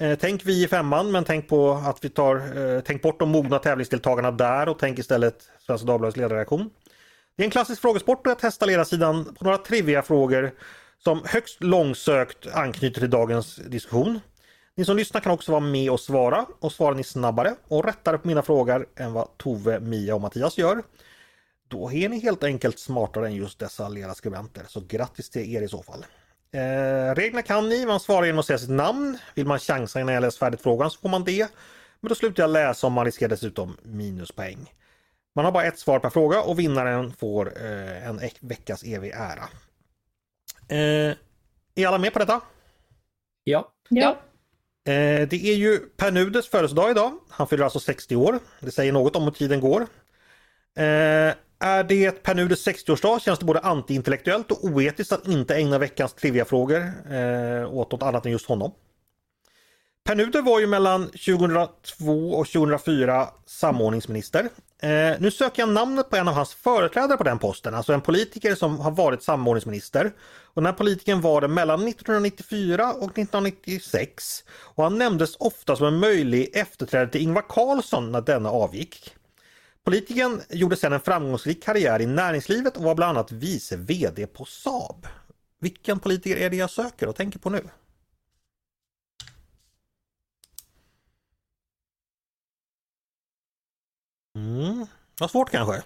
Eh, 0.00 0.18
tänk 0.20 0.44
vi 0.44 0.64
i 0.64 0.68
femman 0.68 1.12
men 1.12 1.24
tänk 1.24 1.48
på 1.48 1.72
att 1.72 2.04
vi 2.04 2.08
tar, 2.08 2.36
eh, 2.36 2.80
tänk 2.80 3.02
bort 3.02 3.18
de 3.18 3.28
mogna 3.28 3.58
tävlingsdeltagarna 3.58 4.30
där 4.30 4.68
och 4.68 4.78
tänk 4.78 4.98
istället 4.98 5.36
Svenska 5.66 5.86
Dagbladets 5.86 6.16
ledarreaktion. 6.16 6.70
Det 7.36 7.42
är 7.42 7.44
en 7.44 7.50
klassisk 7.50 7.82
frågesport 7.82 8.26
och 8.26 8.30
jag 8.30 8.38
testar 8.40 8.66
ledarsidan 8.66 9.24
på 9.24 9.44
några 9.44 9.58
trivia 9.58 10.02
frågor 10.02 10.50
som 11.04 11.22
högst 11.24 11.62
långsökt 11.62 12.46
anknyter 12.54 13.00
till 13.00 13.10
dagens 13.10 13.56
diskussion. 13.56 14.20
Ni 14.76 14.84
som 14.84 14.96
lyssnar 14.96 15.20
kan 15.20 15.32
också 15.32 15.52
vara 15.52 15.60
med 15.60 15.90
och 15.90 16.00
svara 16.00 16.46
och 16.60 16.72
svarar 16.72 16.94
ni 16.94 17.04
snabbare 17.04 17.54
och 17.68 17.84
rättare 17.84 18.18
på 18.18 18.28
mina 18.28 18.42
frågor 18.42 18.86
än 18.96 19.12
vad 19.12 19.36
Tove, 19.36 19.80
Mia 19.80 20.14
och 20.14 20.20
Mattias 20.20 20.58
gör. 20.58 20.82
Då 21.68 21.92
är 21.92 22.08
ni 22.08 22.20
helt 22.20 22.44
enkelt 22.44 22.78
smartare 22.78 23.26
än 23.26 23.34
just 23.34 23.58
dessa 23.58 23.88
ledarskribenter, 23.88 24.64
så 24.68 24.80
grattis 24.88 25.30
till 25.30 25.54
er 25.54 25.62
i 25.62 25.68
så 25.68 25.82
fall. 25.82 26.04
Eh, 26.52 27.14
reglerna 27.14 27.42
kan 27.42 27.68
ni, 27.68 27.86
man 27.86 28.00
svarar 28.00 28.26
genom 28.26 28.38
att 28.38 28.46
säga 28.46 28.58
sitt 28.58 28.70
namn. 28.70 29.18
Vill 29.34 29.46
man 29.46 29.58
chansa 29.58 30.00
innan 30.00 30.14
jag 30.14 30.20
läst 30.20 30.38
färdigt 30.38 30.60
frågan 30.60 30.90
så 30.90 31.00
får 31.00 31.08
man 31.08 31.24
det. 31.24 31.48
Men 32.00 32.08
då 32.08 32.14
slutar 32.14 32.42
jag 32.42 32.50
läsa 32.50 32.86
och 32.86 32.92
man 32.92 33.04
riskerar 33.04 33.28
dessutom 33.28 33.76
minuspoäng. 33.82 34.72
Man 35.34 35.44
har 35.44 35.52
bara 35.52 35.64
ett 35.64 35.78
svar 35.78 35.98
per 35.98 36.10
fråga 36.10 36.42
och 36.42 36.58
vinnaren 36.58 37.12
får 37.12 37.52
eh, 37.64 38.08
en 38.08 38.20
veckas 38.40 38.82
evig 38.82 39.10
ära. 39.10 39.44
Eh, 40.68 41.16
är 41.74 41.86
alla 41.86 41.98
med 41.98 42.12
på 42.12 42.18
detta? 42.18 42.40
Ja. 43.44 43.72
Ja. 43.88 44.16
Eh, 44.84 45.28
det 45.28 45.46
är 45.46 45.54
ju 45.54 45.78
Per 45.78 46.10
Nuders 46.10 46.48
födelsedag 46.48 46.90
idag. 46.90 47.12
Han 47.28 47.46
fyller 47.46 47.64
alltså 47.64 47.80
60 47.80 48.16
år. 48.16 48.38
Det 48.60 48.70
säger 48.70 48.92
något 48.92 49.16
om 49.16 49.22
hur 49.24 49.30
tiden 49.30 49.60
går. 49.60 49.80
Eh, 50.76 51.34
är 51.58 51.84
det 51.84 52.22
Per 52.22 52.34
Nuders 52.34 52.66
60-årsdag 52.66 53.20
känns 53.20 53.38
det 53.38 53.44
både 53.44 53.60
antiintellektuellt 53.60 54.50
och 54.50 54.64
oetiskt 54.64 55.12
att 55.12 55.28
inte 55.28 55.54
ägna 55.56 55.78
veckans 55.78 56.14
triviafrågor 56.14 56.92
eh, 57.10 57.74
åt 57.74 57.92
något 57.92 58.02
annat 58.02 58.26
än 58.26 58.32
just 58.32 58.46
honom. 58.46 58.72
Per 60.04 60.14
Nuder 60.14 60.42
var 60.42 60.60
ju 60.60 60.66
mellan 60.66 61.06
2002 61.06 62.32
och 62.32 62.46
2004 62.46 63.28
samordningsminister. 63.46 64.48
Eh, 64.82 65.20
nu 65.20 65.30
söker 65.30 65.62
jag 65.62 65.68
namnet 65.68 66.10
på 66.10 66.16
en 66.16 66.28
av 66.28 66.34
hans 66.34 66.54
företrädare 66.54 67.16
på 67.16 67.24
den 67.24 67.38
posten, 67.38 67.74
alltså 67.74 67.92
en 67.92 68.00
politiker 68.00 68.54
som 68.54 68.80
har 68.80 68.90
varit 68.90 69.22
samordningsminister. 69.22 70.12
Och 70.54 70.62
den 70.62 70.66
här 70.66 70.72
politikern 70.72 71.20
var 71.20 71.40
det 71.40 71.48
mellan 71.48 71.88
1994 71.88 72.92
och 72.92 73.18
1996. 73.18 74.44
Och 74.50 74.84
han 74.84 74.98
nämndes 74.98 75.36
ofta 75.36 75.76
som 75.76 75.86
en 75.86 75.98
möjlig 75.98 76.50
efterträdare 76.52 77.08
till 77.08 77.22
Ingvar 77.22 77.44
Carlsson 77.48 78.12
när 78.12 78.20
denna 78.20 78.50
avgick. 78.50 79.14
Politikern 79.84 80.40
gjorde 80.50 80.76
sedan 80.76 80.92
en 80.92 81.00
framgångsrik 81.00 81.64
karriär 81.64 82.02
i 82.02 82.06
näringslivet 82.06 82.76
och 82.76 82.82
var 82.82 82.94
bland 82.94 83.18
annat 83.18 83.32
vice 83.32 83.76
VD 83.76 84.26
på 84.26 84.44
Saab. 84.44 85.06
Vilken 85.60 85.98
politiker 85.98 86.36
är 86.36 86.50
det 86.50 86.56
jag 86.56 86.70
söker 86.70 87.08
och 87.08 87.16
tänker 87.16 87.38
på 87.38 87.50
nu? 87.50 87.62
Mm. 94.42 94.86
Vad 95.20 95.30
svårt 95.30 95.50
kanske? 95.50 95.82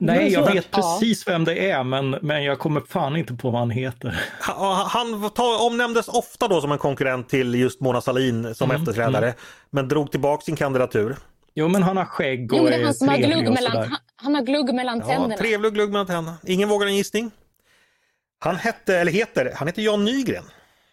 Nej, 0.00 0.32
jag 0.32 0.52
vet 0.52 0.70
precis 0.70 1.28
vem 1.28 1.44
det 1.44 1.70
är 1.70 1.84
men, 1.84 2.10
men 2.10 2.44
jag 2.44 2.58
kommer 2.58 2.80
fan 2.80 3.16
inte 3.16 3.34
på 3.34 3.50
vad 3.50 3.60
han 3.60 3.70
heter. 3.70 4.24
Han, 4.88 5.30
omnämndes 5.60 6.08
ofta 6.08 6.48
då 6.48 6.60
som 6.60 6.72
en 6.72 6.78
konkurrent 6.78 7.28
till 7.28 7.54
just 7.54 7.80
Mona 7.80 8.00
Sahlin 8.00 8.54
som 8.54 8.70
mm, 8.70 8.82
efterträdare. 8.82 9.26
Mm. 9.26 9.38
Men 9.70 9.88
drog 9.88 10.10
tillbaka 10.10 10.44
sin 10.44 10.56
kandidatur. 10.56 11.16
Jo 11.54 11.68
men 11.68 11.82
han 11.82 11.96
har 11.96 12.04
skägg 12.04 12.52
och 12.52 12.58
jo, 12.58 12.64
men 12.64 12.72
det 12.72 12.78
är 12.78 12.84
han 12.84 12.94
som 12.94 13.08
har 13.08 13.16
glugg 13.16 13.52
mellan, 13.52 13.76
han, 13.76 13.96
han, 14.16 14.34
har 14.34 14.42
glugg 14.42 14.74
mellan 14.74 15.00
tänderna. 15.00 15.34
Ja, 15.34 15.38
trevlig 15.38 15.74
glugg 15.74 15.90
mellan 15.90 16.06
tänderna. 16.06 16.36
Ingen 16.46 16.68
vågar 16.68 16.86
en 16.86 16.96
gissning. 16.96 17.30
Han 18.38 18.56
hette, 18.56 18.96
eller 18.98 19.12
heter, 19.12 19.52
han 19.56 19.68
heter 19.68 19.82
Jan 19.82 20.04
Nygren. 20.04 20.44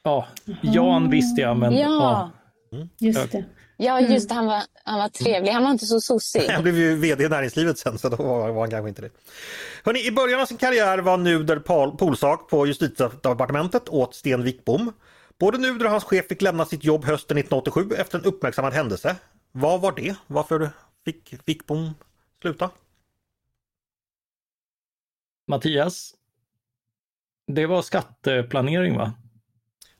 Ja, 0.03 0.27
Jan 0.61 1.09
visste 1.09 1.41
jag 1.41 1.57
men... 1.57 1.77
Ja, 1.77 2.31
ja. 2.69 2.87
just 2.99 3.31
det. 3.31 3.45
Ja, 3.77 3.99
mm. 3.99 4.11
just 4.11 4.29
det. 4.29 4.35
Han 4.35 4.45
var, 4.45 4.63
han 4.83 4.99
var 4.99 5.09
trevlig. 5.09 5.51
Han 5.51 5.63
var 5.63 5.71
inte 5.71 5.85
så 5.85 6.01
sossig. 6.01 6.41
Han 6.49 6.63
blev 6.63 6.77
ju 6.77 6.95
VD 6.95 7.23
i 7.23 7.29
näringslivet 7.29 7.79
sen, 7.79 7.97
så 7.97 8.09
då 8.09 8.15
var, 8.15 8.51
var 8.51 8.61
han 8.61 8.69
kanske 8.69 8.89
inte 8.89 9.01
det. 9.01 9.09
Hörrni, 9.83 10.07
I 10.07 10.11
början 10.11 10.41
av 10.41 10.45
sin 10.45 10.57
karriär 10.57 10.97
var 10.97 11.17
Nuder 11.17 11.59
polsak 11.97 12.49
på 12.49 12.67
justitiedepartementet 12.67 13.89
åt 13.89 14.15
Sten 14.15 14.43
Wickbom. 14.43 14.93
Både 15.39 15.57
Nuder 15.57 15.85
och 15.85 15.91
hans 15.91 16.03
chef 16.03 16.27
fick 16.27 16.41
lämna 16.41 16.65
sitt 16.65 16.83
jobb 16.83 17.05
hösten 17.05 17.37
1987 17.37 17.95
efter 17.97 18.19
en 18.19 18.25
uppmärksammad 18.25 18.73
händelse. 18.73 19.15
Vad 19.51 19.81
var 19.81 19.91
det? 19.91 20.15
Varför 20.27 20.69
fick 21.05 21.33
Wickbom 21.45 21.93
sluta? 22.41 22.69
Mattias? 25.47 26.13
Det 27.47 27.65
var 27.65 27.81
skatteplanering 27.81 28.97
va? 28.97 29.13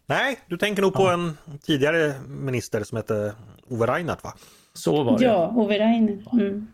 Nej, 0.05 0.39
du 0.47 0.57
tänker 0.57 0.81
nog 0.81 0.93
på 0.93 1.07
en 1.07 1.37
tidigare 1.61 2.19
minister 2.27 2.83
som 2.83 2.95
hette 2.95 3.35
Ove 3.69 3.85
Reinhardt 3.85 4.23
va? 4.23 4.33
Så 4.73 5.03
var 5.03 5.17
det. 5.17 5.25
Ja, 5.25 5.53
Ove 5.55 5.79
Reinhardt. 5.79 6.33
Mm. 6.33 6.67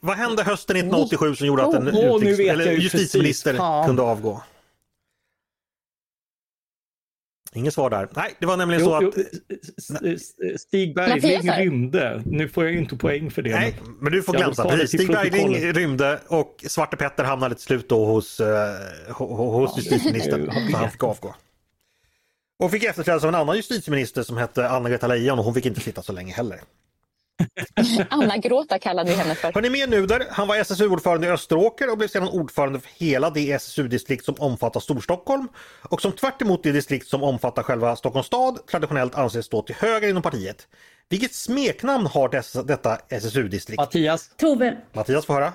Vad 0.00 0.16
hände 0.16 0.42
hösten 0.42 0.76
1987 0.76 1.34
som 1.34 1.46
gjorde 1.46 1.62
att 1.62 1.74
en 1.74 1.88
oh, 1.88 1.94
oh, 1.94 2.16
utrikes, 2.16 2.52
eller 2.52 2.72
justitieminister 2.72 3.84
kunde 3.86 4.02
avgå? 4.02 4.42
Inget 7.54 7.74
svar 7.74 7.90
där. 7.90 8.08
Nej, 8.16 8.34
det 8.38 8.46
var 8.46 8.56
nämligen 8.56 8.82
jo, 8.84 8.88
så 8.88 8.94
att... 8.94 9.14
Jo, 10.02 10.16
Stig 10.58 10.94
Bergling 10.94 11.52
rymde. 11.52 12.22
Nu 12.26 12.48
får 12.48 12.64
jag 12.64 12.72
ju 12.72 12.78
inte 12.78 12.96
poäng 12.96 13.30
för 13.30 13.42
det. 13.42 13.50
Nej, 13.50 13.74
men 14.00 14.12
du 14.12 14.22
får 14.22 14.32
glänsa. 14.32 14.86
Stig 14.86 15.08
Bergling 15.08 15.72
rymde 15.72 16.20
och 16.28 16.64
Svarte 16.68 16.96
Petter 16.96 17.24
hamnade 17.24 17.54
till 17.54 17.64
slut 17.64 17.88
då 17.88 18.04
hos, 18.04 18.40
uh, 18.40 18.46
hos 19.26 19.76
justitieministern. 19.78 20.70
så 20.70 20.76
han 20.76 20.90
fick 20.90 21.02
avgå. 21.02 21.34
Och 22.58 22.70
fick 22.70 22.84
efterträdas 22.84 23.24
av 23.24 23.28
en 23.28 23.34
annan 23.34 23.56
justitieminister 23.56 24.22
som 24.22 24.36
hette 24.36 24.68
Anna-Greta 24.68 25.06
Leijon 25.06 25.38
och 25.38 25.44
hon 25.44 25.54
fick 25.54 25.66
inte 25.66 25.80
sitta 25.80 26.02
så 26.02 26.12
länge 26.12 26.32
heller. 26.32 26.60
Anna-Gråta 28.10 28.78
kallade 28.78 29.10
vi 29.10 29.16
henne 29.16 29.34
för. 29.34 29.52
Hörni 29.52 29.70
med 29.70 29.88
Nuder, 29.88 30.26
han 30.30 30.48
var 30.48 30.56
SSU-ordförande 30.56 31.26
i 31.26 31.30
Österåker 31.30 31.90
och 31.90 31.98
blev 31.98 32.08
sedan 32.08 32.28
ordförande 32.28 32.80
för 32.80 32.90
hela 33.04 33.30
det 33.30 33.52
SSU-distrikt 33.52 34.24
som 34.24 34.34
omfattar 34.38 34.80
Storstockholm 34.80 35.48
och 35.82 36.02
som 36.02 36.12
tvärt 36.12 36.62
det 36.62 36.72
distrikt 36.72 37.06
som 37.06 37.22
omfattar 37.22 37.62
själva 37.62 37.96
Stockholms 37.96 38.26
stad 38.26 38.66
traditionellt 38.66 39.14
anses 39.14 39.46
stå 39.46 39.62
till 39.62 39.74
höger 39.74 40.08
inom 40.08 40.22
partiet. 40.22 40.68
Vilket 41.08 41.34
smeknamn 41.34 42.06
har 42.06 42.28
dessa, 42.28 42.62
detta 42.62 42.98
SSU-distrikt? 43.08 43.80
Mattias. 43.80 44.30
Tove. 44.36 44.76
Mattias 44.92 45.26
får 45.26 45.34
höra. 45.34 45.52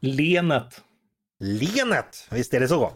Lenet. 0.00 0.80
Lenet, 1.40 2.26
visst 2.30 2.54
är 2.54 2.60
det 2.60 2.68
så. 2.68 2.92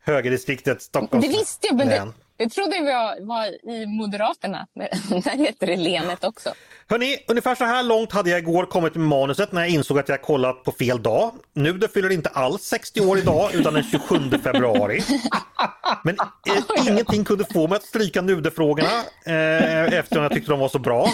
Högerdistriktet 0.00 0.82
Stockholms 0.82 1.26
Det 1.26 1.32
visste 1.32 1.66
jag, 1.66 1.76
men 1.76 1.88
det, 1.88 2.12
det 2.36 2.48
trodde 2.48 2.76
jag 2.76 3.26
var 3.26 3.70
i 3.70 3.86
Moderaterna. 3.86 4.66
Där 4.74 5.36
heter 5.36 5.66
det 5.66 5.76
Lenet 5.76 6.24
också. 6.24 6.54
Hörni, 6.88 7.18
ungefär 7.28 7.54
så 7.54 7.64
här 7.64 7.82
långt 7.82 8.12
hade 8.12 8.30
jag 8.30 8.38
igår 8.38 8.66
kommit 8.66 8.94
med 8.94 9.08
manuset 9.08 9.52
när 9.52 9.60
jag 9.60 9.70
insåg 9.70 9.98
att 9.98 10.08
jag 10.08 10.22
kollat 10.22 10.64
på 10.64 10.72
fel 10.72 11.02
dag. 11.02 11.32
Nu 11.54 11.72
det 11.72 11.88
fyller 11.88 12.10
inte 12.10 12.28
alls 12.28 12.62
60 12.62 13.00
år 13.00 13.18
idag 13.18 13.54
utan 13.54 13.74
den 13.74 13.82
27 13.82 14.16
februari. 14.42 15.02
Men 16.04 16.16
eh, 16.20 16.88
ingenting 16.88 17.24
kunde 17.24 17.44
få 17.44 17.68
mig 17.68 17.76
att 17.76 17.82
stryka 17.82 18.22
Nude-frågorna 18.22 19.02
eh, 19.26 19.98
eftersom 19.98 20.22
jag 20.22 20.32
tyckte 20.32 20.50
de 20.50 20.60
var 20.60 20.68
så 20.68 20.78
bra. 20.78 21.08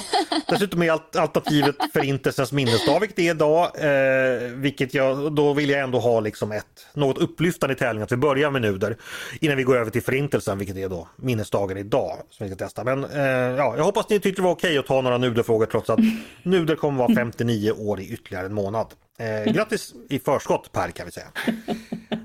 Dessutom 0.49 0.83
är 0.83 0.91
alt 0.91 1.17
alternativet 1.17 1.77
Förintelsens 1.93 2.53
minnesdag, 2.53 3.01
vilket 3.01 3.19
är 3.19 3.31
idag. 3.31 3.71
Eh, 3.75 4.49
vilket 4.51 4.95
jag, 4.95 5.35
då 5.35 5.53
vill 5.53 5.71
jag 5.71 5.81
ändå 5.81 5.99
ha 5.99 6.21
liksom 6.21 6.53
ett 6.53 6.87
något 6.95 7.19
upplyftande 7.19 7.75
i 7.75 7.77
tävlingen 7.77 8.05
att 8.05 8.13
vi 8.13 8.17
börjar 8.17 8.51
med 8.51 8.63
Nuder 8.63 8.97
innan 9.41 9.57
vi 9.57 9.63
går 9.63 9.77
över 9.77 9.91
till 9.91 10.03
Förintelsen, 10.03 10.59
vilket 10.59 10.77
är 10.77 10.89
då 10.89 11.09
minnesdagen 11.17 11.77
idag 11.77 12.17
som 12.31 12.47
vi 12.47 12.55
ska 12.55 12.65
testa. 12.65 12.85
Men 12.85 13.05
eh, 13.05 13.21
ja, 13.57 13.77
jag 13.77 13.85
hoppas 13.85 14.09
ni 14.09 14.21
tyckte 14.21 14.43
det 14.43 14.45
var 14.45 14.53
okej 14.53 14.79
att 14.79 14.87
ta 14.87 15.01
några 15.01 15.19
Nuder-frågor 15.19 15.67
trots 15.67 15.91
att 15.91 15.99
Nuder 16.43 16.77
kommer 16.77 16.99
vara 16.99 17.15
59 17.15 17.73
år 17.73 18.01
i 18.01 18.09
ytterligare 18.09 18.47
en 18.47 18.55
månad. 18.55 18.87
Eh, 19.19 19.53
grattis 19.53 19.95
i 20.09 20.19
förskott 20.19 20.73
Per 20.73 20.91
kan 20.91 21.07
vi 21.07 21.13
säga. 21.13 21.27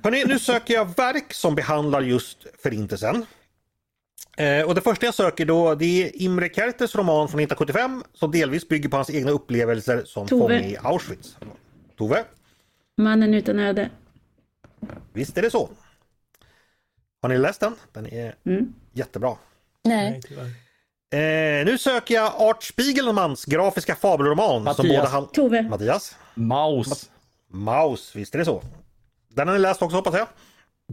Hörrni, 0.03 0.23
nu 0.25 0.39
söker 0.39 0.73
jag 0.73 0.97
verk 0.97 1.33
som 1.33 1.55
behandlar 1.55 2.01
just 2.01 2.37
Förintelsen. 2.63 3.25
Eh, 4.37 4.65
och 4.65 4.75
det 4.75 4.81
första 4.81 5.05
jag 5.05 5.15
söker 5.15 5.45
då 5.45 5.75
det 5.75 6.03
är 6.03 6.21
Imre 6.21 6.49
Kertes 6.49 6.95
roman 6.95 7.27
från 7.27 7.39
1975 7.39 8.03
som 8.13 8.31
delvis 8.31 8.67
bygger 8.67 8.89
på 8.89 8.95
hans 8.95 9.09
egna 9.09 9.31
upplevelser 9.31 10.03
som 10.05 10.27
fånge 10.27 10.59
i 10.59 10.77
Auschwitz. 10.83 11.37
Tove? 11.97 12.23
Mannen 12.97 13.33
utan 13.33 13.59
öde. 13.59 13.89
Visst 15.13 15.37
är 15.37 15.41
det 15.41 15.51
så. 15.51 15.69
Har 17.21 17.29
ni 17.29 17.37
läst 17.37 17.59
den? 17.59 17.75
Den 17.91 18.13
är 18.13 18.35
mm. 18.45 18.73
jättebra. 18.93 19.37
Nej. 19.83 20.21
Eh, 21.11 21.65
nu 21.65 21.77
söker 21.77 22.15
jag 22.15 22.33
Art 22.37 22.63
Spiegelmans 22.63 23.45
grafiska 23.45 23.95
fabelroman. 23.95 24.63
Mattias. 24.63 24.77
Som 24.77 24.87
båda 24.87 25.07
han... 25.07 25.27
Tove. 25.27 25.61
Mattias. 25.61 26.15
Maus. 26.33 27.09
Ma 27.47 27.71
Maus, 27.71 28.15
visst 28.15 28.35
är 28.35 28.39
det 28.39 28.45
så. 28.45 28.63
Den 29.29 29.47
har 29.47 29.55
ni 29.55 29.61
läst 29.61 29.81
också 29.81 29.97
hoppas 29.97 30.15
jag? 30.15 30.27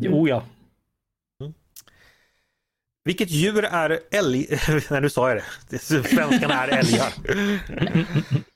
Jo 0.01 0.28
ja. 0.28 0.42
Mm. 1.40 1.55
Vilket 3.05 3.30
djur 3.30 3.64
är 3.64 4.01
älg... 4.10 4.46
Nej 4.90 5.01
nu 5.01 5.10
sa 5.10 5.28
jag 5.28 5.42
det. 5.68 5.78
Svenskarna 5.78 6.66
är 6.66 6.68
älgar. 6.68 7.12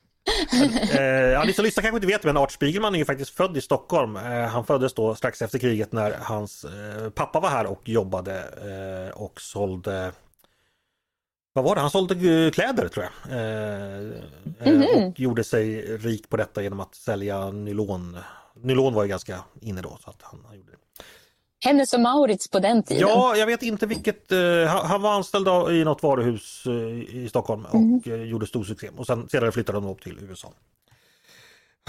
eh, 0.91 1.01
ja, 1.03 1.43
ni 1.43 1.53
som 1.53 1.65
lyssnar 1.65 1.81
kanske 1.81 1.97
inte 1.97 2.07
vet 2.07 2.23
men 2.23 2.37
Art 2.37 2.51
Spiegelman 2.51 2.95
är 2.95 2.99
ju 2.99 3.05
faktiskt 3.05 3.35
född 3.35 3.57
i 3.57 3.61
Stockholm. 3.61 4.15
Eh, 4.15 4.45
han 4.45 4.65
föddes 4.65 4.93
då 4.93 5.15
strax 5.15 5.41
efter 5.41 5.59
kriget 5.59 5.91
när 5.91 6.11
hans 6.21 6.65
eh, 6.65 7.09
pappa 7.09 7.39
var 7.39 7.49
här 7.49 7.65
och 7.65 7.89
jobbade 7.89 8.43
och 9.15 9.41
sålde 9.41 10.11
vad 11.53 11.65
var 11.65 11.75
det? 11.75 11.81
Han 11.81 11.91
sålde 11.91 12.51
kläder 12.53 12.87
tror 12.87 13.05
jag. 13.05 13.31
Mm 13.31 14.13
-hmm. 14.59 15.09
Och 15.09 15.19
gjorde 15.19 15.43
sig 15.43 15.97
rik 15.97 16.29
på 16.29 16.37
detta 16.37 16.61
genom 16.61 16.79
att 16.79 16.95
sälja 16.95 17.51
nylon. 17.51 18.17
Nylon 18.55 18.93
var 18.93 19.03
ju 19.03 19.09
ganska 19.09 19.43
inne 19.61 19.81
då. 19.81 19.97
Så 20.03 20.09
att 20.09 20.21
han, 20.21 20.39
gjorde. 20.57 20.68
Hennes 21.65 21.93
och 21.93 21.99
Maurits 21.99 22.47
på 22.47 22.59
den 22.59 22.83
tiden? 22.83 23.09
Ja, 23.09 23.35
jag 23.35 23.45
vet 23.45 23.63
inte 23.63 23.85
vilket. 23.85 24.31
Uh, 24.31 24.65
han 24.65 25.01
var 25.01 25.13
anställd 25.13 25.47
i 25.47 25.83
något 25.83 26.03
varuhus 26.03 26.67
uh, 26.67 27.15
i 27.15 27.27
Stockholm 27.29 27.65
och 27.65 27.75
mm. 27.75 28.01
uh, 28.07 28.23
gjorde 28.23 28.47
stor 28.47 28.63
succé. 28.63 28.89
Och 28.97 29.05
sen 29.05 29.29
senare 29.29 29.51
flyttade 29.51 29.77
de 29.77 29.87
upp 29.87 30.01
till 30.01 30.17
USA. 30.29 30.53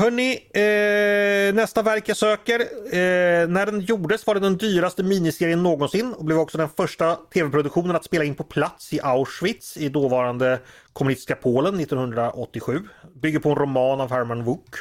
Hörni, 0.00 0.32
eh, 0.32 1.54
nästa 1.54 1.82
verk 1.82 2.08
jag 2.08 2.16
söker. 2.16 2.60
Eh, 2.60 3.48
när 3.48 3.66
den 3.66 3.80
gjordes 3.80 4.26
var 4.26 4.34
det 4.34 4.40
den 4.40 4.56
dyraste 4.56 5.02
miniserien 5.02 5.62
någonsin 5.62 6.12
och 6.12 6.24
blev 6.24 6.38
också 6.38 6.58
den 6.58 6.68
första 6.68 7.14
tv-produktionen 7.14 7.96
att 7.96 8.04
spela 8.04 8.24
in 8.24 8.34
på 8.34 8.44
plats 8.44 8.92
i 8.92 9.00
Auschwitz 9.00 9.76
i 9.76 9.88
dåvarande 9.88 10.60
kommunistiska 10.92 11.36
Polen 11.36 11.80
1987. 11.80 12.82
Bygger 13.14 13.38
på 13.38 13.50
en 13.50 13.56
roman 13.56 14.00
av 14.00 14.10
Herman 14.10 14.44
Wouk. 14.44 14.74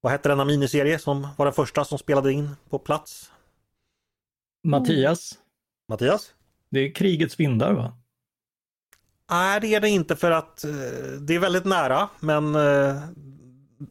Vad 0.00 0.12
hette 0.12 0.28
denna 0.28 0.44
miniserie 0.44 0.98
som 0.98 1.28
var 1.36 1.46
den 1.46 1.54
första 1.54 1.84
som 1.84 1.98
spelade 1.98 2.32
in 2.32 2.56
på 2.70 2.78
plats? 2.78 3.30
Mattias. 4.66 5.34
Mattias? 5.88 6.32
Det 6.70 6.80
är 6.80 6.94
Krigets 6.94 7.40
vindar 7.40 7.72
va? 7.72 7.92
Nej 9.30 9.60
det 9.60 9.74
är 9.74 9.80
det 9.80 9.88
inte 9.88 10.16
för 10.16 10.30
att 10.30 10.64
eh, 10.64 10.70
det 11.20 11.34
är 11.34 11.38
väldigt 11.38 11.64
nära 11.64 12.08
men 12.20 12.54
eh, 12.54 12.96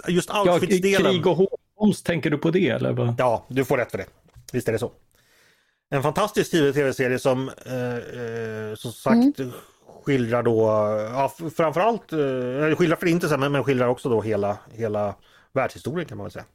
just 0.08 0.30
Auschwitz-delen. 0.30 1.06
Ja, 1.06 1.12
krig 1.12 1.28
och 1.28 1.36
hårdkonst, 1.38 2.06
tänker 2.06 2.30
du 2.30 2.38
på 2.38 2.52
det 2.52 2.70
eller? 2.70 3.16
Ja, 3.18 3.46
du 3.48 3.66
får 3.66 3.78
rätt 3.78 3.92
för 3.92 3.98
det. 3.98 4.06
Visst 4.54 4.68
är 4.68 4.72
det 4.72 4.80
så. 4.80 4.92
En 5.90 6.04
fantastisk 6.04 6.52
tv-serie 6.52 7.20
som 7.20 7.50
eh, 7.66 7.96
eh, 7.96 8.76
som 8.76 8.92
sagt 8.92 9.40
mm. 9.40 9.52
skildrar 10.04 10.44
då, 10.44 10.68
ja, 11.14 11.32
framförallt 11.56 12.14
eh, 12.14 12.76
skildrar 12.76 12.96
förintelsen 12.96 13.40
men, 13.40 13.52
men 13.52 13.64
skildrar 13.64 13.88
också 13.88 14.10
då 14.10 14.22
hela, 14.22 14.58
hela 14.72 15.16
världshistorien 15.54 16.08
kan 16.08 16.18
man 16.18 16.26
väl 16.26 16.32
säga. 16.32 16.46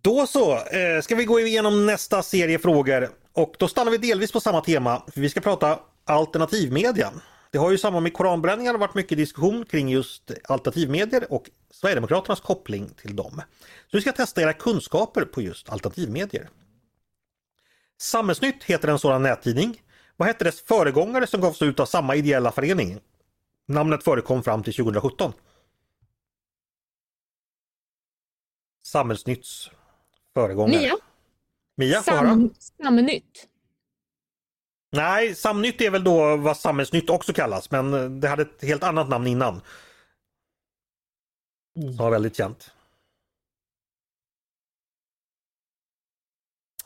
Då 0.00 0.26
så, 0.26 0.52
eh, 0.54 1.00
ska 1.02 1.14
vi 1.14 1.24
gå 1.24 1.40
igenom 1.40 1.86
nästa 1.86 2.22
serie 2.22 2.58
frågor 2.58 3.08
och 3.38 3.54
då 3.58 3.68
stannar 3.68 3.90
vi 3.92 3.98
delvis 3.98 4.32
på 4.32 4.40
samma 4.40 4.60
tema. 4.60 5.02
För 5.12 5.20
vi 5.20 5.28
ska 5.28 5.40
prata 5.40 5.80
alternativmedia. 6.04 7.12
Det 7.50 7.58
har 7.58 7.70
ju 7.70 7.74
i 7.74 7.78
samband 7.78 8.02
med 8.02 8.14
koranbränningar 8.14 8.74
varit 8.74 8.94
mycket 8.94 9.18
diskussion 9.18 9.64
kring 9.64 9.88
just 9.88 10.30
alternativmedier 10.44 11.32
och 11.32 11.50
Sverigedemokraternas 11.70 12.40
koppling 12.40 12.88
till 12.88 13.16
dem. 13.16 13.42
Så 13.90 13.96
vi 13.96 14.00
ska 14.00 14.12
testa 14.12 14.42
era 14.42 14.52
kunskaper 14.52 15.24
på 15.24 15.42
just 15.42 15.68
alternativmedier. 15.68 16.48
Samhällsnytt 18.00 18.64
heter 18.64 18.88
en 18.88 18.98
sådan 18.98 19.22
nättidning. 19.22 19.82
Vad 20.16 20.28
hette 20.28 20.44
dess 20.44 20.60
föregångare 20.60 21.26
som 21.26 21.40
gavs 21.40 21.62
ut 21.62 21.80
av 21.80 21.86
samma 21.86 22.16
ideella 22.16 22.52
förening? 22.52 22.98
Namnet 23.68 24.04
förekom 24.04 24.42
fram 24.42 24.62
till 24.62 24.74
2017. 24.74 25.32
Samhällsnytts 28.84 29.70
föregångare. 30.34 30.80
Nya. 30.80 30.94
Mia, 31.78 32.02
Sam, 32.02 32.54
Samnytt. 32.82 33.48
Nej, 34.92 35.34
Samnytt 35.34 35.80
är 35.80 35.90
väl 35.90 36.04
då 36.04 36.36
vad 36.36 36.56
Samhällsnytt 36.56 37.10
också 37.10 37.32
kallas, 37.32 37.70
men 37.70 38.20
det 38.20 38.28
hade 38.28 38.42
ett 38.42 38.62
helt 38.62 38.82
annat 38.82 39.08
namn 39.08 39.26
innan. 39.26 39.60
Som 41.74 41.96
var 41.96 42.10
väldigt 42.10 42.36
känt. 42.36 42.70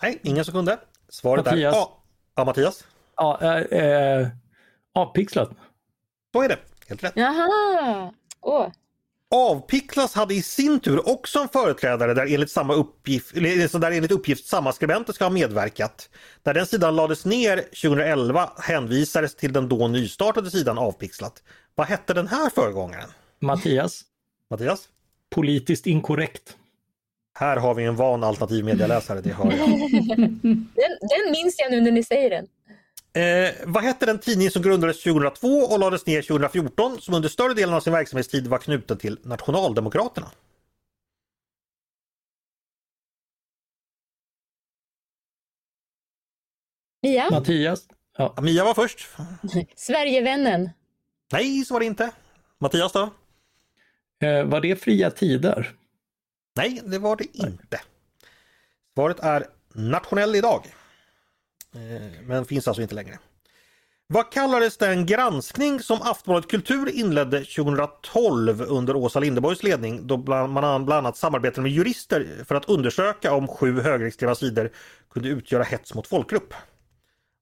Nej, 0.03 0.21
ingen 0.23 0.45
som 0.45 0.55
kunde. 0.55 0.79
Svaret 1.09 1.45
Mattias. 1.45 1.75
är 1.75 1.83
A. 1.83 1.89
Ja, 2.35 2.45
Mattias? 2.45 2.87
Ja, 3.17 3.41
äh, 3.41 3.79
äh, 3.79 4.29
avpixlat. 4.93 5.51
Så 6.33 6.43
är 6.43 6.49
det. 6.49 6.59
Helt 6.89 7.05
rätt. 7.05 7.13
Jaha! 7.17 8.13
Oh. 8.41 8.69
Avpixlas 9.35 10.15
hade 10.15 10.35
i 10.35 10.43
sin 10.43 10.81
tur 10.81 11.09
också 11.09 11.39
en 11.39 11.49
företrädare 11.49 12.15
där 12.15 12.35
enligt, 12.35 12.51
samma 12.51 12.75
uppgift, 12.75 13.35
där 13.35 13.91
enligt 13.91 14.11
uppgift 14.11 14.47
samma 14.47 14.73
skribenter 14.73 15.13
ska 15.13 15.25
ha 15.25 15.31
medverkat. 15.31 16.11
När 16.43 16.55
den 16.55 16.67
sidan 16.67 16.97
lades 16.97 17.25
ner 17.25 17.57
2011 17.57 18.51
hänvisades 18.59 19.35
till 19.35 19.53
den 19.53 19.69
då 19.69 19.89
nystartade 19.89 20.51
sidan 20.51 20.79
Avpixlat. 20.79 21.43
Vad 21.75 21.87
hette 21.87 22.15
den 22.15 22.29
här 22.29 22.51
föregångaren? 22.51 23.09
Mattias. 23.41 24.03
Mattias? 24.51 24.89
Politiskt 25.31 25.87
inkorrekt. 25.87 26.57
Här 27.35 27.57
har 27.57 27.75
vi 27.75 27.85
en 27.85 27.97
van 27.97 28.25
alternativ 28.25 28.65
medieläsare, 28.65 29.21
det 29.21 29.33
hör 29.33 29.53
jag. 29.53 29.69
den, 30.43 30.73
den 31.01 31.33
minns 31.33 31.55
jag 31.59 31.71
nu 31.71 31.81
när 31.81 31.91
ni 31.91 32.05
säger 32.05 32.31
den. 32.31 32.47
Eh, 33.15 33.55
vad 33.65 33.83
hette 33.83 34.07
den 34.07 34.19
tidning 34.19 34.51
som 34.51 34.63
grundades 34.63 35.03
2002 35.03 35.49
och 35.49 35.79
lades 35.79 36.07
ner 36.07 36.23
2014 36.23 37.01
som 37.01 37.15
under 37.15 37.29
större 37.29 37.55
delen 37.55 37.75
av 37.75 37.81
sin 37.81 37.93
verksamhetstid 37.93 38.47
var 38.47 38.59
knuten 38.59 38.99
till 38.99 39.19
Nationaldemokraterna? 39.23 40.31
Mia? 47.03 47.31
Mattias? 47.31 47.87
Ja. 48.19 48.35
Mia 48.43 48.65
var 48.65 48.75
först. 48.75 49.09
Sverigevännen. 49.77 50.71
Nej, 51.33 51.65
så 51.65 51.75
var 51.75 51.81
det 51.81 51.87
inte. 51.87 52.11
Mattias 52.59 52.93
då? 52.93 53.11
Eh, 54.23 54.45
var 54.45 54.61
det 54.61 54.77
fria 54.77 55.11
tider? 55.11 55.73
Nej, 56.57 56.81
det 56.85 56.99
var 56.99 57.17
det 57.17 57.39
inte. 57.39 57.81
Svaret 58.95 59.21
är 59.21 59.47
nationell 59.75 60.35
idag. 60.35 60.67
Eh, 61.75 62.23
men 62.27 62.45
finns 62.45 62.69
alltså 62.69 62.83
inte 62.83 62.95
längre. 62.95 63.19
Vad 64.07 64.33
kallades 64.33 64.77
den 64.77 65.07
granskning 65.07 65.81
som 65.81 66.03
Aftonbladet 66.03 66.51
Kultur 66.51 66.89
inledde 66.89 67.45
2012 67.45 68.63
under 68.63 68.97
Åsa 68.97 69.21
Linderborgs 69.21 69.63
ledning 69.63 70.07
då 70.07 70.17
man 70.17 70.85
bland 70.85 70.93
annat 70.93 71.17
samarbetade 71.17 71.63
med 71.63 71.73
jurister 71.73 72.45
för 72.45 72.55
att 72.55 72.69
undersöka 72.69 73.35
om 73.35 73.49
sju 73.49 73.81
högerextrema 73.81 74.35
sidor 74.35 74.73
kunde 75.11 75.29
utgöra 75.29 75.63
hets 75.63 75.95
mot 75.95 76.07
folkgrupp? 76.07 76.55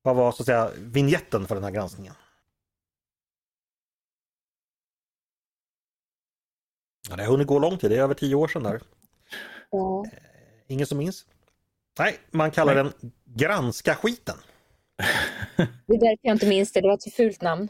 Vad 0.03 0.17
var 0.17 0.33
så 0.33 0.43
att 0.43 0.47
säga 0.47 0.71
vignetten 0.79 1.47
för 1.47 1.55
den 1.55 1.65
här 1.65 1.71
granskningen? 1.71 2.15
Ja, 7.09 7.17
det 7.17 7.23
har 7.23 7.31
hunnit 7.31 7.47
gå 7.47 7.59
lång 7.59 7.79
tid, 7.79 7.91
det 7.91 7.97
är 7.97 8.03
över 8.03 8.15
tio 8.15 8.35
år 8.35 8.49
sedan 8.49 8.63
där. 8.63 8.75
Eh, 8.75 8.83
ingen 10.67 10.87
som 10.87 10.99
minns? 10.99 11.27
Nej, 12.01 12.19
man 12.31 12.51
kallar 12.51 12.75
Nej. 12.75 12.93
den 13.01 13.13
Granska 13.25 13.95
skiten. 13.95 14.37
Det 15.57 15.95
är 15.95 16.01
därför 16.01 16.19
jag 16.23 16.35
inte 16.35 16.47
minns 16.47 16.73
det, 16.73 16.81
det 16.81 16.87
var 16.89 16.95
ett 16.95 17.03
så 17.03 17.11
fult 17.11 17.43
namn. 17.43 17.69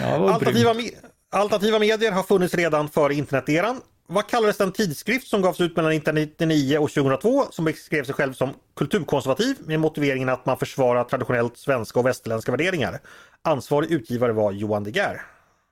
Ja, 0.00 0.32
alternativa, 0.32 0.74
me 0.74 0.90
alternativa 1.30 1.78
medier 1.78 2.12
har 2.12 2.22
funnits 2.22 2.54
redan 2.54 2.88
före 2.88 3.14
interneteran. 3.14 3.80
Vad 4.06 4.26
kallades 4.26 4.56
den 4.56 4.72
tidskrift 4.72 5.28
som 5.28 5.42
gavs 5.42 5.60
ut 5.60 5.76
mellan 5.76 5.92
1999 5.92 6.78
och 6.78 6.90
2002 6.90 7.44
som 7.50 7.64
beskrev 7.64 8.04
sig 8.04 8.14
själv 8.14 8.32
som 8.32 8.54
kulturkonservativ 8.74 9.56
med 9.60 9.80
motiveringen 9.80 10.28
att 10.28 10.46
man 10.46 10.58
försvarar 10.58 11.04
traditionellt 11.04 11.56
svenska 11.56 12.00
och 12.00 12.06
västerländska 12.06 12.52
värderingar? 12.52 13.00
Ansvarig 13.42 13.90
utgivare 13.90 14.32
var 14.32 14.52
Johan 14.52 14.84
De 14.84 14.90
Geer. 14.90 15.22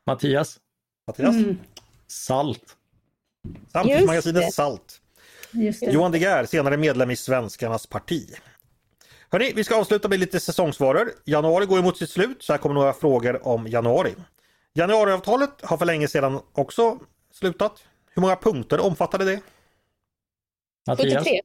Mattias? 0.07 0.61
Mattias? 1.07 1.35
Mm. 1.35 1.59
Salt. 2.07 2.77
Samtidsmagasinet 3.73 4.55
Salt. 4.55 5.01
Johan 5.81 6.13
De 6.13 6.19
Geer, 6.19 6.47
senare 6.47 6.77
medlem 6.77 7.11
i 7.11 7.17
Svenskarnas 7.17 7.87
parti. 7.87 8.27
Hörrni, 9.31 9.53
vi 9.55 9.65
ska 9.65 9.77
avsluta 9.77 10.09
med 10.09 10.21
lite 10.21 10.41
säsongsvaror. 10.41 11.13
Januari 11.25 11.67
går 11.67 11.83
mot 11.83 11.99
sitt 11.99 12.11
slut 12.11 12.43
så 12.43 12.53
här 12.53 12.59
kommer 12.59 12.75
några 12.75 12.93
frågor 12.93 13.47
om 13.47 13.67
januari. 13.67 14.15
Januariavtalet 14.73 15.51
har 15.63 15.77
för 15.77 15.87
länge 15.87 16.09
sedan 16.09 16.41
också 16.53 16.99
slutat. 17.33 17.85
Hur 18.15 18.23
många 18.23 18.37
punkter 18.37 18.81
omfattade 18.81 19.25
det? 19.25 19.41
Mattias? 20.87 21.25
73. 21.25 21.41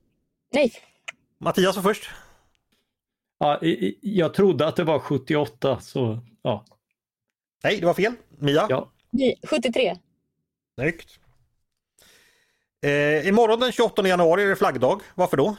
Nej. 0.54 0.74
Mattias 1.38 1.76
var 1.76 1.84
först. 1.84 2.10
Ja, 3.40 3.60
jag 4.02 4.34
trodde 4.34 4.68
att 4.68 4.76
det 4.76 4.84
var 4.84 5.00
78 5.00 5.80
så 5.80 6.20
ja. 6.42 6.66
Nej, 7.64 7.80
det 7.80 7.86
var 7.86 7.94
fel. 7.94 8.14
Mia? 8.38 8.66
Ja. 8.70 8.92
73. 9.50 9.98
Snyggt. 10.76 11.19
Eh, 12.82 13.28
imorgon 13.28 13.60
den 13.60 13.72
28 13.72 14.08
januari 14.08 14.44
är 14.44 14.48
det 14.48 14.56
flaggdag. 14.56 15.02
Varför 15.16 15.38
då? 15.38 15.58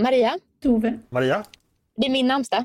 Maria. 0.00 0.38
Tove. 0.62 0.98
Maria. 1.10 1.44
Det 1.96 2.06
är 2.06 2.10
min 2.10 2.26
namnsdag. 2.26 2.64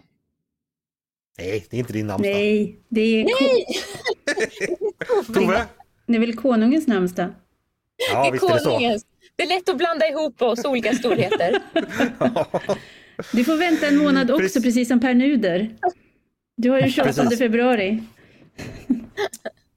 Nej, 1.37 1.65
det 1.69 1.77
är 1.77 1.79
inte 1.79 1.93
din 1.93 2.07
namnsdag. 2.07 2.31
Nej, 2.33 2.79
det 2.89 3.01
är... 3.01 3.23
Nej! 3.23 3.65
Tove. 5.33 5.65
Det 6.07 6.15
är 6.15 6.19
väl 6.19 6.35
konungens 6.35 6.87
namnsdag? 6.87 7.33
Ja, 8.11 8.21
det 8.21 8.27
är 8.27 8.31
visst 8.31 8.43
är 8.43 8.53
det 8.53 8.59
så. 8.59 9.07
Det 9.35 9.43
är 9.43 9.47
lätt 9.47 9.69
att 9.69 9.77
blanda 9.77 10.07
ihop 10.07 10.41
oss 10.41 10.65
olika 10.65 10.93
storheter. 10.93 11.61
Du 13.31 13.43
får 13.43 13.57
vänta 13.57 13.87
en 13.87 13.97
månad 13.97 14.31
också, 14.31 14.41
precis, 14.43 14.63
precis 14.63 14.87
som 14.87 14.99
Per 14.99 15.13
Nuder. 15.13 15.75
Du 16.57 16.69
har 16.69 16.79
ju 16.79 16.89
28 16.91 17.13
precis. 17.23 17.39
februari. 17.39 18.03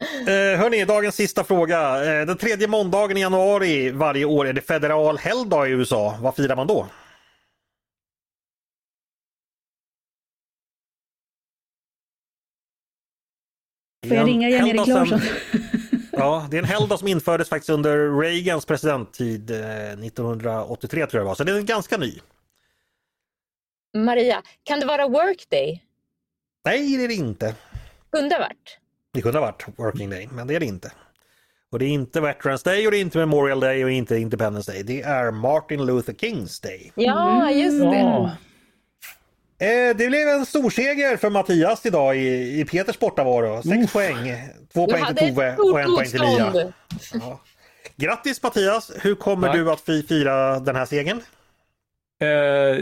Eh, 0.01 0.59
hörni, 0.59 0.85
dagens 0.85 1.15
sista 1.15 1.45
fråga. 1.45 2.05
Eh, 2.05 2.27
den 2.27 2.37
tredje 2.37 2.69
måndagen 2.69 3.17
i 3.17 3.21
januari 3.21 3.91
varje 3.91 4.25
år 4.25 4.47
är 4.47 4.53
det 4.53 4.61
federal 4.61 5.19
helgdag 5.19 5.69
i 5.69 5.71
USA. 5.71 6.19
Vad 6.21 6.37
firar 6.37 6.57
man 6.57 6.67
då? 6.67 6.87
Får 14.09 14.17
jag 14.17 14.29
ringa 14.29 14.49
Jan-Erik 14.49 14.87
Larsson? 14.87 15.21
ja, 16.13 16.47
det 16.51 16.57
är 16.57 16.63
en 16.63 16.69
helgdag 16.69 16.99
som 16.99 17.09
infördes 17.09 17.49
faktiskt 17.49 17.71
under 17.71 18.21
Reagans 18.21 18.67
presidenttid 18.67 19.51
1983 19.51 21.03
eh, 21.03 21.09
tror 21.09 21.19
jag 21.19 21.25
det 21.25 21.29
var, 21.29 21.35
så 21.35 21.45
det 21.45 21.53
är 21.53 21.61
ganska 21.61 21.97
ny. 21.97 22.21
Maria, 23.97 24.43
kan 24.63 24.81
det 24.81 24.87
vara 24.87 25.09
workday? 25.09 25.83
Nej, 26.65 26.97
det 26.97 27.05
är 27.05 27.09
det 27.09 27.15
inte. 27.15 27.55
Kunde 28.11 28.35
ha 28.35 28.41
varit. 28.41 28.79
Det 29.17 29.23
kunde 29.23 29.39
ha 29.39 29.47
varit 29.47 29.67
working 29.77 30.11
day, 30.11 30.29
men 30.33 30.47
det 30.47 30.55
är 30.55 30.61
det 30.61 30.67
inte. 30.67 30.93
Och 31.73 31.79
det 31.79 31.85
är 31.85 31.89
inte 31.89 32.21
Veterans 32.21 32.63
Day 32.63 32.87
och 32.87 32.91
det 32.91 32.99
är 32.99 33.01
inte 33.01 33.19
Memorial 33.19 33.61
Day 33.61 33.85
och 33.85 33.91
inte 33.91 34.17
Independence 34.17 34.73
Day. 34.73 34.83
Det 34.83 35.03
är 35.03 35.31
Martin 35.31 35.87
Luther 35.87 36.13
Kings 36.13 36.61
Day. 36.61 36.93
Ja, 36.95 37.51
just 37.51 37.81
det. 37.81 37.97
Ja. 37.97 38.31
Eh, 39.59 39.97
det 39.97 40.09
blev 40.09 40.29
en 40.29 40.47
stor 40.47 40.71
seger 40.71 41.17
för 41.17 41.31
Mattias 41.31 41.87
idag 41.87 42.17
i, 42.17 42.61
i 42.61 42.65
Peters 42.65 42.99
bortavaro. 42.99 43.63
Sex 43.63 43.67
mm. 43.67 43.87
poäng. 43.87 44.37
Två 44.73 44.87
poäng 44.87 45.05
till 45.07 45.17
Tove 45.17 45.57
och 45.57 45.81
en 45.81 45.95
poäng 45.95 46.11
till 46.11 46.21
Mia. 46.21 46.73
Ja. 47.13 47.41
Grattis 47.97 48.43
Mattias! 48.43 48.93
Hur 49.03 49.15
kommer 49.15 49.49
Tack. 49.49 49.57
du 49.57 49.71
att 49.71 49.81
fira 49.81 50.61
den 50.61 50.77
här 50.77 50.87
segern? 50.87 51.21
Uh, 52.23 52.29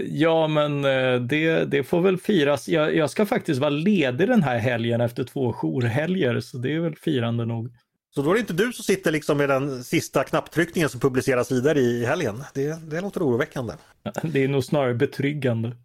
ja, 0.06 0.48
men 0.48 0.84
uh, 0.84 1.20
det, 1.20 1.64
det 1.64 1.84
får 1.84 2.00
väl 2.00 2.18
firas. 2.18 2.68
Jag, 2.68 2.96
jag, 2.96 3.10
ska 3.10 3.26
faktiskt 3.26 3.60
vara 3.60 3.70
ledig 3.70 4.28
den 4.28 4.42
här 4.42 4.58
helgen 4.58 5.00
efter 5.00 5.24
två 5.24 5.52
jourhelger, 5.52 6.40
så 6.40 6.58
det 6.58 6.74
är 6.74 6.80
väl 6.80 6.96
firande 6.96 7.44
nog. 7.44 7.72
Så 8.14 8.22
då 8.22 8.30
är 8.30 8.34
det 8.34 8.40
inte 8.40 8.52
du 8.52 8.72
som 8.72 8.84
sitter 8.84 9.12
liksom 9.12 9.38
med 9.38 9.48
den 9.48 9.84
sista 9.84 10.24
knapptryckningen 10.24 10.88
som 10.88 11.00
publiceras 11.00 11.52
vidare 11.52 11.78
i 11.78 12.04
helgen? 12.04 12.44
Det, 12.54 12.90
det 12.90 13.00
låter 13.00 13.20
oroväckande. 13.20 13.74
Det 14.22 14.44
är 14.44 14.48
nog 14.48 14.64
snarare 14.64 14.94
betryggande. 14.94 15.76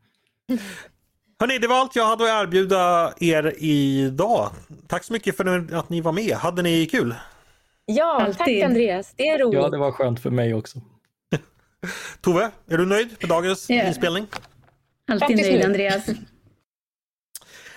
Hörni, 1.40 1.58
det 1.58 1.68
var 1.68 1.76
allt 1.76 1.96
jag 1.96 2.06
hade 2.08 2.24
att 2.24 2.44
erbjuda 2.44 3.14
er 3.20 3.54
idag. 3.58 4.50
Tack 4.88 5.04
så 5.04 5.14
mycket 5.14 5.38
för 5.38 5.76
att 5.76 5.90
ni 5.90 6.02
var 6.02 6.12
med. 6.12 6.36
Hade 6.36 6.62
ni 6.62 6.86
kul? 6.86 7.16
Ja, 7.86 8.22
Alltid. 8.22 8.38
tack 8.38 8.70
Andreas. 8.70 9.14
Det 9.16 9.28
är 9.28 9.40
roligt. 9.40 9.60
Ja, 9.60 9.70
det 9.70 9.78
var 9.78 9.92
skönt 9.92 10.20
för 10.20 10.30
mig 10.30 10.54
också. 10.54 10.80
Tove, 12.22 12.52
är 12.68 12.78
du 12.78 12.86
nöjd 12.86 13.16
med 13.20 13.30
dagens 13.30 13.70
yeah. 13.70 13.88
inspelning? 13.88 14.28
Alltid 15.08 15.38
nöjd 15.38 15.66
Andreas. 15.66 16.06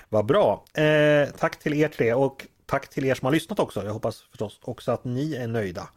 Vad 0.08 0.26
bra. 0.26 0.64
Eh, 0.74 1.28
tack 1.38 1.58
till 1.58 1.74
er 1.74 1.88
tre 1.88 2.14
och 2.14 2.46
tack 2.66 2.88
till 2.88 3.04
er 3.04 3.14
som 3.14 3.26
har 3.26 3.32
lyssnat 3.32 3.58
också. 3.58 3.84
Jag 3.84 3.92
hoppas 3.92 4.22
förstås 4.22 4.60
också 4.62 4.92
att 4.92 5.04
ni 5.04 5.34
är 5.34 5.46
nöjda 5.46 5.88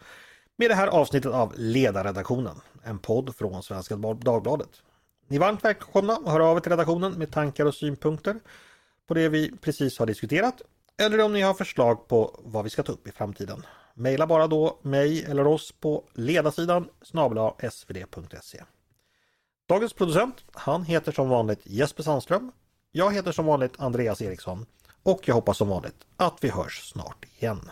med 0.58 0.70
det 0.70 0.76
här 0.76 0.88
avsnittet 0.88 1.32
av 1.32 1.54
Ledarredaktionen, 1.58 2.62
en 2.84 3.00
podd 3.00 3.36
från 3.36 3.64
Svenska 3.64 3.96
Dagbladet. 3.96 4.70
Ni 5.28 5.36
är 5.36 5.40
varmt 5.40 5.64
välkomna 5.64 6.14
att 6.14 6.32
höra 6.32 6.46
av 6.46 6.58
er 6.58 6.62
till 6.62 6.72
redaktionen 6.72 7.14
med 7.14 7.32
tankar 7.32 7.66
och 7.66 7.76
synpunkter 7.76 8.40
på 9.08 9.14
det 9.14 9.30
vi 9.30 9.52
precis 9.62 10.00
har 10.00 10.06
diskuterat 10.06 10.62
eller 10.98 11.22
om 11.22 11.34
ni 11.34 11.42
har 11.42 11.54
förslag 11.54 12.08
på 12.08 12.40
vad 12.44 12.64
vi 12.64 12.70
ska 12.70 12.84
ta 12.84 12.92
upp 12.92 13.08
i 13.08 13.12
framtiden. 13.12 13.66
Maila 13.98 14.28
bara 14.28 14.48
då 14.48 14.80
mig 14.82 15.24
eller 15.24 15.48
oss 15.48 15.72
på 15.72 16.04
ledarsidan 16.14 16.90
snabla 17.02 17.56
svd.se. 17.72 18.64
Dagens 19.68 19.94
producent, 19.94 20.44
han 20.54 20.84
heter 20.84 21.12
som 21.12 21.30
vanligt 21.30 21.62
Jesper 21.64 22.04
Sandström. 22.04 22.52
Jag 22.92 23.14
heter 23.14 23.32
som 23.32 23.46
vanligt 23.46 23.80
Andreas 23.80 24.22
Eriksson 24.22 24.66
och 25.04 25.28
jag 25.28 25.36
hoppas 25.36 25.58
som 25.58 25.68
vanligt 25.68 26.06
att 26.18 26.38
vi 26.42 26.50
hörs 26.50 26.90
snart 26.90 27.26
igen. 27.38 27.72